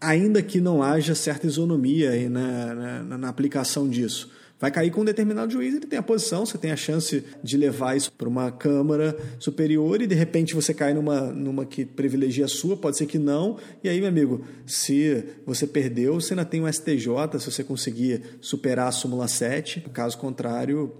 ainda 0.00 0.42
que 0.42 0.60
não 0.60 0.82
haja 0.82 1.14
certa 1.14 1.46
isonomia 1.46 2.28
na, 2.28 2.74
na, 2.74 3.18
na 3.18 3.28
aplicação 3.28 3.88
disso 3.88 4.31
vai 4.62 4.70
cair 4.70 4.92
com 4.92 5.00
um 5.00 5.04
determinado 5.04 5.50
juiz, 5.50 5.74
ele 5.74 5.88
tem 5.88 5.98
a 5.98 6.02
posição, 6.04 6.46
você 6.46 6.56
tem 6.56 6.70
a 6.70 6.76
chance 6.76 7.26
de 7.42 7.56
levar 7.56 7.96
isso 7.96 8.12
para 8.12 8.28
uma 8.28 8.48
Câmara 8.52 9.18
Superior 9.40 10.00
e 10.00 10.06
de 10.06 10.14
repente 10.14 10.54
você 10.54 10.72
cai 10.72 10.94
numa, 10.94 11.20
numa 11.20 11.66
que 11.66 11.84
privilegia 11.84 12.44
a 12.44 12.48
sua, 12.48 12.76
pode 12.76 12.96
ser 12.96 13.06
que 13.06 13.18
não. 13.18 13.56
E 13.82 13.88
aí, 13.88 13.98
meu 13.98 14.08
amigo, 14.08 14.44
se 14.64 15.24
você 15.44 15.66
perdeu, 15.66 16.14
você 16.14 16.34
ainda 16.34 16.44
tem 16.44 16.62
um 16.62 16.72
STJ, 16.72 17.40
se 17.40 17.50
você 17.50 17.64
conseguir 17.64 18.38
superar 18.40 18.86
a 18.86 18.92
súmula 18.92 19.26
7, 19.26 19.80
caso 19.92 20.16
contrário, 20.16 20.92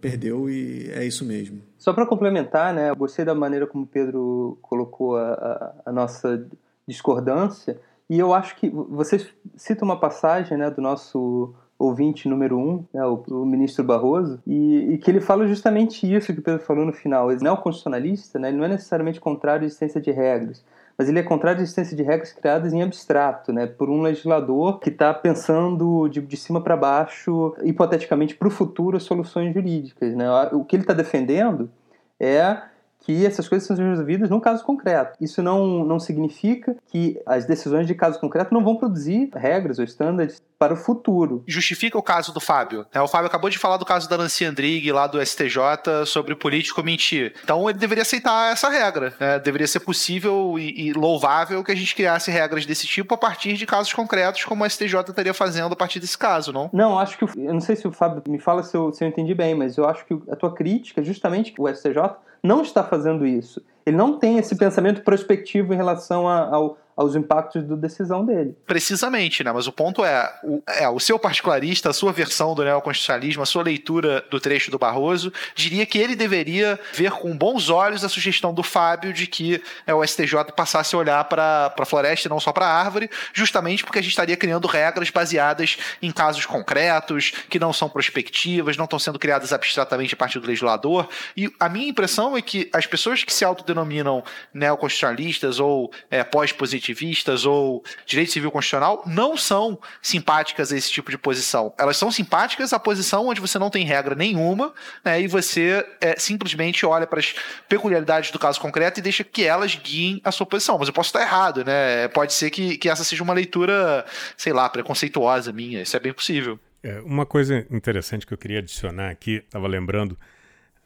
perdeu 0.00 0.50
e 0.50 0.90
é 0.90 1.04
isso 1.04 1.24
mesmo. 1.24 1.62
Só 1.78 1.92
para 1.92 2.04
complementar, 2.04 2.74
né, 2.74 2.90
eu 2.90 2.96
gostei 2.96 3.24
da 3.24 3.32
maneira 3.32 3.64
como 3.64 3.84
o 3.84 3.86
Pedro 3.86 4.58
colocou 4.60 5.16
a, 5.16 5.34
a, 5.34 5.74
a 5.86 5.92
nossa 5.92 6.44
discordância. 6.84 7.80
E 8.10 8.18
eu 8.18 8.34
acho 8.34 8.56
que 8.56 8.68
vocês 8.68 9.28
citam 9.56 9.86
uma 9.86 10.00
passagem 10.00 10.58
né, 10.58 10.68
do 10.68 10.82
nosso 10.82 11.54
ouvinte 11.78 12.28
número 12.28 12.58
um, 12.58 12.84
né, 12.92 13.04
o, 13.04 13.22
o, 13.28 13.46
ministro 13.46 13.84
Barroso, 13.84 14.40
e, 14.46 14.94
e, 14.94 14.98
que 14.98 15.10
ele 15.10 15.20
fala 15.20 15.46
justamente 15.46 16.12
isso 16.12 16.32
que 16.32 16.40
o 16.40 16.42
Pedro 16.42 16.60
falou 16.60 16.84
no 16.84 16.92
final. 16.92 17.30
Ele 17.30 17.42
não 17.42 17.52
é 17.52 17.54
um 17.54 17.56
constitucionalista, 17.56 18.38
né, 18.38 18.48
ele 18.48 18.56
não 18.56 18.64
é 18.64 18.68
necessariamente 18.68 19.20
contrário 19.20 19.62
à 19.62 19.66
existência 19.66 20.00
de 20.00 20.10
regras, 20.10 20.64
mas 20.96 21.08
ele 21.08 21.20
é 21.20 21.22
contrário 21.22 21.60
à 21.60 21.62
existência 21.62 21.96
de 21.96 22.02
regras 22.02 22.32
criadas 22.32 22.72
em 22.72 22.82
abstrato, 22.82 23.52
né, 23.52 23.66
por 23.66 23.88
um 23.88 24.02
legislador 24.02 24.80
que 24.80 24.88
está 24.88 25.14
pensando 25.14 26.08
de, 26.08 26.20
de 26.20 26.36
cima 26.36 26.60
para 26.60 26.76
baixo, 26.76 27.54
hipoteticamente 27.62 28.34
para 28.34 28.48
o 28.48 28.50
futuro, 28.50 28.98
soluções 28.98 29.54
jurídicas. 29.54 30.16
Né? 30.16 30.26
O 30.52 30.64
que 30.64 30.74
ele 30.74 30.82
está 30.82 30.94
defendendo 30.94 31.70
é 32.18 32.60
que 33.08 33.24
essas 33.24 33.48
coisas 33.48 33.66
são 33.66 33.74
resolvidas 33.74 34.28
num 34.28 34.38
caso 34.38 34.62
concreto. 34.62 35.16
Isso 35.18 35.42
não, 35.42 35.82
não 35.82 35.98
significa 35.98 36.76
que 36.88 37.18
as 37.24 37.46
decisões 37.46 37.86
de 37.86 37.94
caso 37.94 38.20
concreto 38.20 38.52
não 38.52 38.62
vão 38.62 38.76
produzir 38.76 39.30
regras 39.34 39.78
ou 39.78 39.84
estándares 39.86 40.42
para 40.58 40.74
o 40.74 40.76
futuro. 40.76 41.42
Justifica 41.46 41.96
o 41.96 42.02
caso 42.02 42.34
do 42.34 42.40
Fábio. 42.40 42.84
Né? 42.94 43.00
O 43.00 43.08
Fábio 43.08 43.28
acabou 43.28 43.48
de 43.48 43.58
falar 43.58 43.78
do 43.78 43.86
caso 43.86 44.10
da 44.10 44.18
Nancy 44.18 44.44
Andrighi, 44.44 44.92
lá 44.92 45.06
do 45.06 45.24
STJ, 45.24 46.04
sobre 46.04 46.34
o 46.34 46.36
político 46.36 46.82
mentir. 46.82 47.32
Então 47.42 47.70
ele 47.70 47.78
deveria 47.78 48.02
aceitar 48.02 48.52
essa 48.52 48.68
regra. 48.68 49.14
Né? 49.18 49.38
Deveria 49.38 49.66
ser 49.66 49.80
possível 49.80 50.58
e, 50.58 50.88
e, 50.88 50.92
louvável 50.92 51.64
que 51.64 51.72
a 51.72 51.76
gente 51.76 51.94
criasse 51.94 52.30
regras 52.30 52.66
desse 52.66 52.86
tipo 52.86 53.14
a 53.14 53.16
partir 53.16 53.54
de 53.54 53.64
casos 53.64 53.90
concretos, 53.94 54.44
como 54.44 54.64
o 54.64 54.68
STJ 54.68 55.00
estaria 55.08 55.32
fazendo 55.32 55.72
a 55.72 55.76
partir 55.76 55.98
desse 55.98 56.18
caso, 56.18 56.52
não? 56.52 56.68
Não, 56.74 56.98
acho 56.98 57.16
que. 57.16 57.24
Eu 57.24 57.54
não 57.54 57.60
sei 57.60 57.74
se 57.74 57.88
o 57.88 57.92
Fábio 57.92 58.22
me 58.28 58.38
fala 58.38 58.62
se 58.62 58.76
eu, 58.76 58.92
se 58.92 59.02
eu 59.02 59.08
entendi 59.08 59.34
bem, 59.34 59.54
mas 59.54 59.78
eu 59.78 59.88
acho 59.88 60.04
que 60.04 60.18
a 60.30 60.36
tua 60.36 60.54
crítica 60.54 61.00
é 61.00 61.04
justamente 61.04 61.52
que 61.52 61.62
o 61.62 61.74
STJ 61.74 62.27
não 62.42 62.62
está 62.62 62.82
fazendo 62.82 63.26
isso. 63.26 63.62
Ele 63.84 63.96
não 63.96 64.18
tem 64.18 64.38
esse 64.38 64.56
pensamento 64.56 65.02
prospectivo 65.02 65.72
em 65.72 65.76
relação 65.76 66.28
a, 66.28 66.46
ao, 66.48 66.78
aos 66.98 67.14
impactos 67.14 67.62
da 67.62 67.76
decisão 67.76 68.26
dele. 68.26 68.56
Precisamente, 68.66 69.44
né? 69.44 69.52
Mas 69.52 69.68
o 69.68 69.72
ponto 69.72 70.04
é 70.04 70.34
o, 70.42 70.60
é, 70.66 70.88
o 70.88 70.98
seu 70.98 71.16
particularista, 71.16 71.90
a 71.90 71.92
sua 71.92 72.10
versão 72.10 72.56
do 72.56 72.64
neoconstitucionalismo, 72.64 73.40
a 73.40 73.46
sua 73.46 73.62
leitura 73.62 74.24
do 74.28 74.40
trecho 74.40 74.68
do 74.68 74.80
Barroso, 74.80 75.32
diria 75.54 75.86
que 75.86 75.96
ele 75.96 76.16
deveria 76.16 76.76
ver 76.92 77.12
com 77.12 77.38
bons 77.38 77.70
olhos 77.70 78.02
a 78.02 78.08
sugestão 78.08 78.52
do 78.52 78.64
Fábio 78.64 79.12
de 79.12 79.28
que 79.28 79.62
é, 79.86 79.94
o 79.94 80.04
STJ 80.04 80.46
passasse 80.56 80.96
a 80.96 80.98
olhar 80.98 81.22
para 81.26 81.72
a 81.78 81.86
floresta 81.86 82.26
e 82.26 82.28
não 82.30 82.40
só 82.40 82.52
para 82.52 82.66
a 82.66 82.80
árvore, 82.80 83.08
justamente 83.32 83.84
porque 83.84 84.00
a 84.00 84.02
gente 84.02 84.10
estaria 84.10 84.36
criando 84.36 84.66
regras 84.66 85.08
baseadas 85.08 85.78
em 86.02 86.10
casos 86.10 86.46
concretos, 86.46 87.30
que 87.48 87.60
não 87.60 87.72
são 87.72 87.88
prospectivas, 87.88 88.76
não 88.76 88.86
estão 88.86 88.98
sendo 88.98 89.20
criadas 89.20 89.52
abstratamente 89.52 90.14
a 90.14 90.16
partir 90.16 90.40
do 90.40 90.48
legislador. 90.48 91.08
E 91.36 91.48
a 91.60 91.68
minha 91.68 91.90
impressão 91.90 92.36
é 92.36 92.42
que 92.42 92.68
as 92.72 92.86
pessoas 92.86 93.22
que 93.22 93.32
se 93.32 93.44
autodenominam 93.44 94.24
neoconstitucionalistas 94.52 95.60
ou 95.60 95.92
é, 96.10 96.24
pós-positivistas 96.24 96.87
positivistas 96.88 97.44
ou 97.44 97.82
direito 98.06 98.32
civil 98.32 98.50
constitucional 98.50 99.02
não 99.06 99.36
são 99.36 99.78
simpáticas 100.00 100.72
a 100.72 100.76
esse 100.76 100.90
tipo 100.90 101.10
de 101.10 101.18
posição. 101.18 101.72
Elas 101.78 101.96
são 101.96 102.10
simpáticas 102.10 102.72
à 102.72 102.78
posição 102.78 103.28
onde 103.28 103.40
você 103.40 103.58
não 103.58 103.70
tem 103.70 103.84
regra 103.84 104.14
nenhuma 104.14 104.72
né, 105.04 105.20
e 105.20 105.28
você 105.28 105.86
é, 106.00 106.18
simplesmente 106.18 106.86
olha 106.86 107.06
para 107.06 107.18
as 107.18 107.34
peculiaridades 107.68 108.30
do 108.30 108.38
caso 108.38 108.60
concreto 108.60 109.00
e 109.00 109.02
deixa 109.02 109.22
que 109.22 109.44
elas 109.44 109.74
guiem 109.74 110.20
a 110.24 110.32
sua 110.32 110.46
posição. 110.46 110.78
Mas 110.78 110.88
eu 110.88 110.94
posso 110.94 111.08
estar 111.08 111.20
errado, 111.20 111.64
né? 111.64 112.08
Pode 112.08 112.32
ser 112.32 112.50
que, 112.50 112.78
que 112.78 112.88
essa 112.88 113.04
seja 113.04 113.22
uma 113.22 113.34
leitura, 113.34 114.04
sei 114.36 114.52
lá, 114.52 114.68
preconceituosa 114.68 115.52
minha. 115.52 115.82
Isso 115.82 115.96
é 115.96 116.00
bem 116.00 116.12
possível. 116.12 116.58
É, 116.82 117.00
uma 117.00 117.26
coisa 117.26 117.66
interessante 117.70 118.26
que 118.26 118.32
eu 118.32 118.38
queria 118.38 118.60
adicionar 118.60 119.10
aqui, 119.10 119.42
estava 119.44 119.66
lembrando 119.66 120.18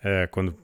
é, 0.02 0.26
quando 0.26 0.56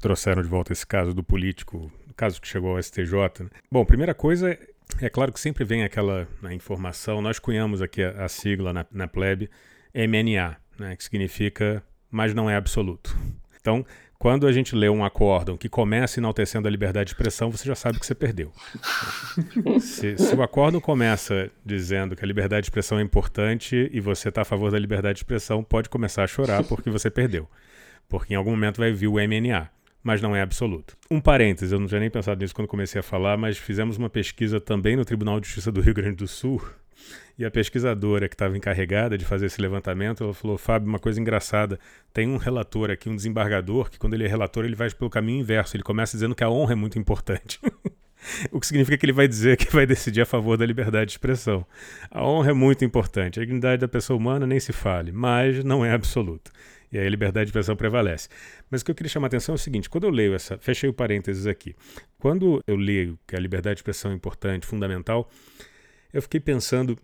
trouxeram 0.00 0.42
de 0.42 0.48
volta 0.48 0.72
esse 0.72 0.86
caso 0.86 1.12
do 1.12 1.22
político 1.22 1.90
caso 2.16 2.40
que 2.40 2.48
chegou 2.48 2.70
ao 2.76 2.82
STJ. 2.82 3.12
Né? 3.40 3.50
Bom, 3.70 3.84
primeira 3.84 4.14
coisa, 4.14 4.58
é 5.00 5.08
claro 5.08 5.32
que 5.32 5.40
sempre 5.40 5.64
vem 5.64 5.84
aquela 5.84 6.26
né, 6.42 6.54
informação, 6.54 7.20
nós 7.20 7.38
cunhamos 7.38 7.82
aqui 7.82 8.02
a, 8.02 8.24
a 8.24 8.28
sigla 8.28 8.72
na, 8.72 8.86
na 8.90 9.06
plebe, 9.06 9.50
MNA, 9.94 10.56
né, 10.78 10.96
que 10.96 11.04
significa 11.04 11.82
mas 12.10 12.32
não 12.32 12.48
é 12.48 12.56
absoluto. 12.56 13.16
Então, 13.60 13.84
quando 14.18 14.46
a 14.46 14.52
gente 14.52 14.74
lê 14.74 14.88
um 14.88 15.04
acórdão 15.04 15.56
que 15.56 15.68
começa 15.68 16.18
enaltecendo 16.18 16.66
a 16.66 16.70
liberdade 16.70 17.08
de 17.08 17.10
expressão, 17.12 17.50
você 17.50 17.66
já 17.66 17.74
sabe 17.74 17.98
que 18.00 18.06
você 18.06 18.14
perdeu. 18.14 18.52
se, 19.80 20.16
se, 20.16 20.34
o 20.34 20.42
acórdão 20.42 20.80
começa 20.80 21.50
dizendo 21.64 22.16
que 22.16 22.24
a 22.24 22.26
liberdade 22.26 22.62
de 22.62 22.66
expressão 22.68 22.98
é 22.98 23.02
importante 23.02 23.90
e 23.92 24.00
você 24.00 24.30
está 24.30 24.42
a 24.42 24.44
favor 24.44 24.70
da 24.70 24.78
liberdade 24.78 25.16
de 25.16 25.20
expressão, 25.20 25.62
pode 25.62 25.88
começar 25.88 26.24
a 26.24 26.26
chorar 26.26 26.64
porque 26.64 26.88
você 26.88 27.10
perdeu. 27.10 27.48
Porque 28.08 28.32
em 28.32 28.36
algum 28.36 28.52
momento 28.52 28.78
vai 28.78 28.92
vir 28.92 29.08
o 29.08 29.14
MNA 29.14 29.70
mas 30.06 30.22
não 30.22 30.36
é 30.36 30.40
absoluto. 30.40 30.96
Um 31.10 31.20
parêntese, 31.20 31.74
eu 31.74 31.80
não 31.80 31.88
tinha 31.88 31.98
nem 31.98 32.08
pensado 32.08 32.40
nisso 32.40 32.54
quando 32.54 32.68
comecei 32.68 33.00
a 33.00 33.02
falar, 33.02 33.36
mas 33.36 33.58
fizemos 33.58 33.96
uma 33.96 34.08
pesquisa 34.08 34.60
também 34.60 34.94
no 34.94 35.04
Tribunal 35.04 35.40
de 35.40 35.48
Justiça 35.48 35.72
do 35.72 35.80
Rio 35.80 35.92
Grande 35.92 36.14
do 36.14 36.28
Sul. 36.28 36.62
E 37.36 37.44
a 37.44 37.50
pesquisadora 37.50 38.28
que 38.28 38.36
estava 38.36 38.56
encarregada 38.56 39.18
de 39.18 39.24
fazer 39.24 39.46
esse 39.46 39.60
levantamento, 39.60 40.22
ela 40.22 40.32
falou: 40.32 40.56
Fábio, 40.56 40.88
uma 40.88 41.00
coisa 41.00 41.20
engraçada. 41.20 41.76
Tem 42.12 42.28
um 42.28 42.36
relator 42.36 42.88
aqui, 42.88 43.08
um 43.08 43.16
desembargador, 43.16 43.90
que 43.90 43.98
quando 43.98 44.14
ele 44.14 44.24
é 44.24 44.28
relator, 44.28 44.64
ele 44.64 44.76
vai 44.76 44.88
pelo 44.90 45.10
caminho 45.10 45.40
inverso. 45.40 45.76
Ele 45.76 45.82
começa 45.82 46.16
dizendo 46.16 46.36
que 46.36 46.44
a 46.44 46.48
honra 46.48 46.74
é 46.74 46.76
muito 46.76 47.00
importante. 47.00 47.58
o 48.52 48.60
que 48.60 48.66
significa 48.66 48.96
que 48.96 49.06
ele 49.06 49.12
vai 49.12 49.26
dizer 49.26 49.56
que 49.56 49.72
vai 49.72 49.86
decidir 49.86 50.20
a 50.20 50.26
favor 50.26 50.56
da 50.56 50.64
liberdade 50.64 51.06
de 51.06 51.12
expressão. 51.14 51.66
A 52.12 52.24
honra 52.24 52.50
é 52.50 52.54
muito 52.54 52.84
importante. 52.84 53.40
A 53.40 53.42
dignidade 53.42 53.80
da 53.80 53.88
pessoa 53.88 54.16
humana 54.16 54.46
nem 54.46 54.60
se 54.60 54.72
fale, 54.72 55.10
mas 55.10 55.64
não 55.64 55.84
é 55.84 55.92
absoluta. 55.92 56.52
E 56.90 56.98
aí 56.98 57.06
a 57.06 57.10
liberdade 57.10 57.46
de 57.46 57.50
expressão 57.50 57.76
prevalece. 57.76 58.28
Mas 58.70 58.80
o 58.80 58.84
que 58.84 58.90
eu 58.90 58.94
queria 58.94 59.10
chamar 59.10 59.26
a 59.26 59.28
atenção 59.28 59.54
é 59.54 59.56
o 59.56 59.58
seguinte: 59.58 59.88
quando 59.88 60.04
eu 60.04 60.10
leio 60.10 60.34
essa. 60.34 60.58
Fechei 60.58 60.88
o 60.88 60.92
parênteses 60.92 61.46
aqui. 61.46 61.74
Quando 62.18 62.60
eu 62.66 62.76
leio 62.76 63.18
que 63.26 63.36
a 63.36 63.40
liberdade 63.40 63.76
de 63.76 63.80
expressão 63.80 64.10
é 64.10 64.14
importante, 64.14 64.66
fundamental, 64.66 65.30
eu 66.12 66.22
fiquei 66.22 66.40
pensando. 66.40 66.96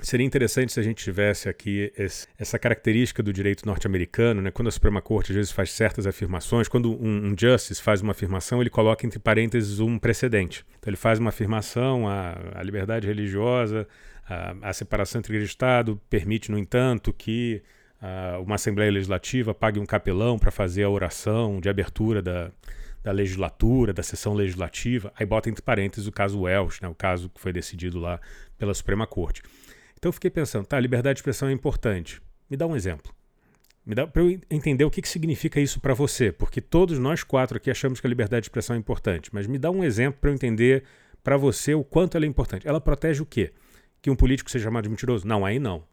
Seria 0.00 0.24
interessante 0.24 0.72
se 0.72 0.78
a 0.78 0.82
gente 0.82 1.02
tivesse 1.02 1.48
aqui 1.48 1.92
esse, 1.98 2.28
essa 2.38 2.56
característica 2.56 3.20
do 3.20 3.32
direito 3.32 3.66
norte-americano, 3.66 4.40
né? 4.40 4.52
quando 4.52 4.68
a 4.68 4.70
Suprema 4.70 5.02
Corte 5.02 5.32
às 5.32 5.36
vezes 5.36 5.50
faz 5.50 5.72
certas 5.72 6.06
afirmações, 6.06 6.68
quando 6.68 6.92
um, 7.02 7.32
um, 7.32 7.34
justice 7.36 7.82
faz 7.82 8.00
uma 8.00 8.12
afirmação, 8.12 8.60
ele 8.60 8.70
coloca 8.70 9.04
entre 9.04 9.18
parênteses 9.18 9.80
um 9.80 9.98
precedente. 9.98 10.64
Então 10.78 10.88
ele 10.88 10.96
faz 10.96 11.18
uma 11.18 11.30
afirmação, 11.30 12.06
a, 12.06 12.38
a 12.54 12.62
liberdade 12.62 13.08
religiosa, 13.08 13.88
a, 14.28 14.68
a 14.68 14.72
separação 14.72 15.18
entre 15.18 15.36
Estado 15.42 16.00
permite, 16.08 16.48
no 16.50 16.58
entanto, 16.58 17.12
que 17.12 17.60
uma 18.42 18.54
Assembleia 18.54 18.90
Legislativa 18.90 19.54
pague 19.54 19.80
um 19.80 19.86
capelão 19.86 20.38
para 20.38 20.50
fazer 20.50 20.84
a 20.84 20.90
oração 20.90 21.60
de 21.60 21.68
abertura 21.68 22.22
da, 22.22 22.50
da 23.02 23.12
legislatura, 23.12 23.92
da 23.92 24.02
sessão 24.02 24.34
legislativa, 24.34 25.12
aí 25.16 25.24
bota 25.24 25.48
entre 25.48 25.62
parênteses 25.62 26.06
o 26.06 26.12
caso 26.12 26.40
Welsh, 26.40 26.80
né, 26.80 26.88
o 26.88 26.94
caso 26.94 27.28
que 27.28 27.40
foi 27.40 27.52
decidido 27.52 27.98
lá 27.98 28.20
pela 28.56 28.74
Suprema 28.74 29.06
Corte. 29.06 29.42
Então 29.96 30.10
eu 30.10 30.12
fiquei 30.12 30.30
pensando, 30.30 30.66
tá, 30.66 30.78
liberdade 30.78 31.16
de 31.16 31.20
expressão 31.20 31.48
é 31.48 31.52
importante. 31.52 32.20
Me 32.48 32.56
dá 32.56 32.66
um 32.66 32.76
exemplo. 32.76 33.12
Me 33.84 33.94
dá 33.94 34.06
para 34.06 34.22
eu 34.22 34.38
entender 34.50 34.84
o 34.84 34.90
que, 34.90 35.00
que 35.00 35.08
significa 35.08 35.58
isso 35.58 35.80
para 35.80 35.94
você, 35.94 36.30
porque 36.30 36.60
todos 36.60 36.98
nós 36.98 37.22
quatro 37.22 37.56
aqui 37.56 37.70
achamos 37.70 38.00
que 38.00 38.06
a 38.06 38.10
liberdade 38.10 38.42
de 38.42 38.48
expressão 38.48 38.76
é 38.76 38.78
importante, 38.78 39.30
mas 39.32 39.46
me 39.46 39.58
dá 39.58 39.70
um 39.70 39.82
exemplo 39.82 40.20
para 40.20 40.30
eu 40.30 40.34
entender 40.34 40.84
para 41.24 41.36
você 41.36 41.74
o 41.74 41.82
quanto 41.82 42.16
ela 42.16 42.26
é 42.26 42.28
importante. 42.28 42.68
Ela 42.68 42.80
protege 42.80 43.22
o 43.22 43.26
quê? 43.26 43.52
Que 44.00 44.10
um 44.10 44.14
político 44.14 44.50
seja 44.50 44.64
chamado 44.64 44.84
de 44.84 44.90
mentiroso? 44.90 45.26
Não, 45.26 45.44
aí 45.44 45.58
não. 45.58 45.84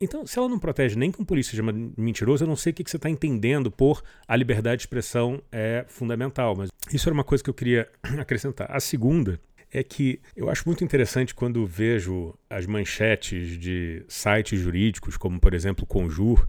Então, 0.00 0.26
se 0.26 0.38
ela 0.38 0.48
não 0.48 0.58
protege 0.58 0.96
nem 0.96 1.10
que 1.10 1.20
um 1.20 1.24
polícia 1.24 1.50
seja 1.50 1.62
mentiroso, 1.96 2.44
eu 2.44 2.48
não 2.48 2.56
sei 2.56 2.72
o 2.72 2.74
que, 2.74 2.88
você 2.88 2.96
está 2.96 3.10
entendendo 3.10 3.70
por 3.70 4.02
a 4.26 4.36
liberdade 4.36 4.78
de 4.78 4.82
expressão 4.82 5.42
é 5.50 5.84
fundamental. 5.88 6.54
Mas 6.56 6.70
isso 6.92 7.08
era 7.08 7.14
uma 7.14 7.24
coisa 7.24 7.42
que 7.42 7.50
eu 7.50 7.54
queria 7.54 7.88
acrescentar. 8.18 8.70
A 8.70 8.80
segunda 8.80 9.40
é 9.70 9.82
que 9.82 10.20
eu 10.36 10.48
acho 10.48 10.62
muito 10.66 10.84
interessante 10.84 11.34
quando 11.34 11.66
vejo 11.66 12.34
as 12.48 12.64
manchetes 12.64 13.58
de 13.58 14.04
sites 14.08 14.60
jurídicos, 14.60 15.16
como 15.16 15.40
por 15.40 15.52
exemplo 15.52 15.84
Conjur. 15.84 16.46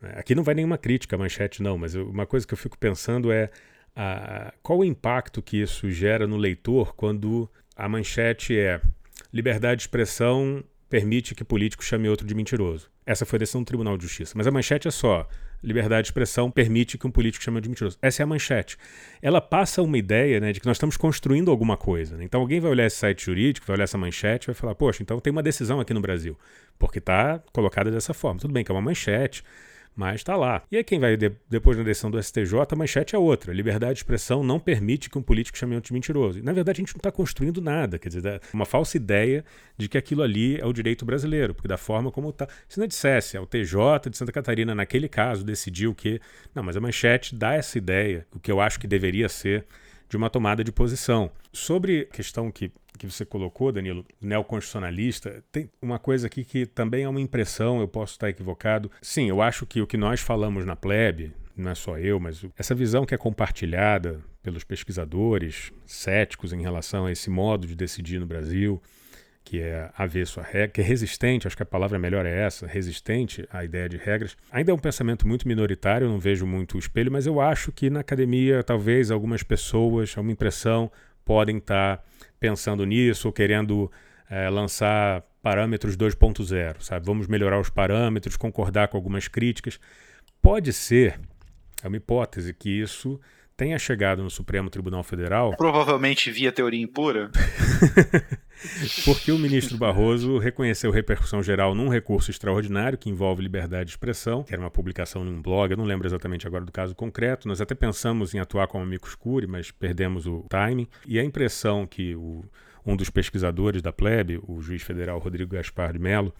Né? 0.00 0.14
Aqui 0.16 0.34
não 0.34 0.42
vai 0.42 0.54
nenhuma 0.54 0.76
crítica 0.76 1.14
à 1.14 1.18
manchete, 1.18 1.62
não, 1.62 1.78
mas 1.78 1.94
uma 1.94 2.26
coisa 2.26 2.46
que 2.46 2.52
eu 2.52 2.58
fico 2.58 2.76
pensando 2.76 3.30
é 3.30 3.48
a, 3.94 4.52
qual 4.62 4.80
o 4.80 4.84
impacto 4.84 5.40
que 5.40 5.58
isso 5.58 5.88
gera 5.90 6.26
no 6.26 6.36
leitor 6.36 6.94
quando 6.96 7.48
a 7.76 7.88
manchete 7.88 8.58
é 8.58 8.80
liberdade 9.32 9.78
de 9.78 9.82
expressão 9.82 10.62
permite 10.88 11.34
que 11.34 11.44
político 11.44 11.84
chame 11.84 12.08
outro 12.08 12.26
de 12.26 12.34
mentiroso. 12.34 12.90
Essa 13.06 13.26
foi 13.26 13.36
a 13.36 13.40
decisão 13.40 13.62
do 13.62 13.66
Tribunal 13.66 13.96
de 13.96 14.04
Justiça. 14.04 14.34
Mas 14.36 14.46
a 14.46 14.50
manchete 14.50 14.88
é 14.88 14.90
só: 14.90 15.28
liberdade 15.62 16.02
de 16.02 16.08
expressão 16.08 16.50
permite 16.50 16.96
que 16.96 17.06
um 17.06 17.10
político 17.10 17.44
chame 17.44 17.60
de 17.60 17.68
mentiroso. 17.68 17.98
Essa 18.00 18.22
é 18.22 18.24
a 18.24 18.26
manchete. 18.26 18.76
Ela 19.20 19.40
passa 19.40 19.82
uma 19.82 19.98
ideia 19.98 20.40
né, 20.40 20.52
de 20.52 20.60
que 20.60 20.66
nós 20.66 20.76
estamos 20.76 20.96
construindo 20.96 21.50
alguma 21.50 21.76
coisa. 21.76 22.16
Né? 22.16 22.24
Então 22.24 22.40
alguém 22.40 22.60
vai 22.60 22.70
olhar 22.70 22.86
esse 22.86 22.96
site 22.96 23.24
jurídico, 23.24 23.66
vai 23.66 23.76
olhar 23.76 23.84
essa 23.84 23.98
manchete 23.98 24.46
vai 24.46 24.54
falar: 24.54 24.74
poxa, 24.74 25.02
então 25.02 25.18
tem 25.20 25.30
uma 25.30 25.42
decisão 25.42 25.80
aqui 25.80 25.92
no 25.92 26.00
Brasil, 26.00 26.38
porque 26.78 26.98
está 26.98 27.42
colocada 27.52 27.90
dessa 27.90 28.14
forma. 28.14 28.40
Tudo 28.40 28.52
bem 28.52 28.64
que 28.64 28.70
é 28.70 28.74
uma 28.74 28.82
manchete 28.82 29.44
mas 29.94 30.16
está 30.16 30.36
lá. 30.36 30.62
E 30.70 30.76
aí 30.76 30.84
quem 30.84 30.98
vai 30.98 31.16
de, 31.16 31.32
depois 31.48 31.76
na 31.76 31.82
decisão 31.82 32.10
do 32.10 32.22
STJ, 32.22 32.54
a 32.70 32.76
manchete 32.76 33.14
é 33.14 33.18
outra. 33.18 33.52
Liberdade 33.52 33.94
de 33.94 33.98
expressão 34.00 34.42
não 34.42 34.58
permite 34.58 35.08
que 35.08 35.18
um 35.18 35.22
político 35.22 35.56
chame 35.56 35.74
outro 35.74 35.88
de 35.88 35.94
mentiroso. 35.94 36.38
E, 36.38 36.42
na 36.42 36.52
verdade, 36.52 36.80
a 36.80 36.82
gente 36.82 36.94
não 36.94 36.98
está 36.98 37.12
construindo 37.12 37.60
nada. 37.60 37.98
Quer 37.98 38.08
dizer, 38.08 38.40
uma 38.52 38.64
falsa 38.64 38.96
ideia 38.96 39.44
de 39.76 39.88
que 39.88 39.96
aquilo 39.96 40.22
ali 40.22 40.58
é 40.60 40.66
o 40.66 40.72
direito 40.72 41.04
brasileiro, 41.04 41.54
porque 41.54 41.68
da 41.68 41.76
forma 41.76 42.10
como 42.10 42.30
está. 42.30 42.48
Se 42.68 42.78
não 42.78 42.86
dissesse, 42.86 43.36
é 43.36 43.40
o 43.40 43.46
TJ 43.46 44.10
de 44.10 44.16
Santa 44.16 44.32
Catarina, 44.32 44.74
naquele 44.74 45.08
caso, 45.08 45.44
decidiu 45.44 45.94
que. 45.94 46.20
Não, 46.54 46.62
mas 46.62 46.76
a 46.76 46.80
manchete 46.80 47.34
dá 47.34 47.54
essa 47.54 47.78
ideia, 47.78 48.26
o 48.34 48.40
que 48.40 48.50
eu 48.50 48.60
acho 48.60 48.80
que 48.80 48.86
deveria 48.86 49.28
ser 49.28 49.64
de 50.08 50.16
uma 50.16 50.30
tomada 50.30 50.62
de 50.62 50.72
posição. 50.72 51.30
Sobre 51.52 52.08
a 52.10 52.14
questão 52.14 52.50
que, 52.50 52.70
que 52.98 53.06
você 53.06 53.24
colocou, 53.24 53.72
Danilo, 53.72 54.04
neoconstitucionalista, 54.20 55.42
tem 55.50 55.70
uma 55.80 55.98
coisa 55.98 56.26
aqui 56.26 56.44
que 56.44 56.66
também 56.66 57.04
é 57.04 57.08
uma 57.08 57.20
impressão, 57.20 57.80
eu 57.80 57.88
posso 57.88 58.12
estar 58.12 58.28
equivocado. 58.28 58.90
Sim, 59.00 59.28
eu 59.28 59.40
acho 59.42 59.66
que 59.66 59.80
o 59.80 59.86
que 59.86 59.96
nós 59.96 60.20
falamos 60.20 60.64
na 60.64 60.76
plebe, 60.76 61.32
não 61.56 61.70
é 61.70 61.74
só 61.74 61.98
eu, 61.98 62.18
mas 62.18 62.44
essa 62.56 62.74
visão 62.74 63.06
que 63.06 63.14
é 63.14 63.18
compartilhada 63.18 64.20
pelos 64.42 64.62
pesquisadores 64.62 65.72
céticos 65.86 66.52
em 66.52 66.60
relação 66.60 67.06
a 67.06 67.12
esse 67.12 67.30
modo 67.30 67.66
de 67.66 67.74
decidir 67.74 68.18
no 68.18 68.26
Brasil, 68.26 68.80
que 69.44 69.60
é 69.60 69.90
avesso 69.96 70.40
à 70.40 70.42
regra, 70.42 70.68
que 70.68 70.80
é 70.80 70.84
resistente, 70.84 71.46
acho 71.46 71.56
que 71.56 71.62
a 71.62 71.66
palavra 71.66 71.98
melhor 71.98 72.24
é 72.24 72.34
essa, 72.44 72.66
resistente 72.66 73.46
à 73.52 73.62
ideia 73.62 73.88
de 73.88 73.98
regras. 73.98 74.36
Ainda 74.50 74.72
é 74.72 74.74
um 74.74 74.78
pensamento 74.78 75.28
muito 75.28 75.46
minoritário, 75.46 76.08
não 76.08 76.18
vejo 76.18 76.46
muito 76.46 76.76
o 76.76 76.78
espelho, 76.78 77.12
mas 77.12 77.26
eu 77.26 77.40
acho 77.40 77.70
que 77.70 77.90
na 77.90 78.00
academia 78.00 78.62
talvez 78.62 79.10
algumas 79.10 79.42
pessoas, 79.42 80.16
é 80.16 80.20
uma 80.20 80.32
impressão, 80.32 80.90
podem 81.24 81.58
estar 81.58 82.02
pensando 82.40 82.86
nisso 82.86 83.28
ou 83.28 83.32
querendo 83.32 83.92
é, 84.30 84.48
lançar 84.48 85.22
parâmetros 85.42 85.94
2.0, 85.94 86.76
sabe? 86.80 87.04
Vamos 87.04 87.26
melhorar 87.26 87.60
os 87.60 87.68
parâmetros, 87.68 88.38
concordar 88.38 88.88
com 88.88 88.96
algumas 88.96 89.28
críticas. 89.28 89.78
Pode 90.40 90.72
ser, 90.72 91.20
é 91.82 91.88
uma 91.88 91.98
hipótese, 91.98 92.54
que 92.54 92.70
isso 92.70 93.20
tenha 93.56 93.78
chegado 93.78 94.22
no 94.22 94.30
Supremo 94.30 94.68
Tribunal 94.70 95.02
Federal. 95.02 95.54
Provavelmente 95.58 96.30
via 96.30 96.52
teoria 96.52 96.82
impura. 96.82 97.30
porque 99.04 99.30
o 99.32 99.38
ministro 99.38 99.76
Barroso 99.76 100.38
reconheceu 100.38 100.90
repercussão 100.90 101.42
geral 101.42 101.74
num 101.74 101.88
recurso 101.88 102.30
extraordinário 102.30 102.98
que 102.98 103.10
envolve 103.10 103.42
liberdade 103.42 103.86
de 103.86 103.90
expressão, 103.92 104.42
que 104.42 104.52
era 104.52 104.62
uma 104.62 104.70
publicação 104.70 105.24
num 105.24 105.40
blog, 105.40 105.70
eu 105.70 105.76
não 105.76 105.84
lembro 105.84 106.06
exatamente 106.06 106.46
agora 106.46 106.64
do 106.64 106.72
caso 106.72 106.94
concreto. 106.94 107.48
Nós 107.48 107.60
até 107.60 107.74
pensamos 107.74 108.34
em 108.34 108.38
atuar 108.38 108.66
como 108.66 108.84
amigo 108.84 109.06
escuro, 109.06 109.48
mas 109.48 109.70
perdemos 109.70 110.26
o 110.26 110.44
timing. 110.48 110.88
E 111.06 111.18
a 111.18 111.24
impressão 111.24 111.86
que 111.86 112.14
o, 112.14 112.44
um 112.86 112.96
dos 112.96 113.10
pesquisadores 113.10 113.80
da 113.80 113.92
plebe, 113.92 114.40
o 114.46 114.60
juiz 114.60 114.82
federal 114.82 115.18
Rodrigo 115.18 115.52
Gaspar 115.52 115.92
de 115.92 115.98
Mello, 115.98 116.34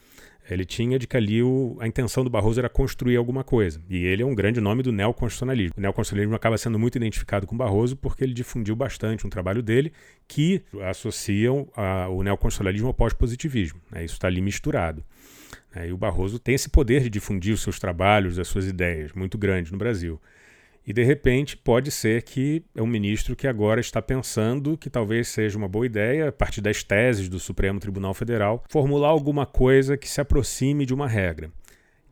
ele 0.49 0.65
tinha 0.65 0.99
de 0.99 1.07
que 1.07 1.17
ali 1.17 1.43
o, 1.43 1.77
a 1.81 1.87
intenção 1.87 2.23
do 2.23 2.31
Barroso 2.31 2.61
era 2.61 2.69
construir 2.69 3.17
alguma 3.17 3.43
coisa. 3.43 3.81
E 3.89 4.05
ele 4.05 4.23
é 4.23 4.27
um 4.27 4.35
grande 4.35 4.61
nome 4.61 4.83
do 4.83 4.93
neoconstitucionalismo. 4.93 5.75
O 5.77 5.81
neoconstitucionalismo 5.81 6.37
acaba 6.37 6.59
sendo 6.59 6.79
muito 6.79 6.97
identificado 6.97 7.47
com 7.47 7.57
Barroso 7.57 7.97
porque 7.97 8.23
ele 8.23 8.35
difundiu 8.35 8.77
bastante 8.77 9.27
um 9.27 9.31
trabalho 9.31 9.63
dele 9.63 9.93
que 10.29 10.63
associam 10.83 11.69
a, 11.75 12.09
o 12.09 12.23
neoconstitucionalismo 12.23 12.89
ao 12.89 12.95
pós-positivismo. 12.95 13.81
Né? 13.91 14.05
Isso 14.05 14.15
está 14.15 14.29
ali 14.29 14.43
misturado. 14.43 15.03
Né? 15.75 15.89
E 15.89 15.93
o 15.93 15.97
Barroso 15.97 16.39
tem 16.39 16.55
esse 16.55 16.69
poder 16.69 17.03
de 17.03 17.11
difundir 17.11 17.55
os 17.55 17.63
seus 17.63 17.79
trabalhos, 17.79 18.39
as 18.39 18.49
suas 18.49 18.67
ideias, 18.67 19.13
muito 19.13 19.39
grande 19.39 19.73
no 19.73 19.79
Brasil. 19.79 20.21
E 20.87 20.93
de 20.93 21.03
repente 21.03 21.57
pode 21.57 21.91
ser 21.91 22.23
que 22.23 22.63
é 22.75 22.83
um 22.83 22.87
ministro 22.87 23.35
que 23.35 23.47
agora 23.47 23.81
está 23.81 24.03
pensando 24.03 24.77
que 24.77 24.91
talvez 24.91 25.29
seja 25.29 25.57
uma 25.57 25.69
boa 25.69 25.87
ideia, 25.87 26.29
a 26.29 26.33
partir 26.33 26.61
das 26.61 26.83
teses 26.83 27.29
do 27.29 27.41
Supremo 27.41 27.81
Tribunal 27.81 28.13
Federal, 28.13 28.63
formular 28.69 29.09
alguma 29.09 29.47
coisa 29.47 29.97
que 29.97 30.09
se 30.09 30.21
aproxime 30.21 30.85
de 30.85 30.93
uma 30.93 31.09
regra. 31.09 31.51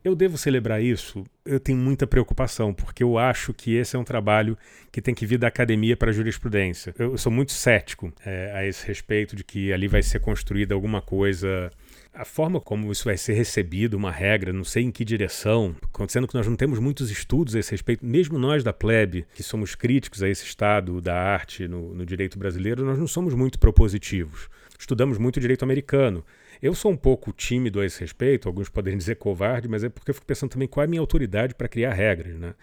Eu 0.03 0.15
devo 0.15 0.37
celebrar 0.37 0.83
isso? 0.83 1.23
Eu 1.45 1.61
tenho 1.61 1.77
muita 1.77 2.05
preocupação, 2.05 2.73
porque 2.73 3.03
eu 3.03 3.17
acho 3.17 3.53
que 3.53 3.75
esse 3.75 3.95
é 3.95 3.99
um 3.99 4.03
trabalho 4.03 4.57
que 4.91 5.01
tem 5.01 5.15
que 5.15 5.25
vir 5.25 5.37
da 5.37 5.47
academia 5.47 5.95
para 5.95 6.09
a 6.09 6.13
jurisprudência. 6.13 6.93
Eu 6.99 7.17
sou 7.17 7.31
muito 7.31 7.53
cético 7.53 8.11
é, 8.25 8.51
a 8.53 8.65
esse 8.65 8.85
respeito 8.85 9.33
de 9.33 9.45
que 9.45 9.71
ali 9.71 9.87
vai 9.87 10.03
ser 10.03 10.19
construída 10.19 10.75
alguma 10.75 11.01
coisa 11.01 11.71
a 12.13 12.23
forma 12.23 12.61
como 12.61 12.91
isso 12.91 13.05
vai 13.05 13.17
ser 13.17 13.33
recebido, 13.33 13.95
uma 13.95 14.11
regra, 14.11 14.53
não 14.53 14.63
sei 14.63 14.83
em 14.83 14.91
que 14.91 15.03
direção, 15.03 15.75
acontecendo 15.81 16.27
que 16.27 16.35
nós 16.35 16.47
não 16.47 16.55
temos 16.55 16.77
muitos 16.77 17.09
estudos 17.09 17.55
a 17.55 17.59
esse 17.59 17.71
respeito, 17.71 18.05
mesmo 18.05 18.37
nós 18.37 18.63
da 18.63 18.71
plebe, 18.71 19.25
que 19.33 19.41
somos 19.41 19.73
críticos 19.73 20.21
a 20.21 20.29
esse 20.29 20.45
estado 20.45 21.01
da 21.01 21.15
arte 21.15 21.67
no, 21.67 21.93
no 21.93 22.05
direito 22.05 22.37
brasileiro, 22.37 22.85
nós 22.85 22.99
não 22.99 23.07
somos 23.07 23.33
muito 23.33 23.57
propositivos. 23.57 24.47
Estudamos 24.77 25.17
muito 25.17 25.39
direito 25.39 25.63
americano. 25.63 26.23
Eu 26.61 26.75
sou 26.75 26.91
um 26.91 26.97
pouco 26.97 27.33
tímido 27.33 27.79
a 27.79 27.85
esse 27.85 27.99
respeito, 27.99 28.47
alguns 28.47 28.69
podem 28.69 28.95
dizer 28.95 29.15
covarde, 29.15 29.67
mas 29.67 29.83
é 29.83 29.89
porque 29.89 30.11
eu 30.11 30.15
fico 30.15 30.27
pensando 30.27 30.51
também 30.51 30.67
qual 30.67 30.83
é 30.83 30.85
a 30.85 30.89
minha 30.89 31.01
autoridade 31.01 31.55
para 31.55 31.67
criar 31.67 31.93
regras, 31.93 32.35
né? 32.35 32.53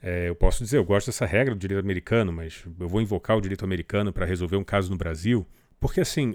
É, 0.00 0.28
eu 0.28 0.34
posso 0.34 0.64
dizer, 0.64 0.78
eu 0.78 0.84
gosto 0.84 1.06
dessa 1.06 1.24
regra 1.24 1.54
do 1.54 1.60
direito 1.60 1.80
americano, 1.80 2.32
mas 2.32 2.64
eu 2.80 2.88
vou 2.88 3.00
invocar 3.00 3.36
o 3.36 3.40
direito 3.40 3.64
americano 3.64 4.12
para 4.12 4.26
resolver 4.26 4.56
um 4.56 4.64
caso 4.64 4.90
no 4.90 4.96
Brasil. 4.96 5.46
Porque, 5.78 6.00
assim, 6.00 6.34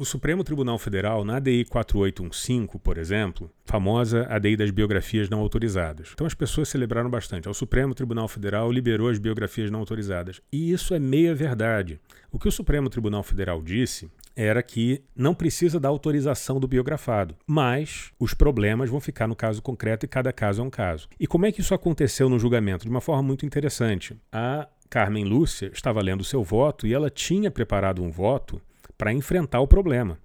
o 0.00 0.04
Supremo 0.06 0.42
Tribunal 0.42 0.78
Federal, 0.78 1.26
na 1.26 1.36
ADI 1.36 1.66
4815, 1.66 2.78
por 2.82 2.96
exemplo, 2.96 3.52
famosa 3.66 4.26
ADI 4.30 4.56
das 4.56 4.70
biografias 4.70 5.28
não 5.28 5.40
autorizadas. 5.40 6.12
Então 6.14 6.26
as 6.26 6.32
pessoas 6.32 6.70
celebraram 6.70 7.10
bastante. 7.10 7.46
O 7.50 7.52
Supremo 7.52 7.94
Tribunal 7.94 8.26
Federal 8.26 8.72
liberou 8.72 9.10
as 9.10 9.18
biografias 9.18 9.70
não 9.70 9.80
autorizadas. 9.80 10.40
E 10.50 10.72
isso 10.72 10.94
é 10.94 10.98
meia 10.98 11.34
verdade. 11.34 12.00
O 12.32 12.38
que 12.38 12.48
o 12.48 12.50
Supremo 12.50 12.88
Tribunal 12.88 13.22
Federal 13.22 13.60
disse 13.60 14.10
era 14.34 14.62
que 14.62 15.02
não 15.14 15.34
precisa 15.34 15.78
da 15.78 15.90
autorização 15.90 16.58
do 16.58 16.66
biografado, 16.66 17.36
mas 17.46 18.10
os 18.18 18.32
problemas 18.32 18.88
vão 18.88 19.00
ficar 19.00 19.28
no 19.28 19.36
caso 19.36 19.60
concreto 19.60 20.06
e 20.06 20.08
cada 20.08 20.32
caso 20.32 20.62
é 20.62 20.64
um 20.64 20.70
caso. 20.70 21.10
E 21.20 21.26
como 21.26 21.44
é 21.44 21.52
que 21.52 21.60
isso 21.60 21.74
aconteceu 21.74 22.30
no 22.30 22.38
julgamento? 22.38 22.86
De 22.86 22.90
uma 22.90 23.02
forma 23.02 23.22
muito 23.22 23.44
interessante. 23.44 24.16
A 24.32 24.66
Carmen 24.88 25.26
Lúcia 25.26 25.70
estava 25.74 26.00
lendo 26.00 26.24
seu 26.24 26.42
voto 26.42 26.86
e 26.86 26.94
ela 26.94 27.10
tinha 27.10 27.50
preparado 27.50 28.02
um 28.02 28.10
voto 28.10 28.62
para 29.00 29.14
enfrentar 29.14 29.60
o 29.60 29.66
problema. 29.66 30.18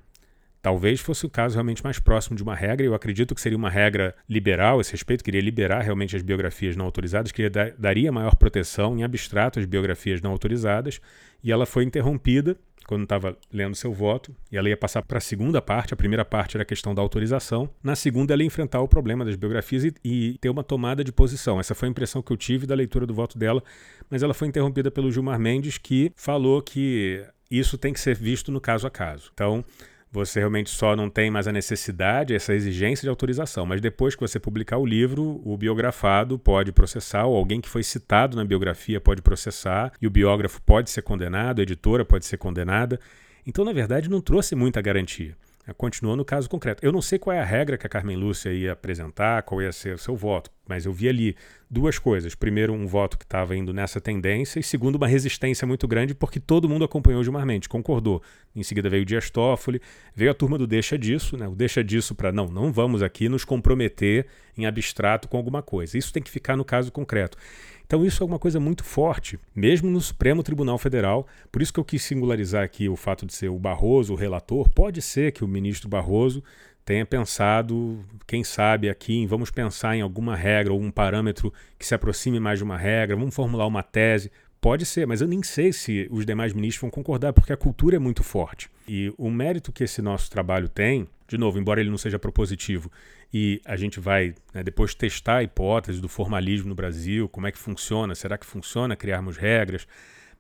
Talvez 0.61 0.99
fosse 0.99 1.25
o 1.25 1.29
caso 1.29 1.53
realmente 1.55 1.81
mais 1.81 1.97
próximo 1.97 2.35
de 2.35 2.43
uma 2.43 2.53
regra, 2.53 2.85
eu 2.85 2.93
acredito 2.93 3.33
que 3.33 3.39
seria 3.39 3.57
uma 3.57 3.69
regra 3.69 4.13
liberal 4.27 4.81
esse 4.81 4.91
respeito, 4.91 5.23
queria 5.23 5.39
liberar 5.39 5.81
realmente 5.81 6.13
as 6.13 6.21
biografias 6.21 6.75
não 6.75 6.83
autorizadas, 6.83 7.31
dar, 7.51 7.71
daria 7.77 8.11
maior 8.11 8.35
proteção 8.35 8.97
em 8.97 9.03
abstrato 9.03 9.59
às 9.59 9.65
biografias 9.65 10.21
não 10.21 10.31
autorizadas, 10.31 10.99
e 11.41 11.53
ela 11.53 11.65
foi 11.65 11.85
interrompida 11.85 12.57
quando 12.85 13.03
estava 13.03 13.37
lendo 13.51 13.75
seu 13.75 13.93
voto, 13.93 14.35
e 14.51 14.57
ela 14.57 14.67
ia 14.67 14.77
passar 14.77 15.01
para 15.03 15.17
a 15.19 15.21
segunda 15.21 15.61
parte. 15.61 15.93
A 15.93 15.97
primeira 15.97 16.25
parte 16.25 16.55
era 16.55 16.63
a 16.63 16.65
questão 16.65 16.93
da 16.93 17.01
autorização, 17.01 17.69
na 17.81 17.95
segunda, 17.95 18.33
ela 18.33 18.43
ia 18.43 18.47
enfrentar 18.47 18.81
o 18.81 18.87
problema 18.87 19.23
das 19.23 19.35
biografias 19.35 19.85
e, 19.85 19.93
e, 20.03 20.37
ter 20.39 20.49
uma 20.49 20.63
tomada 20.63 21.03
de 21.03 21.11
posição. 21.11 21.59
Essa 21.59 21.73
foi 21.73 21.87
a 21.87 21.91
impressão 21.91 22.21
que 22.21 22.31
eu 22.31 22.37
tive 22.37 22.67
da 22.67 22.75
leitura 22.75 23.05
do 23.05 23.13
voto 23.13 23.37
dela, 23.37 23.63
mas 24.09 24.21
ela 24.21 24.33
foi 24.33 24.47
interrompida 24.47 24.91
pelo 24.91 25.11
Gilmar 25.11 25.39
Mendes, 25.39 25.77
que 25.77 26.11
falou 26.15 26.61
que 26.61 27.25
isso 27.49 27.77
tem 27.77 27.93
que 27.93 27.99
ser 27.99 28.15
visto 28.15 28.51
no 28.51 28.59
caso 28.59 28.87
a 28.87 28.89
caso. 28.89 29.31
Então, 29.33 29.63
você 30.11 30.39
realmente 30.39 30.69
só 30.69 30.95
não 30.95 31.09
tem 31.09 31.29
mais 31.29 31.47
a 31.47 31.51
necessidade, 31.51 32.33
essa 32.33 32.53
exigência 32.53 33.03
de 33.03 33.09
autorização. 33.09 33.65
Mas 33.65 33.81
depois 33.81 34.15
que 34.15 34.21
você 34.21 34.39
publicar 34.39 34.77
o 34.77 34.85
livro, 34.85 35.41
o 35.43 35.57
biografado 35.57 36.39
pode 36.39 36.71
processar, 36.71 37.25
ou 37.25 37.35
alguém 37.35 37.59
que 37.59 37.69
foi 37.69 37.83
citado 37.83 38.37
na 38.37 38.45
biografia 38.45 39.01
pode 39.01 39.21
processar, 39.21 39.91
e 40.01 40.07
o 40.07 40.09
biógrafo 40.09 40.61
pode 40.61 40.89
ser 40.89 41.01
condenado, 41.01 41.59
a 41.59 41.63
editora 41.63 42.05
pode 42.05 42.25
ser 42.25 42.37
condenada. 42.37 42.99
Então, 43.45 43.65
na 43.65 43.73
verdade, 43.73 44.09
não 44.09 44.21
trouxe 44.21 44.55
muita 44.55 44.81
garantia. 44.81 45.35
É, 45.67 45.73
continuou 45.73 46.15
no 46.15 46.23
caso 46.23 46.47
concreto. 46.47 46.85
Eu 46.85 46.91
não 46.91 47.01
sei 47.01 47.17
qual 47.17 47.35
é 47.35 47.39
a 47.39 47.43
regra 47.43 47.77
que 47.77 47.87
a 47.87 47.89
Carmen 47.89 48.15
Lúcia 48.15 48.51
ia 48.51 48.73
apresentar, 48.73 49.41
qual 49.41 49.61
ia 49.61 49.71
ser 49.71 49.95
o 49.95 49.97
seu 49.97 50.15
voto, 50.15 50.51
mas 50.67 50.85
eu 50.85 50.93
vi 50.93 51.09
ali 51.09 51.35
duas 51.67 51.97
coisas. 51.97 52.35
Primeiro, 52.35 52.71
um 52.71 52.85
voto 52.85 53.17
que 53.17 53.25
estava 53.25 53.55
indo 53.55 53.73
nessa 53.73 53.99
tendência, 53.99 54.59
e 54.59 54.63
segundo, 54.63 54.97
uma 54.97 55.07
resistência 55.07 55.65
muito 55.65 55.87
grande, 55.87 56.13
porque 56.13 56.39
todo 56.39 56.69
mundo 56.69 56.85
acompanhou 56.85 57.23
Gilmar 57.23 57.47
Mendes, 57.47 57.67
concordou. 57.67 58.21
Em 58.55 58.61
seguida 58.61 58.89
veio 58.89 59.01
o 59.01 59.05
Dias 59.05 59.31
Toffoli, 59.31 59.81
veio 60.15 60.29
a 60.29 60.35
turma 60.35 60.55
do 60.57 60.67
deixa 60.67 60.99
disso, 60.99 61.35
né? 61.35 61.47
o 61.47 61.55
deixa 61.55 61.83
disso 61.83 62.13
para 62.13 62.31
não, 62.31 62.45
não 62.45 62.71
vamos 62.71 63.01
aqui 63.01 63.27
nos 63.27 63.43
comprometer 63.43 64.27
em 64.55 64.67
abstrato 64.67 65.27
com 65.27 65.35
alguma 65.35 65.63
coisa. 65.63 65.97
Isso 65.97 66.13
tem 66.13 66.21
que 66.21 66.29
ficar 66.29 66.55
no 66.55 66.63
caso 66.63 66.91
concreto. 66.91 67.37
Então 67.85 68.03
isso 68.05 68.23
é 68.23 68.25
uma 68.25 68.39
coisa 68.39 68.59
muito 68.59 68.83
forte, 68.83 69.39
mesmo 69.55 69.89
no 69.89 70.01
Supremo 70.01 70.41
Tribunal 70.41 70.77
Federal. 70.77 71.27
Por 71.51 71.61
isso 71.61 71.71
que 71.71 71.79
eu 71.79 71.85
quis 71.85 72.03
singularizar 72.03 72.63
aqui 72.63 72.89
o 72.89 72.95
fato 72.95 73.25
de 73.25 73.33
ser 73.33 73.49
o 73.49 73.59
Barroso 73.59 74.13
o 74.13 74.17
relator. 74.17 74.67
Pode 74.69 75.01
ser 75.01 75.31
que 75.31 75.43
o 75.43 75.47
ministro 75.47 75.87
Barroso 75.87 76.43
tenha 76.83 77.05
pensado, 77.05 78.03
quem 78.27 78.43
sabe 78.43 78.89
aqui, 78.89 79.15
em 79.15 79.27
vamos 79.27 79.49
pensar 79.49 79.95
em 79.95 80.01
alguma 80.01 80.35
regra 80.35 80.73
ou 80.73 80.79
um 80.79 80.91
parâmetro 80.91 81.51
que 81.79 81.85
se 81.85 81.95
aproxime 81.95 82.39
mais 82.39 82.59
de 82.59 82.63
uma 82.63 82.77
regra, 82.77 83.15
vamos 83.15 83.33
formular 83.33 83.65
uma 83.65 83.81
tese. 83.81 84.31
Pode 84.61 84.85
ser, 84.85 85.05
mas 85.05 85.21
eu 85.21 85.27
nem 85.27 85.41
sei 85.43 85.71
se 85.71 86.07
os 86.11 86.25
demais 86.25 86.53
ministros 86.53 86.81
vão 86.81 86.89
concordar, 86.89 87.33
porque 87.33 87.53
a 87.53 87.57
cultura 87.57 87.95
é 87.95 87.99
muito 87.99 88.23
forte. 88.23 88.69
E 88.87 89.13
o 89.17 89.29
mérito 89.29 89.71
que 89.71 89.83
esse 89.83 90.01
nosso 90.01 90.29
trabalho 90.29 90.69
tem, 90.69 91.07
de 91.27 91.37
novo, 91.37 91.59
embora 91.59 91.81
ele 91.81 91.89
não 91.89 91.97
seja 91.97 92.19
propositivo, 92.19 92.91
e 93.33 93.59
a 93.65 93.75
gente 93.75 93.99
vai 93.99 94.35
né, 94.53 94.63
depois 94.63 94.93
testar 94.93 95.37
a 95.37 95.43
hipótese 95.43 95.99
do 95.99 96.07
formalismo 96.07 96.69
no 96.69 96.75
Brasil, 96.75 97.27
como 97.29 97.47
é 97.47 97.51
que 97.51 97.57
funciona, 97.57 98.13
será 98.15 98.37
que 98.37 98.45
funciona 98.45 98.95
criarmos 98.95 99.37
regras? 99.37 99.87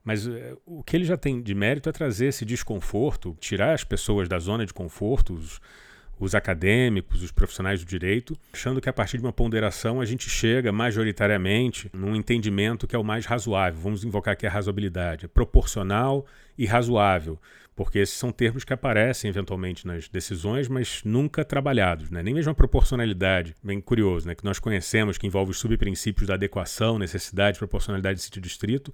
Mas 0.03 0.27
uh, 0.27 0.61
o 0.65 0.83
que 0.83 0.95
ele 0.95 1.05
já 1.05 1.17
tem 1.17 1.41
de 1.41 1.55
mérito 1.55 1.89
é 1.89 1.91
trazer 1.91 2.27
esse 2.27 2.45
desconforto, 2.45 3.35
tirar 3.39 3.73
as 3.73 3.83
pessoas 3.83 4.29
da 4.29 4.37
zona 4.37 4.65
de 4.65 4.73
conforto, 4.73 5.33
os, 5.33 5.59
os 6.19 6.35
acadêmicos, 6.35 7.23
os 7.23 7.31
profissionais 7.31 7.83
do 7.83 7.87
direito, 7.87 8.37
achando 8.53 8.79
que 8.79 8.87
a 8.87 8.93
partir 8.93 9.17
de 9.17 9.23
uma 9.23 9.33
ponderação 9.33 9.99
a 9.99 10.05
gente 10.05 10.29
chega 10.29 10.71
majoritariamente 10.71 11.89
num 11.91 12.15
entendimento 12.15 12.87
que 12.87 12.95
é 12.95 12.99
o 12.99 13.03
mais 13.03 13.25
razoável. 13.25 13.81
Vamos 13.81 14.03
invocar 14.03 14.33
aqui 14.33 14.45
a 14.45 14.49
razoabilidade, 14.49 15.25
é 15.25 15.27
proporcional 15.27 16.25
e 16.55 16.65
razoável, 16.65 17.39
porque 17.75 17.99
esses 17.99 18.15
são 18.15 18.31
termos 18.31 18.63
que 18.63 18.71
aparecem 18.71 19.29
eventualmente 19.29 19.85
nas 19.85 20.07
decisões, 20.07 20.69
mas 20.69 21.01
nunca 21.03 21.43
trabalhados, 21.43 22.09
né? 22.09 22.23
nem 22.23 22.33
mesmo 22.33 22.51
a 22.51 22.55
proporcionalidade, 22.55 23.53
bem 23.61 23.81
curioso, 23.81 24.27
né? 24.27 24.33
que 24.33 24.45
nós 24.45 24.59
conhecemos, 24.59 25.17
que 25.17 25.27
envolve 25.27 25.51
os 25.51 25.59
subprincípios 25.59 26.27
da 26.27 26.35
adequação, 26.35 26.97
necessidade, 26.97 27.59
proporcionalidade 27.59 28.17
de 28.17 28.23
sítio 28.23 28.41
distrito, 28.41 28.93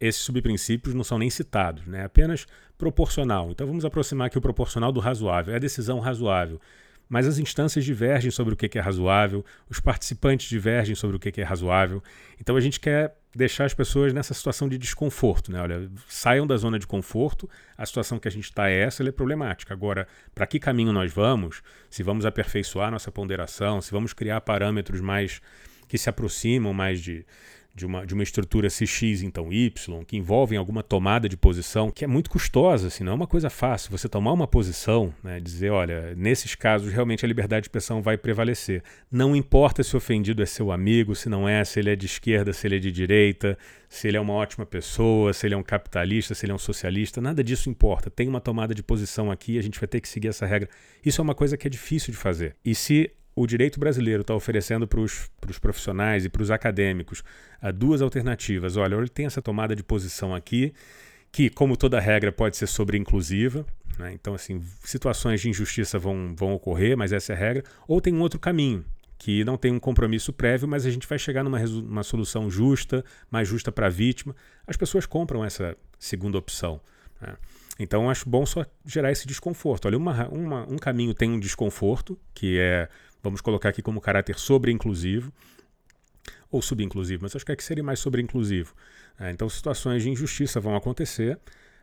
esses 0.00 0.22
subprincípios 0.22 0.94
não 0.94 1.02
são 1.02 1.18
nem 1.18 1.28
citados, 1.28 1.84
né? 1.86 2.04
apenas 2.04 2.46
proporcional. 2.78 3.50
Então 3.50 3.66
vamos 3.66 3.84
aproximar 3.84 4.28
aqui 4.28 4.38
o 4.38 4.40
proporcional 4.40 4.92
do 4.92 5.00
razoável, 5.00 5.52
é 5.52 5.56
a 5.56 5.60
decisão 5.60 5.98
razoável. 5.98 6.60
Mas 7.08 7.26
as 7.26 7.38
instâncias 7.38 7.84
divergem 7.84 8.30
sobre 8.30 8.54
o 8.54 8.56
que 8.56 8.78
é 8.78 8.80
razoável, 8.80 9.44
os 9.68 9.80
participantes 9.80 10.48
divergem 10.48 10.94
sobre 10.94 11.16
o 11.16 11.18
que 11.18 11.40
é 11.40 11.44
razoável. 11.44 12.00
Então 12.40 12.54
a 12.54 12.60
gente 12.60 12.78
quer 12.78 13.19
deixar 13.34 13.64
as 13.64 13.74
pessoas 13.74 14.12
nessa 14.12 14.34
situação 14.34 14.68
de 14.68 14.76
desconforto. 14.76 15.52
Né? 15.52 15.60
Olha, 15.60 15.90
saiam 16.08 16.46
da 16.46 16.56
zona 16.56 16.78
de 16.78 16.86
conforto, 16.86 17.48
a 17.76 17.86
situação 17.86 18.18
que 18.18 18.28
a 18.28 18.30
gente 18.30 18.44
está 18.44 18.68
é 18.68 18.80
essa, 18.80 19.02
ela 19.02 19.10
é 19.10 19.12
problemática. 19.12 19.72
Agora, 19.72 20.06
para 20.34 20.46
que 20.46 20.58
caminho 20.58 20.92
nós 20.92 21.12
vamos? 21.12 21.62
Se 21.88 22.02
vamos 22.02 22.26
aperfeiçoar 22.26 22.90
nossa 22.90 23.10
ponderação, 23.10 23.80
se 23.80 23.90
vamos 23.92 24.12
criar 24.12 24.40
parâmetros 24.40 25.00
mais 25.00 25.40
que 25.88 25.98
se 25.98 26.08
aproximam 26.08 26.72
mais 26.72 27.00
de, 27.00 27.26
de 27.74 27.86
uma, 27.86 28.04
de 28.04 28.14
uma 28.14 28.22
estrutura 28.22 28.68
CX, 28.68 29.22
então 29.22 29.52
Y, 29.52 30.04
que 30.04 30.16
envolvem 30.16 30.58
alguma 30.58 30.82
tomada 30.82 31.28
de 31.28 31.36
posição, 31.36 31.90
que 31.90 32.04
é 32.04 32.08
muito 32.08 32.28
custosa, 32.28 32.88
assim, 32.88 33.04
não 33.04 33.12
é 33.12 33.14
uma 33.14 33.26
coisa 33.26 33.48
fácil. 33.48 33.90
Você 33.90 34.08
tomar 34.08 34.32
uma 34.32 34.46
posição, 34.46 35.14
né, 35.22 35.40
dizer, 35.40 35.70
olha, 35.70 36.14
nesses 36.16 36.54
casos 36.54 36.92
realmente 36.92 37.24
a 37.24 37.28
liberdade 37.28 37.62
de 37.62 37.68
expressão 37.68 38.02
vai 38.02 38.16
prevalecer. 38.16 38.82
Não 39.10 39.34
importa 39.34 39.82
se 39.82 39.94
o 39.94 39.98
ofendido 39.98 40.42
é 40.42 40.46
seu 40.46 40.72
amigo, 40.72 41.14
se 41.14 41.28
não 41.28 41.48
é, 41.48 41.64
se 41.64 41.78
ele 41.78 41.90
é 41.90 41.96
de 41.96 42.06
esquerda, 42.06 42.52
se 42.52 42.66
ele 42.66 42.76
é 42.76 42.78
de 42.78 42.90
direita, 42.90 43.56
se 43.88 44.08
ele 44.08 44.16
é 44.16 44.20
uma 44.20 44.34
ótima 44.34 44.66
pessoa, 44.66 45.32
se 45.32 45.46
ele 45.46 45.54
é 45.54 45.58
um 45.58 45.62
capitalista, 45.62 46.34
se 46.34 46.44
ele 46.44 46.52
é 46.52 46.54
um 46.54 46.58
socialista, 46.58 47.20
nada 47.20 47.42
disso 47.42 47.70
importa. 47.70 48.10
Tem 48.10 48.28
uma 48.28 48.40
tomada 48.40 48.74
de 48.74 48.82
posição 48.82 49.30
aqui, 49.30 49.58
a 49.58 49.62
gente 49.62 49.78
vai 49.78 49.88
ter 49.88 50.00
que 50.00 50.08
seguir 50.08 50.28
essa 50.28 50.46
regra. 50.46 50.68
Isso 51.04 51.20
é 51.20 51.22
uma 51.22 51.34
coisa 51.34 51.56
que 51.56 51.66
é 51.66 51.70
difícil 51.70 52.12
de 52.12 52.18
fazer. 52.18 52.56
E 52.64 52.74
se 52.74 53.10
o 53.40 53.46
direito 53.46 53.80
brasileiro 53.80 54.20
está 54.20 54.34
oferecendo 54.34 54.86
para 54.86 55.00
os 55.00 55.58
profissionais 55.60 56.24
e 56.24 56.28
para 56.28 56.42
os 56.42 56.50
acadêmicos 56.50 57.22
uh, 57.62 57.72
duas 57.72 58.02
alternativas. 58.02 58.76
Olha, 58.76 58.96
ele 58.96 59.08
tem 59.08 59.26
essa 59.26 59.40
tomada 59.40 59.74
de 59.74 59.82
posição 59.82 60.34
aqui, 60.34 60.74
que, 61.32 61.48
como 61.48 61.76
toda 61.76 61.98
regra, 61.98 62.30
pode 62.30 62.56
ser 62.56 62.66
sobre 62.66 62.98
inclusiva. 62.98 63.64
Né? 63.98 64.12
Então, 64.12 64.34
assim, 64.34 64.62
situações 64.84 65.40
de 65.40 65.48
injustiça 65.48 65.98
vão, 65.98 66.34
vão 66.36 66.52
ocorrer, 66.52 66.96
mas 66.96 67.12
essa 67.12 67.32
é 67.32 67.36
a 67.36 67.38
regra. 67.38 67.64
Ou 67.88 68.00
tem 68.00 68.12
um 68.12 68.20
outro 68.20 68.38
caminho, 68.38 68.84
que 69.16 69.44
não 69.44 69.56
tem 69.56 69.72
um 69.72 69.78
compromisso 69.78 70.32
prévio, 70.32 70.68
mas 70.68 70.84
a 70.84 70.90
gente 70.90 71.06
vai 71.06 71.18
chegar 71.18 71.42
numa 71.42 71.60
uma 71.60 72.02
solução 72.02 72.50
justa, 72.50 73.04
mais 73.30 73.48
justa 73.48 73.70
para 73.72 73.86
a 73.86 73.90
vítima. 73.90 74.34
As 74.66 74.76
pessoas 74.76 75.06
compram 75.06 75.44
essa 75.44 75.76
segunda 75.98 76.36
opção. 76.36 76.80
Né? 77.20 77.36
Então, 77.78 78.10
acho 78.10 78.28
bom 78.28 78.44
só 78.44 78.66
gerar 78.84 79.10
esse 79.10 79.26
desconforto. 79.26 79.86
Olha, 79.86 79.96
uma, 79.96 80.28
uma, 80.28 80.66
um 80.70 80.76
caminho 80.76 81.14
tem 81.14 81.30
um 81.30 81.40
desconforto, 81.40 82.18
que 82.34 82.58
é 82.58 82.88
Vamos 83.22 83.40
colocar 83.40 83.68
aqui 83.68 83.82
como 83.82 84.00
caráter 84.00 84.38
sobre-inclusivo 84.38 85.32
ou 86.50 86.60
subinclusivo, 86.60 87.22
mas 87.22 87.36
acho 87.36 87.46
que 87.46 87.52
aqui 87.52 87.62
seria 87.62 87.84
mais 87.84 88.00
sobre-inclusivo. 88.00 88.74
É, 89.18 89.30
então, 89.30 89.48
situações 89.48 90.02
de 90.02 90.10
injustiça 90.10 90.58
vão 90.58 90.74
acontecer, 90.74 91.38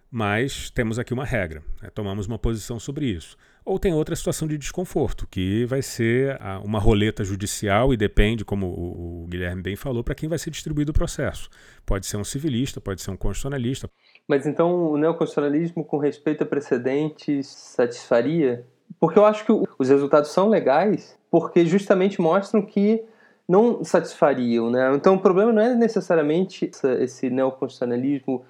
mas 0.10 0.70
temos 0.70 0.98
aqui 0.98 1.14
uma 1.14 1.26
regra, 1.26 1.62
né? 1.82 1.90
tomamos 1.94 2.28
uma 2.28 2.40
posição 2.40 2.80
sobre 2.80 3.06
isso. 3.06 3.38
Ou 3.64 3.78
tem 3.78 3.94
outra 3.94 4.16
situação 4.16 4.48
de 4.48 4.58
desconforto, 4.58 5.28
que 5.30 5.66
vai 5.66 5.82
ser 5.82 6.42
a, 6.42 6.60
uma 6.60 6.80
roleta 6.80 7.24
judicial 7.24 7.94
e 7.94 7.98
depende, 7.98 8.46
como 8.46 8.68
o, 8.68 9.24
o 9.24 9.28
Guilherme 9.28 9.62
bem 9.62 9.76
falou, 9.76 10.04
para 10.04 10.16
quem 10.16 10.30
vai 10.30 10.40
ser 10.40 10.50
distribuído 10.50 10.92
o 10.92 10.94
processo. 10.94 11.50
Pode 11.86 12.06
ser 12.06 12.18
um 12.18 12.24
civilista, 12.24 12.80
pode 12.80 13.02
ser 13.02 13.12
um 13.12 13.18
constitucionalista. 13.18 13.90
Mas 14.28 14.46
então 14.46 14.92
o 14.92 14.98
neoconstitucionalismo, 14.98 15.84
com 15.84 15.98
respeito 15.98 16.44
a 16.44 16.46
precedentes, 16.46 17.48
satisfaria? 17.48 18.66
Porque 19.00 19.20
eu 19.20 19.26
acho 19.26 19.46
que 19.46 19.52
os 19.52 19.90
resultados 19.90 20.32
são 20.32 20.50
legais, 20.50 21.18
porque 21.30 21.66
justamente 21.66 22.20
mostram 22.22 22.62
que 22.62 23.04
não 23.48 23.84
satisfariam. 23.84 24.70
Né? 24.70 24.94
Então 24.96 25.16
o 25.16 25.20
problema 25.20 25.52
não 25.54 25.62
é 25.62 25.76
necessariamente 25.76 26.70
esse 27.00 27.30
neoconstitucionalismo 27.30 28.44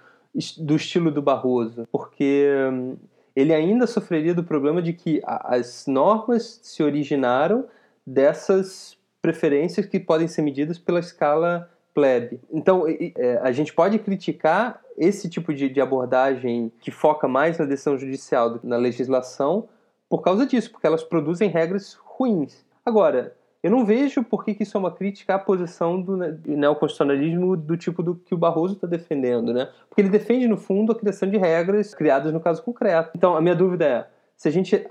do 0.58 0.76
estilo 0.76 1.12
do 1.12 1.22
Barroso, 1.22 1.88
porque 1.92 2.48
hum, 2.72 2.96
ele 3.36 3.54
ainda 3.54 3.88
sofreria 3.88 4.34
do 4.34 4.44
problema 4.44 4.82
de 4.82 4.94
que 4.94 5.22
as 5.26 5.86
normas 5.88 6.60
se 6.64 6.82
originaram 6.84 7.66
dessas 8.06 8.98
preferências 9.22 9.86
que 9.86 10.00
podem 10.00 10.28
ser 10.28 10.42
medidas 10.42 10.78
pela 10.78 11.00
escala 11.00 11.70
plebe. 11.94 12.40
Então, 12.52 12.86
é, 12.88 13.40
a 13.42 13.52
gente 13.52 13.74
pode 13.74 13.98
criticar 13.98 14.82
esse 14.98 15.28
tipo 15.28 15.54
de 15.54 15.82
abordagem 15.82 16.72
que 16.80 16.92
foca 16.92 17.28
mais 17.28 17.58
na 17.58 17.66
decisão 17.66 17.98
judicial 17.98 18.52
do 18.52 18.60
que 18.60 18.68
na 18.68 18.78
legislação 18.78 19.68
por 20.10 20.22
causa 20.22 20.46
disso, 20.46 20.72
porque 20.72 20.88
elas 20.88 21.04
produzem 21.04 21.50
regras 21.50 21.94
ruins. 21.94 22.66
Agora, 22.86 23.36
eu 23.62 23.72
não 23.72 23.86
vejo 23.86 24.24
por 24.24 24.46
que, 24.46 24.56
isso 24.60 24.78
é 24.78 24.80
uma 24.80 24.92
crítica 24.92 25.36
à 25.36 25.40
posição 25.40 26.02
do 26.02 26.16
neoconstitucionalismo 26.46 27.58
do 27.58 27.76
tipo 27.76 28.02
do 28.02 28.16
que 28.16 28.34
o 28.34 28.38
Barroso 28.38 28.76
está 28.76 28.88
defendendo, 28.88 29.54
né? 29.54 29.70
Porque 29.90 30.02
ele 30.02 30.10
defende, 30.10 30.48
no 30.48 30.58
fundo, 30.58 30.92
a 30.92 30.96
criação 30.96 31.30
de 31.30 31.38
regras 31.38 31.94
criadas 31.94 32.32
no 32.32 32.40
caso 32.40 32.64
concreto. 32.64 33.12
Então, 33.16 33.36
a 33.36 33.42
minha 33.42 33.56
dúvida 33.56 33.86
é, 33.86 34.08
se 34.38 34.48
a 34.48 34.52
gente 34.52 34.88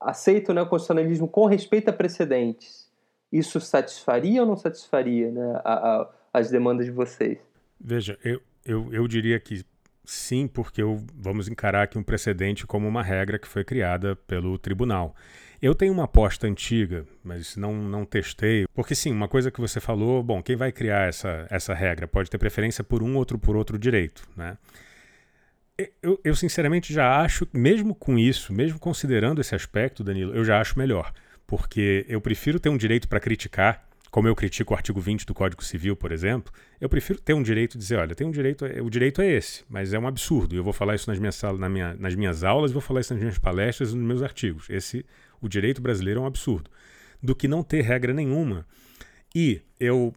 aceita 0.00 0.52
o 0.52 0.54
neoconstitucionalismo 0.54 1.28
com 1.28 1.46
respeito 1.46 1.88
a 1.88 1.92
precedentes, 1.92 2.90
isso 3.30 3.60
satisfaria 3.60 4.42
ou 4.42 4.46
não 4.46 4.56
satisfaria 4.56 5.30
né, 5.30 5.60
a, 5.64 5.72
a, 5.72 6.10
as 6.32 6.50
demandas 6.50 6.86
de 6.86 6.92
vocês? 6.92 7.38
Veja, 7.80 8.18
eu, 8.24 8.40
eu, 8.64 8.92
eu 8.92 9.08
diria 9.08 9.38
que 9.40 9.64
sim, 10.04 10.46
porque 10.46 10.82
eu, 10.82 11.04
vamos 11.14 11.48
encarar 11.48 11.82
aqui 11.84 11.98
um 11.98 12.02
precedente 12.02 12.66
como 12.66 12.86
uma 12.88 13.02
regra 13.02 13.38
que 13.38 13.48
foi 13.48 13.64
criada 13.64 14.16
pelo 14.16 14.58
tribunal. 14.58 15.14
Eu 15.60 15.74
tenho 15.76 15.92
uma 15.92 16.04
aposta 16.04 16.46
antiga, 16.46 17.06
mas 17.22 17.56
não, 17.56 17.72
não 17.72 18.04
testei. 18.04 18.66
Porque 18.74 18.96
sim, 18.96 19.12
uma 19.12 19.28
coisa 19.28 19.50
que 19.50 19.60
você 19.60 19.78
falou, 19.78 20.22
bom, 20.22 20.42
quem 20.42 20.56
vai 20.56 20.72
criar 20.72 21.08
essa, 21.08 21.46
essa 21.48 21.72
regra 21.72 22.08
pode 22.08 22.28
ter 22.28 22.36
preferência 22.36 22.82
por 22.82 23.02
um 23.02 23.16
outro 23.16 23.38
por 23.38 23.54
outro 23.56 23.78
direito, 23.78 24.28
né? 24.36 24.58
Eu, 26.02 26.20
eu 26.22 26.34
sinceramente 26.34 26.92
já 26.92 27.20
acho, 27.20 27.48
mesmo 27.52 27.94
com 27.94 28.18
isso, 28.18 28.52
mesmo 28.52 28.78
considerando 28.78 29.40
esse 29.40 29.54
aspecto, 29.54 30.04
Danilo, 30.04 30.34
eu 30.34 30.44
já 30.44 30.60
acho 30.60 30.78
melhor. 30.78 31.12
Porque 31.46 32.04
eu 32.08 32.20
prefiro 32.20 32.60
ter 32.60 32.68
um 32.68 32.76
direito 32.76 33.08
para 33.08 33.20
criticar 33.20 33.88
como 34.12 34.28
eu 34.28 34.36
critico 34.36 34.74
o 34.74 34.76
artigo 34.76 35.00
20 35.00 35.24
do 35.24 35.32
Código 35.32 35.64
Civil, 35.64 35.96
por 35.96 36.12
exemplo, 36.12 36.52
eu 36.78 36.86
prefiro 36.86 37.18
ter 37.18 37.32
um 37.32 37.42
direito 37.42 37.72
de 37.72 37.78
dizer, 37.78 37.96
olha, 37.96 38.14
tem 38.14 38.26
um 38.26 38.30
direito, 38.30 38.62
o 38.66 38.90
direito 38.90 39.22
é 39.22 39.26
esse, 39.26 39.64
mas 39.70 39.94
é 39.94 39.98
um 39.98 40.06
absurdo. 40.06 40.54
Eu 40.54 40.62
vou 40.62 40.74
falar 40.74 40.94
isso 40.94 41.08
nas 41.08 41.18
minhas, 41.18 41.42
na 41.58 41.66
minha, 41.66 41.94
nas 41.94 42.14
minhas 42.14 42.44
aulas, 42.44 42.70
vou 42.70 42.82
falar 42.82 43.00
isso 43.00 43.14
nas 43.14 43.22
minhas 43.22 43.38
palestras 43.38 43.94
nos 43.94 44.04
meus 44.04 44.22
artigos. 44.22 44.68
Esse 44.68 45.06
o 45.40 45.48
direito 45.48 45.80
brasileiro 45.80 46.20
é 46.20 46.22
um 46.24 46.26
absurdo, 46.26 46.70
do 47.22 47.34
que 47.34 47.48
não 47.48 47.62
ter 47.62 47.80
regra 47.80 48.12
nenhuma. 48.12 48.66
E 49.34 49.62
eu 49.80 50.12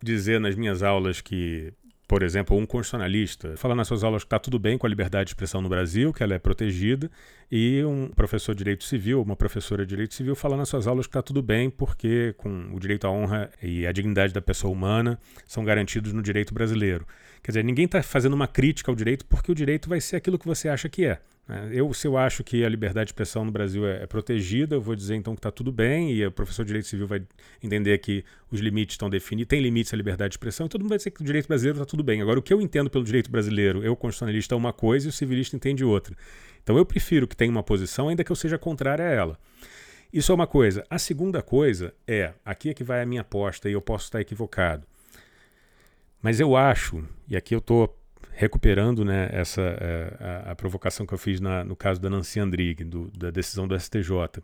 dizer 0.00 0.38
nas 0.38 0.54
minhas 0.54 0.80
aulas 0.80 1.20
que, 1.20 1.72
por 2.10 2.24
exemplo, 2.24 2.56
um 2.56 2.66
constitucionalista 2.66 3.56
fala 3.56 3.72
nas 3.72 3.86
suas 3.86 4.02
aulas 4.02 4.24
que 4.24 4.26
está 4.26 4.36
tudo 4.36 4.58
bem 4.58 4.76
com 4.76 4.84
a 4.84 4.90
liberdade 4.90 5.26
de 5.26 5.30
expressão 5.30 5.62
no 5.62 5.68
Brasil, 5.68 6.12
que 6.12 6.24
ela 6.24 6.34
é 6.34 6.40
protegida, 6.40 7.08
e 7.48 7.84
um 7.84 8.08
professor 8.08 8.52
de 8.52 8.58
direito 8.58 8.82
civil, 8.82 9.22
uma 9.22 9.36
professora 9.36 9.86
de 9.86 9.90
direito 9.90 10.14
civil 10.14 10.34
fala 10.34 10.56
nas 10.56 10.68
suas 10.68 10.88
aulas 10.88 11.06
que 11.06 11.10
está 11.10 11.22
tudo 11.22 11.40
bem 11.40 11.70
porque 11.70 12.34
com 12.36 12.74
o 12.74 12.80
direito 12.80 13.06
à 13.06 13.10
honra 13.12 13.48
e 13.62 13.86
a 13.86 13.92
dignidade 13.92 14.32
da 14.32 14.42
pessoa 14.42 14.72
humana 14.72 15.20
são 15.46 15.64
garantidos 15.64 16.12
no 16.12 16.20
direito 16.20 16.52
brasileiro. 16.52 17.06
Quer 17.44 17.52
dizer, 17.52 17.62
ninguém 17.62 17.84
está 17.84 18.02
fazendo 18.02 18.34
uma 18.34 18.48
crítica 18.48 18.90
ao 18.90 18.96
direito 18.96 19.24
porque 19.26 19.52
o 19.52 19.54
direito 19.54 19.88
vai 19.88 20.00
ser 20.00 20.16
aquilo 20.16 20.36
que 20.36 20.48
você 20.48 20.68
acha 20.68 20.88
que 20.88 21.04
é. 21.04 21.20
Né? 21.50 21.68
Eu, 21.72 21.92
se 21.92 22.06
eu 22.06 22.16
acho 22.16 22.44
que 22.44 22.64
a 22.64 22.68
liberdade 22.68 23.06
de 23.06 23.10
expressão 23.10 23.44
no 23.44 23.50
Brasil 23.50 23.84
é, 23.84 24.04
é 24.04 24.06
protegida, 24.06 24.76
eu 24.76 24.80
vou 24.80 24.94
dizer 24.94 25.16
então 25.16 25.34
que 25.34 25.40
está 25.40 25.50
tudo 25.50 25.72
bem, 25.72 26.12
e 26.12 26.24
o 26.24 26.30
professor 26.30 26.62
de 26.62 26.68
direito 26.68 26.86
civil 26.86 27.08
vai 27.08 27.22
entender 27.60 27.98
que 27.98 28.24
os 28.52 28.60
limites 28.60 28.94
estão 28.94 29.10
definidos, 29.10 29.48
tem 29.48 29.60
limites 29.60 29.92
à 29.92 29.96
liberdade 29.96 30.30
de 30.30 30.34
expressão, 30.34 30.66
e 30.66 30.68
todo 30.68 30.82
mundo 30.82 30.90
vai 30.90 30.98
dizer 30.98 31.10
que 31.10 31.20
o 31.20 31.24
direito 31.24 31.48
brasileiro 31.48 31.78
está 31.78 31.84
tudo 31.84 32.04
bem. 32.04 32.22
Agora, 32.22 32.38
o 32.38 32.42
que 32.42 32.54
eu 32.54 32.60
entendo 32.60 32.88
pelo 32.88 33.02
direito 33.02 33.28
brasileiro, 33.28 33.82
eu, 33.82 33.96
constitucionalista, 33.96 34.54
é 34.54 34.56
uma 34.56 34.72
coisa 34.72 35.08
e 35.08 35.10
o 35.10 35.12
civilista 35.12 35.56
entende 35.56 35.84
outra. 35.84 36.16
Então, 36.62 36.78
eu 36.78 36.86
prefiro 36.86 37.26
que 37.26 37.36
tenha 37.36 37.50
uma 37.50 37.64
posição, 37.64 38.08
ainda 38.08 38.22
que 38.22 38.30
eu 38.30 38.36
seja 38.36 38.56
contrária 38.56 39.04
a 39.04 39.10
ela. 39.10 39.38
Isso 40.12 40.30
é 40.30 40.34
uma 40.34 40.46
coisa. 40.46 40.84
A 40.88 40.98
segunda 40.98 41.42
coisa 41.42 41.92
é, 42.06 42.32
aqui 42.44 42.70
é 42.70 42.74
que 42.74 42.84
vai 42.84 43.02
a 43.02 43.06
minha 43.06 43.22
aposta, 43.22 43.68
e 43.68 43.72
eu 43.72 43.80
posso 43.80 44.04
estar 44.04 44.20
equivocado. 44.20 44.86
Mas 46.22 46.38
eu 46.38 46.54
acho, 46.54 47.02
e 47.26 47.36
aqui 47.36 47.56
eu 47.56 47.58
estou 47.58 47.99
recuperando 48.40 49.04
né, 49.04 49.28
essa, 49.32 49.60
é, 49.60 50.16
a, 50.18 50.52
a, 50.52 50.54
provocação 50.54 51.04
que 51.04 51.12
eu 51.12 51.18
fiz 51.18 51.40
na, 51.40 51.62
no 51.62 51.76
caso 51.76 52.00
da 52.00 52.08
Nancy 52.08 52.40
Andrighi, 52.40 52.84
do, 52.84 53.10
da 53.10 53.30
decisão 53.30 53.68
do 53.68 53.78
STJ, 53.78 54.42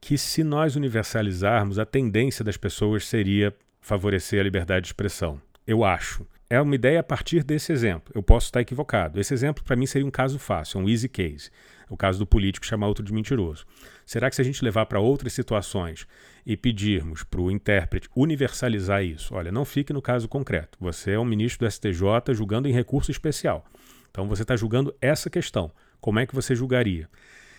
que 0.00 0.18
se 0.18 0.42
nós 0.42 0.74
universalizarmos, 0.74 1.78
a 1.78 1.86
tendência 1.86 2.44
das 2.44 2.56
pessoas 2.56 3.06
seria 3.06 3.54
favorecer 3.80 4.40
a 4.40 4.42
liberdade 4.42 4.82
de 4.82 4.88
expressão. 4.88 5.40
Eu 5.64 5.84
acho. 5.84 6.26
É 6.50 6.60
uma 6.60 6.74
ideia 6.74 6.98
a 6.98 7.02
partir 7.02 7.44
desse 7.44 7.70
exemplo. 7.70 8.10
Eu 8.12 8.24
posso 8.24 8.46
estar 8.46 8.60
equivocado. 8.60 9.20
Esse 9.20 9.32
exemplo, 9.32 9.62
para 9.62 9.76
mim, 9.76 9.86
seria 9.86 10.06
um 10.06 10.10
caso 10.10 10.38
fácil, 10.38 10.80
um 10.80 10.88
easy 10.88 11.08
case. 11.08 11.48
O 11.88 11.96
caso 11.96 12.18
do 12.18 12.26
político 12.26 12.66
chamar 12.66 12.88
outro 12.88 13.04
de 13.04 13.12
mentiroso. 13.12 13.64
Será 14.04 14.28
que 14.28 14.34
se 14.34 14.42
a 14.42 14.44
gente 14.44 14.64
levar 14.64 14.86
para 14.86 14.98
outras 14.98 15.32
situações 15.32 16.08
e 16.44 16.56
pedirmos 16.56 17.22
para 17.22 17.40
o 17.40 17.50
intérprete 17.50 18.08
universalizar 18.14 19.02
isso, 19.02 19.34
olha, 19.34 19.52
não 19.52 19.64
fique 19.64 19.92
no 19.92 20.02
caso 20.02 20.28
concreto. 20.28 20.78
Você 20.80 21.12
é 21.12 21.18
um 21.18 21.24
ministro 21.24 21.66
do 21.66 21.70
STJ 21.70 22.32
julgando 22.32 22.68
em 22.68 22.72
recurso 22.72 23.10
especial. 23.10 23.64
Então 24.10 24.28
você 24.28 24.42
está 24.42 24.56
julgando 24.56 24.94
essa 25.00 25.28
questão. 25.28 25.70
Como 26.00 26.18
é 26.18 26.26
que 26.26 26.34
você 26.34 26.54
julgaria? 26.54 27.08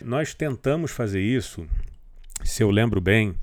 Nós 0.02 0.34
tentamos 0.34 0.92
fazer 0.92 1.22
isso, 1.22 1.68
se 2.44 2.64
eu 2.64 2.72
lembro 2.72 3.02
bem, 3.02 3.36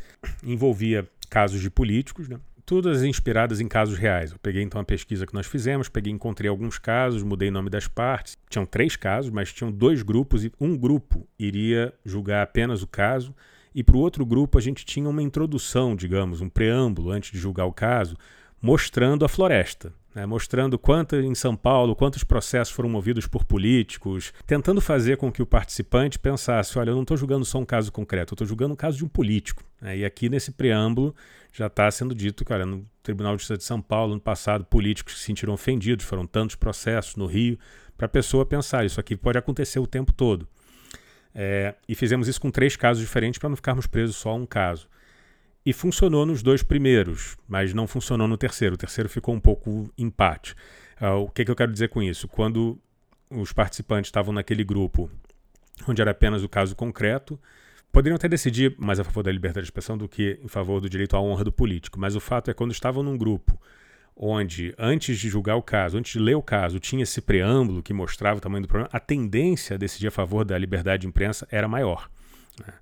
envolvia 0.42 1.06
casos 1.28 1.60
de 1.60 1.70
políticos, 1.70 2.28
né? 2.28 2.40
todas 2.66 3.04
inspiradas 3.04 3.60
em 3.60 3.68
casos 3.68 3.96
reais. 3.96 4.32
Eu 4.32 4.38
peguei 4.38 4.62
então 4.62 4.80
a 4.80 4.84
pesquisa 4.84 5.24
que 5.24 5.32
nós 5.32 5.46
fizemos, 5.46 5.88
peguei, 5.88 6.12
encontrei 6.12 6.50
alguns 6.50 6.78
casos, 6.78 7.22
mudei 7.22 7.48
o 7.48 7.52
nome 7.52 7.70
das 7.70 7.86
partes. 7.86 8.36
Tinham 8.50 8.66
três 8.66 8.96
casos, 8.96 9.30
mas 9.30 9.52
tinham 9.52 9.70
dois 9.70 10.02
grupos 10.02 10.44
e 10.44 10.52
um 10.60 10.76
grupo 10.76 11.26
iria 11.38 11.94
julgar 12.04 12.42
apenas 12.42 12.82
o 12.82 12.86
caso 12.86 13.32
e 13.76 13.84
para 13.84 13.94
o 13.94 14.00
outro 14.00 14.24
grupo 14.24 14.56
a 14.56 14.60
gente 14.60 14.86
tinha 14.86 15.06
uma 15.06 15.22
introdução, 15.22 15.94
digamos, 15.94 16.40
um 16.40 16.48
preâmbulo 16.48 17.10
antes 17.10 17.30
de 17.30 17.38
julgar 17.38 17.66
o 17.66 17.72
caso, 17.74 18.16
mostrando 18.60 19.22
a 19.22 19.28
floresta. 19.28 19.92
Né, 20.14 20.24
mostrando 20.24 20.78
quanto 20.78 21.14
em 21.14 21.34
São 21.34 21.54
Paulo, 21.54 21.94
quantos 21.94 22.24
processos 22.24 22.72
foram 22.72 22.88
movidos 22.88 23.26
por 23.26 23.44
políticos, 23.44 24.32
tentando 24.46 24.80
fazer 24.80 25.18
com 25.18 25.30
que 25.30 25.42
o 25.42 25.46
participante 25.46 26.18
pensasse: 26.18 26.78
olha, 26.78 26.88
eu 26.88 26.94
não 26.94 27.02
estou 27.02 27.18
julgando 27.18 27.44
só 27.44 27.58
um 27.58 27.66
caso 27.66 27.92
concreto, 27.92 28.32
eu 28.32 28.34
estou 28.34 28.46
julgando 28.46 28.72
o 28.72 28.76
caso 28.78 28.96
de 28.96 29.04
um 29.04 29.08
político. 29.08 29.62
Né, 29.78 29.98
e 29.98 30.04
aqui 30.06 30.30
nesse 30.30 30.52
preâmbulo 30.52 31.14
já 31.52 31.66
está 31.66 31.90
sendo 31.90 32.14
dito 32.14 32.46
que, 32.46 32.52
olha, 32.54 32.64
no 32.64 32.82
Tribunal 33.02 33.36
de 33.36 33.42
Justiça 33.42 33.58
de 33.58 33.64
São 33.64 33.82
Paulo, 33.82 34.14
no 34.14 34.20
passado, 34.20 34.64
políticos 34.64 35.18
se 35.18 35.24
sentiram 35.24 35.52
ofendidos, 35.52 36.06
foram 36.06 36.26
tantos 36.26 36.56
processos 36.56 37.16
no 37.16 37.26
Rio, 37.26 37.58
para 37.94 38.06
a 38.06 38.08
pessoa 38.08 38.46
pensar, 38.46 38.86
isso 38.86 38.98
aqui 38.98 39.18
pode 39.18 39.36
acontecer 39.36 39.78
o 39.80 39.86
tempo 39.86 40.14
todo. 40.14 40.48
É, 41.38 41.74
e 41.86 41.94
fizemos 41.94 42.28
isso 42.28 42.40
com 42.40 42.50
três 42.50 42.76
casos 42.76 43.02
diferentes 43.02 43.38
para 43.38 43.50
não 43.50 43.56
ficarmos 43.56 43.86
presos 43.86 44.16
só 44.16 44.30
a 44.30 44.34
um 44.34 44.46
caso. 44.46 44.88
E 45.64 45.72
funcionou 45.72 46.24
nos 46.24 46.42
dois 46.42 46.62
primeiros, 46.62 47.36
mas 47.46 47.74
não 47.74 47.86
funcionou 47.86 48.26
no 48.26 48.38
terceiro. 48.38 48.74
O 48.74 48.78
terceiro 48.78 49.08
ficou 49.08 49.34
um 49.34 49.40
pouco 49.40 49.92
empate. 49.98 50.54
Uh, 51.00 51.24
o 51.24 51.28
que, 51.28 51.44
que 51.44 51.50
eu 51.50 51.56
quero 51.56 51.72
dizer 51.72 51.88
com 51.88 52.02
isso? 52.02 52.26
Quando 52.26 52.78
os 53.28 53.52
participantes 53.52 54.08
estavam 54.08 54.32
naquele 54.32 54.64
grupo 54.64 55.10
onde 55.86 56.00
era 56.00 56.12
apenas 56.12 56.42
o 56.42 56.48
caso 56.48 56.74
concreto, 56.74 57.38
Poderiam 57.96 58.16
até 58.16 58.28
decidir 58.28 58.74
mais 58.76 59.00
a 59.00 59.04
favor 59.04 59.22
da 59.22 59.32
liberdade 59.32 59.64
de 59.64 59.68
expressão 59.68 59.96
do 59.96 60.06
que 60.06 60.38
em 60.44 60.48
favor 60.48 60.82
do 60.82 60.90
direito 60.90 61.16
à 61.16 61.20
honra 61.22 61.42
do 61.42 61.50
político, 61.50 61.98
mas 61.98 62.14
o 62.14 62.20
fato 62.20 62.50
é 62.50 62.52
quando 62.52 62.70
estavam 62.70 63.02
num 63.02 63.16
grupo 63.16 63.58
onde, 64.16 64.74
antes 64.78 65.18
de 65.18 65.28
julgar 65.28 65.56
o 65.56 65.62
caso, 65.62 65.98
antes 65.98 66.12
de 66.12 66.18
ler 66.18 66.34
o 66.34 66.42
caso, 66.42 66.80
tinha 66.80 67.02
esse 67.02 67.20
preâmbulo 67.20 67.82
que 67.82 67.92
mostrava 67.92 68.38
o 68.38 68.40
tamanho 68.40 68.62
do 68.62 68.68
problema, 68.68 68.88
a 68.90 68.98
tendência 68.98 69.74
a 69.74 69.78
decidir 69.78 70.06
a 70.06 70.10
favor 70.10 70.44
da 70.44 70.56
liberdade 70.56 71.02
de 71.02 71.06
imprensa 71.06 71.46
era 71.50 71.68
maior. 71.68 72.08
Né? 72.58 72.72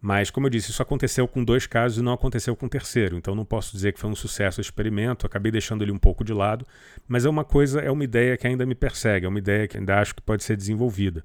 Mas, 0.00 0.30
como 0.30 0.46
eu 0.46 0.50
disse, 0.50 0.70
isso 0.70 0.82
aconteceu 0.82 1.28
com 1.28 1.44
dois 1.44 1.66
casos 1.66 1.98
e 1.98 2.02
não 2.02 2.14
aconteceu 2.14 2.56
com 2.56 2.64
o 2.64 2.68
terceiro. 2.68 3.18
Então, 3.18 3.34
não 3.34 3.44
posso 3.44 3.72
dizer 3.72 3.92
que 3.92 4.00
foi 4.00 4.08
um 4.08 4.16
sucesso 4.16 4.58
o 4.58 4.62
experimento. 4.62 5.26
Acabei 5.26 5.52
deixando 5.52 5.84
ele 5.84 5.92
um 5.92 5.98
pouco 5.98 6.24
de 6.24 6.32
lado. 6.32 6.66
Mas 7.06 7.26
é 7.26 7.28
uma 7.28 7.44
coisa, 7.44 7.80
é 7.80 7.90
uma 7.90 8.02
ideia 8.02 8.34
que 8.38 8.46
ainda 8.46 8.64
me 8.64 8.74
persegue, 8.74 9.26
é 9.26 9.28
uma 9.28 9.38
ideia 9.38 9.68
que 9.68 9.76
ainda 9.76 10.00
acho 10.00 10.14
que 10.14 10.22
pode 10.22 10.42
ser 10.42 10.56
desenvolvida. 10.56 11.22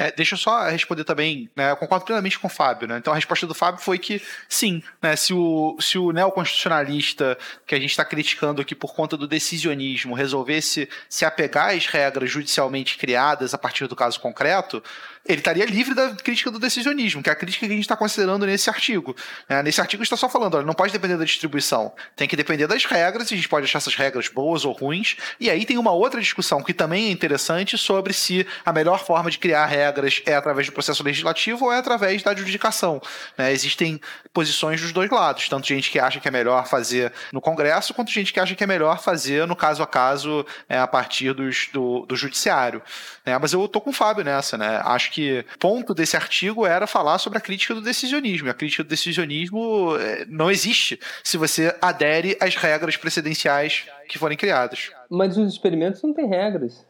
É, 0.00 0.10
deixa 0.10 0.32
eu 0.34 0.38
só 0.38 0.62
responder 0.62 1.04
também, 1.04 1.50
né, 1.54 1.72
eu 1.72 1.76
concordo 1.76 2.06
plenamente 2.06 2.38
com 2.38 2.46
o 2.46 2.50
Fábio, 2.50 2.88
né? 2.88 2.96
Então 2.96 3.12
a 3.12 3.16
resposta 3.16 3.46
do 3.46 3.54
Fábio 3.54 3.82
foi 3.82 3.98
que 3.98 4.22
sim, 4.48 4.82
né, 5.02 5.14
se 5.14 5.34
o, 5.34 5.76
se 5.78 5.98
o 5.98 6.10
neoconstitucionalista 6.10 7.36
que 7.66 7.74
a 7.74 7.78
gente 7.78 7.90
está 7.90 8.02
criticando 8.02 8.62
aqui 8.62 8.74
por 8.74 8.94
conta 8.94 9.14
do 9.14 9.28
decisionismo 9.28 10.14
resolvesse 10.14 10.88
se 11.06 11.26
apegar 11.26 11.74
às 11.74 11.84
regras 11.84 12.30
judicialmente 12.30 12.96
criadas 12.96 13.52
a 13.52 13.58
partir 13.58 13.86
do 13.88 13.94
caso 13.94 14.18
concreto, 14.20 14.82
ele 15.26 15.38
estaria 15.38 15.64
livre 15.64 15.94
da 15.94 16.14
crítica 16.14 16.50
do 16.50 16.58
decisionismo, 16.58 17.22
que 17.22 17.28
é 17.28 17.32
a 17.32 17.36
crítica 17.36 17.66
que 17.66 17.72
a 17.72 17.74
gente 17.74 17.84
está 17.84 17.96
considerando 17.96 18.46
nesse 18.46 18.70
artigo. 18.70 19.14
É, 19.48 19.62
nesse 19.62 19.80
artigo 19.80 20.02
está 20.02 20.16
só 20.16 20.28
falando, 20.28 20.56
olha, 20.56 20.66
não 20.66 20.72
pode 20.72 20.92
depender 20.92 21.16
da 21.16 21.24
distribuição, 21.24 21.92
tem 22.16 22.26
que 22.26 22.36
depender 22.36 22.66
das 22.66 22.84
regras, 22.84 23.30
e 23.30 23.34
a 23.34 23.36
gente 23.36 23.48
pode 23.48 23.64
achar 23.64 23.78
essas 23.78 23.94
regras 23.94 24.28
boas 24.28 24.64
ou 24.64 24.72
ruins. 24.72 25.16
E 25.38 25.50
aí 25.50 25.66
tem 25.66 25.76
uma 25.76 25.92
outra 25.92 26.20
discussão 26.20 26.62
que 26.62 26.72
também 26.72 27.08
é 27.08 27.10
interessante 27.10 27.76
sobre 27.76 28.12
se 28.12 28.46
a 28.64 28.72
melhor 28.72 29.04
forma 29.04 29.30
de 29.30 29.38
criar 29.38 29.66
regras 29.66 30.22
é 30.24 30.34
através 30.34 30.66
do 30.66 30.72
processo 30.72 31.02
legislativo 31.02 31.66
ou 31.66 31.72
é 31.72 31.78
através 31.78 32.22
da 32.22 32.30
adjudicação. 32.30 33.00
Né? 33.36 33.52
Existem 33.52 34.00
posições 34.32 34.80
dos 34.80 34.92
dois 34.92 35.10
lados, 35.10 35.48
tanto 35.48 35.66
gente 35.66 35.90
que 35.90 35.98
acha 35.98 36.18
que 36.18 36.28
é 36.28 36.30
melhor 36.30 36.66
fazer 36.66 37.12
no 37.32 37.40
Congresso, 37.40 37.92
quanto 37.92 38.10
gente 38.10 38.32
que 38.32 38.40
acha 38.40 38.54
que 38.54 38.64
é 38.64 38.66
melhor 38.66 39.00
fazer 39.00 39.46
no 39.46 39.56
caso 39.56 39.82
a 39.82 39.86
caso 39.86 40.46
é, 40.68 40.78
a 40.78 40.86
partir 40.86 41.34
dos, 41.34 41.68
do, 41.72 42.06
do 42.06 42.16
judiciário. 42.16 42.82
Né? 43.26 43.36
Mas 43.38 43.52
eu 43.52 43.68
tô 43.68 43.80
com 43.80 43.90
o 43.90 43.92
Fábio 43.92 44.24
nessa, 44.24 44.56
né? 44.56 44.80
Acho 44.84 45.09
que 45.10 45.44
ponto 45.58 45.94
desse 45.94 46.16
artigo 46.16 46.66
era 46.66 46.86
falar 46.86 47.18
sobre 47.18 47.38
a 47.38 47.40
crítica 47.40 47.74
do 47.74 47.80
decisionismo. 47.80 48.48
E 48.48 48.50
a 48.50 48.54
crítica 48.54 48.82
do 48.82 48.88
decisionismo 48.88 49.96
é, 49.96 50.24
não 50.26 50.50
existe 50.50 50.98
se 51.22 51.36
você 51.36 51.76
adere 51.80 52.36
às 52.40 52.56
regras 52.56 52.96
precedenciais 52.96 53.86
que 54.08 54.18
forem 54.18 54.38
criadas. 54.38 54.90
Mas 55.10 55.36
os 55.36 55.52
experimentos 55.52 56.02
não 56.02 56.14
têm 56.14 56.28
regras. 56.28 56.84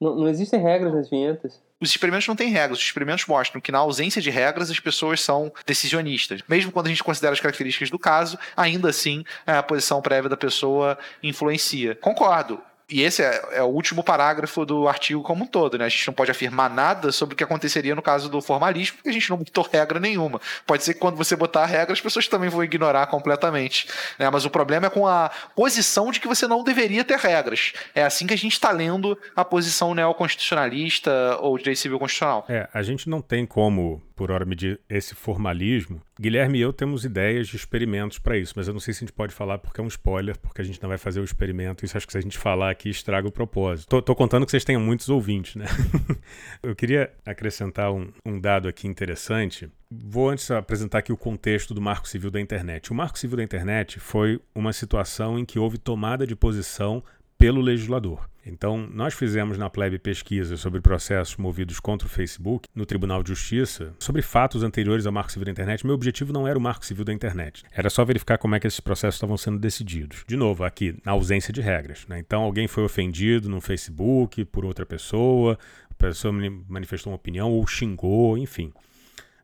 Não, 0.00 0.14
não 0.14 0.28
existem 0.28 0.60
regras 0.60 0.94
nas 0.94 1.10
vinhetas. 1.10 1.60
Os 1.80 1.90
experimentos 1.90 2.26
não 2.26 2.34
têm 2.34 2.50
regras. 2.50 2.78
Os 2.78 2.84
experimentos 2.84 3.24
mostram 3.26 3.60
que, 3.60 3.70
na 3.70 3.78
ausência 3.78 4.20
de 4.20 4.30
regras, 4.30 4.70
as 4.70 4.80
pessoas 4.80 5.20
são 5.20 5.52
decisionistas. 5.64 6.42
Mesmo 6.48 6.72
quando 6.72 6.86
a 6.86 6.88
gente 6.88 7.04
considera 7.04 7.32
as 7.32 7.40
características 7.40 7.90
do 7.90 7.98
caso, 7.98 8.38
ainda 8.56 8.88
assim 8.90 9.24
a 9.46 9.62
posição 9.62 10.02
prévia 10.02 10.28
da 10.28 10.36
pessoa 10.36 10.98
influencia. 11.22 11.94
Concordo 11.94 12.60
e 12.90 13.02
esse 13.02 13.22
é, 13.22 13.42
é, 13.52 13.62
o 13.62 13.66
último 13.66 14.02
parágrafo 14.02 14.64
do 14.64 14.88
artigo 14.88 15.22
como 15.22 15.44
um 15.44 15.46
todo, 15.46 15.76
né? 15.76 15.84
A 15.84 15.88
gente 15.88 16.06
não 16.06 16.14
pode 16.14 16.30
afirmar 16.30 16.70
nada 16.70 17.12
sobre 17.12 17.34
o 17.34 17.36
que 17.36 17.44
aconteceria 17.44 17.94
no 17.94 18.00
caso 18.00 18.30
do 18.30 18.40
formalismo, 18.40 18.96
porque 18.96 19.10
a 19.10 19.12
gente 19.12 19.28
não 19.28 19.36
botou 19.36 19.68
regra 19.70 20.00
nenhuma. 20.00 20.40
Pode 20.66 20.84
ser 20.84 20.94
que 20.94 21.00
quando 21.00 21.16
você 21.16 21.36
botar 21.36 21.64
a 21.64 21.66
regra, 21.66 21.92
as 21.92 22.00
pessoas 22.00 22.26
também 22.28 22.48
vão 22.48 22.64
ignorar 22.64 23.06
completamente. 23.08 23.86
Né? 24.18 24.30
Mas 24.30 24.46
o 24.46 24.50
problema 24.50 24.86
é 24.86 24.90
com 24.90 25.06
a 25.06 25.30
posição 25.54 26.10
de 26.10 26.18
que 26.18 26.26
você 26.26 26.46
não 26.46 26.64
deveria 26.64 27.04
ter 27.04 27.18
regras. 27.18 27.74
É 27.94 28.02
assim 28.02 28.26
que 28.26 28.32
a 28.32 28.38
gente 28.38 28.52
está 28.52 28.70
lendo 28.70 29.18
a 29.36 29.44
posição 29.44 29.94
neoconstitucionalista 29.94 31.36
ou 31.40 31.58
direito 31.58 31.78
civil 31.78 31.98
constitucional. 31.98 32.46
É, 32.48 32.68
a 32.72 32.82
gente 32.82 33.08
não 33.10 33.20
tem 33.20 33.44
como 33.44 34.02
por 34.16 34.32
hora 34.32 34.44
medir 34.44 34.80
esse 34.88 35.14
formalismo. 35.14 36.00
Guilherme 36.20 36.58
e 36.58 36.62
eu 36.62 36.72
temos 36.72 37.04
ideias 37.04 37.48
de 37.48 37.56
experimentos 37.56 38.18
para 38.18 38.36
isso, 38.36 38.54
mas 38.56 38.66
eu 38.66 38.72
não 38.72 38.80
sei 38.80 38.92
se 38.92 38.98
a 38.98 39.06
gente 39.06 39.12
pode 39.12 39.32
falar 39.32 39.58
porque 39.58 39.80
é 39.80 39.84
um 39.84 39.88
spoiler, 39.88 40.38
porque 40.38 40.60
a 40.60 40.64
gente 40.64 40.80
não 40.82 40.88
vai 40.88 40.98
fazer 40.98 41.20
o 41.20 41.24
experimento. 41.24 41.84
Isso 41.84 41.96
acho 41.96 42.06
que 42.06 42.12
se 42.12 42.18
a 42.18 42.20
gente 42.20 42.36
falar 42.36 42.70
aqui 42.70 42.88
estraga 42.88 43.28
o 43.28 43.32
propósito. 43.32 43.88
Tô, 43.88 44.02
tô 44.02 44.14
contando 44.14 44.44
que 44.44 44.50
vocês 44.50 44.64
tenham 44.64 44.80
muitos 44.80 45.08
ouvintes, 45.08 45.56
né? 45.56 45.66
eu 46.62 46.74
queria 46.74 47.12
acrescentar 47.24 47.92
um, 47.92 48.10
um 48.24 48.40
dado 48.40 48.68
aqui 48.68 48.88
interessante. 48.88 49.70
Vou 49.90 50.28
antes 50.28 50.50
apresentar 50.50 50.98
aqui 50.98 51.12
o 51.12 51.16
contexto 51.16 51.72
do 51.72 51.80
Marco 51.80 52.08
Civil 52.08 52.30
da 52.30 52.40
Internet. 52.40 52.90
O 52.90 52.94
Marco 52.94 53.18
Civil 53.18 53.36
da 53.36 53.42
Internet 53.42 53.98
foi 53.98 54.40
uma 54.54 54.72
situação 54.72 55.38
em 55.38 55.44
que 55.44 55.58
houve 55.58 55.78
tomada 55.78 56.26
de 56.26 56.36
posição 56.36 57.02
pelo 57.38 57.60
legislador. 57.60 58.28
Então, 58.44 58.78
nós 58.92 59.14
fizemos 59.14 59.56
na 59.56 59.70
Plebe 59.70 59.98
pesquisa 59.98 60.56
sobre 60.56 60.80
processos 60.80 61.36
movidos 61.36 61.78
contra 61.78 62.06
o 62.08 62.10
Facebook 62.10 62.66
no 62.74 62.84
Tribunal 62.84 63.22
de 63.22 63.28
Justiça 63.28 63.94
sobre 63.98 64.22
fatos 64.22 64.62
anteriores 64.62 65.06
ao 65.06 65.12
Marco 65.12 65.30
Civil 65.30 65.44
da 65.44 65.52
Internet. 65.52 65.86
Meu 65.86 65.94
objetivo 65.94 66.32
não 66.32 66.48
era 66.48 66.58
o 66.58 66.60
Marco 66.60 66.84
Civil 66.84 67.04
da 67.04 67.12
Internet, 67.12 67.62
era 67.70 67.88
só 67.90 68.04
verificar 68.04 68.38
como 68.38 68.54
é 68.54 68.60
que 68.60 68.66
esses 68.66 68.80
processos 68.80 69.16
estavam 69.16 69.36
sendo 69.36 69.58
decididos. 69.58 70.24
De 70.26 70.34
novo, 70.34 70.64
aqui, 70.64 70.96
na 71.04 71.12
ausência 71.12 71.52
de 71.52 71.60
regras. 71.60 72.06
Né? 72.08 72.18
Então, 72.18 72.42
alguém 72.42 72.66
foi 72.66 72.82
ofendido 72.82 73.48
no 73.48 73.60
Facebook 73.60 74.44
por 74.46 74.64
outra 74.64 74.86
pessoa, 74.86 75.58
a 75.90 75.94
pessoa 75.94 76.32
manifestou 76.66 77.12
uma 77.12 77.16
opinião 77.16 77.52
ou 77.52 77.66
xingou, 77.66 78.36
enfim. 78.38 78.72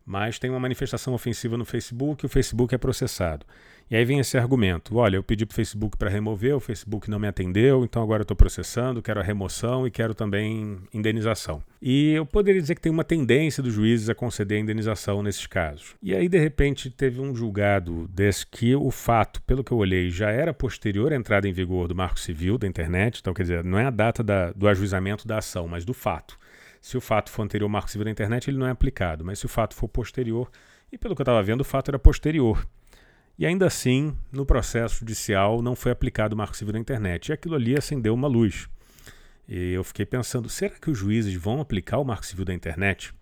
mas 0.05 0.39
tem 0.39 0.51
uma 0.51 0.61
manifestação 0.61 1.15
ofensiva 1.15 1.57
no 1.57 1.65
Facebook 1.65 2.25
e 2.25 2.27
o 2.27 2.29
Facebook 2.29 2.75
é 2.75 2.79
processado. 2.79 3.47
E 3.91 3.97
aí 3.97 4.05
vem 4.05 4.19
esse 4.19 4.37
argumento: 4.39 4.97
olha, 4.97 5.17
eu 5.17 5.23
pedi 5.23 5.45
para 5.45 5.53
o 5.53 5.57
Facebook 5.57 5.97
para 5.97 6.09
remover, 6.09 6.57
o 6.57 6.61
Facebook 6.61 7.11
não 7.11 7.19
me 7.19 7.29
atendeu, 7.29 7.85
então 7.85 8.03
agora 8.03 8.21
eu 8.21 8.25
estou 8.25 8.37
processando, 8.37 9.03
quero 9.03 9.21
a 9.21 9.23
remoção 9.23 9.87
e 9.87 9.91
quero 9.91 10.15
também 10.15 10.79
indenização. 10.93 11.63
E 11.81 12.13
eu 12.13 12.25
poderia 12.25 12.61
dizer 12.61 12.75
que 12.75 12.81
tem 12.81 12.91
uma 12.91 13.05
tendência 13.05 13.63
dos 13.63 13.75
juízes 13.75 14.09
a 14.09 14.15
conceder 14.15 14.59
a 14.59 14.61
indenização 14.61 15.23
nesses 15.23 15.47
casos. 15.47 15.95
E 16.03 16.15
aí, 16.15 16.29
de 16.29 16.39
repente, 16.39 16.91
teve 16.91 17.21
um 17.21 17.35
julgado 17.35 18.09
desse 18.09 18.47
que 18.47 18.75
o 18.75 18.91
fato, 18.91 19.43
pelo 19.43 19.63
que 19.63 19.73
eu 19.73 19.79
olhei, 19.79 20.11
já 20.11 20.31
era 20.31 20.55
posterior 20.55 21.13
à 21.13 21.17
entrada 21.17 21.49
em 21.49 21.53
vigor 21.53 21.87
do 21.87 21.95
Marco 21.95 22.19
Civil 22.19 22.57
da 22.57 22.67
internet, 22.67 23.21
então 23.21 23.35
quer 23.35 23.43
dizer, 23.43 23.65
não 23.65 23.79
é 23.79 23.85
a 23.85 23.91
data 23.91 24.23
da, 24.23 24.53
do 24.53 24.67
ajuizamento 24.67 25.27
da 25.27 25.39
ação, 25.39 25.69
mas 25.69 25.85
do 25.85 25.93
fato. 25.93 26.39
Se 26.81 26.97
o 26.97 27.01
fato 27.01 27.31
for 27.31 27.43
anterior 27.43 27.67
ao 27.67 27.71
Marco 27.71 27.91
Civil 27.91 28.05
da 28.05 28.11
internet, 28.11 28.49
ele 28.49 28.59
não 28.59 28.67
é 28.67 28.71
aplicado, 28.71 29.25
mas 29.25 29.39
se 29.39 29.47
o 29.47 29.49
fato 29.49 29.75
for 29.75 29.89
posterior, 29.89 30.51
e 30.93 30.99
pelo 30.99 31.15
que 31.15 31.23
eu 31.23 31.25
estava 31.25 31.43
vendo, 31.43 31.63
o 31.63 31.65
fato 31.65 31.91
era 31.91 31.99
posterior. 31.99 32.67
E 33.39 33.45
ainda 33.45 33.67
assim, 33.67 34.17
no 34.31 34.47
processo 34.47 35.01
judicial, 35.01 35.61
não 35.61 35.75
foi 35.75 35.91
aplicado 35.91 36.35
o 36.35 36.39
Marco 36.39 36.57
Civil 36.57 36.73
da 36.73 36.79
internet. 36.79 37.29
E 37.29 37.33
aquilo 37.33 37.57
ali 37.57 37.77
acendeu 37.77 38.15
uma 38.15 38.29
luz. 38.29 38.69
E 39.49 39.73
eu 39.73 39.83
fiquei 39.83 40.07
pensando: 40.07 40.49
será 40.49 40.75
que 40.75 40.91
os 40.91 40.97
juízes 40.97 41.35
vão 41.35 41.61
aplicar 41.61 41.99
o 41.99 42.05
Marco 42.05 42.25
Civil 42.25 42.45
da 42.45 42.55
internet? 42.55 43.13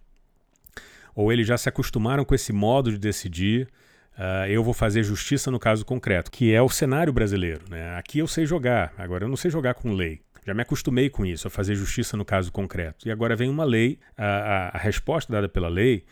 Ou 1.14 1.32
eles 1.32 1.46
já 1.46 1.56
se 1.56 1.68
acostumaram 1.68 2.24
com 2.24 2.34
esse 2.34 2.52
modo 2.52 2.90
de 2.90 2.98
decidir? 2.98 3.68
Uh, 4.12 4.46
eu 4.48 4.62
vou 4.62 4.74
fazer 4.74 5.02
justiça 5.02 5.50
no 5.50 5.58
caso 5.58 5.86
concreto, 5.86 6.30
que 6.30 6.52
é 6.52 6.60
o 6.60 6.68
cenário 6.68 7.12
brasileiro. 7.12 7.64
Né? 7.70 7.96
Aqui 7.96 8.18
eu 8.18 8.26
sei 8.26 8.44
jogar, 8.44 8.92
agora 8.98 9.24
eu 9.24 9.28
não 9.28 9.36
sei 9.36 9.50
jogar 9.50 9.74
com 9.74 9.92
lei. 9.92 10.20
Já 10.44 10.52
me 10.52 10.60
acostumei 10.60 11.08
com 11.08 11.24
isso, 11.24 11.46
a 11.46 11.50
fazer 11.50 11.74
justiça 11.74 12.16
no 12.16 12.24
caso 12.24 12.52
concreto. 12.52 13.08
E 13.08 13.10
agora 13.10 13.34
vem 13.34 13.48
uma 13.48 13.64
lei, 13.64 13.98
a, 14.16 14.26
a, 14.26 14.68
a 14.70 14.78
resposta 14.78 15.32
dada 15.32 15.48
pela 15.48 15.68
lei, 15.68 16.04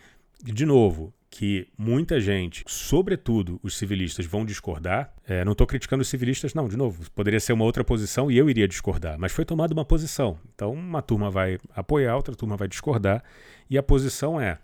de 0.43 0.65
novo, 0.65 1.13
que 1.31 1.65
muita 1.77 2.19
gente, 2.19 2.61
sobretudo 2.67 3.57
os 3.63 3.77
civilistas, 3.77 4.25
vão 4.25 4.45
discordar. 4.45 5.13
É, 5.25 5.45
não 5.45 5.53
estou 5.53 5.65
criticando 5.65 6.01
os 6.01 6.09
civilistas, 6.09 6.53
não, 6.53 6.67
de 6.67 6.75
novo, 6.75 7.09
poderia 7.11 7.39
ser 7.39 7.53
uma 7.53 7.63
outra 7.63 7.85
posição 7.85 8.29
e 8.29 8.37
eu 8.37 8.49
iria 8.49 8.67
discordar, 8.67 9.17
mas 9.17 9.31
foi 9.31 9.45
tomada 9.45 9.73
uma 9.73 9.85
posição. 9.85 10.37
Então, 10.53 10.73
uma 10.73 11.01
turma 11.01 11.31
vai 11.31 11.57
apoiar, 11.73 12.17
outra 12.17 12.35
turma 12.35 12.57
vai 12.57 12.67
discordar, 12.67 13.23
e 13.69 13.77
a 13.77 13.81
posição 13.81 14.39
é. 14.39 14.59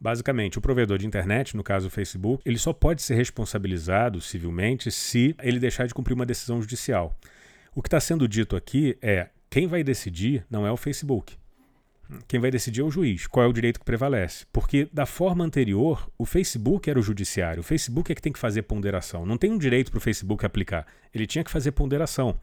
Basicamente, 0.00 0.58
o 0.58 0.60
provedor 0.60 0.98
de 0.98 1.06
internet, 1.06 1.56
no 1.56 1.62
caso 1.62 1.86
o 1.86 1.90
Facebook, 1.90 2.42
ele 2.44 2.58
só 2.58 2.72
pode 2.72 3.02
ser 3.02 3.14
responsabilizado 3.14 4.20
civilmente 4.20 4.90
se 4.90 5.36
ele 5.40 5.60
deixar 5.60 5.86
de 5.86 5.94
cumprir 5.94 6.14
uma 6.14 6.26
decisão 6.26 6.60
judicial. 6.60 7.16
O 7.72 7.80
que 7.80 7.86
está 7.86 8.00
sendo 8.00 8.26
dito 8.26 8.56
aqui 8.56 8.98
é 9.00 9.28
quem 9.48 9.68
vai 9.68 9.84
decidir 9.84 10.44
não 10.50 10.66
é 10.66 10.72
o 10.72 10.76
Facebook. 10.76 11.39
Quem 12.26 12.40
vai 12.40 12.50
decidir 12.50 12.80
é 12.80 12.84
o 12.84 12.90
juiz, 12.90 13.26
qual 13.26 13.44
é 13.44 13.48
o 13.48 13.52
direito 13.52 13.78
que 13.78 13.84
prevalece. 13.84 14.46
Porque 14.52 14.88
da 14.92 15.06
forma 15.06 15.44
anterior, 15.44 16.10
o 16.18 16.24
Facebook 16.24 16.88
era 16.88 16.98
o 16.98 17.02
judiciário, 17.02 17.60
o 17.60 17.64
Facebook 17.64 18.10
é 18.10 18.14
que 18.14 18.22
tem 18.22 18.32
que 18.32 18.38
fazer 18.38 18.62
ponderação. 18.62 19.24
Não 19.24 19.36
tem 19.36 19.50
um 19.50 19.58
direito 19.58 19.90
para 19.90 19.98
o 19.98 20.00
Facebook 20.00 20.44
aplicar, 20.44 20.86
ele 21.14 21.26
tinha 21.26 21.44
que 21.44 21.50
fazer 21.50 21.72
ponderação. 21.72 22.38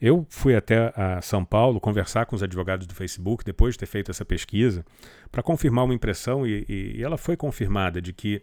Eu 0.00 0.24
fui 0.30 0.54
até 0.54 0.92
São 1.22 1.44
Paulo 1.44 1.80
conversar 1.80 2.24
com 2.26 2.36
os 2.36 2.42
advogados 2.42 2.86
do 2.86 2.94
Facebook 2.94 3.44
depois 3.44 3.74
de 3.74 3.80
ter 3.80 3.86
feito 3.86 4.12
essa 4.12 4.24
pesquisa 4.24 4.84
para 5.30 5.42
confirmar 5.42 5.84
uma 5.84 5.94
impressão 5.94 6.46
e, 6.46 6.64
e, 6.68 6.98
e 6.98 7.02
ela 7.02 7.18
foi 7.18 7.36
confirmada 7.36 8.00
de 8.00 8.12
que 8.12 8.42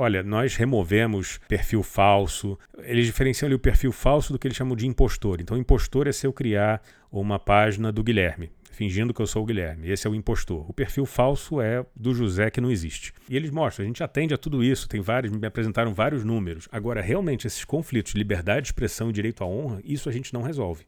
Olha, 0.00 0.22
nós 0.22 0.54
removemos 0.54 1.40
perfil 1.48 1.82
falso. 1.82 2.56
Eles 2.84 3.04
diferenciam 3.04 3.48
ali 3.48 3.56
o 3.56 3.58
perfil 3.58 3.90
falso 3.90 4.32
do 4.32 4.38
que 4.38 4.46
eles 4.46 4.56
chamam 4.56 4.76
de 4.76 4.86
impostor. 4.86 5.40
Então, 5.40 5.58
impostor 5.58 6.06
é 6.06 6.12
se 6.12 6.24
eu 6.24 6.32
criar 6.32 6.80
uma 7.10 7.36
página 7.36 7.90
do 7.90 8.04
Guilherme 8.04 8.48
fingindo 8.78 9.12
que 9.12 9.20
eu 9.20 9.26
sou 9.26 9.42
o 9.42 9.44
Guilherme. 9.44 9.90
Esse 9.90 10.06
é 10.06 10.10
o 10.10 10.14
impostor. 10.14 10.64
O 10.70 10.72
perfil 10.72 11.04
falso 11.04 11.60
é 11.60 11.84
do 11.96 12.14
José 12.14 12.48
que 12.48 12.60
não 12.60 12.70
existe. 12.70 13.12
E 13.28 13.34
eles 13.34 13.50
mostram, 13.50 13.82
a 13.82 13.88
gente 13.88 14.04
atende 14.04 14.32
a 14.32 14.38
tudo 14.38 14.62
isso, 14.62 14.88
tem 14.88 15.00
vários, 15.00 15.32
me 15.32 15.44
apresentaram 15.44 15.92
vários 15.92 16.22
números. 16.22 16.68
Agora, 16.70 17.02
realmente, 17.02 17.44
esses 17.44 17.64
conflitos 17.64 18.12
de 18.12 18.18
liberdade 18.18 18.62
de 18.62 18.68
expressão 18.68 19.10
e 19.10 19.12
direito 19.12 19.42
à 19.42 19.48
honra, 19.48 19.80
isso 19.84 20.08
a 20.08 20.12
gente 20.12 20.32
não 20.32 20.42
resolve. 20.42 20.86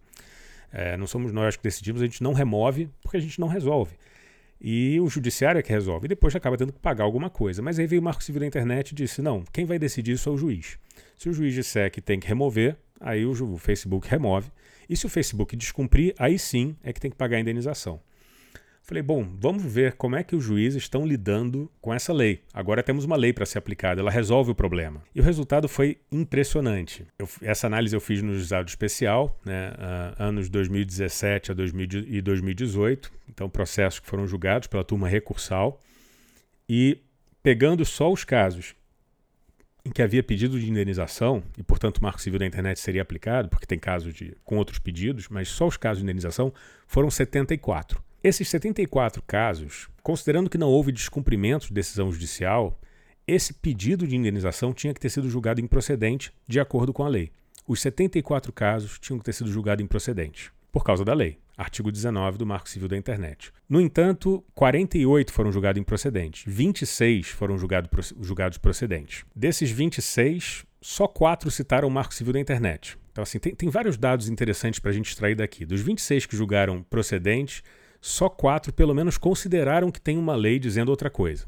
É, 0.72 0.96
não 0.96 1.04
somos 1.04 1.32
nós 1.32 1.56
que 1.56 1.64
decidimos, 1.64 2.00
a 2.00 2.04
gente 2.04 2.22
não 2.22 2.32
remove 2.32 2.88
porque 3.02 3.16
a 3.16 3.20
gente 3.20 3.40
não 3.40 3.48
resolve. 3.48 3.96
E 4.60 5.00
o 5.00 5.08
judiciário 5.08 5.58
é 5.58 5.62
que 5.62 5.72
resolve. 5.72 6.04
E 6.04 6.08
depois 6.08 6.36
acaba 6.36 6.56
tendo 6.56 6.72
que 6.72 6.78
pagar 6.78 7.02
alguma 7.02 7.28
coisa. 7.28 7.60
Mas 7.60 7.76
aí 7.80 7.88
veio 7.88 8.00
o 8.00 8.04
Marco 8.04 8.22
Civil 8.22 8.38
da 8.38 8.46
Internet 8.46 8.92
e 8.92 8.94
disse: 8.94 9.20
não, 9.20 9.42
quem 9.52 9.64
vai 9.64 9.80
decidir 9.80 10.12
isso 10.12 10.28
é 10.28 10.32
o 10.32 10.36
juiz. 10.36 10.78
Se 11.16 11.28
o 11.28 11.32
juiz 11.32 11.52
disser 11.54 11.90
que 11.90 12.00
tem 12.00 12.20
que 12.20 12.28
remover, 12.28 12.76
aí 13.00 13.26
o 13.26 13.58
Facebook 13.58 14.06
remove. 14.08 14.48
E 14.90 14.96
se 14.96 15.06
o 15.06 15.08
Facebook 15.08 15.54
descumprir, 15.54 16.12
aí 16.18 16.36
sim 16.36 16.74
é 16.82 16.92
que 16.92 17.00
tem 17.00 17.12
que 17.12 17.16
pagar 17.16 17.36
a 17.36 17.40
indenização. 17.40 18.00
Falei, 18.82 19.04
bom, 19.04 19.24
vamos 19.38 19.62
ver 19.62 19.92
como 19.92 20.16
é 20.16 20.24
que 20.24 20.34
os 20.34 20.42
juízes 20.42 20.82
estão 20.82 21.06
lidando 21.06 21.70
com 21.80 21.94
essa 21.94 22.12
lei. 22.12 22.42
Agora 22.52 22.82
temos 22.82 23.04
uma 23.04 23.14
lei 23.14 23.32
para 23.32 23.46
ser 23.46 23.58
aplicada, 23.58 24.00
ela 24.00 24.10
resolve 24.10 24.50
o 24.50 24.54
problema. 24.54 25.00
E 25.14 25.20
o 25.20 25.22
resultado 25.22 25.68
foi 25.68 25.98
impressionante. 26.10 27.06
Eu, 27.16 27.28
essa 27.40 27.68
análise 27.68 27.94
eu 27.94 28.00
fiz 28.00 28.20
no 28.20 28.34
juizado 28.34 28.68
especial, 28.68 29.38
né, 29.44 29.70
uh, 29.70 30.24
anos 30.24 30.48
2017 30.48 31.52
a 31.52 31.54
2000, 31.54 31.86
e 32.08 32.20
2018, 32.20 33.12
então 33.28 33.48
processos 33.48 34.00
que 34.00 34.08
foram 34.08 34.26
julgados 34.26 34.66
pela 34.66 34.82
turma 34.82 35.06
recursal. 35.06 35.78
E 36.68 36.98
pegando 37.44 37.84
só 37.84 38.10
os 38.10 38.24
casos 38.24 38.74
em 39.84 39.90
que 39.90 40.02
havia 40.02 40.22
pedido 40.22 40.58
de 40.58 40.70
indenização, 40.70 41.42
e 41.56 41.62
portanto 41.62 41.98
o 41.98 42.02
Marco 42.02 42.20
Civil 42.20 42.38
da 42.38 42.46
Internet 42.46 42.78
seria 42.80 43.02
aplicado, 43.02 43.48
porque 43.48 43.66
tem 43.66 43.78
casos 43.78 44.12
de, 44.12 44.36
com 44.44 44.56
outros 44.56 44.78
pedidos, 44.78 45.28
mas 45.28 45.48
só 45.48 45.66
os 45.66 45.76
casos 45.76 45.98
de 45.98 46.04
indenização 46.04 46.52
foram 46.86 47.10
74. 47.10 48.02
Esses 48.22 48.48
74 48.48 49.22
casos, 49.22 49.88
considerando 50.02 50.50
que 50.50 50.58
não 50.58 50.68
houve 50.68 50.92
descumprimento 50.92 51.68
de 51.68 51.74
decisão 51.74 52.12
judicial, 52.12 52.78
esse 53.26 53.54
pedido 53.54 54.06
de 54.06 54.16
indenização 54.16 54.72
tinha 54.72 54.92
que 54.92 55.00
ter 55.00 55.08
sido 55.08 55.30
julgado 55.30 55.60
improcedente 55.60 56.32
de 56.46 56.60
acordo 56.60 56.92
com 56.92 57.04
a 57.04 57.08
lei. 57.08 57.30
Os 57.66 57.80
74 57.80 58.52
casos 58.52 58.98
tinham 58.98 59.18
que 59.18 59.24
ter 59.24 59.32
sido 59.32 59.50
julgados 59.50 59.84
improcedentes, 59.84 60.50
por 60.70 60.84
causa 60.84 61.04
da 61.04 61.14
lei 61.14 61.38
artigo 61.60 61.92
19 61.92 62.38
do 62.38 62.46
Marco 62.46 62.68
Civil 62.70 62.88
da 62.88 62.96
Internet. 62.96 63.52
No 63.68 63.80
entanto, 63.80 64.42
48 64.54 65.30
foram 65.30 65.52
julgados 65.52 65.78
improcedentes, 65.78 66.42
26 66.46 67.28
foram 67.28 67.58
julgado, 67.58 67.88
julgados 68.22 68.56
procedentes. 68.56 69.24
Desses 69.36 69.70
26, 69.70 70.64
só 70.80 71.06
quatro 71.06 71.50
citaram 71.50 71.86
o 71.86 71.90
Marco 71.90 72.14
Civil 72.14 72.32
da 72.32 72.40
Internet. 72.40 72.98
Então, 73.12 73.22
assim, 73.22 73.38
tem, 73.38 73.54
tem 73.54 73.68
vários 73.68 73.98
dados 73.98 74.28
interessantes 74.28 74.80
para 74.80 74.90
a 74.90 74.94
gente 74.94 75.10
extrair 75.10 75.34
daqui. 75.34 75.66
Dos 75.66 75.82
26 75.82 76.24
que 76.24 76.36
julgaram 76.36 76.82
procedentes, 76.82 77.62
só 78.00 78.30
quatro, 78.30 78.72
pelo 78.72 78.94
menos, 78.94 79.18
consideraram 79.18 79.90
que 79.90 80.00
tem 80.00 80.16
uma 80.16 80.34
lei 80.34 80.58
dizendo 80.58 80.88
outra 80.88 81.10
coisa. 81.10 81.46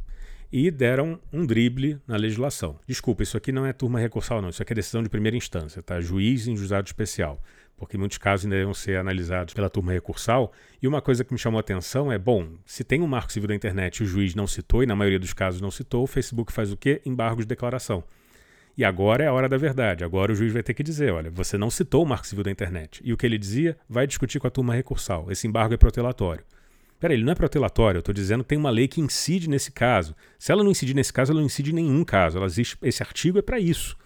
E 0.52 0.70
deram 0.70 1.18
um 1.32 1.46
drible 1.46 1.98
na 2.06 2.16
legislação. 2.16 2.78
Desculpa, 2.86 3.22
isso 3.22 3.38
aqui 3.38 3.50
não 3.50 3.64
é 3.64 3.72
turma 3.72 3.98
recursal, 3.98 4.42
não. 4.42 4.50
Isso 4.50 4.60
aqui 4.60 4.74
é 4.74 4.76
decisão 4.76 5.02
de 5.02 5.08
primeira 5.08 5.34
instância, 5.34 5.82
tá? 5.82 5.98
Juiz 6.02 6.46
em 6.46 6.54
juizado 6.54 6.86
especial 6.86 7.40
porque 7.82 7.98
muitos 7.98 8.16
casos 8.16 8.44
ainda 8.46 8.54
devem 8.54 8.72
ser 8.74 8.96
analisados 8.96 9.54
pela 9.54 9.68
turma 9.68 9.90
recursal. 9.90 10.52
E 10.80 10.86
uma 10.86 11.02
coisa 11.02 11.24
que 11.24 11.32
me 11.32 11.38
chamou 11.38 11.58
a 11.58 11.62
atenção 11.62 12.12
é, 12.12 12.16
bom, 12.16 12.46
se 12.64 12.84
tem 12.84 13.02
um 13.02 13.08
marco 13.08 13.32
civil 13.32 13.48
da 13.48 13.56
internet 13.56 13.96
e 13.96 14.02
o 14.04 14.06
juiz 14.06 14.36
não 14.36 14.46
citou, 14.46 14.84
e 14.84 14.86
na 14.86 14.94
maioria 14.94 15.18
dos 15.18 15.32
casos 15.32 15.60
não 15.60 15.68
citou, 15.68 16.04
o 16.04 16.06
Facebook 16.06 16.52
faz 16.52 16.70
o 16.70 16.76
quê? 16.76 17.02
Embargo 17.04 17.40
de 17.40 17.48
declaração. 17.48 18.04
E 18.78 18.84
agora 18.84 19.24
é 19.24 19.26
a 19.26 19.32
hora 19.32 19.48
da 19.48 19.56
verdade. 19.56 20.04
Agora 20.04 20.30
o 20.30 20.34
juiz 20.36 20.52
vai 20.52 20.62
ter 20.62 20.74
que 20.74 20.82
dizer: 20.84 21.12
olha, 21.12 21.28
você 21.28 21.58
não 21.58 21.70
citou 21.70 22.04
o 22.04 22.06
marco 22.06 22.24
civil 22.24 22.44
da 22.44 22.52
internet. 22.52 23.00
E 23.04 23.12
o 23.12 23.16
que 23.16 23.26
ele 23.26 23.36
dizia 23.36 23.76
vai 23.88 24.06
discutir 24.06 24.38
com 24.38 24.46
a 24.46 24.50
turma 24.50 24.76
recursal. 24.76 25.26
Esse 25.28 25.48
embargo 25.48 25.74
é 25.74 25.76
protelatório. 25.76 26.44
Peraí, 27.00 27.16
ele 27.16 27.24
não 27.24 27.32
é 27.32 27.34
protelatório, 27.34 27.98
eu 27.98 28.00
estou 28.00 28.14
dizendo 28.14 28.44
que 28.44 28.50
tem 28.50 28.58
uma 28.58 28.70
lei 28.70 28.86
que 28.86 29.00
incide 29.00 29.50
nesse 29.50 29.72
caso. 29.72 30.14
Se 30.38 30.52
ela 30.52 30.62
não 30.62 30.70
incidir 30.70 30.94
nesse 30.94 31.12
caso, 31.12 31.32
ela 31.32 31.40
não 31.40 31.46
incide 31.46 31.72
em 31.72 31.74
nenhum 31.74 32.04
caso. 32.04 32.38
Ela 32.38 32.46
existe, 32.46 32.78
esse 32.80 33.02
artigo 33.02 33.40
é 33.40 33.42
para 33.42 33.58
isso 33.58 33.96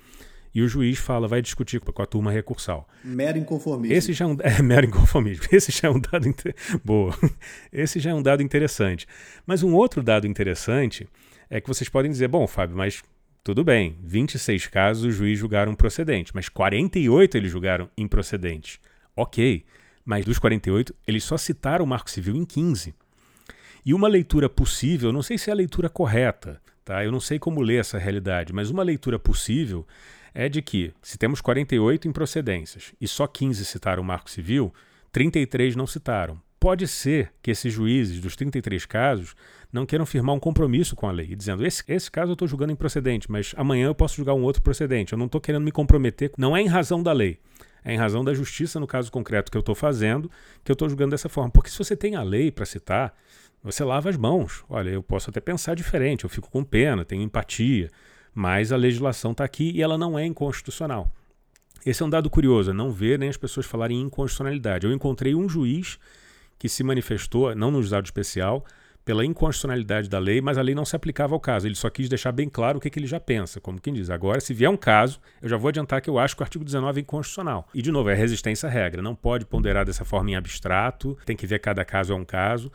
e 0.57 0.63
o 0.63 0.69
juiz 0.69 0.99
fala, 0.99 1.29
vai 1.29 1.43
discutir 1.43 1.79
com 1.83 2.01
a 2.01 2.07
turma 2.07 2.33
recursal. 2.33 2.89
Mero 3.05 3.37
inconformismo. 3.37 3.95
Esse 3.95 4.15
já 4.15 4.25
é 4.25 4.29
um, 4.29 4.37
é, 4.41 4.63
mero 4.63 4.87
inconformismo. 4.87 5.45
Esse 5.53 5.71
já 5.71 5.89
é 5.89 5.91
um 5.91 6.01
dado 6.01 6.35
boa. 6.83 7.15
Esse 7.71 8.01
já 8.01 8.09
é 8.09 8.15
um 8.15 8.23
dado 8.23 8.43
interessante. 8.43 9.07
Mas 9.47 9.63
um 9.63 9.75
outro 9.75 10.03
dado 10.03 10.27
interessante 10.27 11.07
é 11.51 11.61
que 11.61 11.69
vocês 11.69 11.91
podem 11.91 12.11
dizer, 12.11 12.29
bom, 12.29 12.47
Fábio, 12.47 12.75
mas 12.75 13.03
tudo 13.45 13.63
bem, 13.63 13.99
26 14.03 14.69
casos 14.69 15.05
o 15.05 15.11
juiz 15.11 15.39
julgaram 15.39 15.75
procedente, 15.75 16.33
mas 16.35 16.49
48 16.49 17.37
eles 17.37 17.53
julgaram 17.53 17.91
improcedente. 17.95 18.81
OK, 19.15 19.63
mas 20.07 20.25
dos 20.25 20.39
48 20.39 20.95
eles 21.07 21.23
só 21.23 21.37
citaram 21.37 21.85
o 21.85 21.89
Marco 21.89 22.11
Civil 22.11 22.35
em 22.35 22.47
15. 22.47 22.95
E 23.85 23.93
uma 23.93 24.09
leitura 24.09 24.49
possível, 24.49 25.13
não 25.13 25.23
sei 25.23 25.37
se 25.37 25.51
é 25.51 25.53
a 25.53 25.57
leitura 25.57 25.91
correta, 25.91 26.63
tá? 26.83 27.05
Eu 27.05 27.13
não 27.13 27.21
sei 27.21 27.39
como 27.39 27.61
ler 27.61 27.81
essa 27.81 27.99
realidade, 27.99 28.55
mas 28.55 28.71
uma 28.71 28.83
leitura 28.83 29.19
possível 29.19 29.87
é 30.39 30.51
de 30.51 30.61
que, 30.61 30.93
se 31.01 31.17
temos 31.17 31.41
48 31.41 32.07
improcedências 32.07 32.93
e 33.01 33.09
só 33.09 33.27
15 33.27 33.65
citaram 33.65 34.03
o 34.03 34.07
Marco 34.07 34.31
Civil, 34.31 34.71
33 35.11 35.75
não 35.75 35.87
citaram. 35.87 36.39
Pode 36.61 36.87
ser 36.87 37.33
que 37.41 37.51
esses 37.51 37.73
juízes 37.73 38.21
dos 38.21 38.37
33 38.37 38.85
casos 38.85 39.35
não 39.73 39.87
queiram 39.87 40.05
firmar 40.05 40.35
um 40.37 40.39
compromisso 40.39 40.95
com 40.95 41.09
a 41.09 41.11
lei, 41.11 41.35
dizendo: 41.35 41.65
esse, 41.65 41.83
esse 41.89 42.11
caso 42.11 42.33
eu 42.33 42.35
estou 42.35 42.47
julgando 42.47 42.73
improcedente, 42.73 43.31
mas 43.31 43.55
amanhã 43.57 43.87
eu 43.87 43.95
posso 43.95 44.17
julgar 44.17 44.35
um 44.35 44.43
outro 44.43 44.61
procedente. 44.61 45.15
Eu 45.15 45.19
não 45.19 45.25
estou 45.25 45.41
querendo 45.41 45.65
me 45.65 45.73
comprometer. 45.73 46.31
Não 46.37 46.55
é 46.55 46.61
em 46.61 46.67
razão 46.67 47.03
da 47.03 47.13
lei, 47.13 47.39
é 47.83 47.95
em 47.95 47.97
razão 47.97 48.23
da 48.23 48.35
justiça 48.35 48.79
no 48.79 48.87
caso 48.87 49.11
concreto 49.11 49.51
que 49.51 49.57
eu 49.57 49.61
estou 49.61 49.75
fazendo 49.75 50.31
que 50.63 50.71
eu 50.71 50.75
estou 50.75 50.87
julgando 50.87 51.13
dessa 51.13 51.31
forma. 51.31 51.51
Porque 51.51 51.71
se 51.71 51.79
você 51.79 51.97
tem 51.97 52.15
a 52.15 52.23
lei 52.23 52.53
para 52.53 52.67
citar, 52.67 53.15
Você 53.63 53.83
lava 53.83 54.11
as 54.11 54.19
mãos. 54.19 54.65
Olha, 54.69 54.91
eu 54.91 55.03
posso 55.03 55.31
até 55.31 55.41
pensar 55.41 55.75
diferente, 55.75 56.25
eu 56.25 56.31
fico 56.31 56.51
com 56.51 56.63
pena, 56.63 57.05
tenho 57.05 57.23
empatia, 57.23 57.91
mas 58.37 58.71
a 58.71 58.77
legislação 58.77 59.33
está 59.33 59.45
aqui 59.45 59.73
e 59.75 59.81
ela 59.81 59.97
não 59.97 60.19
é 60.19 60.27
inconstitucional. 60.27 61.11
Esse 61.87 62.03
é 62.03 62.07
um 62.07 62.11
dado 62.11 62.29
curioso, 62.29 62.75
não 62.75 62.93
ver 62.93 63.19
nem 63.19 63.31
as 63.31 63.37
pessoas 63.39 63.65
falarem 63.65 63.99
em 63.99 64.03
inconstitucionalidade. 64.03 64.85
Eu 64.85 64.93
encontrei 64.93 65.35
um 65.35 65.49
juiz 65.49 65.99
que 66.59 66.69
se 66.69 66.85
manifestou, 66.85 67.55
não 67.55 67.71
no 67.71 67.81
juizado 67.81 68.05
especial, 68.05 68.63
pela 69.07 69.25
inconstitucionalidade 69.25 70.11
da 70.11 70.19
lei, 70.19 70.43
mas 70.43 70.59
a 70.59 70.63
lei 70.63 70.75
não 70.75 70.85
se 70.85 70.95
aplicava 70.95 71.35
ao 71.35 71.41
caso. 71.41 71.67
Ele 71.67 71.75
só 71.77 71.89
quis 71.89 72.11
deixar 72.11 72.31
bem 72.31 72.47
claro 72.47 72.77
o 72.77 72.81
que, 72.81 72.91
que, 72.91 72.99
ele 72.99 73.07
já 73.07 73.19
pensa. 73.19 73.59
Como 73.59 73.81
quem 73.81 73.95
diz, 73.95 74.11
agora, 74.11 74.39
se 74.39 74.53
vier 74.53 74.69
um 74.69 74.77
caso, 74.77 75.19
eu 75.41 75.49
já 75.49 75.57
vou 75.57 75.71
adiantar 75.71 76.03
que 76.03 76.11
eu 76.11 76.19
acho 76.19 76.37
que 76.37 76.43
o 76.43 76.45
artigo 76.45 76.63
19 76.63 77.01
é 77.01 77.03
inconstitucional. 77.03 77.67
E, 77.73 77.81
de 77.81 77.91
novo, 77.91 78.11
é 78.11 78.15
resistência 78.15 78.69
à 78.69 78.71
regra. 78.71 79.01
Não 79.01 79.15
pode 79.15 79.47
ponderar 79.47 79.87
dessa 79.87 80.05
forma 80.05 80.33
em 80.33 80.37
abstrato, 80.37 81.17
tem 81.25 81.37
que 81.37 81.47
ver 81.47 81.61
cada 81.61 81.87
caso 81.87 82.13
é 82.13 82.17
um 82.17 82.25
caso. 82.25 82.71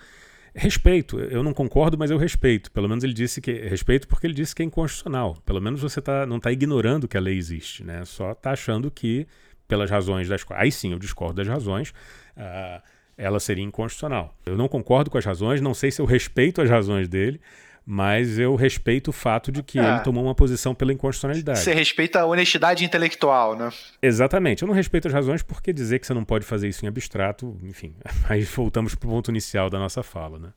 Respeito, 0.53 1.17
eu 1.17 1.41
não 1.43 1.53
concordo, 1.53 1.97
mas 1.97 2.11
eu 2.11 2.17
respeito. 2.17 2.71
Pelo 2.71 2.89
menos 2.89 3.03
ele 3.03 3.13
disse 3.13 3.39
que. 3.39 3.51
Respeito 3.51 4.07
porque 4.07 4.27
ele 4.27 4.33
disse 4.33 4.53
que 4.53 4.61
é 4.61 4.65
inconstitucional. 4.65 5.37
Pelo 5.45 5.61
menos 5.61 5.81
você 5.81 6.01
tá, 6.01 6.25
não 6.25 6.37
está 6.37 6.51
ignorando 6.51 7.07
que 7.07 7.17
a 7.17 7.21
lei 7.21 7.37
existe, 7.37 7.83
né? 7.83 8.03
Só 8.03 8.33
está 8.33 8.51
achando 8.51 8.91
que, 8.91 9.25
pelas 9.67 9.89
razões 9.89 10.27
das 10.27 10.43
quais. 10.43 10.61
Aí 10.61 10.71
sim 10.71 10.91
eu 10.91 10.99
discordo 10.99 11.35
das 11.35 11.47
razões. 11.47 11.91
Uh, 12.35 12.81
ela 13.17 13.39
seria 13.39 13.63
inconstitucional. 13.63 14.35
Eu 14.45 14.57
não 14.57 14.67
concordo 14.67 15.09
com 15.09 15.17
as 15.17 15.23
razões, 15.23 15.61
não 15.61 15.73
sei 15.73 15.91
se 15.91 16.01
eu 16.01 16.05
respeito 16.05 16.61
as 16.61 16.69
razões 16.69 17.07
dele, 17.07 17.39
mas 17.86 18.38
eu 18.38 18.55
respeito 18.55 19.09
o 19.09 19.13
fato 19.13 19.51
de 19.51 19.63
que 19.63 19.79
ele 19.79 19.88
ah. 19.88 19.99
tomou 19.99 20.23
uma 20.23 20.36
posição 20.36 20.73
pela 20.73 20.93
inconstitucionalidade. 20.93 21.59
Você 21.59 21.73
respeita 21.73 22.21
a 22.21 22.25
honestidade 22.25 22.86
intelectual, 22.86 23.55
né? 23.55 23.69
Exatamente. 24.01 24.61
Eu 24.61 24.67
não 24.67 24.75
respeito 24.75 25.07
as 25.07 25.13
razões 25.13 25.41
porque 25.41 25.73
dizer 25.73 25.99
que 25.99 26.07
você 26.07 26.13
não 26.13 26.23
pode 26.23 26.45
fazer 26.45 26.67
isso 26.67 26.86
em 26.86 26.88
abstrato, 26.88 27.57
enfim, 27.63 27.95
aí 28.29 28.43
voltamos 28.43 28.95
para 28.95 29.07
o 29.07 29.11
ponto 29.11 29.32
inicial 29.32 29.69
da 29.69 29.79
nossa 29.79 30.03
fala, 30.03 30.38
né? 30.39 30.49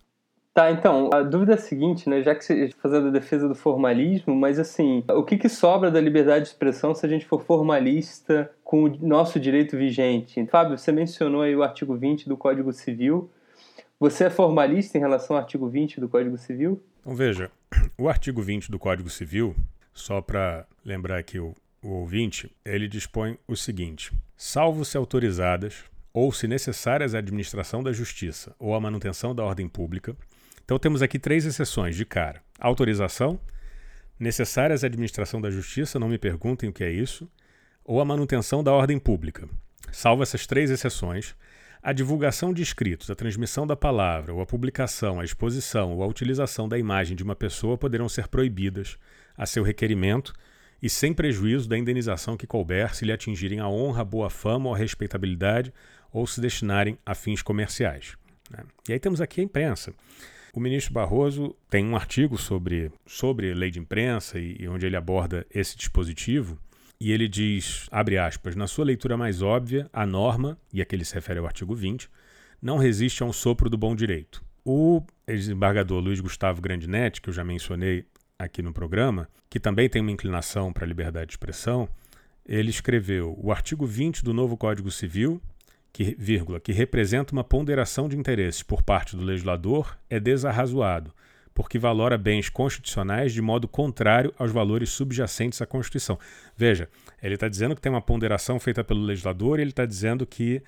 Tá, 0.54 0.70
então, 0.70 1.10
a 1.12 1.20
dúvida 1.20 1.50
é 1.50 1.54
a 1.56 1.58
seguinte, 1.58 2.08
né? 2.08 2.22
Já 2.22 2.32
que 2.32 2.44
você 2.44 2.66
está 2.66 2.78
fazendo 2.80 3.08
a 3.08 3.10
defesa 3.10 3.48
do 3.48 3.56
formalismo, 3.56 4.36
mas 4.36 4.60
assim, 4.60 5.02
o 5.08 5.24
que, 5.24 5.36
que 5.36 5.48
sobra 5.48 5.90
da 5.90 6.00
liberdade 6.00 6.44
de 6.44 6.50
expressão 6.50 6.94
se 6.94 7.04
a 7.04 7.08
gente 7.08 7.26
for 7.26 7.42
formalista 7.42 8.48
com 8.62 8.84
o 8.84 8.96
nosso 9.04 9.40
direito 9.40 9.76
vigente? 9.76 10.46
Fábio, 10.46 10.78
você 10.78 10.92
mencionou 10.92 11.42
aí 11.42 11.56
o 11.56 11.64
artigo 11.64 11.96
20 11.96 12.28
do 12.28 12.36
Código 12.36 12.72
Civil. 12.72 13.28
Você 14.04 14.24
é 14.24 14.28
formalista 14.28 14.98
em 14.98 15.00
relação 15.00 15.34
ao 15.34 15.40
artigo 15.40 15.66
20 15.66 15.98
do 15.98 16.10
Código 16.10 16.36
Civil? 16.36 16.78
Então 17.00 17.14
veja, 17.14 17.50
o 17.96 18.06
artigo 18.06 18.42
20 18.42 18.70
do 18.70 18.78
Código 18.78 19.08
Civil, 19.08 19.56
só 19.94 20.20
para 20.20 20.66
lembrar 20.84 21.16
aqui 21.16 21.38
o, 21.38 21.54
o 21.82 21.88
ouvinte, 21.88 22.54
ele 22.66 22.86
dispõe 22.86 23.38
o 23.48 23.56
seguinte: 23.56 24.12
salvo 24.36 24.84
se 24.84 24.98
autorizadas 24.98 25.84
ou 26.12 26.30
se 26.32 26.46
necessárias 26.46 27.14
à 27.14 27.18
administração 27.18 27.82
da 27.82 27.94
justiça 27.94 28.54
ou 28.58 28.74
à 28.74 28.80
manutenção 28.80 29.34
da 29.34 29.42
ordem 29.42 29.66
pública, 29.66 30.14
então 30.62 30.78
temos 30.78 31.00
aqui 31.00 31.18
três 31.18 31.46
exceções 31.46 31.96
de 31.96 32.04
cara: 32.04 32.42
autorização, 32.60 33.40
necessárias 34.20 34.84
à 34.84 34.86
administração 34.86 35.40
da 35.40 35.50
justiça, 35.50 35.98
não 35.98 36.10
me 36.10 36.18
perguntem 36.18 36.68
o 36.68 36.74
que 36.74 36.84
é 36.84 36.90
isso, 36.90 37.26
ou 37.82 38.02
a 38.02 38.04
manutenção 38.04 38.62
da 38.62 38.70
ordem 38.70 38.98
pública. 38.98 39.48
Salvo 39.90 40.22
essas 40.22 40.46
três 40.46 40.70
exceções, 40.70 41.34
a 41.84 41.92
divulgação 41.92 42.54
de 42.54 42.62
escritos, 42.62 43.10
a 43.10 43.14
transmissão 43.14 43.66
da 43.66 43.76
palavra, 43.76 44.32
ou 44.32 44.40
a 44.40 44.46
publicação, 44.46 45.20
a 45.20 45.24
exposição 45.24 45.92
ou 45.92 46.02
a 46.02 46.06
utilização 46.06 46.66
da 46.66 46.78
imagem 46.78 47.14
de 47.14 47.22
uma 47.22 47.36
pessoa 47.36 47.76
poderão 47.76 48.08
ser 48.08 48.26
proibidas 48.26 48.96
a 49.36 49.44
seu 49.44 49.62
requerimento 49.62 50.32
e 50.82 50.88
sem 50.88 51.12
prejuízo 51.12 51.68
da 51.68 51.76
indenização 51.76 52.38
que 52.38 52.46
couber 52.46 52.94
se 52.94 53.04
lhe 53.04 53.12
atingirem 53.12 53.60
a 53.60 53.68
honra, 53.68 54.00
a 54.00 54.04
boa 54.04 54.30
fama 54.30 54.70
ou 54.70 54.74
a 54.74 54.78
respeitabilidade 54.78 55.74
ou 56.10 56.26
se 56.26 56.40
destinarem 56.40 56.96
a 57.04 57.14
fins 57.14 57.42
comerciais. 57.42 58.16
Né? 58.50 58.64
E 58.88 58.94
aí 58.94 58.98
temos 58.98 59.20
aqui 59.20 59.42
a 59.42 59.44
imprensa. 59.44 59.92
O 60.54 60.60
ministro 60.60 60.94
Barroso 60.94 61.54
tem 61.68 61.84
um 61.84 61.96
artigo 61.96 62.38
sobre, 62.38 62.90
sobre 63.04 63.52
lei 63.52 63.70
de 63.70 63.78
imprensa 63.78 64.38
e, 64.38 64.56
e 64.58 64.68
onde 64.68 64.86
ele 64.86 64.96
aborda 64.96 65.46
esse 65.50 65.76
dispositivo. 65.76 66.58
E 67.00 67.12
ele 67.12 67.28
diz, 67.28 67.86
abre 67.90 68.18
aspas, 68.18 68.54
na 68.54 68.66
sua 68.66 68.84
leitura 68.84 69.16
mais 69.16 69.42
óbvia, 69.42 69.88
a 69.92 70.06
norma, 70.06 70.58
e 70.72 70.80
aqui 70.80 70.94
ele 70.94 71.04
se 71.04 71.14
refere 71.14 71.38
ao 71.38 71.46
artigo 71.46 71.74
20, 71.74 72.08
não 72.62 72.78
resiste 72.78 73.22
a 73.22 73.26
um 73.26 73.32
sopro 73.32 73.68
do 73.68 73.76
bom 73.76 73.94
direito. 73.94 74.42
O 74.64 75.02
desembargador 75.26 76.00
Luiz 76.00 76.20
Gustavo 76.20 76.62
Grandinetti, 76.62 77.20
que 77.20 77.28
eu 77.28 77.34
já 77.34 77.44
mencionei 77.44 78.06
aqui 78.38 78.62
no 78.62 78.72
programa, 78.72 79.28
que 79.50 79.60
também 79.60 79.88
tem 79.88 80.00
uma 80.00 80.10
inclinação 80.10 80.72
para 80.72 80.84
a 80.84 80.88
liberdade 80.88 81.26
de 81.26 81.32
expressão, 81.34 81.88
ele 82.46 82.70
escreveu 82.70 83.38
o 83.38 83.52
artigo 83.52 83.86
20 83.86 84.24
do 84.24 84.32
novo 84.32 84.56
Código 84.56 84.90
Civil, 84.90 85.40
que, 85.92 86.16
vírgula, 86.18 86.58
que 86.58 86.72
representa 86.72 87.32
uma 87.32 87.44
ponderação 87.44 88.08
de 88.08 88.16
interesses 88.16 88.62
por 88.62 88.82
parte 88.82 89.16
do 89.16 89.22
legislador 89.22 89.96
é 90.10 90.18
desarrazoado, 90.18 91.14
porque 91.54 91.78
valora 91.78 92.18
bens 92.18 92.48
constitucionais 92.48 93.32
de 93.32 93.40
modo 93.40 93.68
contrário 93.68 94.34
aos 94.36 94.50
valores 94.50 94.90
subjacentes 94.90 95.62
à 95.62 95.66
Constituição. 95.66 96.18
Veja, 96.56 96.88
ele 97.22 97.34
está 97.34 97.48
dizendo 97.48 97.74
que 97.74 97.80
tem 97.80 97.92
uma 97.92 98.02
ponderação 98.02 98.58
feita 98.58 98.82
pelo 98.82 99.00
legislador 99.00 99.58
e 99.58 99.62
ele 99.62 99.70
está 99.70 99.86
dizendo 99.86 100.26
que, 100.26 100.60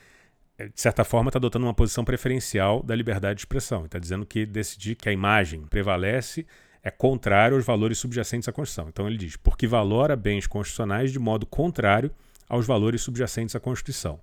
eh, 0.57 0.69
de 0.69 0.81
certa 0.81 1.05
forma, 1.05 1.29
está 1.29 1.39
adotando 1.39 1.67
uma 1.67 1.75
posição 1.75 2.05
preferencial 2.05 2.83
da 2.83 2.95
liberdade 2.95 3.37
de 3.37 3.41
expressão. 3.41 3.85
Está 3.85 3.99
dizendo 3.99 4.25
que 4.25 4.47
decidir 4.47 4.95
que 4.95 5.09
a 5.09 5.13
imagem 5.13 5.63
prevalece 5.63 6.47
é 6.85 6.91
contrário 6.91 7.57
aos 7.57 7.67
valores 7.67 7.99
subjacentes 7.99 8.49
à 8.49 8.53
Constituição. 8.53 8.89
Então 8.89 9.09
ele 9.09 9.17
diz, 9.17 9.37
porque 9.37 9.67
valora 9.67 10.15
bens 10.15 10.47
constitucionais 10.47 11.11
de 11.11 11.19
modo 11.19 11.45
contrário 11.45 12.13
aos 12.49 12.65
valores 12.65 13.03
subjacentes 13.03 13.57
à 13.57 13.61
Constituição. 13.61 14.21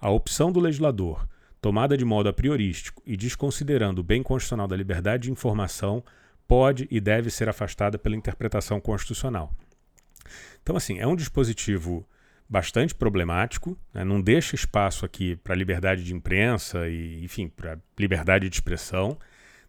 A 0.00 0.10
opção 0.10 0.52
do 0.52 0.60
legislador, 0.60 1.26
tomada 1.64 1.96
de 1.96 2.04
modo 2.04 2.28
a 2.28 2.32
priorístico 2.32 3.02
e 3.06 3.16
desconsiderando 3.16 4.02
o 4.02 4.04
bem 4.04 4.22
constitucional 4.22 4.68
da 4.68 4.76
liberdade 4.76 5.22
de 5.22 5.32
informação, 5.32 6.04
pode 6.46 6.86
e 6.90 7.00
deve 7.00 7.30
ser 7.30 7.48
afastada 7.48 7.98
pela 7.98 8.14
interpretação 8.14 8.78
constitucional. 8.78 9.50
Então, 10.62 10.76
assim, 10.76 10.98
é 10.98 11.06
um 11.06 11.16
dispositivo 11.16 12.06
bastante 12.46 12.94
problemático, 12.94 13.78
né? 13.94 14.04
não 14.04 14.20
deixa 14.20 14.54
espaço 14.54 15.06
aqui 15.06 15.36
para 15.36 15.54
liberdade 15.54 16.04
de 16.04 16.14
imprensa 16.14 16.86
e, 16.86 17.24
enfim, 17.24 17.48
para 17.48 17.78
liberdade 17.98 18.46
de 18.46 18.56
expressão, 18.56 19.16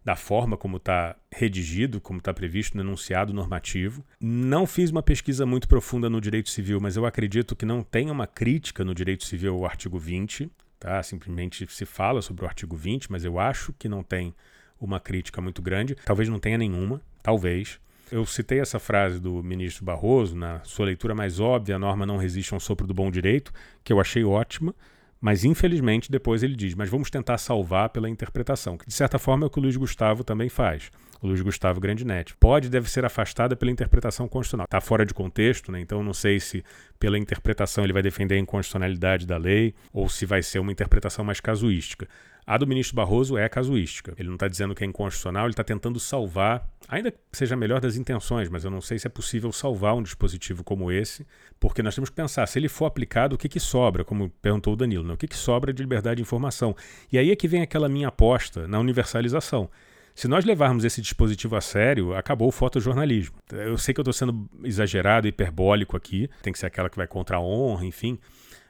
da 0.03 0.17
forma 0.17 0.57
como 0.57 0.75
está 0.75 1.15
redigido, 1.31 2.01
como 2.01 2.19
está 2.19 2.33
previsto 2.33 2.75
no 2.75 2.83
enunciado 2.83 3.31
normativo. 3.31 4.05
Não 4.19 4.67
fiz 4.67 4.91
uma 4.91 5.01
pesquisa 5.01 5.45
muito 5.45 5.65
profunda 5.65 6.09
no 6.09 6.19
direito 6.19 6.49
civil, 6.49 6.81
mas 6.81 6.97
eu 6.97 7.05
acredito 7.05 7.55
que 7.55 7.65
não 7.65 7.81
tem 7.81 8.11
uma 8.11 8.27
crítica 8.27 8.83
no 8.83 8.93
direito 8.93 9.23
civil 9.23 9.55
ao 9.55 9.65
artigo 9.65 9.97
20. 9.97 10.51
Tá? 10.85 11.01
Simplesmente 11.01 11.65
se 11.67 11.83
fala 11.83 12.21
sobre 12.21 12.45
o 12.45 12.47
artigo 12.47 12.75
20, 12.75 13.11
mas 13.11 13.25
eu 13.25 13.39
acho 13.39 13.73
que 13.73 13.89
não 13.89 14.03
tem 14.03 14.35
uma 14.79 14.99
crítica 14.99 15.41
muito 15.41 15.59
grande. 15.59 15.95
Talvez 16.05 16.29
não 16.29 16.37
tenha 16.37 16.59
nenhuma, 16.59 17.01
talvez. 17.23 17.79
Eu 18.11 18.23
citei 18.23 18.59
essa 18.59 18.77
frase 18.77 19.19
do 19.19 19.41
ministro 19.41 19.83
Barroso, 19.83 20.35
na 20.35 20.63
sua 20.63 20.85
leitura 20.85 21.15
mais 21.15 21.39
óbvia, 21.39 21.77
a 21.77 21.79
norma 21.79 22.05
não 22.05 22.17
resiste 22.17 22.53
a 22.53 22.57
um 22.57 22.59
sopro 22.59 22.85
do 22.85 22.93
bom 22.93 23.09
direito, 23.09 23.51
que 23.83 23.91
eu 23.91 23.99
achei 23.99 24.23
ótima. 24.23 24.75
Mas 25.19 25.43
infelizmente 25.43 26.11
depois 26.11 26.43
ele 26.43 26.55
diz, 26.55 26.75
mas 26.75 26.87
vamos 26.87 27.09
tentar 27.09 27.39
salvar 27.39 27.89
pela 27.89 28.07
interpretação, 28.07 28.77
que 28.77 28.85
de 28.85 28.93
certa 28.93 29.17
forma 29.17 29.43
é 29.43 29.47
o 29.47 29.49
que 29.49 29.57
o 29.57 29.63
Luiz 29.63 29.75
Gustavo 29.75 30.23
também 30.23 30.49
faz. 30.49 30.91
Luiz 31.21 31.41
Gustavo 31.41 31.79
Grandinetti. 31.79 32.35
Pode 32.37 32.69
deve 32.69 32.89
ser 32.89 33.05
afastada 33.05 33.55
pela 33.55 33.71
interpretação 33.71 34.27
constitucional. 34.27 34.65
Está 34.65 34.81
fora 34.81 35.05
de 35.05 35.13
contexto, 35.13 35.71
né? 35.71 35.79
então 35.79 36.03
não 36.03 36.13
sei 36.13 36.39
se 36.39 36.63
pela 36.99 37.17
interpretação 37.17 37.83
ele 37.83 37.93
vai 37.93 38.01
defender 38.01 38.35
a 38.35 38.39
inconstitucionalidade 38.39 39.25
da 39.25 39.37
lei 39.37 39.73
ou 39.93 40.09
se 40.09 40.25
vai 40.25 40.41
ser 40.41 40.59
uma 40.59 40.71
interpretação 40.71 41.23
mais 41.23 41.39
casuística. 41.39 42.07
A 42.47 42.59
do 42.59 42.67
ministro 42.67 42.95
Barroso 42.95 43.39
é 43.39 43.49
casuística. 43.49 44.13
Ele 44.19 44.27
não 44.27 44.35
está 44.35 44.47
dizendo 44.47 44.75
que 44.75 44.83
é 44.83 44.87
inconstitucional, 44.87 45.45
ele 45.45 45.53
está 45.53 45.63
tentando 45.63 45.99
salvar, 45.99 46.69
ainda 46.87 47.09
que 47.09 47.17
seja 47.31 47.55
melhor 47.55 47.81
das 47.81 47.95
intenções, 47.95 48.49
mas 48.49 48.63
eu 48.63 48.69
não 48.69 48.81
sei 48.81 48.99
se 48.99 49.07
é 49.07 49.09
possível 49.09 49.51
salvar 49.51 49.95
um 49.95 50.03
dispositivo 50.03 50.63
como 50.63 50.91
esse, 50.91 51.25
porque 51.59 51.81
nós 51.81 51.95
temos 51.95 52.11
que 52.11 52.15
pensar, 52.15 52.45
se 52.45 52.59
ele 52.59 52.69
for 52.69 52.85
aplicado, 52.85 53.33
o 53.33 53.37
que, 53.37 53.49
que 53.49 53.59
sobra, 53.59 54.05
como 54.05 54.29
perguntou 54.29 54.73
o 54.73 54.75
Danilo, 54.75 55.03
né? 55.03 55.15
o 55.15 55.17
que, 55.17 55.27
que 55.27 55.35
sobra 55.35 55.73
de 55.73 55.81
liberdade 55.81 56.17
de 56.17 56.21
informação? 56.21 56.75
E 57.11 57.17
aí 57.17 57.31
é 57.31 57.35
que 57.35 57.47
vem 57.47 57.63
aquela 57.63 57.89
minha 57.89 58.09
aposta 58.09 58.67
na 58.67 58.79
universalização. 58.79 59.67
Se 60.15 60.27
nós 60.27 60.45
levarmos 60.45 60.85
esse 60.85 61.01
dispositivo 61.01 61.57
a 61.57 61.61
sério, 61.61 62.15
acabou 62.15 62.47
o 62.47 62.51
fotojornalismo. 62.51 63.35
Eu 63.51 63.77
sei 63.77 63.93
que 63.93 63.99
eu 63.99 64.03
estou 64.03 64.13
sendo 64.13 64.49
exagerado, 64.63 65.27
hiperbólico 65.27 65.97
aqui, 65.97 66.29
tem 66.41 66.53
que 66.53 66.57
ser 66.57 66.67
aquela 66.67 66.89
que 66.89 66.95
vai 66.95 67.05
contra 67.05 67.37
a 67.37 67.41
honra, 67.41 67.85
enfim 67.85 68.17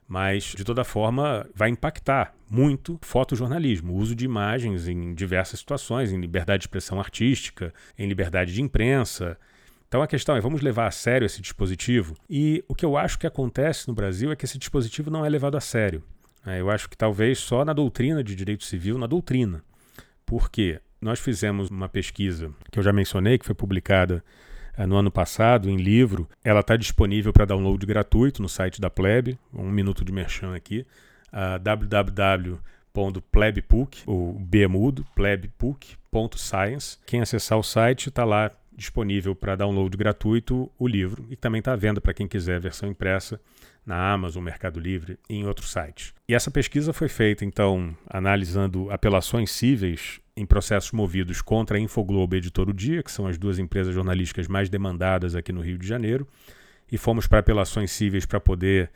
mas 0.08 0.54
de 0.56 0.64
toda 0.64 0.84
forma 0.84 1.48
vai 1.54 1.70
impactar 1.70 2.34
muito 2.50 3.00
fotojornalismo, 3.02 3.94
o 3.94 3.98
uso 3.98 4.16
de 4.16 4.26
imagens 4.26 4.88
em 4.88 5.14
diversas 5.14 5.60
situações, 5.60 6.12
em 6.12 6.20
liberdade 6.20 6.62
de 6.62 6.64
expressão 6.66 7.00
artística, 7.00 7.74
em 7.98 8.08
liberdade 8.08 8.54
de 8.54 8.62
imprensa. 8.62 9.38
Então 9.88 10.02
a 10.02 10.08
questão 10.08 10.36
é, 10.36 10.42
vamos 10.42 10.62
levar 10.62 10.88
a 10.88 10.92
sério 10.92 11.26
esse 11.26 11.42
dispositivo? 11.42 12.16
E 12.30 12.64
o 12.68 12.76
que 12.76 12.86
eu 12.86 12.98
acho 12.98 13.18
que 13.18 13.26
acontece 13.26 13.88
no 13.88 13.94
Brasil 13.94 14.32
é 14.32 14.36
que 14.36 14.46
esse 14.46 14.58
dispositivo 14.58 15.10
não 15.10 15.26
é 15.26 15.30
levado 15.30 15.58
a 15.58 15.62
sério. 15.62 16.04
É, 16.46 16.62
eu 16.62 16.70
acho 16.70 16.88
que 16.88 16.98
talvez 16.98 17.40
só 17.40 17.66
na 17.66 17.74
doutrina 17.74 18.24
de 18.24 18.36
direito 18.36 18.64
civil, 18.64 19.00
na 19.00 19.08
doutrina. 19.08 19.64
Porque 20.26 20.80
nós 21.06 21.20
fizemos 21.20 21.70
uma 21.70 21.88
pesquisa 21.88 22.52
que 22.72 22.80
eu 22.80 22.84
já 22.84 22.92
mencionei, 22.92 23.38
que 23.38 23.46
foi 23.46 23.54
publicada 23.54 24.24
eh, 24.76 24.88
no 24.88 24.96
ano 24.96 25.12
passado 25.12 25.70
em 25.70 25.78
livro. 25.78 26.28
Ela 26.44 26.62
está 26.62 26.76
disponível 26.76 27.32
para 27.32 27.46
download 27.46 27.86
gratuito 27.86 28.42
no 28.42 28.50
site 28.50 28.82
da 28.82 28.90
Plebe. 28.90 29.38
Um 29.54 29.70
minuto 29.70 30.04
de 30.04 30.12
merchan 30.12 30.56
aqui. 30.56 30.84
Uh, 31.32 32.60
pondo 32.92 33.22
plebpuc, 33.22 34.02
o 34.08 34.34
B 34.34 34.64
é 34.64 34.68
plebpuc.science. 35.14 36.98
Quem 37.06 37.22
acessar 37.22 37.60
o 37.60 37.64
site 37.64 38.10
está 38.10 38.26
lá 38.26 38.50
disponível 38.76 39.36
para 39.36 39.56
download 39.56 39.96
gratuito 39.96 40.72
o 40.80 40.88
livro 40.88 41.28
e 41.30 41.36
também 41.36 41.60
está 41.60 41.74
à 41.74 41.76
venda 41.76 42.02
para 42.02 42.16
quem 42.16 42.28
quiser 42.28 42.56
a 42.56 42.60
versão 42.60 42.90
impressa 42.90 43.40
na 43.86 44.12
Amazon, 44.12 44.44
Mercado 44.44 44.80
Livre 44.80 45.20
e 45.30 45.36
em 45.36 45.46
outros 45.46 45.72
sites. 45.72 46.16
E 46.28 46.34
essa 46.34 46.50
pesquisa 46.50 46.92
foi 46.92 47.08
feita, 47.08 47.46
então, 47.46 47.96
analisando 48.10 48.90
apelações 48.90 49.52
cíveis 49.52 50.20
em 50.38 50.46
processos 50.46 50.92
movidos 50.92 51.42
contra 51.42 51.78
a 51.78 51.80
Infoglobo 51.80 52.36
e 52.36 52.40
Editor 52.40 52.70
o 52.70 52.74
Dia, 52.74 53.02
que 53.02 53.12
são 53.12 53.28
as 53.28 53.38
duas 53.38 53.58
empresas 53.58 53.94
jornalísticas 53.94 54.48
mais 54.48 54.70
demandadas 54.70 55.36
aqui 55.36 55.52
no 55.52 55.62
Rio 55.62 55.78
de 55.78 55.88
Janeiro, 55.88 56.28
e 56.92 56.98
fomos 56.98 57.26
para 57.26 57.40
apelações 57.40 57.92
cíveis 57.92 58.26
para 58.26 58.40
poder 58.40 58.92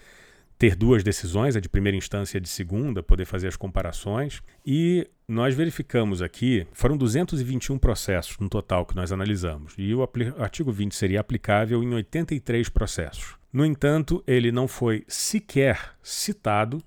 ter 0.58 0.76
duas 0.76 1.02
decisões, 1.04 1.56
a 1.56 1.62
de 1.62 1.70
primeira 1.70 1.98
instância 1.98 2.36
e 2.36 2.40
a 2.40 2.42
de 2.42 2.50
segunda, 2.50 3.02
poder 3.02 3.24
fazer 3.24 3.48
as 3.48 3.56
comparações. 3.56 4.44
E 4.66 5.08
nós 5.26 5.56
verificamos 5.56 6.22
aqui, 6.22 6.68
foram 6.74 6.98
221 6.98 7.80
processos 7.80 8.38
no 8.40 8.50
total 8.50 8.86
que 8.86 8.96
nós 8.96 9.14
analisamos, 9.14 9.74
e 9.78 9.96
o 9.96 10.08
artigo 10.38 10.72
20 10.72 10.94
seria 10.94 11.22
aplicável 11.22 11.82
em 11.82 11.94
83 11.94 12.68
processos. 12.68 13.38
No 13.52 13.66
entanto, 13.66 14.22
ele 14.28 14.52
não 14.52 14.68
foi 14.68 15.06
sequer 15.08 15.96
citado 16.04 16.84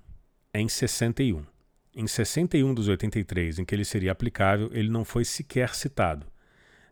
em 0.53 0.69
61. 0.69 1.52
Em 1.95 2.07
61 2.07 2.73
dos 2.73 2.89
83 2.89 3.59
em 3.59 3.65
que 3.65 3.75
ele 3.75 3.85
seria 3.85 4.13
aplicável, 4.13 4.71
ele 4.73 4.89
não 4.89 5.05
foi 5.05 5.25
sequer 5.25 5.75
citado. 5.75 6.27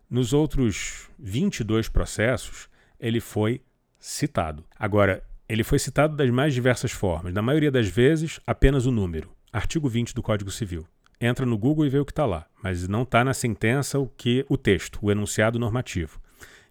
Nos 0.07 0.31
outros 0.31 1.09
22 1.17 1.89
processos, 1.89 2.69
ele 2.99 3.19
foi 3.19 3.61
citado. 3.97 4.63
Agora, 4.77 5.23
ele 5.49 5.63
foi 5.63 5.79
citado 5.79 6.15
das 6.15 6.29
mais 6.29 6.53
diversas 6.53 6.91
formas, 6.91 7.33
na 7.33 7.41
maioria 7.41 7.71
das 7.71 7.87
vezes, 7.87 8.39
apenas 8.45 8.85
o 8.85 8.91
número. 8.91 9.31
Artigo 9.51 9.89
20 9.89 10.13
do 10.13 10.21
Código 10.21 10.51
Civil. 10.51 10.85
Entra 11.19 11.45
no 11.45 11.57
Google 11.57 11.85
e 11.85 11.89
vê 11.89 11.99
o 11.99 12.05
que 12.05 12.11
está 12.11 12.25
lá, 12.25 12.45
mas 12.63 12.87
não 12.87 13.01
está 13.01 13.23
na 13.23 13.33
sentença 13.33 13.99
o 13.99 14.07
que 14.07 14.45
o 14.49 14.57
texto, 14.57 14.99
o 15.01 15.11
enunciado 15.11 15.57
normativo. 15.57 16.21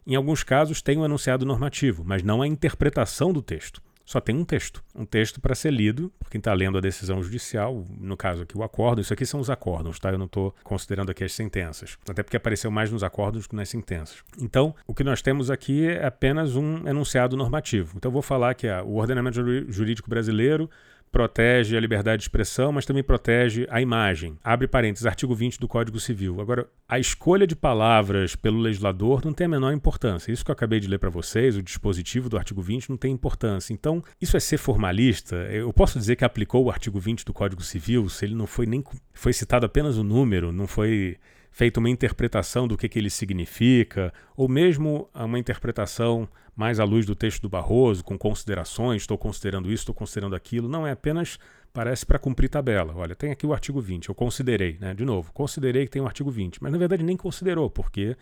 Em 0.06 0.14
alguns 0.14 0.42
casos 0.42 0.80
tem 0.80 0.96
o 0.96 1.00
um 1.00 1.04
enunciado 1.04 1.44
normativo, 1.44 2.04
mas 2.04 2.22
não 2.22 2.42
a 2.42 2.46
interpretação 2.46 3.32
do 3.32 3.42
texto. 3.42 3.82
Só 4.10 4.20
tem 4.20 4.34
um 4.34 4.44
texto. 4.44 4.82
Um 4.92 5.04
texto 5.04 5.40
para 5.40 5.54
ser 5.54 5.72
lido 5.72 6.12
por 6.18 6.28
quem 6.28 6.40
está 6.40 6.52
lendo 6.52 6.76
a 6.76 6.80
decisão 6.80 7.22
judicial, 7.22 7.84
no 7.96 8.16
caso 8.16 8.42
aqui 8.42 8.58
o 8.58 8.64
acórdão. 8.64 9.00
Isso 9.00 9.12
aqui 9.12 9.24
são 9.24 9.38
os 9.38 9.48
acórdãos, 9.48 10.00
tá? 10.00 10.10
Eu 10.10 10.18
não 10.18 10.26
estou 10.26 10.52
considerando 10.64 11.10
aqui 11.10 11.22
as 11.22 11.32
sentenças. 11.32 11.96
Até 12.08 12.24
porque 12.24 12.36
apareceu 12.36 12.72
mais 12.72 12.90
nos 12.90 13.04
acórdãos 13.04 13.46
que 13.46 13.54
nas 13.54 13.68
sentenças. 13.68 14.24
Então, 14.40 14.74
o 14.84 14.92
que 14.92 15.04
nós 15.04 15.22
temos 15.22 15.48
aqui 15.48 15.86
é 15.86 16.04
apenas 16.04 16.56
um 16.56 16.88
enunciado 16.88 17.36
normativo. 17.36 17.92
Então, 17.96 18.08
eu 18.08 18.12
vou 18.12 18.20
falar 18.20 18.52
que 18.54 18.66
ah, 18.66 18.82
o 18.82 18.96
ordenamento 18.96 19.40
jurídico 19.70 20.10
brasileiro 20.10 20.68
protege 21.10 21.76
a 21.76 21.80
liberdade 21.80 22.20
de 22.20 22.24
expressão, 22.24 22.72
mas 22.72 22.86
também 22.86 23.02
protege 23.02 23.66
a 23.70 23.80
imagem. 23.80 24.38
Abre 24.42 24.66
parênteses, 24.66 25.06
artigo 25.06 25.34
20 25.34 25.58
do 25.58 25.68
Código 25.68 25.98
Civil. 25.98 26.40
Agora, 26.40 26.68
a 26.88 26.98
escolha 26.98 27.46
de 27.46 27.56
palavras 27.56 28.36
pelo 28.36 28.58
legislador 28.58 29.22
não 29.24 29.32
tem 29.32 29.46
a 29.46 29.48
menor 29.48 29.72
importância. 29.72 30.32
Isso 30.32 30.44
que 30.44 30.50
eu 30.50 30.54
acabei 30.54 30.80
de 30.80 30.88
ler 30.88 30.98
para 30.98 31.10
vocês, 31.10 31.56
o 31.56 31.62
dispositivo 31.62 32.28
do 32.28 32.36
artigo 32.36 32.62
20 32.62 32.90
não 32.90 32.96
tem 32.96 33.12
importância. 33.12 33.72
Então, 33.72 34.02
isso 34.20 34.36
é 34.36 34.40
ser 34.40 34.58
formalista? 34.58 35.36
Eu 35.50 35.72
posso 35.72 35.98
dizer 35.98 36.16
que 36.16 36.24
aplicou 36.24 36.64
o 36.64 36.70
artigo 36.70 36.98
20 36.98 37.24
do 37.24 37.32
Código 37.32 37.62
Civil 37.62 38.08
se 38.08 38.24
ele 38.24 38.34
não 38.34 38.46
foi 38.46 38.66
nem 38.66 38.82
foi 39.12 39.32
citado 39.32 39.66
apenas 39.66 39.98
o 39.98 40.04
número, 40.04 40.52
não 40.52 40.66
foi 40.66 41.18
feita 41.50 41.80
uma 41.80 41.90
interpretação 41.90 42.66
do 42.66 42.76
que, 42.76 42.88
que 42.88 42.98
ele 42.98 43.10
significa, 43.10 44.12
ou 44.36 44.48
mesmo 44.48 45.08
uma 45.14 45.38
interpretação 45.38 46.28
mais 46.54 46.78
à 46.78 46.84
luz 46.84 47.06
do 47.06 47.14
texto 47.14 47.42
do 47.42 47.48
Barroso, 47.48 48.04
com 48.04 48.18
considerações, 48.18 49.02
estou 49.02 49.16
considerando 49.16 49.68
isso, 49.70 49.82
estou 49.82 49.94
considerando 49.94 50.36
aquilo. 50.36 50.68
Não, 50.68 50.86
é 50.86 50.92
apenas, 50.92 51.38
parece 51.72 52.04
para 52.04 52.18
cumprir 52.18 52.48
tabela. 52.48 52.94
Olha, 52.94 53.14
tem 53.14 53.30
aqui 53.30 53.46
o 53.46 53.52
artigo 53.52 53.80
20, 53.80 54.08
eu 54.08 54.14
considerei, 54.14 54.76
né? 54.78 54.94
De 54.94 55.04
novo, 55.04 55.32
considerei 55.32 55.84
que 55.86 55.90
tem 55.90 56.02
o 56.02 56.06
artigo 56.06 56.30
20, 56.30 56.62
mas 56.62 56.72
na 56.72 56.78
verdade 56.78 57.02
nem 57.02 57.16
considerou, 57.16 57.70
porque 57.70 58.16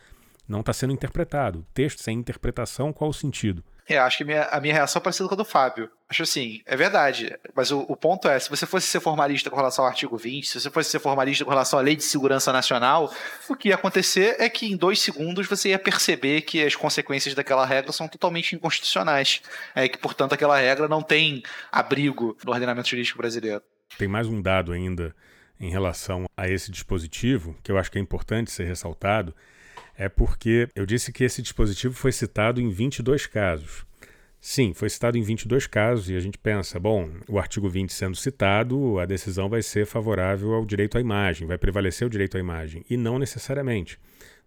não 0.47 0.61
está 0.61 0.73
sendo 0.73 0.93
interpretado. 0.93 1.67
Texto 1.75 2.03
sem 2.03 2.19
interpretação, 2.19 2.93
qual 2.93 3.11
o 3.11 3.15
sentido? 3.15 3.63
É, 3.89 3.97
acho 3.97 4.19
que 4.19 4.25
minha, 4.25 4.43
a 4.45 4.61
minha 4.61 4.75
reação 4.75 5.01
é 5.01 5.03
parecida 5.03 5.27
com 5.29 5.35
a 5.35 5.37
do 5.37 5.45
Fábio. 5.45 5.91
Acho 6.11 6.23
assim, 6.23 6.61
é 6.67 6.77
verdade. 6.77 7.35
Mas 7.55 7.71
o, 7.71 7.81
o, 7.89 7.97
ponto 7.97 8.29
é, 8.29 8.39
se 8.39 8.51
você 8.51 8.67
fosse 8.67 8.87
ser 8.87 9.01
formalista 9.01 9.49
com 9.49 9.57
relação 9.57 9.85
ao 9.85 9.91
artigo 9.91 10.17
20, 10.17 10.47
se 10.47 10.61
você 10.61 10.71
fosse 10.71 10.91
ser 10.91 10.99
formalista 10.99 11.45
com 11.45 11.51
relação 11.51 11.79
à 11.79 11.83
lei 11.83 11.97
de 11.97 12.05
segurança 12.05 12.53
nacional, 12.53 13.11
o 13.49 13.57
que 13.57 13.69
ia 13.69 13.77
acontecer 13.77 14.37
é 14.39 14.49
que 14.49 14.71
em 14.71 14.77
dois 14.77 15.01
segundos 15.01 15.47
você 15.47 15.71
ia 15.71 15.79
perceber 15.79 16.43
que 16.43 16.63
as 16.63 16.77
consequências 16.77 17.35
daquela 17.35 17.65
regra 17.65 17.91
são 17.91 18.07
totalmente 18.07 18.55
inconstitucionais. 18.55 19.41
É 19.75 19.89
que, 19.89 19.97
portanto, 19.97 20.35
aquela 20.35 20.59
regra 20.59 20.87
não 20.87 21.01
tem 21.01 21.43
abrigo 21.73 22.37
no 22.45 22.53
ordenamento 22.53 22.89
jurídico 22.89 23.17
brasileiro. 23.17 23.63
Tem 23.97 24.07
mais 24.07 24.27
um 24.27 24.43
dado 24.43 24.73
ainda 24.73 25.15
em 25.59 25.71
relação 25.71 26.27
a 26.37 26.47
esse 26.47 26.71
dispositivo, 26.71 27.57
que 27.63 27.73
eu 27.73 27.79
acho 27.79 27.91
que 27.91 27.99
é 27.99 28.01
importante 28.01 28.51
ser 28.51 28.65
ressaltado, 28.65 29.35
é 29.99 30.09
porque 30.09 30.69
eu 30.77 30.87
disse 30.87 31.13
que 31.13 31.25
esse 31.25 31.43
dispositivo 31.43 31.93
foi 31.93 32.13
citado 32.13 32.61
em 32.61 32.71
22 32.71 33.27
casos. 33.27 33.85
Sim, 34.41 34.73
foi 34.73 34.89
citado 34.89 35.19
em 35.19 35.23
22 35.23 35.67
casos 35.67 36.09
e 36.09 36.15
a 36.15 36.21
gente 36.21 36.39
pensa, 36.39 36.79
bom, 36.79 37.11
o 37.29 37.41
artigo 37.41 37.69
20 37.69 37.93
sendo 37.93 38.17
citado, 38.17 39.01
a 39.01 39.05
decisão 39.05 39.49
vai 39.49 39.61
ser 39.61 39.85
favorável 39.85 40.55
ao 40.55 40.65
direito 40.65 40.97
à 40.97 41.01
imagem, 41.01 41.49
vai 41.49 41.59
prevalecer 41.59 42.07
o 42.07 42.11
direito 42.11 42.37
à 42.37 42.41
imagem. 42.41 42.85
E 42.89 42.97
não 42.97 43.19
necessariamente. 43.19 43.99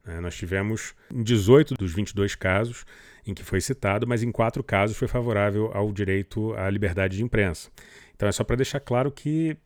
Né? 0.06 0.22
Nós 0.22 0.38
tivemos 0.38 0.96
em 1.14 1.22
18 1.22 1.74
dos 1.74 1.94
22 1.94 2.34
casos 2.34 2.86
em 3.28 3.34
que 3.34 3.44
foi 3.44 3.60
citado, 3.60 4.08
mas 4.08 4.24
em 4.24 4.32
quatro 4.32 4.64
casos 4.64 4.96
foi 4.96 5.10
favorável 5.10 5.70
ao 5.74 5.92
direito 5.92 6.54
à 6.54 6.70
liberdade 6.70 7.18
de 7.18 7.24
imprensa. 7.24 7.70
Então 8.16 8.30
é 8.30 8.32
só 8.32 8.46
para 8.46 8.56
deixar 8.56 8.80
claro 8.80 9.12
que 9.12 9.58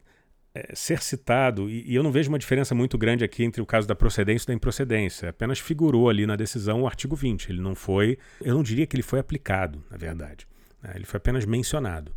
ser 0.74 1.02
citado, 1.02 1.70
e, 1.70 1.84
e, 1.92 1.96
eu 1.96 2.04
não 2.04 2.12
vejo 2.12 2.30
uma 2.30 2.40
diferença 2.40 2.74
muito 2.74 2.98
grande 2.98 3.24
aqui 3.24 3.44
entre 3.44 3.62
o 3.62 3.66
caso 3.66 3.88
da 3.88 3.96
procedência 3.96 4.46
e 4.46 4.48
da 4.48 4.54
improcedência, 4.54 5.30
apenas 5.30 5.60
figurou 5.60 6.10
ali 6.10 6.26
na 6.26 6.36
decisão 6.36 6.84
o 6.84 6.88
artigo 6.88 7.16
20. 7.16 7.50
Ele 7.50 7.62
não 7.62 7.76
foi, 7.76 8.18
eu 8.42 8.54
não 8.54 8.64
diria 8.64 8.86
que 8.88 8.96
ele 8.96 9.04
foi 9.04 9.20
aplicado, 9.20 9.84
na 9.90 9.98
verdade. 9.98 10.48
Né? 10.82 10.94
Ele 10.96 11.06
foi 11.06 11.18
apenas 11.18 11.46
mencionado. 11.46 12.12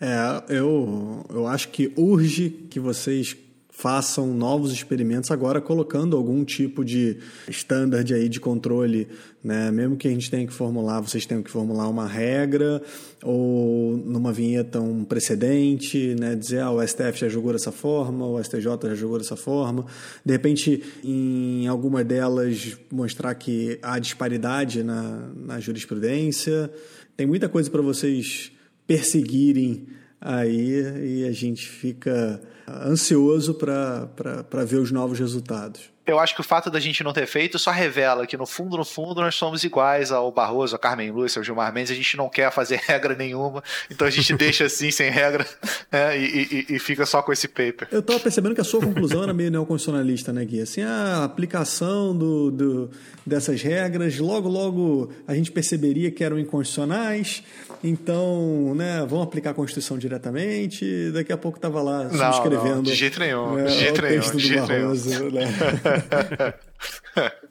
É, 0.00 0.56
eu, 0.56 1.24
eu 1.30 1.46
acho 1.46 1.68
que 1.68 1.92
urge 1.96 2.50
que 2.50 2.80
vocês 2.80 3.36
façam 3.74 4.34
novos 4.34 4.70
experimentos 4.70 5.30
agora 5.30 5.58
colocando 5.58 6.14
algum 6.14 6.44
tipo 6.44 6.84
de 6.84 7.16
standard 7.48 8.12
aí 8.12 8.28
de 8.28 8.38
controle, 8.38 9.08
né? 9.42 9.70
Mesmo 9.70 9.96
que 9.96 10.06
a 10.06 10.10
gente 10.10 10.30
tenha 10.30 10.46
que 10.46 10.52
formular, 10.52 11.00
vocês 11.00 11.24
tenham 11.24 11.42
que 11.42 11.50
formular 11.50 11.88
uma 11.88 12.06
regra 12.06 12.82
ou 13.22 13.96
numa 13.96 14.30
vinheta 14.30 14.78
um 14.78 15.04
precedente, 15.04 16.14
né? 16.20 16.36
Dizer, 16.36 16.60
ah, 16.60 16.70
o 16.70 16.86
STF 16.86 17.18
já 17.18 17.28
julgou 17.30 17.54
dessa 17.54 17.72
forma, 17.72 18.26
o 18.26 18.40
STJ 18.44 18.62
já 18.88 18.94
julgou 18.94 19.18
dessa 19.18 19.36
forma. 19.36 19.86
De 20.24 20.32
repente, 20.32 20.82
em 21.02 21.66
alguma 21.66 22.04
delas, 22.04 22.76
mostrar 22.90 23.34
que 23.34 23.78
há 23.82 23.98
disparidade 23.98 24.82
na, 24.82 25.30
na 25.34 25.58
jurisprudência. 25.58 26.70
Tem 27.16 27.26
muita 27.26 27.48
coisa 27.48 27.70
para 27.70 27.80
vocês 27.80 28.52
perseguirem 28.86 29.86
aí 30.20 31.20
e 31.20 31.24
a 31.24 31.32
gente 31.32 31.66
fica 31.66 32.40
ansioso 32.68 33.54
para 33.54 34.64
ver 34.64 34.76
os 34.76 34.90
novos 34.90 35.18
resultados. 35.18 35.92
Eu 36.04 36.18
acho 36.18 36.34
que 36.34 36.40
o 36.40 36.44
fato 36.44 36.68
da 36.68 36.80
gente 36.80 37.04
não 37.04 37.12
ter 37.12 37.26
feito 37.26 37.60
só 37.60 37.70
revela 37.70 38.26
que, 38.26 38.36
no 38.36 38.44
fundo, 38.44 38.76
no 38.76 38.84
fundo, 38.84 39.20
nós 39.20 39.36
somos 39.36 39.62
iguais 39.62 40.10
ao 40.10 40.32
Barroso, 40.32 40.74
a 40.74 40.78
Carmen 40.78 41.12
Lúcia, 41.12 41.38
ao 41.38 41.44
Gilmar 41.44 41.72
Mendes. 41.72 41.92
A 41.92 41.94
gente 41.94 42.16
não 42.16 42.28
quer 42.28 42.50
fazer 42.50 42.80
regra 42.84 43.14
nenhuma, 43.14 43.62
então 43.88 44.06
a 44.06 44.10
gente 44.10 44.34
deixa 44.34 44.64
assim, 44.64 44.90
sem 44.90 45.10
regra, 45.10 45.46
né, 45.92 46.18
e, 46.18 46.66
e, 46.68 46.74
e, 46.74 46.78
fica 46.80 47.06
só 47.06 47.22
com 47.22 47.32
esse 47.32 47.46
paper. 47.46 47.86
Eu 47.92 48.00
estava 48.00 48.18
percebendo 48.18 48.52
que 48.52 48.60
a 48.60 48.64
sua 48.64 48.80
conclusão 48.80 49.22
era 49.22 49.32
meio 49.32 49.50
neoconstitucionalista, 49.52 50.32
né, 50.32 50.44
Gui? 50.44 50.60
Assim, 50.60 50.82
a 50.82 51.22
aplicação 51.22 52.16
do, 52.16 52.50
do, 52.50 52.90
dessas 53.24 53.62
regras, 53.62 54.18
logo, 54.18 54.48
logo 54.48 55.12
a 55.26 55.34
gente 55.36 55.52
perceberia 55.52 56.10
que 56.10 56.24
eram 56.24 56.36
inconstitucionais, 56.36 57.44
então, 57.82 58.74
né, 58.74 59.04
vamos 59.08 59.24
aplicar 59.24 59.50
a 59.50 59.54
Constituição 59.54 59.98
diretamente. 59.98 61.10
Daqui 61.12 61.32
a 61.32 61.36
pouco 61.36 61.58
estava 61.58 61.82
lá 61.82 62.08
subscrevendo. 62.08 62.76
Não, 62.76 62.82
de 62.82 62.94
jeito 62.94 63.18
nenhum, 63.18 63.58
é, 63.58 63.64
de 63.64 63.72
jeito 63.72 64.02
nenhum, 64.02 64.20
de 64.20 64.38
jeito 64.38 64.66
Barroso. 64.66 65.30
Né? 65.30 65.44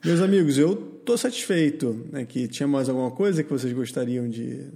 Meus 0.04 0.20
amigos, 0.20 0.56
eu 0.58 0.72
estou 1.00 1.18
satisfeito. 1.18 2.06
Né, 2.10 2.24
que 2.24 2.48
tinha 2.48 2.66
mais 2.66 2.88
alguma 2.88 3.10
coisa 3.10 3.42
que 3.42 3.50
vocês 3.50 3.72
gostariam 3.72 4.28
de 4.28 4.68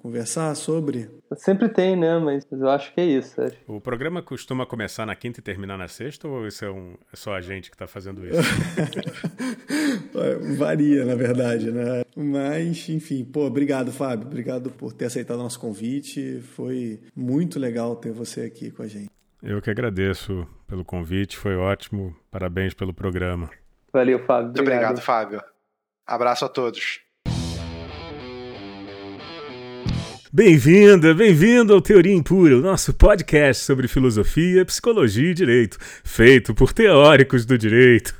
conversar 0.00 0.54
sobre? 0.54 1.08
Sempre 1.36 1.68
tem, 1.68 1.96
né? 1.96 2.18
Mas 2.18 2.46
eu 2.50 2.68
acho 2.68 2.92
que 2.92 3.00
é 3.00 3.04
isso. 3.04 3.40
Acho. 3.40 3.56
O 3.66 3.80
programa 3.80 4.22
costuma 4.22 4.66
começar 4.66 5.06
na 5.06 5.14
quinta 5.14 5.40
e 5.40 5.42
terminar 5.42 5.76
na 5.76 5.88
sexta, 5.88 6.28
ou 6.28 6.46
isso 6.46 6.64
é, 6.64 6.70
um, 6.70 6.94
é 7.12 7.16
só 7.16 7.34
a 7.34 7.40
gente 7.40 7.70
que 7.70 7.74
está 7.74 7.86
fazendo 7.86 8.24
isso? 8.26 8.36
Varia, 10.56 11.04
na 11.04 11.14
verdade, 11.14 11.70
né? 11.70 12.04
Mas, 12.16 12.88
enfim, 12.88 13.24
pô, 13.24 13.46
obrigado, 13.46 13.92
Fábio. 13.92 14.26
Obrigado 14.26 14.70
por 14.70 14.92
ter 14.92 15.06
aceitado 15.06 15.38
o 15.38 15.42
nosso 15.42 15.58
convite. 15.58 16.40
Foi 16.54 17.00
muito 17.14 17.58
legal 17.58 17.96
ter 17.96 18.12
você 18.12 18.42
aqui 18.42 18.70
com 18.70 18.82
a 18.82 18.86
gente. 18.86 19.10
Eu 19.42 19.60
que 19.60 19.70
agradeço 19.70 20.46
pelo 20.66 20.84
convite, 20.84 21.36
foi 21.36 21.56
ótimo. 21.56 22.14
Parabéns 22.30 22.74
pelo 22.74 22.94
programa. 22.94 23.50
Valeu, 23.92 24.18
Fábio. 24.20 24.46
Muito 24.46 24.60
obrigado, 24.60 25.00
Fábio. 25.00 25.42
Abraço 26.06 26.44
a 26.44 26.48
todos. 26.48 27.00
Bem-vinda, 30.34 31.12
bem-vindo 31.12 31.74
ao 31.74 31.82
Teoria 31.82 32.14
Impura, 32.14 32.56
o 32.56 32.62
nosso 32.62 32.94
podcast 32.94 33.66
sobre 33.66 33.86
filosofia, 33.86 34.64
psicologia 34.64 35.30
e 35.30 35.34
direito, 35.34 35.76
feito 36.02 36.54
por 36.54 36.72
teóricos 36.72 37.44
do 37.44 37.58
direito. 37.58 38.14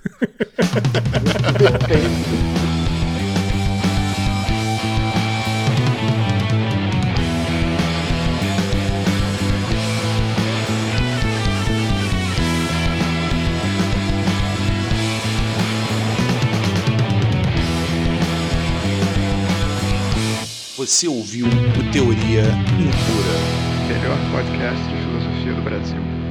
Você 20.82 21.06
ouviu 21.06 21.46
o 21.46 21.92
Teoria 21.92 22.42
Impura. 22.42 23.36
Melhor 23.86 24.18
podcast 24.32 24.82
de 24.88 24.96
filosofia 24.96 25.54
do 25.54 25.62
Brasil. 25.62 26.21